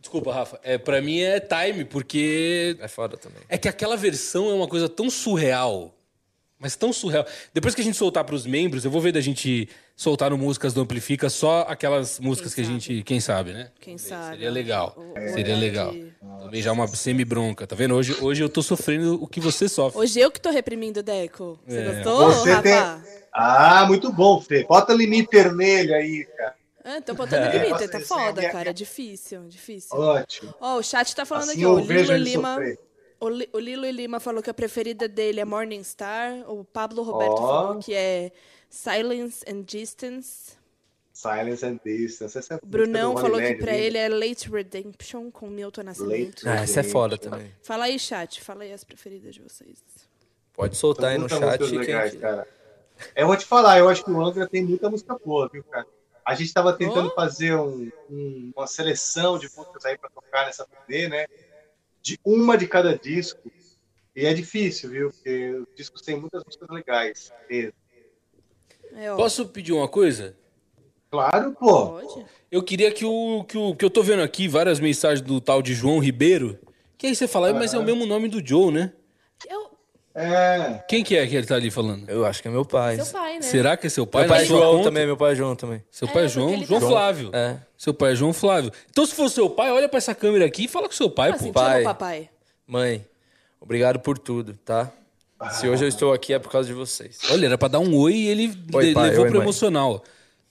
Desculpa, 0.00 0.32
Rafa. 0.32 0.60
É, 0.62 0.76
pra 0.78 1.00
mim 1.02 1.20
é 1.20 1.40
Time, 1.40 1.84
porque 1.84 2.76
É 2.80 2.88
foda 2.88 3.16
também. 3.16 3.40
é 3.48 3.56
que 3.58 3.68
aquela 3.68 3.96
versão 3.96 4.50
é 4.50 4.54
uma 4.54 4.68
coisa 4.68 4.88
tão 4.88 5.08
surreal 5.10 5.94
Mas 6.60 6.74
tão 6.74 6.92
surreal. 6.92 7.24
Depois 7.54 7.72
que 7.74 7.80
a 7.80 7.84
gente 7.84 7.96
soltar 7.96 8.24
pros 8.24 8.44
membros, 8.44 8.84
eu 8.84 8.90
vou 8.90 9.00
ver 9.00 9.12
da 9.12 9.20
gente 9.20 9.68
soltar 9.94 10.30
no 10.30 10.36
Músicas 10.38 10.72
do 10.74 10.80
Amplifica 10.80 11.30
só 11.30 11.60
aquelas 11.68 12.18
músicas 12.18 12.52
que 12.52 12.60
a 12.60 12.64
gente. 12.64 13.02
Quem 13.04 13.20
sabe, 13.20 13.52
né? 13.52 13.70
Quem 13.80 13.96
sabe. 13.96 14.30
Seria 14.30 14.50
legal. 14.50 14.92
O- 14.96 15.30
Seria 15.32 15.54
o- 15.54 15.58
legal. 15.60 15.94
Também 16.40 16.60
já 16.60 16.72
uma 16.72 16.88
semi-bronca. 16.88 17.64
Tá 17.64 17.76
vendo? 17.76 17.94
Hoje, 17.94 18.16
hoje 18.20 18.42
eu 18.42 18.48
tô 18.48 18.60
sofrendo 18.60 19.22
o 19.22 19.26
que 19.28 19.38
você 19.40 19.68
sofre. 19.68 20.00
Hoje 20.00 20.18
eu 20.18 20.30
que 20.32 20.40
tô 20.40 20.50
reprimindo 20.50 20.98
o 20.98 21.02
Deco. 21.02 21.60
Você 21.66 21.78
É. 21.78 21.94
gostou, 21.94 22.32
Você 22.32 22.50
Rafa? 22.50 22.62
tem... 22.62 23.18
Ah, 23.32 23.84
muito 23.86 24.12
bom, 24.12 24.40
Fê. 24.40 24.64
Bota 24.64 24.92
limiter 24.92 25.54
nele 25.54 25.94
aí, 25.94 26.24
cara. 26.36 26.54
Ah, 26.84 27.00
tô 27.00 27.14
botando 27.14 27.44
É. 27.44 27.52
limite, 27.58 27.86
tá 27.86 27.98
Você- 28.00 28.04
foda, 28.06 28.48
cara. 28.50 28.72
Difícil, 28.74 29.42
difícil. 29.46 29.96
Ótimo. 29.96 30.52
Ó, 30.60 30.78
o 30.78 30.82
chat 30.82 31.14
tá 31.14 31.24
falando 31.24 31.50
Assim 31.50 31.58
aqui, 31.58 31.66
ó. 31.66 31.74
O 31.74 31.92
ele 31.92 32.18
Lima. 32.18 32.54
sofrer. 32.54 32.78
O, 33.20 33.28
Li- 33.28 33.48
o 33.52 33.58
Lilo 33.58 33.86
Lima 33.90 34.20
falou 34.20 34.42
que 34.42 34.50
a 34.50 34.54
preferida 34.54 35.08
dele 35.08 35.40
é 35.40 35.44
Morning 35.44 35.82
Star. 35.82 36.48
O 36.50 36.64
Pablo 36.64 37.02
Roberto 37.02 37.32
Ó. 37.32 37.46
falou 37.46 37.78
que 37.80 37.92
é 37.94 38.30
Silence 38.70 39.44
and 39.48 39.62
Distance. 39.62 40.56
Silence 41.12 41.66
and 41.66 41.80
Distance. 41.84 42.38
Essa 42.38 42.54
é 42.54 42.58
Brunão 42.64 43.16
falou 43.16 43.38
que 43.40 43.54
pra 43.56 43.76
ele 43.76 43.98
é 43.98 44.08
Late 44.08 44.48
Redemption 44.48 45.30
com 45.32 45.48
Milton 45.48 45.82
Nascimento. 45.82 46.48
Ah, 46.48 46.56
essa 46.62 46.80
é 46.80 46.82
foda 46.84 47.18
também. 47.18 47.52
Fala 47.62 47.86
aí, 47.86 47.98
chat. 47.98 48.40
Fala 48.40 48.62
aí 48.62 48.72
as 48.72 48.84
preferidas 48.84 49.34
de 49.34 49.42
vocês. 49.42 49.82
Pode 50.52 50.76
soltar 50.76 51.10
aí 51.10 51.18
no 51.18 51.28
chat. 51.28 51.40
músicas 51.40 51.68
quem- 51.70 51.78
legais, 51.78 52.14
cara. 52.16 52.46
Eu 53.16 53.26
vou 53.26 53.36
te 53.36 53.44
falar, 53.44 53.78
eu 53.78 53.88
acho 53.88 54.04
que 54.04 54.10
o 54.10 54.20
Angra 54.20 54.46
tem 54.48 54.62
muita 54.64 54.88
música 54.90 55.16
boa, 55.24 55.48
viu, 55.52 55.62
cara? 55.64 55.86
A 56.24 56.34
gente 56.34 56.52
tava 56.52 56.72
tentando 56.72 57.10
fazer 57.14 57.54
um- 57.56 57.90
um- 58.10 58.52
uma 58.56 58.66
seleção 58.66 59.38
de 59.38 59.48
músicas 59.56 59.84
aí 59.86 59.96
pra 59.96 60.10
tocar 60.10 60.46
nessa 60.46 60.64
turnê, 60.66 61.08
né? 61.08 61.26
De 62.08 62.18
uma 62.24 62.56
de 62.56 62.66
cada 62.66 62.96
disco. 62.96 63.50
E 64.16 64.24
é 64.24 64.32
difícil, 64.32 64.88
viu? 64.88 65.10
Porque 65.10 65.50
os 65.50 65.66
discos 65.76 66.00
têm 66.00 66.18
muitas 66.18 66.42
músicas 66.42 66.68
legais. 66.70 67.30
mesmo. 67.50 67.74
É. 68.94 69.14
Posso 69.14 69.46
pedir 69.46 69.74
uma 69.74 69.86
coisa? 69.86 70.34
Claro, 71.10 71.52
pô. 71.52 72.00
Pode? 72.00 72.24
Eu 72.50 72.62
queria 72.62 72.90
que 72.90 73.04
o, 73.04 73.44
que 73.44 73.58
o. 73.58 73.76
que 73.76 73.84
eu 73.84 73.90
tô 73.90 74.02
vendo 74.02 74.22
aqui 74.22 74.48
várias 74.48 74.80
mensagens 74.80 75.20
do 75.20 75.38
tal 75.38 75.60
de 75.60 75.74
João 75.74 75.98
Ribeiro. 75.98 76.58
Que 76.96 77.08
aí 77.08 77.14
você 77.14 77.28
fala, 77.28 77.52
mas 77.52 77.74
é 77.74 77.78
o 77.78 77.84
mesmo 77.84 78.06
nome 78.06 78.26
do 78.26 78.44
Joe, 78.44 78.72
né? 78.72 78.94
É. 80.18 80.82
Quem 80.88 81.04
que 81.04 81.16
é 81.16 81.26
que 81.26 81.36
ele 81.36 81.46
tá 81.46 81.54
ali 81.54 81.70
falando? 81.70 82.08
Eu 82.08 82.26
acho 82.26 82.42
que 82.42 82.48
é 82.48 82.50
meu 82.50 82.64
pai. 82.64 82.96
Seu 82.96 83.06
pai, 83.06 83.34
né? 83.34 83.42
Será 83.42 83.76
que 83.76 83.86
é 83.86 83.90
seu 83.90 84.06
pai? 84.06 84.22
Meu 84.22 84.28
pai 84.30 84.42
é 84.42 84.44
João 84.46 84.72
conta? 84.72 84.84
também, 84.84 85.06
meu 85.06 85.16
pai 85.16 85.32
é 85.32 85.34
João 85.36 85.54
também. 85.54 85.82
Seu 85.90 86.08
pai 86.08 86.22
é, 86.22 86.26
É, 86.26 86.28
João? 86.28 86.50
ele 86.52 86.64
João 86.64 86.80
tá- 86.80 86.86
Flávio. 86.88 87.30
É. 87.32 87.56
Seu 87.76 87.94
pai 87.94 88.12
é 88.12 88.14
João 88.16 88.32
Flávio. 88.32 88.72
Então, 88.90 89.06
se 89.06 89.14
for 89.14 89.28
seu 89.30 89.48
pai, 89.48 89.70
olha 89.70 89.88
pra 89.88 89.98
essa 89.98 90.14
câmera 90.14 90.44
aqui 90.44 90.64
e 90.64 90.68
fala 90.68 90.88
com 90.88 90.94
seu 90.94 91.08
pai, 91.08 91.28
Fala 91.30 91.38
pô. 91.38 91.44
assim, 91.44 91.52
Pai. 91.52 91.82
papai. 91.84 92.28
Mãe, 92.66 93.06
obrigado 93.60 94.00
por 94.00 94.18
tudo, 94.18 94.54
tá? 94.64 94.90
Se 95.52 95.68
hoje 95.68 95.84
eu 95.84 95.88
estou 95.88 96.12
aqui 96.12 96.32
é 96.34 96.38
por 96.40 96.50
causa 96.50 96.66
de 96.66 96.74
vocês. 96.74 97.18
Olha, 97.30 97.46
era 97.46 97.56
pra 97.56 97.68
dar 97.68 97.78
um 97.78 97.94
oi 97.96 98.12
e 98.12 98.28
ele 98.28 98.52
Oi, 98.74 98.92
pai, 98.92 99.10
levou 99.10 99.22
oi, 99.24 99.28
pro 99.30 99.38
mãe. 99.38 99.44
emocional. 99.46 100.02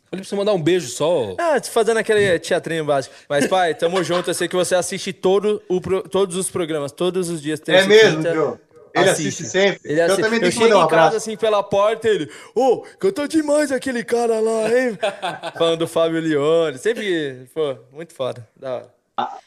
Falei 0.09 0.21
pra 0.23 0.29
você 0.29 0.35
mandar 0.37 0.53
um 0.53 0.61
beijo 0.61 0.87
só. 0.87 1.35
Ah, 1.37 1.59
tô 1.59 1.67
fazendo 1.69 1.97
aquele 1.97 2.39
teatrinho 2.39 2.85
básico. 2.85 3.13
Mas, 3.27 3.45
pai, 3.47 3.75
tamo 3.75 4.01
junto. 4.05 4.29
Eu 4.29 4.33
sei 4.33 4.47
que 4.47 4.55
você 4.55 4.73
assiste 4.73 5.11
todo 5.11 5.61
o 5.67 5.81
pro- 5.81 6.03
todos 6.07 6.37
os 6.37 6.49
programas, 6.49 6.93
todos 6.93 7.29
os 7.29 7.41
dias. 7.41 7.59
É 7.67 7.85
mesmo, 7.85 8.23
quinta. 8.23 8.61
Ele 9.01 9.09
assiste 9.09 9.43
sempre? 9.45 9.79
Ele 9.83 9.99
Eu 10.01 10.05
assiste. 10.05 10.21
também 10.21 10.39
tenho 10.39 10.49
eu 10.49 10.53
que 10.53 10.59
mandar 10.59 10.75
um 10.75 10.85
em 10.85 10.87
casa, 10.87 10.95
abraço. 10.95 11.17
assim, 11.17 11.37
pela 11.37 11.63
porta, 11.63 12.07
ele... 12.07 12.29
Ô, 12.55 12.83
cantou 12.99 13.27
demais 13.27 13.71
aquele 13.71 14.03
cara 14.03 14.39
lá, 14.39 14.69
hein? 14.69 14.97
Falando 15.57 15.79
do 15.79 15.87
Fábio 15.87 16.19
Leone. 16.21 16.77
Sempre, 16.77 17.47
pô, 17.53 17.75
muito 17.91 18.13
foda. 18.13 18.47
Da 18.55 18.75
hora. 18.75 18.97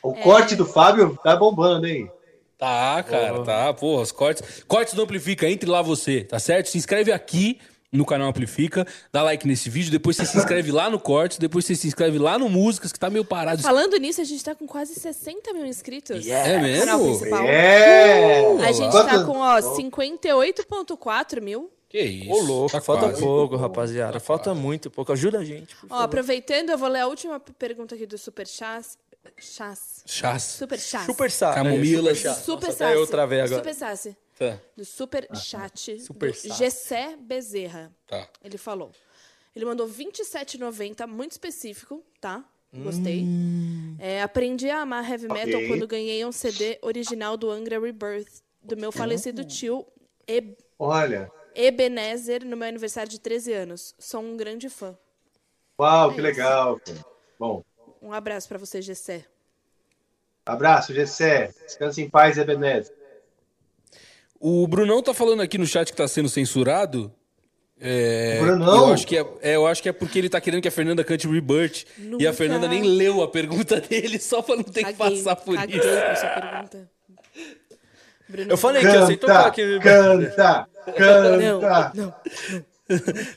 O 0.03 0.15
corte 0.15 0.57
do 0.57 0.67
Fábio 0.67 1.19
tá 1.23 1.37
bombando, 1.37 1.87
hein? 1.87 2.11
Tá, 2.59 3.03
cara, 3.03 3.43
tá. 3.43 3.73
Porra, 3.73 4.03
os 4.03 4.13
cortes. 4.13 4.65
Cortes 4.69 4.93
do 4.95 5.03
Amplifica, 5.03 5.49
entre 5.49 5.69
lá 5.71 5.81
você, 5.81 6.25
tá 6.25 6.39
certo? 6.39 6.67
Se 6.69 6.77
inscreve 6.77 7.11
aqui 7.11 7.59
no 7.93 8.05
canal 8.05 8.29
Amplifica, 8.29 8.87
dá 9.13 9.23
like 9.23 9.47
nesse 9.47 9.69
vídeo, 9.69 9.91
depois 9.91 10.17
você 10.17 10.25
se 10.25 10.39
inscreve 10.39 10.71
lá 10.71 10.89
no 10.89 11.01
Cortes, 11.01 11.39
depois 11.39 11.65
você 11.65 11.75
se 11.75 11.89
inscreve 11.89 12.19
lá 12.19 12.39
no 12.39 12.49
Músicas, 12.49 12.93
que 12.93 12.99
tá 13.01 13.11
meio 13.11 13.25
parado. 13.25 13.63
Falando 13.63 13.97
nisso, 13.97 14.21
a 14.21 14.25
gente 14.25 14.43
tá 14.45 14.55
com 14.55 14.67
quase 14.67 14.95
60 14.95 15.53
mil 15.53 15.67
inscritos. 15.67 16.27
É 16.27 16.59
mesmo? 16.61 16.87
canal 16.87 17.01
principal. 17.05 17.45
É! 17.45 18.47
A 18.65 18.73
gente 18.73 18.93
tá 18.93 19.25
com, 19.25 19.39
ó, 19.39 19.61
58,4 19.61 21.41
mil. 21.41 21.71
Que 21.89 22.01
isso? 22.01 22.31
Ô, 22.31 22.41
louco, 22.41 22.71
tá 22.71 22.81
falta 22.81 23.07
quase. 23.07 23.21
pouco, 23.21 23.57
rapaziada. 23.57 24.21
falta 24.21 24.55
muito 24.55 24.89
pouco. 24.89 25.13
Ajuda 25.13 25.41
a 25.41 25.45
gente, 25.45 25.75
por 25.75 25.87
Ó, 25.87 25.89
favor. 25.89 26.05
aproveitando, 26.05 26.71
eu 26.71 26.79
vou 26.79 26.89
ler 26.89 27.01
a 27.01 27.09
última 27.09 27.41
pergunta 27.41 27.97
aqui 27.97 28.07
do 28.07 28.17
Super 28.17 28.47
Chás. 28.47 28.97
Chás. 29.37 30.03
Chás. 30.07 30.43
Super 30.43 30.79
Chás. 30.79 31.07
Super 31.07 31.31
Sá. 31.31 31.53
Camomila. 31.53 32.15
Super, 32.15 32.73
Super 32.73 32.95
eu 32.95 33.07
travei 33.07 33.41
agora. 33.41 33.75
Super. 33.75 34.17
Tá, 34.41 34.59
Do 34.75 34.87
Super 34.87 35.29
Chat. 35.37 36.01
Super 36.01 36.33
do. 36.33 36.55
Gessé 36.55 37.15
Bezerra. 37.15 37.93
tá. 38.07 38.27
Ele 38.43 38.57
falou. 38.57 38.91
Ele 39.55 39.67
mandou 39.67 39.87
27,90, 39.87 41.07
muito 41.07 41.33
específico, 41.33 42.03
tá? 42.19 42.43
Gostei. 42.73 43.27
É, 43.99 44.23
aprendi 44.23 44.71
a 44.71 44.81
amar 44.81 45.05
heavy 45.11 45.29
metal 45.29 45.57
Ok. 45.61 45.69
quando 45.69 45.87
ganhei 45.87 46.25
um 46.25 46.33
CD 46.33 46.79
original 46.81 47.37
do 47.37 47.51
Angra 47.51 47.79
Rebirth, 47.79 48.41
do 48.63 48.77
meu 48.79 48.91
falecido 48.91 49.45
tio 49.45 49.87
E- 50.27 50.57
Olha. 50.79 51.31
Ebenezer, 51.55 52.43
no 52.45 52.57
meu 52.57 52.69
aniversário 52.69 53.11
de 53.11 53.19
13 53.21 53.53
anos. 53.53 53.95
Sou 53.99 54.23
um 54.23 54.37
grande 54.39 54.71
fã. 54.71 54.97
Uau, 55.79 56.07
É 56.07 56.15
que 56.15 56.21
isso. 56.21 56.23
legal. 56.27 56.81
cara. 56.81 57.05
Bom, 57.39 57.63
Um 58.01 58.13
abraço 58.15 58.49
pra 58.49 58.57
você, 58.57 58.81
Gessé. 58.81 59.27
abraço, 60.47 60.95
Gessé. 60.95 61.53
Descanse 61.67 62.01
em 62.01 62.09
paz, 62.09 62.39
Ebenezer. 62.39 62.95
O 64.41 64.67
Brunão 64.67 65.03
tá 65.03 65.13
falando 65.13 65.43
aqui 65.43 65.59
no 65.59 65.67
chat 65.67 65.91
que 65.91 65.97
tá 65.97 66.09
sendo 66.09 66.29
censurado. 66.29 67.13
É, 67.79 68.39
O 68.41 68.45
Brunão? 68.45 68.89
Eu 68.89 68.95
acho, 68.95 69.07
que 69.07 69.17
é, 69.19 69.27
é, 69.43 69.57
eu 69.57 69.67
acho 69.67 69.83
que 69.83 69.89
é 69.89 69.93
porque 69.93 70.19
ele 70.19 70.29
tá 70.31 70.41
querendo 70.41 70.63
que 70.63 70.69
a 70.69 70.71
Fernanda 70.71 71.05
cante 71.05 71.29
Rebirth. 71.29 71.85
E 71.99 72.03
a 72.03 72.05
Nunca. 72.09 72.33
Fernanda 72.33 72.67
nem 72.69 72.83
leu 72.83 73.23
a 73.23 73.29
pergunta 73.29 73.79
dele, 73.81 74.19
só 74.19 74.41
pra 74.43 74.57
não 74.57 74.63
ter 74.65 74.85
que 74.85 74.93
Caguei, 74.95 75.19
passar 75.19 75.37
por 75.37 75.55
caguei 75.57 75.79
isso. 75.79 75.89
pra 75.89 76.17
sua 76.17 76.29
pergunta. 76.31 76.91
Bruno, 78.29 78.51
Eu 78.51 78.57
falei 78.57 78.81
que 78.83 78.89
eu 78.89 79.07
sei 79.07 79.17
tocar 79.17 79.47
aqui. 79.47 79.79
Canta, 79.81 80.69
canta. 80.97 81.37
Não, 81.37 81.61
não. 81.95 82.15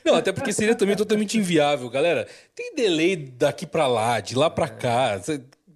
Não, 0.04 0.14
até 0.16 0.32
porque 0.32 0.52
seria 0.52 0.74
também 0.74 0.96
totalmente 0.96 1.38
inviável, 1.38 1.88
galera. 1.88 2.26
Tem 2.54 2.74
delay 2.74 3.14
daqui 3.16 3.66
pra 3.66 3.86
lá, 3.86 4.20
de 4.20 4.34
lá 4.34 4.48
pra 4.50 4.68
cá. 4.68 5.20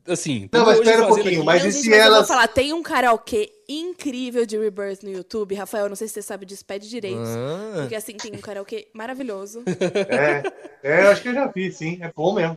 Assim, 0.09 0.49
Não, 0.53 0.65
mas 0.65 0.79
espera 0.79 1.05
um 1.05 1.09
pouquinho, 1.09 1.45
mas 1.45 1.63
Não, 1.63 1.69
e 1.69 1.73
gente, 1.73 1.83
se 1.83 1.91
mas 1.91 1.99
eu 1.99 2.05
vou 2.07 2.15
elas... 2.17 2.29
falar, 2.29 2.49
tem 2.49 2.73
um 2.73 2.83
karaokê 2.83 3.53
incrível 3.69 4.47
de 4.47 4.57
Rebirth 4.57 5.03
no 5.03 5.11
YouTube. 5.11 5.55
Rafael, 5.55 5.89
não 5.89 5.97
sei 5.97 6.09
se 6.09 6.15
você 6.15 6.23
sabe 6.23 6.47
disso, 6.47 6.65
pede 6.65 6.89
direito. 6.89 7.19
Ah. 7.21 7.81
Porque 7.83 7.95
assim, 7.95 8.15
tem 8.17 8.33
um 8.35 8.41
karaokê 8.41 8.89
maravilhoso. 8.95 9.63
É, 10.09 10.43
é, 10.83 11.03
acho 11.09 11.23
que 11.23 11.29
eu 11.29 11.35
já 11.35 11.47
vi, 11.49 11.71
sim. 11.71 11.99
É 12.01 12.11
bom 12.15 12.33
mesmo. 12.35 12.57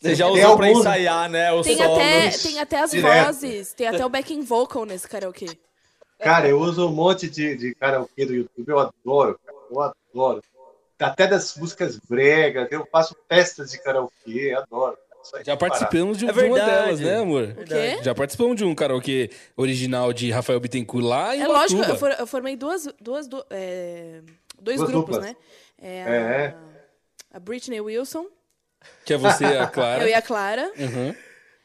Você 0.00 0.14
já 0.14 0.26
Tem 0.30 0.44
usou 0.44 0.56
pra 0.56 0.66
alguns- 0.66 0.80
ensaiar, 0.80 1.28
né? 1.28 1.52
Os 1.52 1.66
Tem 1.66 1.76
solos. 1.76 1.98
até, 1.98 2.30
tem 2.30 2.58
até 2.60 2.80
as 2.80 2.90
Direto. 2.92 3.24
vozes, 3.26 3.72
tem 3.72 3.86
até 3.88 4.04
o 4.06 4.08
backing 4.08 4.42
vocal 4.42 4.84
nesse 4.84 5.08
karaokê. 5.08 5.46
Cara, 6.20 6.48
eu 6.48 6.58
uso 6.60 6.86
um 6.88 6.92
monte 6.92 7.28
de, 7.28 7.56
de 7.56 7.74
karaokê 7.74 8.24
do 8.26 8.34
YouTube, 8.34 8.68
eu 8.68 8.78
adoro, 8.78 9.38
cara, 9.44 9.58
eu 9.70 9.80
adoro. 9.82 10.42
Até 11.00 11.26
das 11.28 11.56
músicas 11.56 11.96
bregas, 12.08 12.66
eu 12.72 12.86
faço 12.90 13.14
festas 13.28 13.70
de 13.70 13.80
karaokê, 13.82 14.52
adoro. 14.56 14.96
Já 15.44 15.56
participamos 15.56 16.16
de, 16.16 16.26
É 16.28 16.32
de 16.32 16.40
uma 16.40 16.56
delas, 16.56 17.00
né, 17.00 17.16
amor? 17.16 17.54
O 17.58 17.64
quê? 17.64 17.98
Já 18.02 18.14
participamos 18.14 18.56
de 18.56 18.64
um 18.64 18.74
karaokê 18.74 19.30
original 19.56 20.12
de 20.12 20.30
Rafael 20.30 20.58
Bittencourt 20.60 21.04
lá 21.04 21.36
em 21.36 21.40
É 21.42 21.46
lógico, 21.46 21.80
Ubatuba. 21.82 21.94
eu, 21.94 21.98
for- 21.98 22.20
eu 22.20 22.26
formei 22.26 22.56
duas, 22.56 22.88
duas, 23.00 23.26
du- 23.28 23.44
é, 23.50 24.20
dois 24.60 24.78
Duas 24.78 24.90
grupos, 24.90 25.16
duplas. 25.16 25.30
né? 25.32 25.36
É 25.80 26.02
a, 26.02 26.08
É. 26.10 26.54
a 27.34 27.38
Britney 27.38 27.80
Wilson, 27.80 28.26
Que 29.04 29.14
é 29.14 29.16
você, 29.16 29.44
a 29.44 29.66
Clara. 29.68 30.02
eu 30.04 30.08
e 30.08 30.14
a 30.14 30.22
Clara, 30.22 30.72
Uhum. 30.78 31.14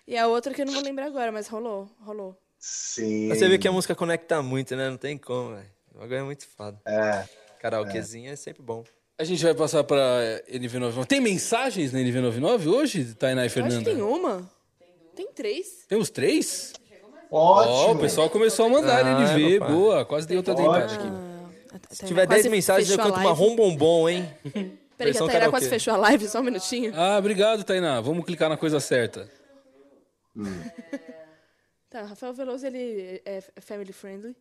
e 0.07 0.17
a 0.17 0.27
outra 0.27 0.53
que 0.53 0.61
eu 0.61 0.65
não 0.65 0.73
vou 0.73 0.83
lembrar 0.83 1.05
agora, 1.05 1.31
mas 1.31 1.47
rolou, 1.47 1.89
rolou. 2.01 2.37
Sim. 2.59 3.29
Você 3.29 3.47
vê 3.47 3.57
que 3.57 3.67
a 3.67 3.71
música 3.71 3.93
conecta 3.95 4.41
muito, 4.41 4.75
né? 4.75 4.89
Não 4.89 4.97
tem 4.97 5.17
como, 5.17 5.55
velho. 5.55 5.69
O 5.93 5.99
bagulho 5.99 6.17
é 6.19 6.23
muito 6.23 6.47
foda. 6.47 6.79
É. 6.87 7.23
Karaokezinho 7.59 8.31
é 8.31 8.35
sempre 8.35 8.61
bom. 8.63 8.83
A 9.17 9.23
gente 9.23 9.43
vai 9.43 9.53
passar 9.53 9.83
pra 9.83 10.41
NV99. 10.51 11.05
Tem 11.05 11.21
mensagens 11.21 11.93
na 11.93 11.99
NV99 11.99 12.67
hoje, 12.67 13.13
Tainá 13.13 13.41
e 13.41 13.43
Eu 13.43 13.45
acho 13.45 13.53
que 13.55 13.61
Fernanda? 13.61 13.91
tem 13.91 14.01
uma. 14.01 14.49
Tem 15.15 15.27
três. 15.31 15.85
Temos 15.87 16.09
três? 16.09 16.73
Ótimo. 17.29 17.73
Ó, 17.73 17.91
o 17.93 17.99
pessoal 17.99 18.29
começou 18.29 18.65
a 18.65 18.69
mandar 18.69 19.05
Ah, 19.05 19.21
NV. 19.21 19.59
Boa, 19.59 20.05
quase 20.05 20.27
dei 20.27 20.37
outra 20.37 20.55
dentada 20.55 20.85
aqui. 20.85 21.07
Se 21.91 22.05
tiver 22.05 22.27
10 22.27 22.47
mensagens, 22.47 22.89
eu 22.89 22.97
canto 22.97 23.19
marrom 23.19 23.55
bombom, 23.55 24.09
hein? 24.09 24.29
Peraí, 24.97 25.11
que 25.11 25.17
a 25.17 25.25
Tainá 25.27 25.49
quase 25.49 25.69
fechou 25.69 25.93
a 25.93 25.97
live, 25.97 26.27
só 26.27 26.39
um 26.39 26.43
minutinho. 26.43 26.91
Ah, 26.95 27.17
obrigado, 27.17 27.63
Tainá. 27.63 27.99
Vamos 28.01 28.25
clicar 28.25 28.49
na 28.49 28.57
coisa 28.57 28.79
certa. 28.79 29.29
Tá, 31.89 32.03
Rafael 32.03 32.33
Veloso, 32.33 32.65
ele 32.65 33.21
é 33.25 33.41
family 33.61 33.93
friendly. 33.93 34.35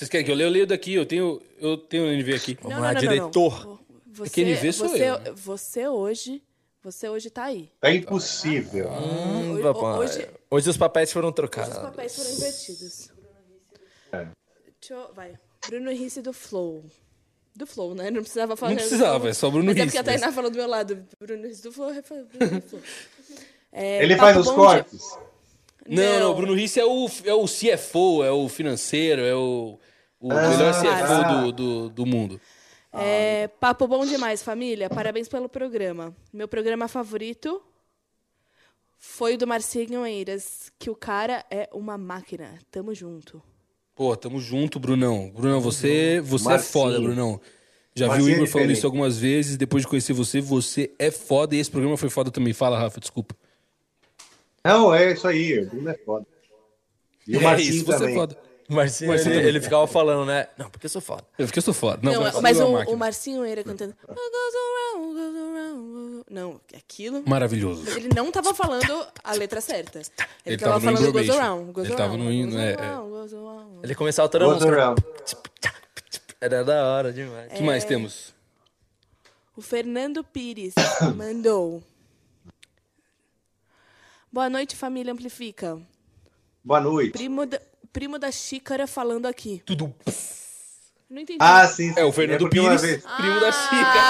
Vocês 0.00 0.08
querem 0.08 0.24
que 0.24 0.32
eu 0.32 0.34
leia? 0.34 0.46
Eu 0.46 0.50
leio 0.50 0.66
daqui. 0.66 0.94
Eu 0.94 1.04
tenho, 1.04 1.42
eu 1.58 1.76
tenho 1.76 2.04
o 2.04 2.06
NV 2.10 2.34
aqui. 2.34 2.56
Vamos 2.62 2.80
lá, 2.80 2.94
diretor. 2.94 3.78
Você, 4.06 4.30
que 4.30 4.40
NV 4.40 4.72
sou 4.72 4.88
você, 4.88 5.10
eu, 5.10 5.34
você 5.36 5.88
hoje, 5.88 6.42
você 6.82 7.06
hoje 7.06 7.28
tá 7.28 7.44
aí. 7.44 7.70
Tá 7.78 7.92
impossível. 7.92 8.88
Hum, 8.88 9.52
Hoje- 9.52 9.68
hoje- 10.22 10.28
Hoje 10.50 10.70
os 10.70 10.78
papéis 10.78 11.12
foram 11.12 11.30
trocados. 11.30 11.76
Os 11.76 11.82
papéis 11.82 12.16
foram 12.16 12.30
invertidos. 12.30 13.10
Deixa 14.10 14.94
eu... 14.94 15.12
Vai. 15.12 15.38
Bruno 15.68 15.90
Risse 15.90 16.22
do 16.22 16.32
Flow. 16.32 16.82
Do 17.54 17.66
Flow, 17.66 17.94
né? 17.94 18.10
Não 18.10 18.22
precisava 18.22 18.56
falar. 18.56 18.70
Não 18.70 18.78
precisava, 18.78 19.28
é 19.28 19.34
só 19.34 19.50
Bruno 19.50 19.66
Mas 19.66 19.76
é 19.76 19.82
Risse, 19.84 19.96
porque 19.98 20.10
a 20.10 20.12
Tainá 20.14 20.32
falou 20.32 20.50
do 20.50 20.56
meu 20.56 20.66
lado. 20.66 21.06
Bruno 21.20 21.46
Risse 21.46 21.62
do 21.62 21.72
Flow, 21.72 21.92
Bruno 21.92 22.60
do 22.60 22.66
Flow. 22.66 22.82
É, 23.70 24.00
Ele 24.02 24.16
faz 24.16 24.34
os 24.38 24.50
cortes? 24.50 25.02
Não, 25.86 26.20
não, 26.20 26.30
o 26.30 26.34
Bruno 26.34 26.54
Risse 26.54 26.80
é 26.80 26.86
o, 26.86 27.06
é 27.26 27.34
o 27.34 27.44
CFO, 27.44 28.24
é 28.24 28.30
o 28.30 28.48
financeiro, 28.48 29.20
é 29.22 29.34
o, 29.34 29.78
o 30.20 30.30
Ah. 30.32 30.48
melhor 30.50 30.74
CFO 30.74 31.12
Ah. 31.12 31.42
do, 31.42 31.52
do, 31.52 31.88
do 31.90 32.06
mundo. 32.06 32.40
É, 32.92 33.48
papo 33.60 33.86
bom 33.86 34.04
demais, 34.04 34.42
família. 34.42 34.90
Parabéns 34.90 35.28
pelo 35.28 35.48
programa. 35.48 36.14
Meu 36.32 36.48
programa 36.48 36.88
favorito 36.88 37.62
foi 38.98 39.34
o 39.34 39.38
do 39.38 39.46
Marcinho 39.46 40.04
Eiras, 40.04 40.72
que 40.78 40.90
o 40.90 40.94
cara 40.96 41.44
é 41.50 41.68
uma 41.72 41.96
máquina. 41.96 42.58
Tamo 42.70 42.94
junto. 42.94 43.42
Pô, 43.94 44.14
tamo 44.16 44.40
junto, 44.40 44.78
Brunão. 44.80 45.30
Brunão, 45.30 45.60
você, 45.60 46.20
você 46.20 46.46
é 46.46 46.50
Marcinho. 46.50 46.72
foda, 46.72 47.00
Brunão. 47.00 47.40
Já 47.94 48.06
vi 48.06 48.10
o 48.10 48.14
Marcinho 48.14 48.32
é 48.32 48.36
Igor 48.36 48.46
falando 48.48 48.70
isso 48.72 48.86
algumas 48.86 49.18
vezes, 49.18 49.56
depois 49.56 49.82
de 49.82 49.88
conhecer 49.88 50.12
você, 50.12 50.40
você 50.40 50.90
é 50.98 51.10
foda 51.10 51.54
e 51.54 51.58
esse 51.58 51.70
programa 51.70 51.96
foi 51.96 52.08
foda 52.10 52.30
também. 52.30 52.52
Fala, 52.52 52.78
Rafa, 52.78 52.98
desculpa. 53.00 53.34
Não, 54.64 54.94
é 54.94 55.12
isso 55.12 55.26
aí. 55.26 55.60
O 55.60 55.66
Bruno 55.66 55.90
é 55.90 55.94
foda. 55.98 56.26
E 57.26 57.36
o 57.36 57.40
É 57.40 57.42
Marcinho 57.42 57.74
isso, 57.74 57.84
você 57.84 57.94
é 57.94 57.98
também. 57.98 58.14
foda. 58.14 58.38
Marcinho, 58.70 59.10
Marcinho 59.10 59.34
ele, 59.34 59.48
ele 59.48 59.60
ficava 59.60 59.86
falando, 59.86 60.26
né? 60.26 60.46
Não, 60.56 60.70
porque 60.70 60.86
eu 60.86 60.90
sou 60.90 61.00
foda. 61.02 61.24
Eu 61.36 61.46
fiquei 61.46 61.60
sou 61.60 61.74
foda. 61.74 61.98
Não, 62.02 62.12
Não, 62.12 62.20
mas, 62.22 62.40
mas 62.40 62.60
é 62.60 62.64
o, 62.64 62.90
o 62.92 62.96
Marcinho 62.96 63.44
Eira 63.44 63.64
cantando. 63.64 63.94
"What 64.06 64.14
goes 64.20 64.54
around, 64.54 65.14
goes 65.14 65.36
around, 65.36 65.80
what 65.80 66.12
goes-" 66.14 66.24
Não, 66.30 66.60
aquilo. 66.76 67.22
Maravilhoso. 67.26 67.88
Ele 67.90 68.08
não 68.14 68.30
tava 68.30 68.54
falando 68.54 69.06
a 69.24 69.32
letra 69.34 69.60
certa. 69.60 69.98
Ele, 69.98 70.08
Ele 70.46 70.56
tava, 70.58 70.74
tava 70.74 70.90
no 70.90 70.96
falando 70.96 71.12
goes 71.12 71.24
Improbation. 71.26 71.44
around. 71.44 71.72
Goes 71.72 71.86
Ele 71.88 71.96
tava 71.96 72.12
around, 72.14 72.24
no 72.24 72.32
in- 72.32 72.44
goes 72.50 72.56
é, 72.56 72.70
é. 72.70 72.74
around, 72.76 73.10
goes 73.10 73.34
around. 73.34 73.78
Ele 73.82 73.94
começava 73.94 74.28
toda 74.28 74.44
a 74.44 74.48
Goes 74.48 74.60
música. 74.64 74.76
around. 74.82 75.04
Era 76.40 76.64
da 76.64 76.84
hora 76.86 77.12
demais. 77.12 77.52
O 77.52 77.54
que 77.56 77.62
mais 77.62 77.84
temos? 77.84 78.32
O 79.56 79.60
Fernando 79.60 80.22
Pires 80.24 80.74
mandou. 81.16 81.82
Boa 84.32 84.48
noite, 84.48 84.76
família 84.76 85.12
Amplifica. 85.12 85.78
Boa 86.62 86.80
noite. 86.80 87.12
Primo 87.12 87.44
da, 87.46 87.60
primo 87.92 88.18
da 88.18 88.30
xícara 88.30 88.86
falando 88.86 89.26
aqui. 89.26 89.62
Tudo. 89.66 89.94
Não 91.08 91.20
entendi. 91.22 91.38
Ah, 91.40 91.66
sim. 91.66 91.92
É 91.96 92.04
o 92.04 92.08
sim. 92.10 92.12
Fernando 92.16 92.42
uma 92.42 92.50
Pires, 92.50 92.82
vez- 92.82 93.02
primo 93.16 93.40
da 93.40 93.50
Chica. 93.52 94.00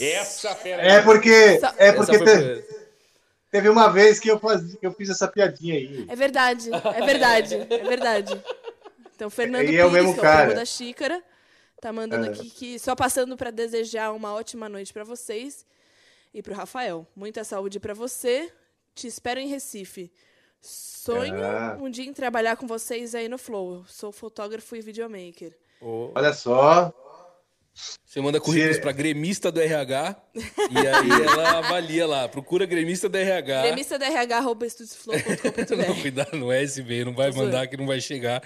Essa 0.00 0.54
fera. 0.54 0.82
É 0.82 1.00
porque, 1.02 1.60
é 1.78 1.92
porque 1.92 2.18
te- 2.18 2.64
teve 3.50 3.68
uma 3.68 3.88
vez 3.90 4.18
que 4.18 4.30
eu, 4.30 4.38
faz, 4.38 4.74
que 4.74 4.86
eu 4.86 4.92
fiz 4.92 5.10
essa 5.10 5.28
piadinha 5.28 5.74
aí. 5.74 6.06
É 6.08 6.16
verdade, 6.16 6.70
é 6.72 7.06
verdade, 7.06 7.54
é 7.54 7.78
verdade. 7.78 8.42
Então, 9.14 9.30
Fernando 9.30 9.62
E 9.64 9.66
Pires, 9.66 9.80
é 9.80 9.84
o 9.86 9.90
mesmo 9.90 10.12
que 10.14 10.18
é 10.18 10.22
o 10.22 10.22
cara. 10.22 10.42
primo 10.46 10.54
da 10.56 10.64
xícara, 10.64 11.22
tá 11.80 11.92
mandando 11.92 12.26
É. 12.26 12.30
aqui 12.30 12.50
que 12.50 12.78
só 12.78 12.94
passando 12.96 13.36
para 13.36 13.50
desejar 13.50 14.12
uma 14.12 14.34
ótima 14.34 14.68
noite 14.68 14.92
para 14.92 15.04
vocês 15.04 15.64
e 16.34 16.42
pro 16.42 16.54
Rafael. 16.54 17.06
Muita 17.14 17.44
saúde 17.44 17.78
para 17.78 17.94
você. 17.94 18.50
Te 18.94 19.06
espero 19.06 19.38
em 19.40 19.48
Recife. 19.48 20.10
Sonho 20.62 21.34
Ah. 21.44 21.76
um 21.80 21.90
dia 21.90 22.04
em 22.04 22.12
trabalhar 22.12 22.56
com 22.56 22.66
vocês 22.66 23.14
aí 23.14 23.28
no 23.28 23.36
Flow. 23.36 23.84
Sou 23.88 24.12
fotógrafo 24.12 24.76
e 24.76 24.80
videomaker. 24.80 25.52
Olha 25.80 26.32
só. 26.32 26.92
Você 27.74 28.20
manda 28.20 28.38
currículos 28.40 28.76
Se- 28.76 28.82
pra 28.82 28.92
gremista 28.92 29.50
do 29.50 29.58
RH 29.60 30.14
e 30.34 30.78
aí 30.86 31.10
ela 31.26 31.58
avalia 31.58 32.06
lá. 32.06 32.28
Procura 32.28 32.64
gremista 32.66 33.08
do 33.08 33.16
RH. 33.18 33.62
Gremista 33.62 33.98
da 33.98 34.06
RH, 34.06 34.36
arroba. 34.38 34.66
Não, 34.66 36.00
cuidado, 36.00 36.36
não 36.36 36.52
é 36.52 36.62
SB, 36.62 37.04
não 37.06 37.14
vai 37.14 37.32
mandar 37.32 37.66
que 37.66 37.76
não 37.76 37.86
vai 37.86 38.00
chegar. 38.00 38.42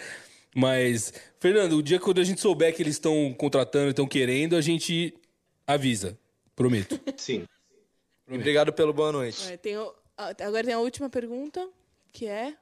Mas, 0.55 1.13
Fernando, 1.39 1.75
o 1.75 1.83
dia 1.83 2.01
quando 2.01 2.21
a 2.21 2.25
gente 2.25 2.41
souber 2.41 2.75
que 2.75 2.83
eles 2.83 2.95
estão 2.95 3.35
contratando, 3.37 3.91
estão 3.91 4.07
querendo, 4.07 4.57
a 4.57 4.61
gente 4.63 5.13
avisa. 5.67 6.17
Prometo. 6.55 6.99
Sim. 7.19 7.45
E 8.29 8.35
Obrigado 8.37 8.73
pelo 8.73 8.95
boa 8.95 9.13
noite. 9.13 9.53
É, 9.53 9.57
tem 9.59 9.77
o- 9.77 9.93
a- 10.17 10.31
agora 10.41 10.65
tem 10.65 10.73
a 10.73 10.79
última 10.79 11.11
pergunta, 11.11 11.69
que 12.13 12.27
é 12.27 12.55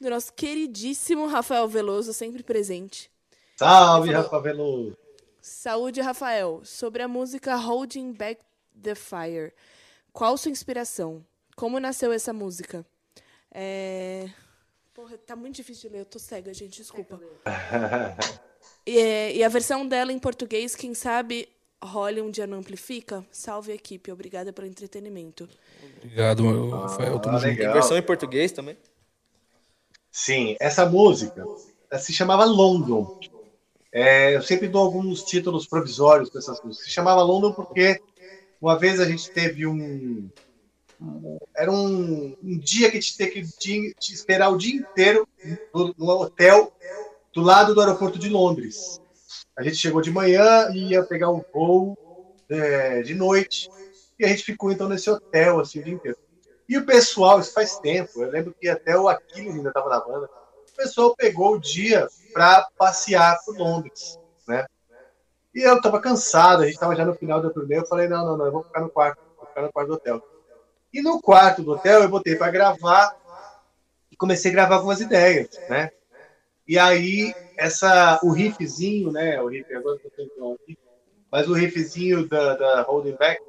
do 0.00 0.10
nosso 0.10 0.32
queridíssimo 0.32 1.26
Rafael 1.26 1.66
Veloso, 1.68 2.12
sempre 2.12 2.42
presente. 2.42 3.10
Salve, 3.56 4.08
Ele 4.08 4.14
falou- 4.16 4.30
Rafa 4.30 4.40
Veloso. 4.42 4.98
Saúde, 5.40 6.00
Rafael. 6.00 6.60
Sobre 6.64 7.02
a 7.02 7.08
música 7.08 7.56
Holding 7.56 8.12
Back 8.12 8.42
the 8.80 8.94
Fire. 8.94 9.52
Qual 10.12 10.36
sua 10.36 10.50
inspiração? 10.50 11.24
Como 11.56 11.80
nasceu 11.80 12.12
essa 12.12 12.32
música? 12.32 12.84
É... 13.50 14.28
Porra, 14.94 15.16
tá 15.18 15.34
muito 15.34 15.56
difícil 15.56 15.88
de 15.88 15.96
ler. 15.96 16.00
Eu 16.02 16.06
tô 16.06 16.18
cega, 16.18 16.52
gente. 16.54 16.76
Desculpa. 16.82 17.20
E, 18.86 18.98
é, 18.98 19.36
e 19.36 19.44
a 19.44 19.48
versão 19.50 19.86
dela 19.86 20.10
em 20.12 20.18
português, 20.18 20.74
quem 20.74 20.94
sabe, 20.94 21.46
role 21.86 22.20
um 22.20 22.30
dia 22.30 22.46
não 22.46 22.58
amplifica? 22.58 23.24
Salve, 23.30 23.72
equipe. 23.72 24.10
Obrigada 24.10 24.52
pelo 24.52 24.66
entretenimento. 24.66 25.48
Obrigado, 25.98 26.42
meu 26.42 26.70
Rafael. 26.70 27.18
Tamo 27.18 27.36
Ah, 27.36 27.40
junto. 27.40 27.50
legal. 27.50 27.72
Versão 27.74 27.96
em 27.96 28.02
português 28.02 28.52
também? 28.52 28.76
Sim, 30.10 30.56
essa 30.60 30.84
música 30.86 31.44
se 31.98 32.12
chamava 32.12 32.44
London. 32.44 33.18
É, 33.92 34.36
eu 34.36 34.42
sempre 34.42 34.68
dou 34.68 34.82
alguns 34.82 35.22
títulos 35.22 35.66
provisórios 35.66 36.28
para 36.30 36.40
essas 36.40 36.60
músicas. 36.62 36.86
Se 36.86 36.92
chamava 36.92 37.22
London 37.22 37.52
porque 37.52 38.00
uma 38.60 38.78
vez 38.78 39.00
a 39.00 39.06
gente 39.06 39.30
teve 39.30 39.66
um. 39.66 40.28
era 41.56 41.70
um, 41.70 42.36
um 42.42 42.58
dia 42.58 42.90
que 42.90 42.98
a 42.98 43.00
gente 43.00 43.16
teve 43.16 43.48
que 43.58 43.94
de 43.98 44.12
esperar 44.12 44.50
o 44.50 44.58
dia 44.58 44.74
inteiro 44.74 45.26
no, 45.72 45.94
no 45.96 46.06
hotel 46.08 46.72
do 47.32 47.40
lado 47.42 47.74
do 47.74 47.80
aeroporto 47.80 48.18
de 48.18 48.28
Londres. 48.28 49.00
A 49.58 49.62
gente 49.64 49.74
chegou 49.74 50.00
de 50.00 50.12
manhã 50.12 50.70
e 50.72 50.92
ia 50.92 51.02
pegar 51.02 51.30
um 51.30 51.42
voo 51.52 51.98
é, 52.48 53.02
de 53.02 53.12
noite 53.12 53.68
e 54.16 54.24
a 54.24 54.28
gente 54.28 54.44
ficou 54.44 54.70
então 54.70 54.88
nesse 54.88 55.10
hotel 55.10 55.58
assim 55.58 55.80
o 55.80 55.82
dia 55.82 55.94
inteiro. 55.94 56.16
E 56.68 56.78
o 56.78 56.86
pessoal, 56.86 57.40
isso 57.40 57.52
faz 57.52 57.76
tempo, 57.80 58.22
eu 58.22 58.30
lembro 58.30 58.54
que 58.54 58.68
até 58.68 58.96
o 58.96 59.08
Aquiles 59.08 59.56
ainda 59.56 59.70
estava 59.70 59.88
na 59.88 59.98
banda. 59.98 60.30
O 60.72 60.76
pessoal 60.76 61.16
pegou 61.16 61.54
o 61.54 61.60
dia 61.60 62.06
para 62.32 62.68
passear 62.78 63.36
por 63.44 63.58
Londres, 63.58 64.16
né? 64.46 64.64
E 65.52 65.62
eu 65.68 65.76
estava 65.76 66.00
cansado, 66.00 66.62
a 66.62 66.66
gente 66.66 66.74
estava 66.74 66.94
já 66.94 67.04
no 67.04 67.16
final 67.16 67.42
da 67.42 67.50
turnê. 67.50 67.78
Eu 67.78 67.86
falei: 67.86 68.06
não, 68.06 68.24
não, 68.24 68.36
não, 68.36 68.46
eu 68.46 68.52
vou 68.52 68.62
ficar 68.62 68.80
no 68.80 68.88
quarto, 68.88 69.18
vou 69.36 69.46
ficar 69.46 69.62
no 69.62 69.72
quarto 69.72 69.88
do 69.88 69.94
hotel. 69.94 70.22
E 70.94 71.02
no 71.02 71.20
quarto 71.20 71.64
do 71.64 71.72
hotel 71.72 72.02
eu 72.02 72.08
botei 72.08 72.36
para 72.36 72.52
gravar 72.52 73.12
e 74.08 74.16
comecei 74.16 74.52
a 74.52 74.54
gravar 74.54 74.76
algumas 74.76 75.00
ideias, 75.00 75.48
né? 75.68 75.90
E 76.64 76.78
aí, 76.78 77.34
essa, 77.58 78.18
o 78.22 78.30
riffzinho, 78.30 79.10
né? 79.12 79.40
O 79.42 79.48
riff, 79.48 79.72
agora 79.74 79.96
eu 79.96 80.00
tô 80.00 80.10
tentando 80.10 80.52
aqui, 80.62 80.78
mas 81.30 81.48
o 81.48 81.52
riffzinho 81.54 82.26
da, 82.28 82.54
da 82.54 82.82
Holding 82.82 83.16
Back 83.16 83.42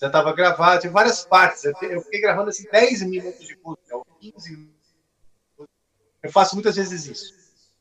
já 0.00 0.06
estava 0.06 0.32
gravado, 0.32 0.80
tinha 0.80 0.92
várias 0.92 1.24
partes. 1.24 1.64
Eu, 1.64 1.74
te- 1.74 1.86
eu 1.86 2.00
fiquei 2.02 2.20
gravando 2.20 2.50
assim 2.50 2.68
10 2.70 3.02
minutos 3.02 3.44
de 3.46 3.58
música, 3.62 3.96
ou 3.96 4.06
15 4.20 4.50
minutos. 4.52 4.78
Eu 6.22 6.30
faço 6.32 6.54
muitas 6.54 6.76
vezes 6.76 7.06
isso. 7.06 7.34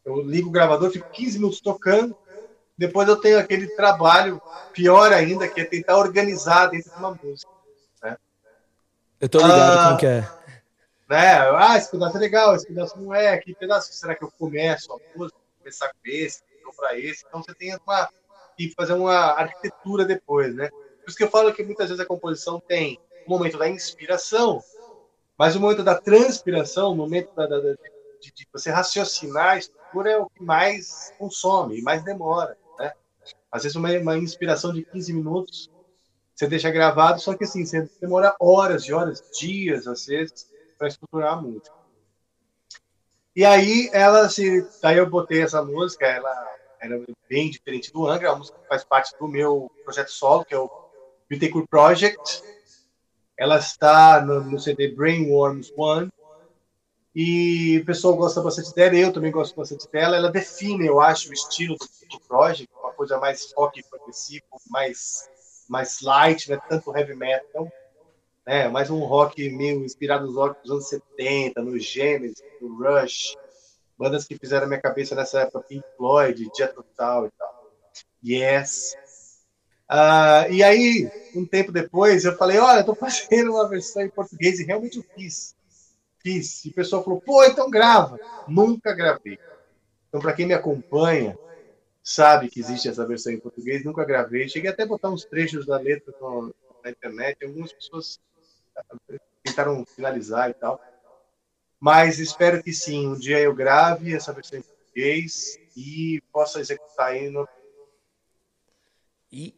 Eu 0.04 0.22
ligo 0.22 0.50
o 0.50 0.52
gravador, 0.52 0.90
fico 0.90 1.10
15 1.12 1.38
minutos 1.38 1.62
tocando, 1.62 2.18
depois 2.78 3.08
eu 3.08 3.18
tenho 3.18 3.38
aquele 3.40 3.68
trabalho 3.76 4.42
pior 4.74 5.12
ainda, 5.12 5.48
que 5.48 5.62
é 5.62 5.66
tentar 5.66 5.98
organizar 5.98 6.68
dentro 6.68 6.92
de 6.92 6.98
uma 6.98 7.20
música. 7.22 7.52
Né? 8.04 8.18
Eu 9.20 9.30
tô 9.30 9.38
ligado 9.40 9.80
Ah. 9.80 9.86
como 9.88 9.98
que 10.00 10.06
é. 10.06 10.22
né? 11.10 11.38
Ah, 11.56 11.78
esse 11.78 11.92
pedaço 11.92 12.18
é 12.18 12.20
legal, 12.20 12.56
esse 12.56 12.68
pedaço 12.68 13.00
não 13.00 13.14
é. 13.14 13.38
Que 13.38 13.54
pedaço 13.54 13.92
será 13.94 14.16
que 14.16 14.24
eu 14.24 14.32
começo 14.40 14.92
a 14.94 14.98
música? 15.18 15.38
Começar 15.68 15.90
com 15.90 16.00
esse, 16.06 16.42
ou 16.66 16.74
para 16.76 16.98
esse. 17.00 17.24
Então 17.28 17.42
você 17.44 17.54
tem 17.56 17.76
uma 17.86 18.10
que 18.58 18.72
fazer 18.76 18.94
uma 18.94 19.14
arquitetura 19.16 20.06
depois, 20.06 20.56
né? 20.56 20.70
Por 21.04 21.10
isso 21.10 21.18
que 21.18 21.24
eu 21.24 21.30
falo 21.32 21.54
que 21.54 21.64
muitas 21.64 21.90
vezes 21.90 22.04
a 22.04 22.08
composição 22.08 22.60
tem 22.68 23.00
o 23.26 23.32
momento 23.32 23.58
da 23.58 23.70
inspiração, 23.70 24.64
mas 25.38 25.56
o 25.56 25.60
momento 25.60 25.84
da 25.84 26.00
transpiração, 26.00 26.92
o 26.92 26.96
momento 26.96 27.30
da, 27.36 27.48
da- 27.48 27.60
da- 27.60 27.76
de, 28.22 28.32
de 28.34 28.48
você 28.52 28.70
raciocinar 28.72 29.52
a 29.56 29.58
estrutura 29.58 30.12
é 30.12 30.18
o 30.18 30.30
que 30.30 30.44
mais 30.44 31.12
consome, 31.18 31.82
mais 31.82 32.04
demora, 32.04 32.58
né? 32.80 32.92
Às 33.52 33.64
vezes 33.64 33.76
uma, 33.76 33.92
uma 34.00 34.18
inspiração 34.18 34.74
de 34.74 34.86
15 34.92 35.14
minutos 35.14 35.70
você 36.36 36.48
deixa 36.48 36.72
gravado, 36.72 37.22
só 37.22 37.36
que 37.38 37.46
assim, 37.46 37.66
você 37.66 37.90
demora 38.02 38.36
horas 38.42 38.84
e 38.86 38.94
horas, 38.94 39.24
dias, 39.32 39.88
às 39.88 40.06
vezes, 40.06 40.48
para 40.78 40.88
estruturar 40.90 41.34
a 41.34 41.42
música. 41.42 41.77
E 43.38 43.46
aí 43.46 43.88
ela 43.94 44.28
se. 44.30 44.68
Daí 44.82 44.98
eu 44.98 45.08
botei 45.08 45.44
essa 45.44 45.62
música, 45.62 46.08
ela 46.08 46.56
era 46.82 47.00
bem 47.30 47.52
diferente 47.52 47.94
do 47.94 48.08
Angra, 48.08 48.32
uma 48.32 48.40
música 48.40 48.58
que 48.58 48.68
faz 48.68 48.84
parte 48.84 49.16
do 49.20 49.28
meu 49.28 49.72
projeto 49.84 50.10
solo, 50.10 50.44
que 50.44 50.56
é 50.56 50.58
o 50.58 50.68
Bittencourt 51.30 51.68
Project. 51.70 52.42
Ela 53.38 53.60
está 53.60 54.26
no, 54.26 54.42
no 54.42 54.60
CD 54.60 54.88
Brainworms 54.88 55.72
One. 55.78 56.12
E 57.14 57.78
o 57.78 57.86
pessoal 57.86 58.16
gosta 58.16 58.42
bastante 58.42 58.74
dela, 58.74 58.96
eu 58.96 59.14
também 59.14 59.32
gosto 59.32 59.56
bastante 59.56 59.88
dela. 59.92 60.18
Ela 60.18 60.32
define, 60.32 60.88
eu 60.88 61.00
acho, 61.00 61.30
o 61.30 61.34
estilo 61.34 61.76
do, 61.76 61.86
do 62.10 62.20
Project, 62.22 62.74
uma 62.82 62.94
coisa 62.94 63.20
mais 63.20 63.54
rock 63.56 63.84
progressivo, 63.88 64.46
mais, 64.68 65.30
mais 65.70 66.02
light, 66.02 66.50
né? 66.50 66.60
tanto 66.68 66.98
heavy 66.98 67.14
metal 67.14 67.72
né? 68.48 68.70
Mais 68.70 68.90
um 68.90 69.00
rock 69.00 69.50
meio 69.50 69.84
inspirado 69.84 70.26
nos 70.26 70.36
rock 70.36 70.62
dos 70.62 70.72
anos 70.72 70.88
70, 70.88 71.62
no 71.62 71.78
Genesis, 71.78 72.42
no 72.62 72.78
Rush. 72.78 73.36
bandas 73.98 74.26
que 74.26 74.38
fizeram 74.38 74.68
minha 74.68 74.80
cabeça 74.80 75.14
nessa 75.14 75.42
época, 75.42 75.66
Pink 75.68 75.84
Floyd, 75.98 76.50
Dia 76.56 76.70
Total 76.70 77.26
e 77.26 77.32
tal. 77.38 77.74
Yes. 78.26 78.96
Ah, 79.90 80.48
e 80.50 80.64
aí, 80.64 81.12
um 81.36 81.46
tempo 81.46 81.74
depois, 81.74 82.24
eu 82.24 82.38
falei, 82.38 82.58
olha, 82.58 82.80
eu 82.80 82.86
tô 82.86 82.96
fazendo 82.96 83.52
uma 83.52 83.68
versão 83.68 84.02
em 84.02 84.10
português 84.10 84.62
e 84.62 84.66
realmente 84.66 84.98
eu 84.98 85.04
fiz. 85.14 85.54
Fiz. 86.20 86.64
E 86.64 86.70
o 86.70 86.74
pessoal 86.74 87.04
falou, 87.04 87.20
pô, 87.20 87.44
então 87.44 87.70
grava. 87.70 88.18
Nunca 88.48 88.94
gravei. 88.94 89.38
Então, 90.08 90.22
para 90.22 90.34
quem 90.34 90.46
me 90.46 90.54
acompanha, 90.54 91.38
sabe 92.02 92.50
que 92.50 92.62
existe 92.62 92.88
essa 92.88 93.06
versão 93.06 93.34
em 93.34 93.40
português, 93.40 93.84
nunca 93.84 94.06
gravei. 94.06 94.48
Cheguei 94.48 94.72
até 94.72 94.84
a 94.84 94.88
botar 94.88 95.10
uns 95.10 95.26
trechos 95.26 95.66
da 95.66 95.78
letra 95.78 96.14
na 96.84 96.90
internet, 96.90 97.44
algumas 97.44 97.74
pessoas 97.74 98.20
tentaram 99.44 99.86
finalizar 99.86 100.50
e 100.50 100.54
tal. 100.54 100.82
Mas 101.80 102.20
espero 102.20 102.62
que 102.64 102.74
sim, 102.74 103.08
um 103.08 103.18
dia 103.18 103.40
eu 103.40 103.54
grave 103.54 104.14
essa 104.14 104.34
versão 104.34 104.60
em 104.60 104.64
português 104.64 105.60
e 105.76 106.22
possa 106.32 106.60
executar 106.60 107.08
aí 107.08 107.30
no. 107.30 107.48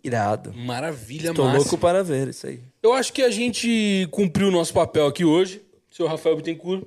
Irado. 0.03 0.51
Maravilha, 0.53 1.33
Tô 1.33 1.43
máxima. 1.43 1.59
louco 1.59 1.77
para 1.77 2.03
ver 2.03 2.27
isso 2.27 2.47
aí. 2.47 2.59
Eu 2.81 2.91
acho 2.93 3.13
que 3.13 3.21
a 3.21 3.29
gente 3.29 4.07
cumpriu 4.11 4.47
o 4.47 4.51
nosso 4.51 4.73
papel 4.73 5.05
aqui 5.05 5.23
hoje, 5.23 5.63
seu 5.91 6.07
Rafael 6.07 6.35
Bittencourt. 6.35 6.85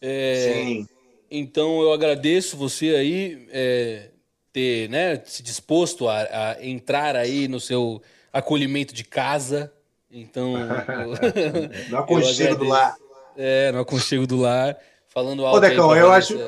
É, 0.00 0.52
Sim. 0.52 0.88
Então 1.30 1.82
eu 1.82 1.92
agradeço 1.92 2.56
você 2.56 2.94
aí 2.94 3.46
é, 3.50 4.10
ter 4.52 4.88
né, 4.88 5.22
se 5.24 5.42
disposto 5.42 6.08
a, 6.08 6.52
a 6.52 6.66
entrar 6.66 7.14
aí 7.14 7.46
no 7.46 7.60
seu 7.60 8.02
acolhimento 8.32 8.94
de 8.94 9.04
casa. 9.04 9.72
Então. 10.16 10.54
eu- 10.56 11.90
No 11.90 11.98
aconchego 11.98 12.56
do 12.56 12.64
lar. 12.64 12.96
É, 13.36 13.70
no 13.70 13.80
aconchego 13.80 14.26
do 14.26 14.40
lar. 14.40 14.76
Falando 15.08 15.42
Ô, 15.42 15.46
alto. 15.46 15.62
aí 15.64 15.70
Decão, 15.70 15.94
eu 15.94 16.10
acho, 16.10 16.38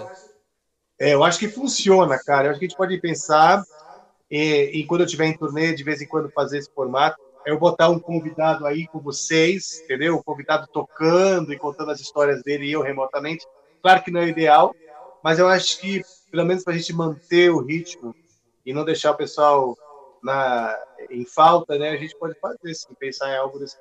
é, 0.99 1.15
eu 1.15 1.23
acho 1.23 1.39
que 1.39 1.49
funciona, 1.49 2.19
cara. 2.19 2.47
Eu 2.47 2.51
acho 2.51 2.59
que 2.59 2.65
a 2.65 2.69
gente 2.69 2.77
pode 2.77 2.99
pensar 2.99 3.63
e, 4.31 4.71
e 4.75 4.85
quando 4.87 5.03
eu 5.03 5.07
estiver 5.07 5.27
em 5.27 5.37
turnê, 5.37 5.75
de 5.75 5.85
vez 5.85 6.01
em 6.01 6.07
quando 6.07 6.31
fazer 6.31 6.59
esse 6.59 6.71
formato, 6.75 7.19
é 7.47 7.51
eu 7.51 7.59
botar 7.59 7.89
um 7.89 7.99
convidado 7.99 8.67
aí 8.67 8.87
com 8.89 8.99
vocês, 9.01 9.81
entendeu? 9.85 10.17
O 10.17 10.25
convidado 10.25 10.67
tocando 10.73 11.53
e 11.53 11.59
contando 11.59 11.91
as 11.91 12.01
histórias 12.01 12.43
dele 12.43 12.67
e 12.67 12.73
eu 12.73 12.83
remotamente. 12.83 13.47
Claro 13.83 14.03
que 14.03 14.11
não 14.11 14.21
é 14.21 14.29
ideal, 14.29 14.75
mas 15.23 15.39
eu 15.39 15.49
acho 15.49 15.81
que, 15.81 16.03
pelo 16.31 16.45
menos 16.45 16.65
para 16.65 16.75
a 16.75 16.77
gente 16.77 16.93
manter 16.93 17.51
o 17.51 17.65
ritmo 17.65 18.15
e 18.67 18.73
não 18.73 18.85
deixar 18.85 19.13
o 19.13 19.17
pessoal 19.17 19.77
na, 20.23 20.79
em 21.11 21.25
falta, 21.25 21.79
né? 21.79 21.91
A 21.91 21.97
gente 21.97 22.17
pode 22.19 22.39
fazer, 22.39 22.75
sim, 22.75 22.95
pensar 22.99 23.31
em 23.31 23.37
algo 23.37 23.59
dessa 23.59 23.79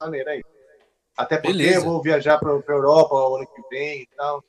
maneira 0.00 0.32
aí. 0.32 0.42
Até 1.16 1.36
porque 1.36 1.56
Beleza. 1.56 1.78
eu 1.78 1.84
vou 1.84 2.02
viajar 2.02 2.38
para 2.38 2.50
a 2.50 2.62
Europa 2.68 3.14
o 3.14 3.36
ano 3.36 3.46
que 3.46 3.62
vem 3.70 4.02
e 4.02 4.08
tal. 4.16 4.44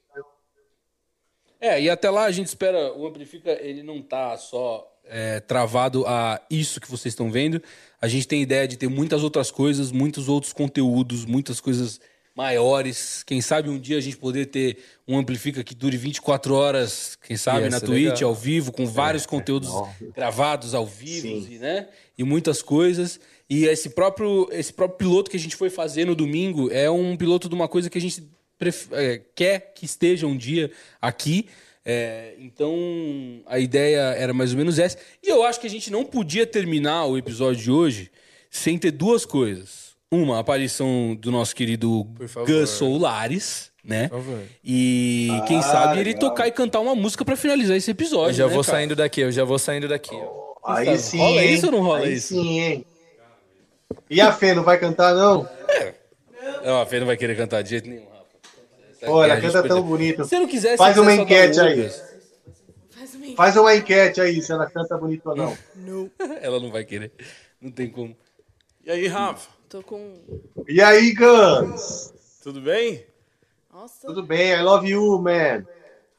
É, 1.59 1.81
e 1.81 1.89
até 1.89 2.09
lá 2.09 2.25
a 2.25 2.31
gente 2.31 2.47
espera, 2.47 2.93
o 2.93 3.07
Amplifica, 3.07 3.51
ele 3.51 3.81
não 3.81 4.01
tá 4.01 4.37
só 4.37 4.87
é, 5.05 5.39
travado 5.39 6.05
a 6.05 6.39
isso 6.49 6.79
que 6.79 6.89
vocês 6.89 7.13
estão 7.13 7.31
vendo. 7.31 7.61
A 7.99 8.07
gente 8.07 8.27
tem 8.27 8.41
ideia 8.41 8.67
de 8.67 8.77
ter 8.77 8.87
muitas 8.87 9.23
outras 9.23 9.49
coisas, 9.49 9.91
muitos 9.91 10.29
outros 10.29 10.53
conteúdos, 10.53 11.25
muitas 11.25 11.59
coisas 11.59 11.99
maiores. 12.37 13.23
Quem 13.23 13.41
sabe 13.41 13.67
um 13.69 13.79
dia 13.79 13.97
a 13.97 14.01
gente 14.01 14.15
poder 14.15 14.45
ter 14.45 14.77
um 15.07 15.17
Amplifica 15.17 15.63
que 15.63 15.73
dure 15.73 15.97
24 15.97 16.53
horas, 16.53 17.17
quem 17.25 17.35
sabe, 17.35 17.67
na 17.69 17.79
Twitch, 17.81 18.13
legal. 18.13 18.29
ao 18.29 18.35
vivo, 18.35 18.71
com 18.71 18.85
vários 18.85 19.25
conteúdos 19.25 19.69
gravados 20.15 20.75
ao 20.75 20.85
vivo, 20.85 21.27
e, 21.51 21.57
né? 21.57 21.87
E 22.17 22.23
muitas 22.23 22.61
coisas. 22.61 23.19
E 23.49 23.65
esse 23.65 23.89
próprio, 23.89 24.47
esse 24.51 24.71
próprio 24.71 24.97
piloto 24.97 25.31
que 25.31 25.37
a 25.37 25.39
gente 25.39 25.55
foi 25.55 25.69
fazer 25.71 26.05
no 26.05 26.13
domingo 26.15 26.69
é 26.71 26.89
um 26.91 27.17
piloto 27.17 27.49
de 27.49 27.55
uma 27.55 27.67
coisa 27.67 27.89
que 27.89 27.97
a 27.97 28.01
gente 28.01 28.23
pref- 28.59 28.89
é, 28.91 29.21
quer 29.33 29.73
que 29.73 29.85
esteja 29.85 30.27
um 30.27 30.37
dia 30.37 30.69
aqui. 31.01 31.47
É, 31.83 32.35
então, 32.39 32.75
a 33.45 33.57
ideia 33.59 34.13
era 34.17 34.33
mais 34.33 34.51
ou 34.51 34.57
menos 34.57 34.77
essa. 34.77 34.97
E 35.23 35.29
eu 35.29 35.43
acho 35.43 35.59
que 35.59 35.65
a 35.67 35.69
gente 35.69 35.89
não 35.89 36.03
podia 36.03 36.45
terminar 36.45 37.05
o 37.05 37.17
episódio 37.17 37.63
de 37.63 37.71
hoje 37.71 38.11
sem 38.51 38.77
ter 38.77 38.91
duas 38.91 39.25
coisas. 39.25 39.86
Uma, 40.11 40.37
a 40.37 40.39
aparição 40.39 41.15
do 41.19 41.31
nosso 41.31 41.53
querido. 41.53 42.05
Gus 42.45 42.69
Soulares, 42.69 43.71
né? 43.83 44.07
Por 44.07 44.19
favor. 44.19 44.41
E 44.63 45.27
quem 45.47 45.57
Ah, 45.57 45.61
sabe 45.63 45.99
ele 45.99 46.13
legal. 46.13 46.29
tocar 46.29 46.47
e 46.47 46.51
cantar 46.51 46.79
uma 46.79 46.95
música 46.95 47.25
pra 47.25 47.35
finalizar 47.35 47.75
esse 47.75 47.91
episódio. 47.91 48.29
Eu 48.31 48.33
já 48.33 48.47
né, 48.47 48.53
vou 48.53 48.63
cara? 48.63 48.77
saindo 48.77 48.95
daqui, 48.95 49.21
eu 49.21 49.31
já 49.33 49.43
vou 49.43 49.59
saindo 49.59 49.87
daqui. 49.87 50.15
ó. 50.15 50.47
Aí 50.65 50.87
Então, 50.87 50.97
sim. 50.97 51.17
rola 51.17 51.43
hein? 51.43 51.53
isso 51.53 51.65
ou 51.65 51.71
não 51.71 51.81
rola 51.81 51.99
Aí 51.99 52.13
isso? 52.13 52.33
Sim, 52.33 52.59
hein? 52.59 52.85
E 54.09 54.21
a 54.21 54.31
Fê 54.31 54.53
não 54.53 54.63
vai 54.63 54.77
cantar, 54.79 55.13
não? 55.13 55.47
Não, 56.63 56.81
a 56.81 56.85
Fê 56.85 56.99
não 56.99 57.07
vai 57.07 57.17
querer 57.17 57.35
cantar 57.35 57.61
de 57.61 57.69
jeito 57.71 57.89
nenhum, 57.89 58.05
Rafa. 58.05 58.25
Essa 59.01 59.11
Olha, 59.11 59.35
gente 59.41 59.51
canta 59.51 59.67
tão 59.67 59.81
bonito. 59.81 60.23
Se 60.25 60.39
não 60.39 60.47
quiser, 60.47 60.71
se 60.71 60.77
Faz 60.77 60.97
uma 60.97 61.11
um 61.11 61.15
enquete 61.15 61.59
aí. 61.59 61.91
Faz 63.35 63.55
uma 63.57 63.75
enquete 63.75 64.21
aí, 64.21 64.41
se 64.41 64.51
ela 64.53 64.65
canta 64.69 64.97
bonito 64.97 65.29
ou 65.29 65.35
não. 65.35 65.57
Não. 65.75 66.09
Ela 66.41 66.59
não 66.61 66.71
vai 66.71 66.83
querer. 66.85 67.11
Não 67.61 67.69
tem 67.71 67.89
como. 67.89 68.15
E 68.85 68.89
aí, 68.91 69.07
Rafa? 69.07 69.49
Tô 69.69 69.83
com. 69.83 70.15
E 70.67 70.81
aí, 70.81 71.13
Gus? 71.13 72.13
Tudo 72.43 72.61
bem? 72.61 73.05
Nossa. 73.73 74.07
Tudo 74.07 74.23
bem? 74.23 74.51
I 74.53 74.61
love 74.61 74.87
you, 74.87 75.19
man. 75.19 75.65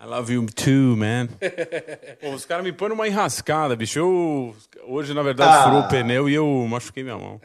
I 0.00 0.04
love 0.06 0.32
you 0.32 0.46
too, 0.46 0.96
man. 0.96 1.28
Pô, 2.20 2.30
os 2.32 2.44
caras 2.44 2.62
me 2.64 2.72
põem 2.72 2.90
numa 2.90 3.08
enrascada, 3.08 3.74
bicho. 3.74 3.98
Eu, 3.98 4.54
hoje, 4.86 5.12
na 5.14 5.22
verdade, 5.22 5.50
Ah. 5.56 5.62
furou 5.64 5.80
o 5.80 5.88
pneu 5.88 6.28
e 6.28 6.34
eu 6.34 6.46
machuquei 6.68 7.02
minha 7.02 7.16
mão. 7.16 7.40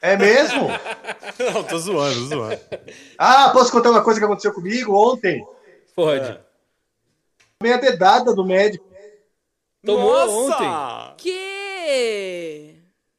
É 0.00 0.16
mesmo? 0.16 0.68
Não, 1.52 1.62
tô 1.64 1.78
zoando, 1.78 2.20
tô 2.20 2.26
zoando. 2.36 2.60
Ah, 3.18 3.50
posso 3.52 3.72
contar 3.72 3.90
uma 3.90 4.02
coisa 4.04 4.20
que 4.20 4.24
aconteceu 4.24 4.52
comigo 4.52 4.94
ontem? 4.94 5.44
Pode. 5.96 6.38
Tomei 7.58 7.74
a 7.74 7.78
dedada 7.78 8.34
do 8.34 8.44
médico. 8.44 8.84
Tomou 9.84 10.26
Nossa! 10.48 11.14
Que? 11.18 12.73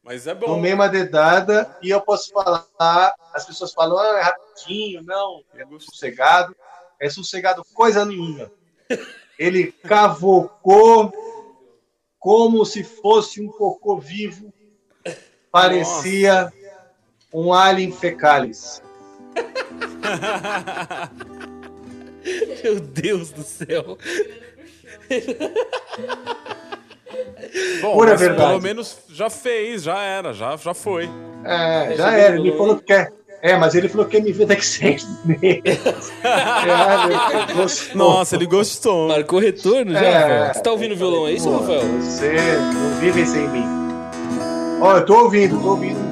Mas 0.06 0.26
é 0.28 0.34
bom. 0.34 0.46
Tomei 0.46 0.72
uma 0.72 0.88
dedada 0.88 1.76
e 1.82 1.90
eu 1.90 2.00
posso 2.00 2.32
falar. 2.32 3.12
As 3.34 3.44
pessoas 3.44 3.72
falam, 3.72 3.98
ah, 3.98 4.20
é 4.20 4.22
rapidinho, 4.22 5.02
não, 5.02 5.42
é 5.52 5.66
sossegado. 5.80 6.54
É 7.00 7.10
sossegado 7.10 7.64
coisa 7.74 8.04
nenhuma. 8.04 8.48
Ele 9.36 9.72
cavocou 9.72 11.12
como 12.20 12.64
se 12.64 12.84
fosse 12.84 13.42
um 13.42 13.48
cocô 13.48 13.98
vivo. 13.98 14.54
Parecia 15.50 16.52
um 17.34 17.52
alien 17.52 17.90
fecalis. 17.90 18.80
Meu 22.62 22.78
Deus 22.78 23.32
do 23.32 23.42
céu. 23.42 23.98
Bom, 27.80 27.94
Pura 27.94 28.10
mas 28.12 28.20
verdade. 28.20 28.48
pelo 28.50 28.62
menos 28.62 28.96
já 29.08 29.28
fez, 29.30 29.82
já 29.82 30.00
era, 30.02 30.32
já, 30.32 30.56
já 30.56 30.74
foi. 30.74 31.08
É, 31.44 31.94
já 31.96 32.12
era. 32.12 32.36
Ele 32.36 32.52
falou 32.52 32.76
que 32.76 32.84
quer. 32.84 33.12
É, 33.42 33.56
mas 33.56 33.74
ele 33.74 33.88
falou 33.88 34.06
que 34.06 34.16
quer 34.16 34.22
me 34.24 34.32
ver 34.32 34.46
daqui 34.46 34.64
seis 34.64 35.06
meses. 35.24 36.12
É. 36.24 37.94
Nossa, 37.94 38.34
ele 38.34 38.46
gostou. 38.46 39.08
Marcou 39.08 39.38
retorno 39.38 39.92
já, 39.92 40.00
É. 40.00 40.52
Você 40.54 40.62
tá 40.62 40.70
ouvindo 40.72 40.92
o 40.92 40.96
violão, 40.96 41.26
é 41.28 41.32
isso, 41.32 41.48
Pô, 41.48 41.58
Rafael? 41.58 41.82
Você 42.00 42.32
não 42.74 43.00
vive 43.00 43.26
sem 43.26 43.46
mim. 43.48 43.64
Ó, 44.80 44.96
eu 44.96 45.04
tô 45.04 45.24
ouvindo, 45.24 45.60
tô 45.60 45.70
ouvindo. 45.70 46.05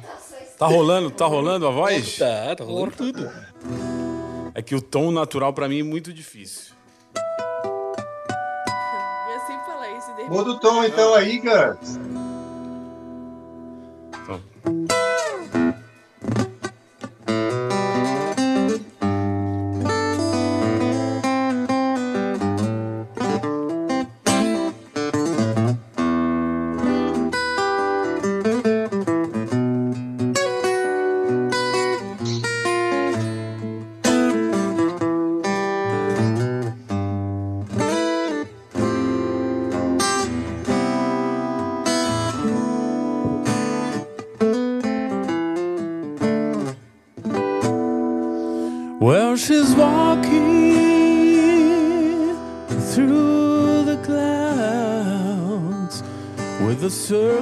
Tá 0.60 0.66
rolando, 0.66 1.10
tá 1.10 1.24
rolando 1.24 1.66
a 1.66 1.70
voz? 1.70 2.18
Tá, 2.18 2.54
tá 2.54 2.62
rolando 2.62 2.94
tudo. 2.94 3.30
É 4.54 4.60
que 4.60 4.74
o 4.74 4.82
tom 4.82 5.10
natural 5.10 5.54
pra 5.54 5.66
mim 5.66 5.80
é 5.80 5.82
muito 5.82 6.12
difícil. 6.12 6.74
Eu 9.32 9.40
sempre 9.46 9.64
falar 9.64 9.90
isso. 9.96 10.10
Muda 10.28 10.50
o 10.50 10.60
tom 10.60 10.84
então 10.84 11.14
aí, 11.14 11.38
Gus. 11.38 11.98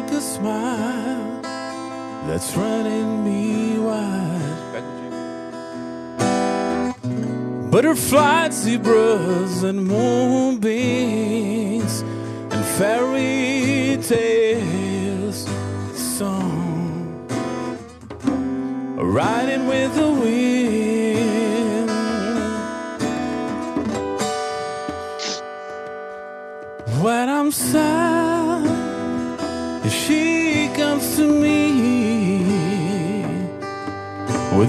A 0.07 0.21
smile 0.21 1.41
that's 2.27 2.57
running 2.57 3.25
me 3.25 3.79
wild. 3.79 4.85
Butterflies, 7.71 8.55
zebras, 8.55 9.63
and 9.63 9.85
moonbeams, 9.87 10.75
and 12.51 12.65
fairy 12.79 13.99
tales 14.03 15.47
song, 15.95 17.27
riding 18.97 19.67
with 19.67 19.95
the 19.95 20.11
wind. 20.11 20.78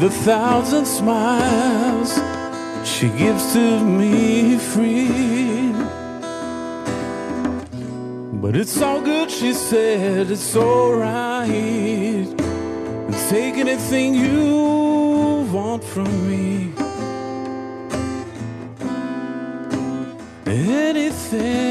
With 0.01 0.13
a 0.13 0.23
thousand 0.23 0.85
smiles 0.85 2.13
she 2.87 3.09
gives 3.09 3.51
to 3.51 3.83
me 3.83 4.57
free. 4.57 5.73
But 8.41 8.55
it's 8.55 8.81
all 8.81 9.01
good, 9.01 9.29
she 9.29 9.51
said, 9.53 10.31
it's 10.31 10.55
alright. 10.55 11.49
And 11.49 13.15
take 13.29 13.55
anything 13.55 14.15
you 14.15 15.49
want 15.51 15.83
from 15.83 16.09
me. 16.29 16.71
Anything. 20.45 21.68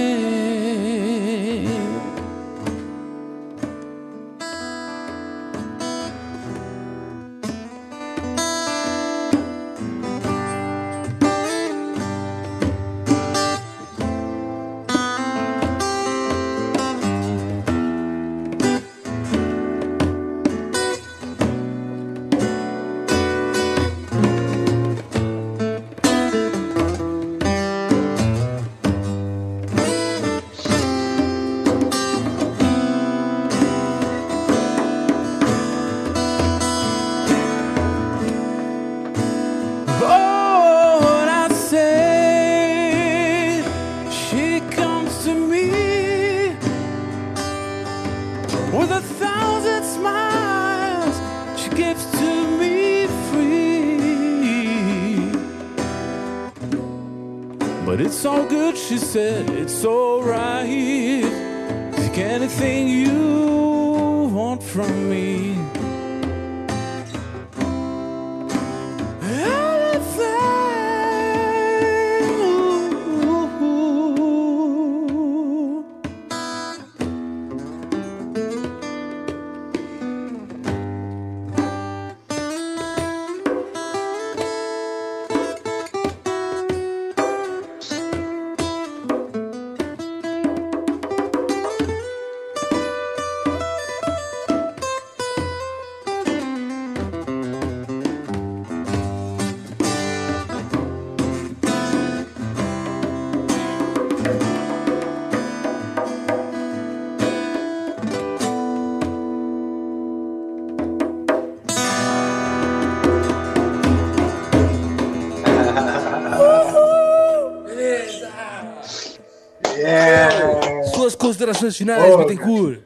Considerações 121.29 121.77
finais, 121.77 122.15
Ô, 122.15 122.19
Bittencourt. 122.19 122.81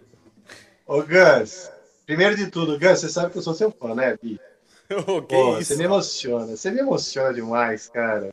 Ô, 0.86 1.02
Gus, 1.02 1.70
primeiro 2.05 2.36
de 2.36 2.48
tudo, 2.48 2.78
Gus, 2.78 3.01
você 3.01 3.09
sabe 3.09 3.31
que 3.31 3.39
eu 3.39 3.43
sou 3.43 3.55
seu 3.55 3.70
fã, 3.70 3.94
né, 3.94 4.16
Bi? 4.20 4.40
Que 4.93 5.02
Pô, 5.35 5.59
isso? 5.59 5.69
Você 5.69 5.77
me 5.77 5.85
emociona, 5.85 6.55
você 6.56 6.70
me 6.70 6.81
emociona 6.81 7.32
demais, 7.32 7.89
cara. 7.89 8.31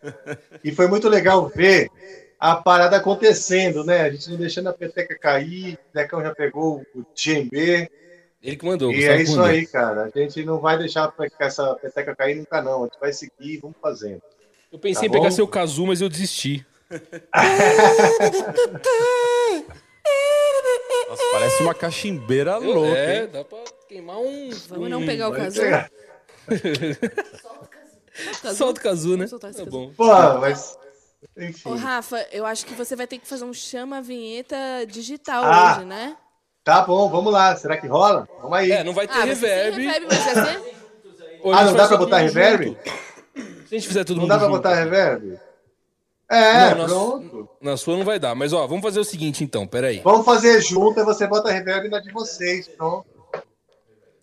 E 0.63 0.71
foi 0.73 0.87
muito 0.87 1.07
legal 1.07 1.47
ver 1.47 1.89
a 2.37 2.55
parada 2.55 2.97
acontecendo, 2.97 3.83
né? 3.85 4.01
A 4.01 4.09
gente 4.09 4.29
não 4.29 4.37
deixando 4.37 4.67
a 4.67 4.73
peteca 4.73 5.17
cair, 5.17 5.75
o 5.75 5.77
Decão 5.93 6.21
já 6.21 6.35
pegou 6.35 6.83
o 6.93 7.03
TMB. 7.15 7.89
Ele 8.41 8.55
que 8.57 8.65
mandou. 8.65 8.91
E 8.91 9.05
é 9.05 9.21
isso 9.21 9.37
mandou. 9.37 9.45
aí, 9.45 9.65
cara. 9.67 10.11
A 10.13 10.19
gente 10.19 10.43
não 10.43 10.59
vai 10.59 10.77
deixar 10.77 11.13
essa 11.39 11.75
peteca 11.75 12.13
cair 12.15 12.35
nunca, 12.35 12.61
não. 12.61 12.81
A 12.81 12.85
gente 12.87 12.99
vai 12.99 13.13
seguir 13.13 13.31
e 13.41 13.57
vamos 13.57 13.77
fazendo. 13.81 14.21
Eu 14.71 14.79
pensei 14.79 15.01
Tá 15.01 15.07
em 15.07 15.11
pegar 15.11 15.29
bom? 15.29 15.35
seu 15.35 15.47
Kazu, 15.47 15.85
mas 15.85 16.01
eu 16.01 16.09
desisti. 16.09 16.65
Nossa, 21.09 21.23
parece 21.31 21.63
uma 21.63 21.73
cachimbeira 21.73 22.57
louca, 22.57 22.97
é, 22.97 23.21
hein? 23.23 23.29
dá 23.31 23.43
pra 23.43 23.57
queimar 23.87 24.17
um. 24.17 24.49
Vamos 24.67 24.89
não 24.89 25.05
pegar 25.05 25.29
o 25.29 25.33
pegar. 25.33 25.89
Solta 28.55 28.79
o 28.79 28.83
Kazu, 28.83 29.09
né? 29.11 29.15
Vamos 29.25 29.29
soltar 29.29 29.49
esse 29.51 29.59
Tá 29.59 29.65
casu. 29.65 29.77
bom. 29.77 29.93
Pô, 29.95 30.39
mas. 30.39 30.77
Enfim. 31.37 31.69
Ô, 31.69 31.75
Rafa, 31.75 32.25
eu 32.31 32.45
acho 32.45 32.65
que 32.65 32.73
você 32.73 32.95
vai 32.95 33.07
ter 33.07 33.17
que 33.17 33.27
fazer 33.27 33.43
um 33.43 33.53
chama-vinheta 33.53 34.55
digital 34.87 35.43
Ah. 35.43 35.75
hoje, 35.77 35.85
né? 35.85 36.15
Tá 36.63 36.81
bom, 36.81 37.09
vamos 37.09 37.31
lá. 37.33 37.55
Será 37.55 37.77
que 37.77 37.87
rola? 37.87 38.27
Vamos 38.41 38.57
aí. 38.57 38.71
É, 38.71 38.83
não 38.83 38.93
vai 38.93 39.07
ter 39.07 39.17
Ah, 39.17 39.23
reverb. 39.23 39.77
reverb, 39.81 40.13
ser... 40.13 40.37
Ah, 41.53 41.63
não 41.65 41.73
dá 41.73 41.87
pra 41.87 41.97
botar 41.97 42.17
reverb? 42.19 42.65
junto. 42.67 42.83
Se 43.67 43.75
a 43.75 43.79
gente 43.79 43.87
fizer 43.87 44.03
todo 44.03 44.17
Não 44.17 44.21
mundo 44.23 44.29
dá 44.29 44.37
pra 44.37 44.47
junto. 44.47 44.57
botar 44.57 44.75
reverb? 44.75 45.39
É, 46.29 46.75
Não, 46.75 46.77
na- 46.77 46.85
pronto. 46.87 47.49
Na 47.59 47.77
sua 47.77 47.97
não 47.97 48.05
vai 48.05 48.19
dar. 48.19 48.35
Mas, 48.35 48.53
ó, 48.53 48.67
vamos 48.67 48.83
fazer 48.83 48.99
o 48.99 49.03
seguinte, 49.03 49.43
então. 49.43 49.65
Peraí. 49.65 49.99
Vamos 50.03 50.25
fazer 50.25 50.61
junto 50.61 50.99
e 50.99 51.03
você 51.03 51.25
bota 51.27 51.51
reverb 51.51 51.89
na 51.89 51.99
de 51.99 52.11
vocês. 52.11 52.67
Pronto. 52.67 53.07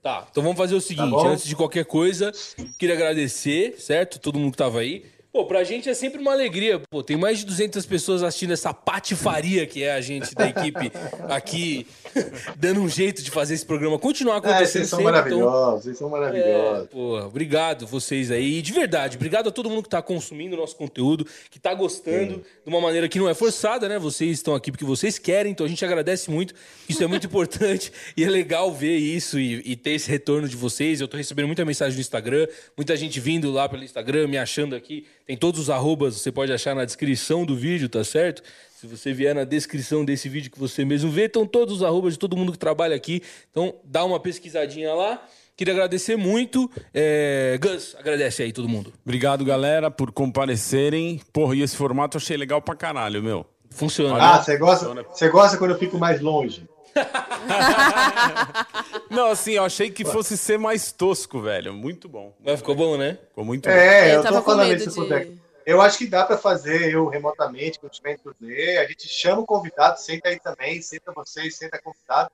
Tá, 0.02 0.24
então 0.30 0.40
vamos 0.40 0.56
fazer 0.56 0.76
o 0.76 0.80
seguinte, 0.80 1.10
bom. 1.10 1.26
antes 1.26 1.44
de 1.44 1.56
qualquer 1.56 1.84
coisa, 1.84 2.30
queria 2.78 2.94
agradecer, 2.94 3.74
certo? 3.80 4.20
Todo 4.20 4.38
mundo 4.38 4.52
que 4.52 4.56
tava 4.58 4.78
aí. 4.78 5.04
Pô, 5.36 5.44
pra 5.44 5.62
gente 5.64 5.86
é 5.86 5.92
sempre 5.92 6.18
uma 6.18 6.32
alegria. 6.32 6.80
Pô, 6.88 7.02
tem 7.02 7.14
mais 7.14 7.40
de 7.40 7.44
200 7.44 7.84
pessoas 7.84 8.22
assistindo 8.22 8.54
essa 8.54 8.72
patifaria 8.72 9.66
que 9.66 9.82
é 9.82 9.92
a 9.92 10.00
gente 10.00 10.34
da 10.34 10.48
equipe 10.48 10.90
aqui, 11.28 11.86
dando 12.56 12.80
um 12.80 12.88
jeito 12.88 13.22
de 13.22 13.30
fazer 13.30 13.52
esse 13.52 13.66
programa 13.66 13.98
continuar 13.98 14.36
É, 14.36 14.38
acontecendo 14.38 14.86
vocês 14.86 14.88
são 14.88 14.98
sempre. 15.00 15.12
então- 15.12 15.40
maravilhosos, 15.40 15.84
vocês 15.84 15.98
são 15.98 16.08
É, 16.08 16.10
maravilhosos. 16.10 16.88
pô, 16.88 17.18
obrigado 17.20 17.86
vocês 17.86 18.30
aí. 18.30 18.62
De 18.62 18.72
verdade, 18.72 19.16
obrigado 19.18 19.48
a 19.50 19.52
todo 19.52 19.68
mundo 19.68 19.82
que 19.82 19.90
tá 19.90 20.00
consumindo 20.00 20.56
o 20.56 20.58
nosso 20.58 20.74
conteúdo, 20.74 21.26
que 21.50 21.58
tá 21.58 21.74
gostando 21.74 22.36
de 22.38 22.42
uma 22.68 22.80
maneira 22.80 23.06
que 23.06 23.18
não 23.18 23.28
é 23.28 23.34
forçada, 23.34 23.90
né? 23.90 23.98
Vocês 23.98 24.38
estão 24.38 24.54
aqui 24.54 24.72
porque 24.72 24.86
vocês 24.86 25.18
querem, 25.18 25.52
então 25.52 25.66
a 25.66 25.68
gente 25.68 25.84
agradece 25.84 26.30
muito. 26.30 26.54
Isso 26.88 27.04
é 27.04 27.06
muito 27.06 27.26
importante 27.28 27.92
e 28.16 28.24
é 28.24 28.28
legal 28.30 28.72
ver 28.72 28.96
isso 28.96 29.38
e, 29.38 29.60
e 29.70 29.76
ter 29.76 29.90
esse 29.90 30.10
retorno 30.10 30.48
de 30.48 30.56
vocês. 30.56 31.02
Eu 31.02 31.06
tô 31.08 31.18
recebendo 31.18 31.44
muita 31.46 31.62
mensagem 31.62 31.94
no 31.94 32.00
Instagram, 32.00 32.46
muita 32.74 32.96
gente 32.96 33.20
vindo 33.20 33.52
lá 33.52 33.68
pelo 33.68 33.84
Instagram, 33.84 34.28
me 34.28 34.38
achando 34.38 34.74
aqui. 34.74 35.04
Tem 35.26 35.36
todos 35.36 35.60
os 35.60 35.68
arrobas, 35.68 36.14
você 36.14 36.30
pode 36.30 36.52
achar 36.52 36.74
na 36.74 36.84
descrição 36.84 37.44
do 37.44 37.56
vídeo, 37.56 37.88
tá 37.88 38.04
certo? 38.04 38.42
Se 38.76 38.86
você 38.86 39.12
vier 39.12 39.34
na 39.34 39.42
descrição 39.42 40.04
desse 40.04 40.28
vídeo 40.28 40.52
que 40.52 40.58
você 40.58 40.84
mesmo 40.84 41.10
vê, 41.10 41.24
estão 41.24 41.44
todos 41.44 41.76
os 41.76 41.82
arrobas 41.82 42.12
de 42.12 42.18
todo 42.18 42.36
mundo 42.36 42.52
que 42.52 42.58
trabalha 42.58 42.94
aqui. 42.94 43.22
Então 43.50 43.74
dá 43.82 44.04
uma 44.04 44.20
pesquisadinha 44.20 44.94
lá. 44.94 45.20
Queria 45.56 45.74
agradecer 45.74 46.14
muito. 46.16 46.70
É... 46.94 47.58
Gus, 47.60 47.96
agradece 47.98 48.42
aí 48.42 48.52
todo 48.52 48.68
mundo. 48.68 48.92
Obrigado, 49.04 49.44
galera, 49.44 49.90
por 49.90 50.12
comparecerem. 50.12 51.20
Porra, 51.32 51.56
e 51.56 51.62
esse 51.62 51.74
formato 51.74 52.16
eu 52.16 52.20
achei 52.20 52.36
legal 52.36 52.62
pra 52.62 52.76
caralho, 52.76 53.22
meu. 53.22 53.44
Funciona. 53.70 54.22
Ah, 54.22 54.42
você 54.42 54.56
gosta, 54.56 55.02
você 55.02 55.28
gosta 55.28 55.58
quando 55.58 55.72
eu 55.72 55.78
fico 55.78 55.98
mais 55.98 56.20
longe? 56.20 56.68
Não, 59.10 59.30
assim, 59.30 59.52
eu 59.52 59.64
achei 59.64 59.90
que 59.90 60.04
fosse 60.04 60.36
ser 60.36 60.58
mais 60.58 60.92
tosco, 60.92 61.40
velho. 61.40 61.72
Muito 61.72 62.08
bom. 62.08 62.34
Mas 62.44 62.58
ficou 62.58 62.74
bom, 62.74 62.96
né? 62.96 63.18
Ficou 63.28 63.44
muito 63.44 63.68
bom. 63.68 63.74
É, 63.74 64.10
Eu 64.10 64.14
eu, 64.16 64.22
tava 64.22 64.38
tô 64.38 64.42
falando 64.44 64.72
isso, 64.74 65.04
de-. 65.06 65.38
Eu 65.64 65.80
acho 65.80 65.98
que 65.98 66.06
dá 66.06 66.24
pra 66.24 66.38
fazer 66.38 66.92
eu 66.92 67.06
remotamente, 67.08 67.80
com 67.80 67.86
o 67.88 67.90
time 67.90 68.16
Cruzeiro. 68.18 68.80
A 68.80 68.86
gente 68.86 69.08
chama 69.08 69.42
o 69.42 69.46
convidado, 69.46 70.00
senta 70.00 70.28
aí 70.28 70.38
também, 70.38 70.80
senta 70.80 71.12
vocês, 71.12 71.56
senta 71.56 71.80
convidado. 71.82 72.30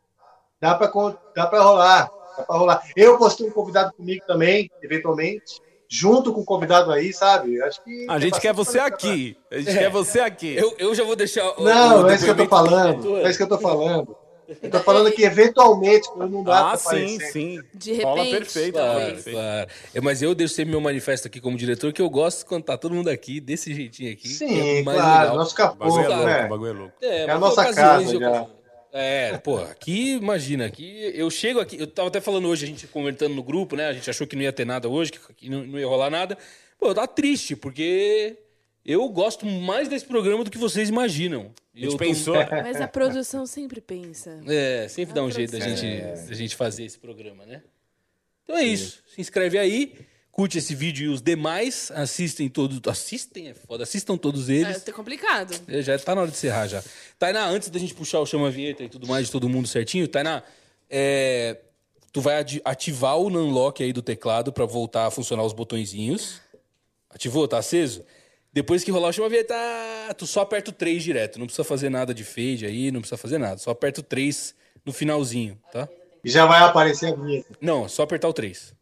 Dá 0.61 0.75
pra, 0.75 0.89
con- 0.89 1.17
dá 1.35 1.47
pra 1.47 1.63
rolar, 1.63 2.11
dá 2.37 2.43
pra 2.45 2.57
rolar. 2.57 2.83
Eu 2.95 3.17
postei 3.19 3.49
um 3.49 3.51
convidado 3.51 3.93
comigo 3.95 4.23
também, 4.27 4.71
eventualmente, 4.83 5.61
junto 5.89 6.33
com 6.33 6.43
o 6.43 6.45
convidado 6.45 6.93
aí, 6.93 7.11
sabe? 7.13 7.61
Acho 7.63 7.83
que 7.83 8.07
A 8.09 8.19
gente 8.19 8.39
quer 8.39 8.53
você 8.53 8.79
aqui. 8.79 9.37
A 9.51 9.59
gente 9.59 9.79
quer 9.79 9.91
você 9.91 10.21
aqui. 10.21 10.55
Eu, 10.55 10.75
eu 10.79 10.95
já 10.95 11.03
vou 11.03 11.17
deixar. 11.17 11.43
o- 11.59 11.65
Não, 11.65 12.03
o 12.05 12.11
é 12.11 12.15
isso 12.15 12.25
que 12.25 12.31
eu 12.31 12.37
tô 12.37 12.47
falando. 12.47 13.17
É 13.19 13.29
isso 13.31 13.39
que 13.39 13.45
eu 13.45 13.49
tô 13.49 13.59
falando. 13.59 14.17
Eu 14.63 14.71
tô 14.71 14.81
falando 14.81 15.11
que 15.13 15.23
eventualmente, 15.23 16.09
quando 16.11 16.31
não 16.33 16.43
dá 16.43 16.59
Ah, 16.61 16.69
pra 16.71 16.77
sim, 16.77 16.87
aparecer. 17.17 17.33
sim. 17.33 17.63
De 17.73 17.93
repente. 17.93 18.31
perfeito, 18.31 18.75
Claro, 18.75 19.01
perfeito. 19.15 19.37
claro. 19.37 19.71
É, 19.95 20.01
mas 20.01 20.21
eu 20.23 20.35
deixo 20.35 20.55
sempre 20.55 20.71
meu 20.73 20.81
manifesto 20.81 21.27
aqui 21.29 21.41
como 21.41 21.57
diretor, 21.57 21.93
que 21.93 22.03
eu 22.03 22.11
gosto 22.11 22.45
quando 22.45 22.65
tá 22.65 22.77
todo 22.77 22.95
mundo 22.95 23.09
aqui, 23.09 23.41
desse 23.41 23.73
jeitinho 23.75 24.13
aqui. 24.13 24.23
que 24.23 24.29
Sim, 24.29 24.79
é 24.81 24.83
mais 24.83 24.99
claro, 24.99 25.21
legal. 25.23 25.37
nosso 25.37 25.55
O 25.55 25.75
bagulho 25.75 26.03
capô, 26.03 26.13
é 26.13 26.17
louco, 26.17 26.25
né? 26.27 26.49
bagulho 26.49 26.71
é 26.71 26.75
louco. 26.75 26.95
É, 27.01 27.17
É 27.19 27.23
a 27.25 27.27
mas 27.29 27.41
nossa 27.41 27.73
casa 27.75 28.19
já. 28.19 28.47
É, 28.95 29.39
pô, 29.39 29.57
aqui, 29.59 30.17
imagina, 30.17 30.67
aqui 30.67 31.11
eu 31.15 31.31
chego 31.31 31.61
aqui, 31.61 31.81
eu 31.81 31.87
tava 31.87 32.09
até 32.09 32.21
falando 32.21 32.47
hoje, 32.49 32.67
a 32.67 32.69
gente 32.69 32.87
conversando 32.87 33.35
no 33.35 33.43
grupo, 33.43 33.75
né? 33.75 33.87
A 33.89 33.93
gente 33.95 34.11
achou 34.11 34.27
que 34.27 34.37
não 34.37 34.43
ia 34.43 34.53
ter 34.53 34.67
nada 34.67 34.87
hoje, 34.87 35.13
que 35.35 35.49
não, 35.49 35.65
não 35.65 35.79
ia 35.79 35.87
rolar 35.87 36.11
nada. 36.11 36.37
Pô, 36.79 36.93
tá 36.93 37.07
triste, 37.07 37.57
porque 37.57 38.37
eu 38.85 39.09
gosto 39.09 39.47
mais 39.47 39.89
desse 39.89 40.05
programa 40.05 40.45
do 40.45 40.51
que 40.51 40.59
vocês 40.59 40.89
imaginam. 40.89 41.53
A 41.75 41.79
gente 41.79 41.87
Eu 41.87 41.91
tô- 41.93 41.99
pensou. 41.99 42.35
Mas 42.51 42.81
a 42.81 42.89
produção 42.89 43.47
sempre 43.47 43.81
pensa. 43.81 44.41
É, 44.47 44.87
sempre 44.89 45.15
dá 45.15 45.23
um 45.23 45.31
jeito 45.31 45.53
da 45.53 45.61
gente, 45.61 46.01
da 46.29 46.35
gente 46.35 46.57
fazer 46.57 46.85
esse 46.85 46.99
programa, 46.99 47.47
né? 47.47 47.63
Então 48.45 48.57
é 48.57 48.65
isso. 48.65 49.03
Se 49.07 49.21
inscreve 49.21 49.59
aí, 49.59 49.95
curte 50.31 50.59
esse 50.59 50.75
vídeo 50.75 51.07
e 51.07 51.09
os 51.15 51.23
demais, 51.23 51.91
assistem 51.95 52.49
todos. 52.49 52.81
Assistem, 52.87 53.49
é 53.49 53.55
foda, 53.55 53.85
assistam 53.85 54.17
todos 54.17 54.51
É, 54.51 54.55
eles. 54.55 54.83
tá 54.83 54.93
complicado. 54.93 55.55
É, 55.69 55.81
Já 55.81 55.99
tá 55.99 56.15
na 56.15 56.23
hora 56.23 56.31
de 56.31 56.37
encerrar 56.37 56.67
já. 56.67 56.83
Tainá, 57.19 57.47
antes 57.49 57.71
da 57.71 57.79
gente 57.79 57.95
puxar 57.95 58.19
o 58.21 58.27
chama-vinheta 58.27 58.83
e 58.83 58.89
tudo 58.89 59.07
mais 59.07 59.27
de 59.27 59.33
todo 59.33 59.49
mundo 59.49 59.69
certinho, 59.69 60.09
Tainá, 60.09 60.43
é, 60.91 61.57
tu 62.13 62.21
vai 62.21 62.45
ativar 62.65 63.17
o 63.17 63.29
unlock 63.29 63.83
aí 63.83 63.93
do 63.93 64.03
teclado 64.03 64.53
pra 64.53 64.67
voltar 64.67 65.07
a 65.07 65.11
funcionar 65.11 65.45
os 65.45 65.53
botõezinhos. 65.53 66.41
Ativou? 67.09 67.47
Tá 67.47 67.59
aceso? 67.59 68.05
Depois 68.53 68.85
que 68.85 68.91
rolar 68.91 69.09
o 69.09 69.13
chama-vinheta, 69.13 69.55
tu 70.17 70.27
só 70.27 70.43
aperta 70.43 70.71
o 70.71 70.75
3 70.75 71.03
direto. 71.03 71.39
Não 71.39 71.47
precisa 71.47 71.65
fazer 71.65 71.89
nada 71.89 72.13
de 72.13 72.23
fade 72.23 72.67
aí, 72.67 72.91
não 72.91 73.01
precisa 73.01 73.17
fazer 73.17 73.39
nada. 73.39 73.57
Só 73.57 73.71
aperta 73.71 74.01
o 74.01 74.03
3 74.03 74.55
no 74.85 74.93
finalzinho, 74.93 75.59
tá? 75.73 75.89
E 76.23 76.31
já 76.31 76.45
vai 76.45 76.61
aparecer 76.63 77.13
a 77.13 77.17
vinheta. 77.17 77.49
Não, 77.61 77.89
só 77.89 78.03
apertar 78.03 78.29
o 78.29 78.33
3. 78.33 78.75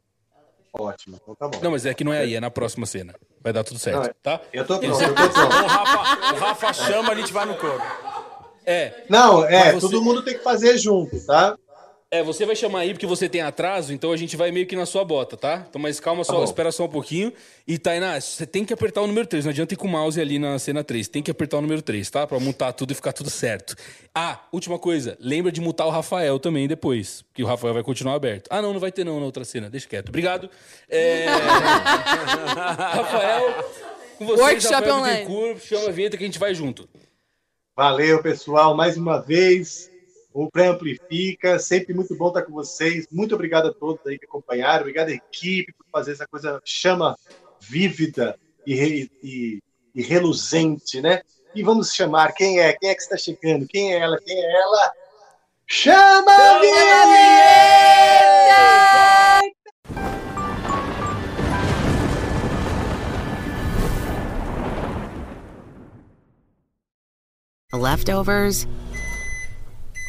Ótimo, 0.72 1.18
então 1.22 1.34
tá 1.34 1.48
bom. 1.48 1.58
Não, 1.62 1.70
mas 1.72 1.84
é 1.86 1.92
que 1.94 2.04
não 2.04 2.12
é 2.12 2.20
aí, 2.20 2.34
é 2.34 2.40
na 2.40 2.50
próxima 2.50 2.86
cena. 2.86 3.14
Vai 3.42 3.52
dar 3.52 3.64
tudo 3.64 3.78
certo, 3.78 3.96
Não, 3.96 4.04
é- 4.04 4.14
tá? 4.22 4.40
Eu 4.52 4.64
tô 4.64 4.78
pronto, 4.78 5.02
eu 5.02 5.08
tô 5.08 5.14
pronto. 5.14 5.36
O 5.64 5.66
Rafa, 5.66 6.34
o 6.34 6.38
Rafa 6.38 6.72
chama, 6.72 7.12
a 7.12 7.14
gente 7.16 7.32
vai 7.32 7.44
no 7.46 7.54
coro. 7.56 7.82
É, 8.66 9.04
Não, 9.08 9.44
é, 9.44 9.72
você- 9.72 9.80
todo 9.80 10.02
mundo 10.02 10.22
tem 10.22 10.34
que 10.36 10.44
fazer 10.44 10.76
junto, 10.78 11.18
tá? 11.26 11.56
É, 12.12 12.24
você 12.24 12.44
vai 12.44 12.56
chamar 12.56 12.80
aí 12.80 12.92
porque 12.92 13.06
você 13.06 13.28
tem 13.28 13.40
atraso, 13.40 13.92
então 13.92 14.10
a 14.10 14.16
gente 14.16 14.36
vai 14.36 14.50
meio 14.50 14.66
que 14.66 14.74
na 14.74 14.84
sua 14.84 15.04
bota, 15.04 15.36
tá? 15.36 15.64
Então, 15.68 15.80
mas 15.80 16.00
calma 16.00 16.24
só, 16.24 16.38
bom. 16.38 16.44
espera 16.44 16.72
só 16.72 16.86
um 16.86 16.88
pouquinho. 16.88 17.32
E, 17.68 17.78
Tainá, 17.78 18.20
você 18.20 18.44
tem 18.44 18.64
que 18.64 18.72
apertar 18.72 19.00
o 19.02 19.06
número 19.06 19.28
3, 19.28 19.44
não 19.44 19.50
adianta 19.50 19.74
ir 19.74 19.76
com 19.76 19.86
o 19.86 19.90
mouse 19.90 20.20
ali 20.20 20.36
na 20.36 20.58
cena 20.58 20.82
3. 20.82 21.06
Tem 21.06 21.22
que 21.22 21.30
apertar 21.30 21.58
o 21.58 21.60
número 21.60 21.80
3, 21.80 22.10
tá? 22.10 22.26
Pra 22.26 22.40
mutar 22.40 22.72
tudo 22.72 22.90
e 22.90 22.96
ficar 22.96 23.12
tudo 23.12 23.30
certo. 23.30 23.76
Ah, 24.12 24.40
última 24.52 24.76
coisa, 24.76 25.16
lembra 25.20 25.52
de 25.52 25.60
mutar 25.60 25.86
o 25.86 25.90
Rafael 25.90 26.40
também 26.40 26.66
depois, 26.66 27.24
que 27.32 27.44
o 27.44 27.46
Rafael 27.46 27.74
vai 27.74 27.84
continuar 27.84 28.14
aberto. 28.14 28.48
Ah, 28.50 28.60
não, 28.60 28.72
não 28.72 28.80
vai 28.80 28.90
ter 28.90 29.04
não 29.04 29.20
na 29.20 29.26
outra 29.26 29.44
cena, 29.44 29.70
deixa 29.70 29.86
quieto. 29.86 30.08
Obrigado. 30.08 30.50
É... 30.88 31.26
Rafael, 32.90 33.64
com 34.18 34.26
vocês, 34.26 34.40
Workshop 34.40 34.74
Rafael 34.74 34.94
online. 34.96 35.18
Bittencourt, 35.26 35.60
chama 35.60 35.88
a 35.88 35.92
vinheta 35.92 36.16
que 36.16 36.24
a 36.24 36.26
gente 36.26 36.40
vai 36.40 36.56
junto. 36.56 36.88
Valeu, 37.76 38.20
pessoal, 38.20 38.76
mais 38.76 38.96
uma 38.96 39.20
vez. 39.20 39.89
O 40.32 40.48
Pré-Amplifica, 40.50 41.58
sempre 41.58 41.92
muito 41.92 42.14
bom 42.16 42.28
estar 42.28 42.42
com 42.42 42.52
vocês. 42.52 43.06
Muito 43.10 43.34
obrigado 43.34 43.68
a 43.68 43.74
todos 43.74 44.06
aí 44.06 44.18
que 44.18 44.26
acompanharam. 44.26 44.80
Obrigado 44.82 45.08
à 45.08 45.12
equipe 45.12 45.72
por 45.72 45.84
fazer 45.90 46.12
essa 46.12 46.26
coisa 46.26 46.60
chama 46.64 47.16
vívida 47.60 48.38
e, 48.66 49.08
e- 49.22 49.58
e 49.94 50.02
reluzente, 50.02 51.00
né? 51.00 51.20
E 51.54 51.62
vamos 51.64 51.92
chamar 51.92 52.32
quem 52.32 52.60
é? 52.60 52.72
Quem 52.74 52.90
é 52.90 52.94
que 52.94 53.02
está 53.02 53.16
chegando? 53.16 53.66
Quem 53.66 53.92
é 53.92 53.98
ela? 53.98 54.16
Quem 54.24 54.36
é 54.38 54.60
ela? 54.62 54.92
Chama 55.66 56.32
a 56.32 56.58
vinheta! 56.60 57.80
Leftovers? 67.72 68.66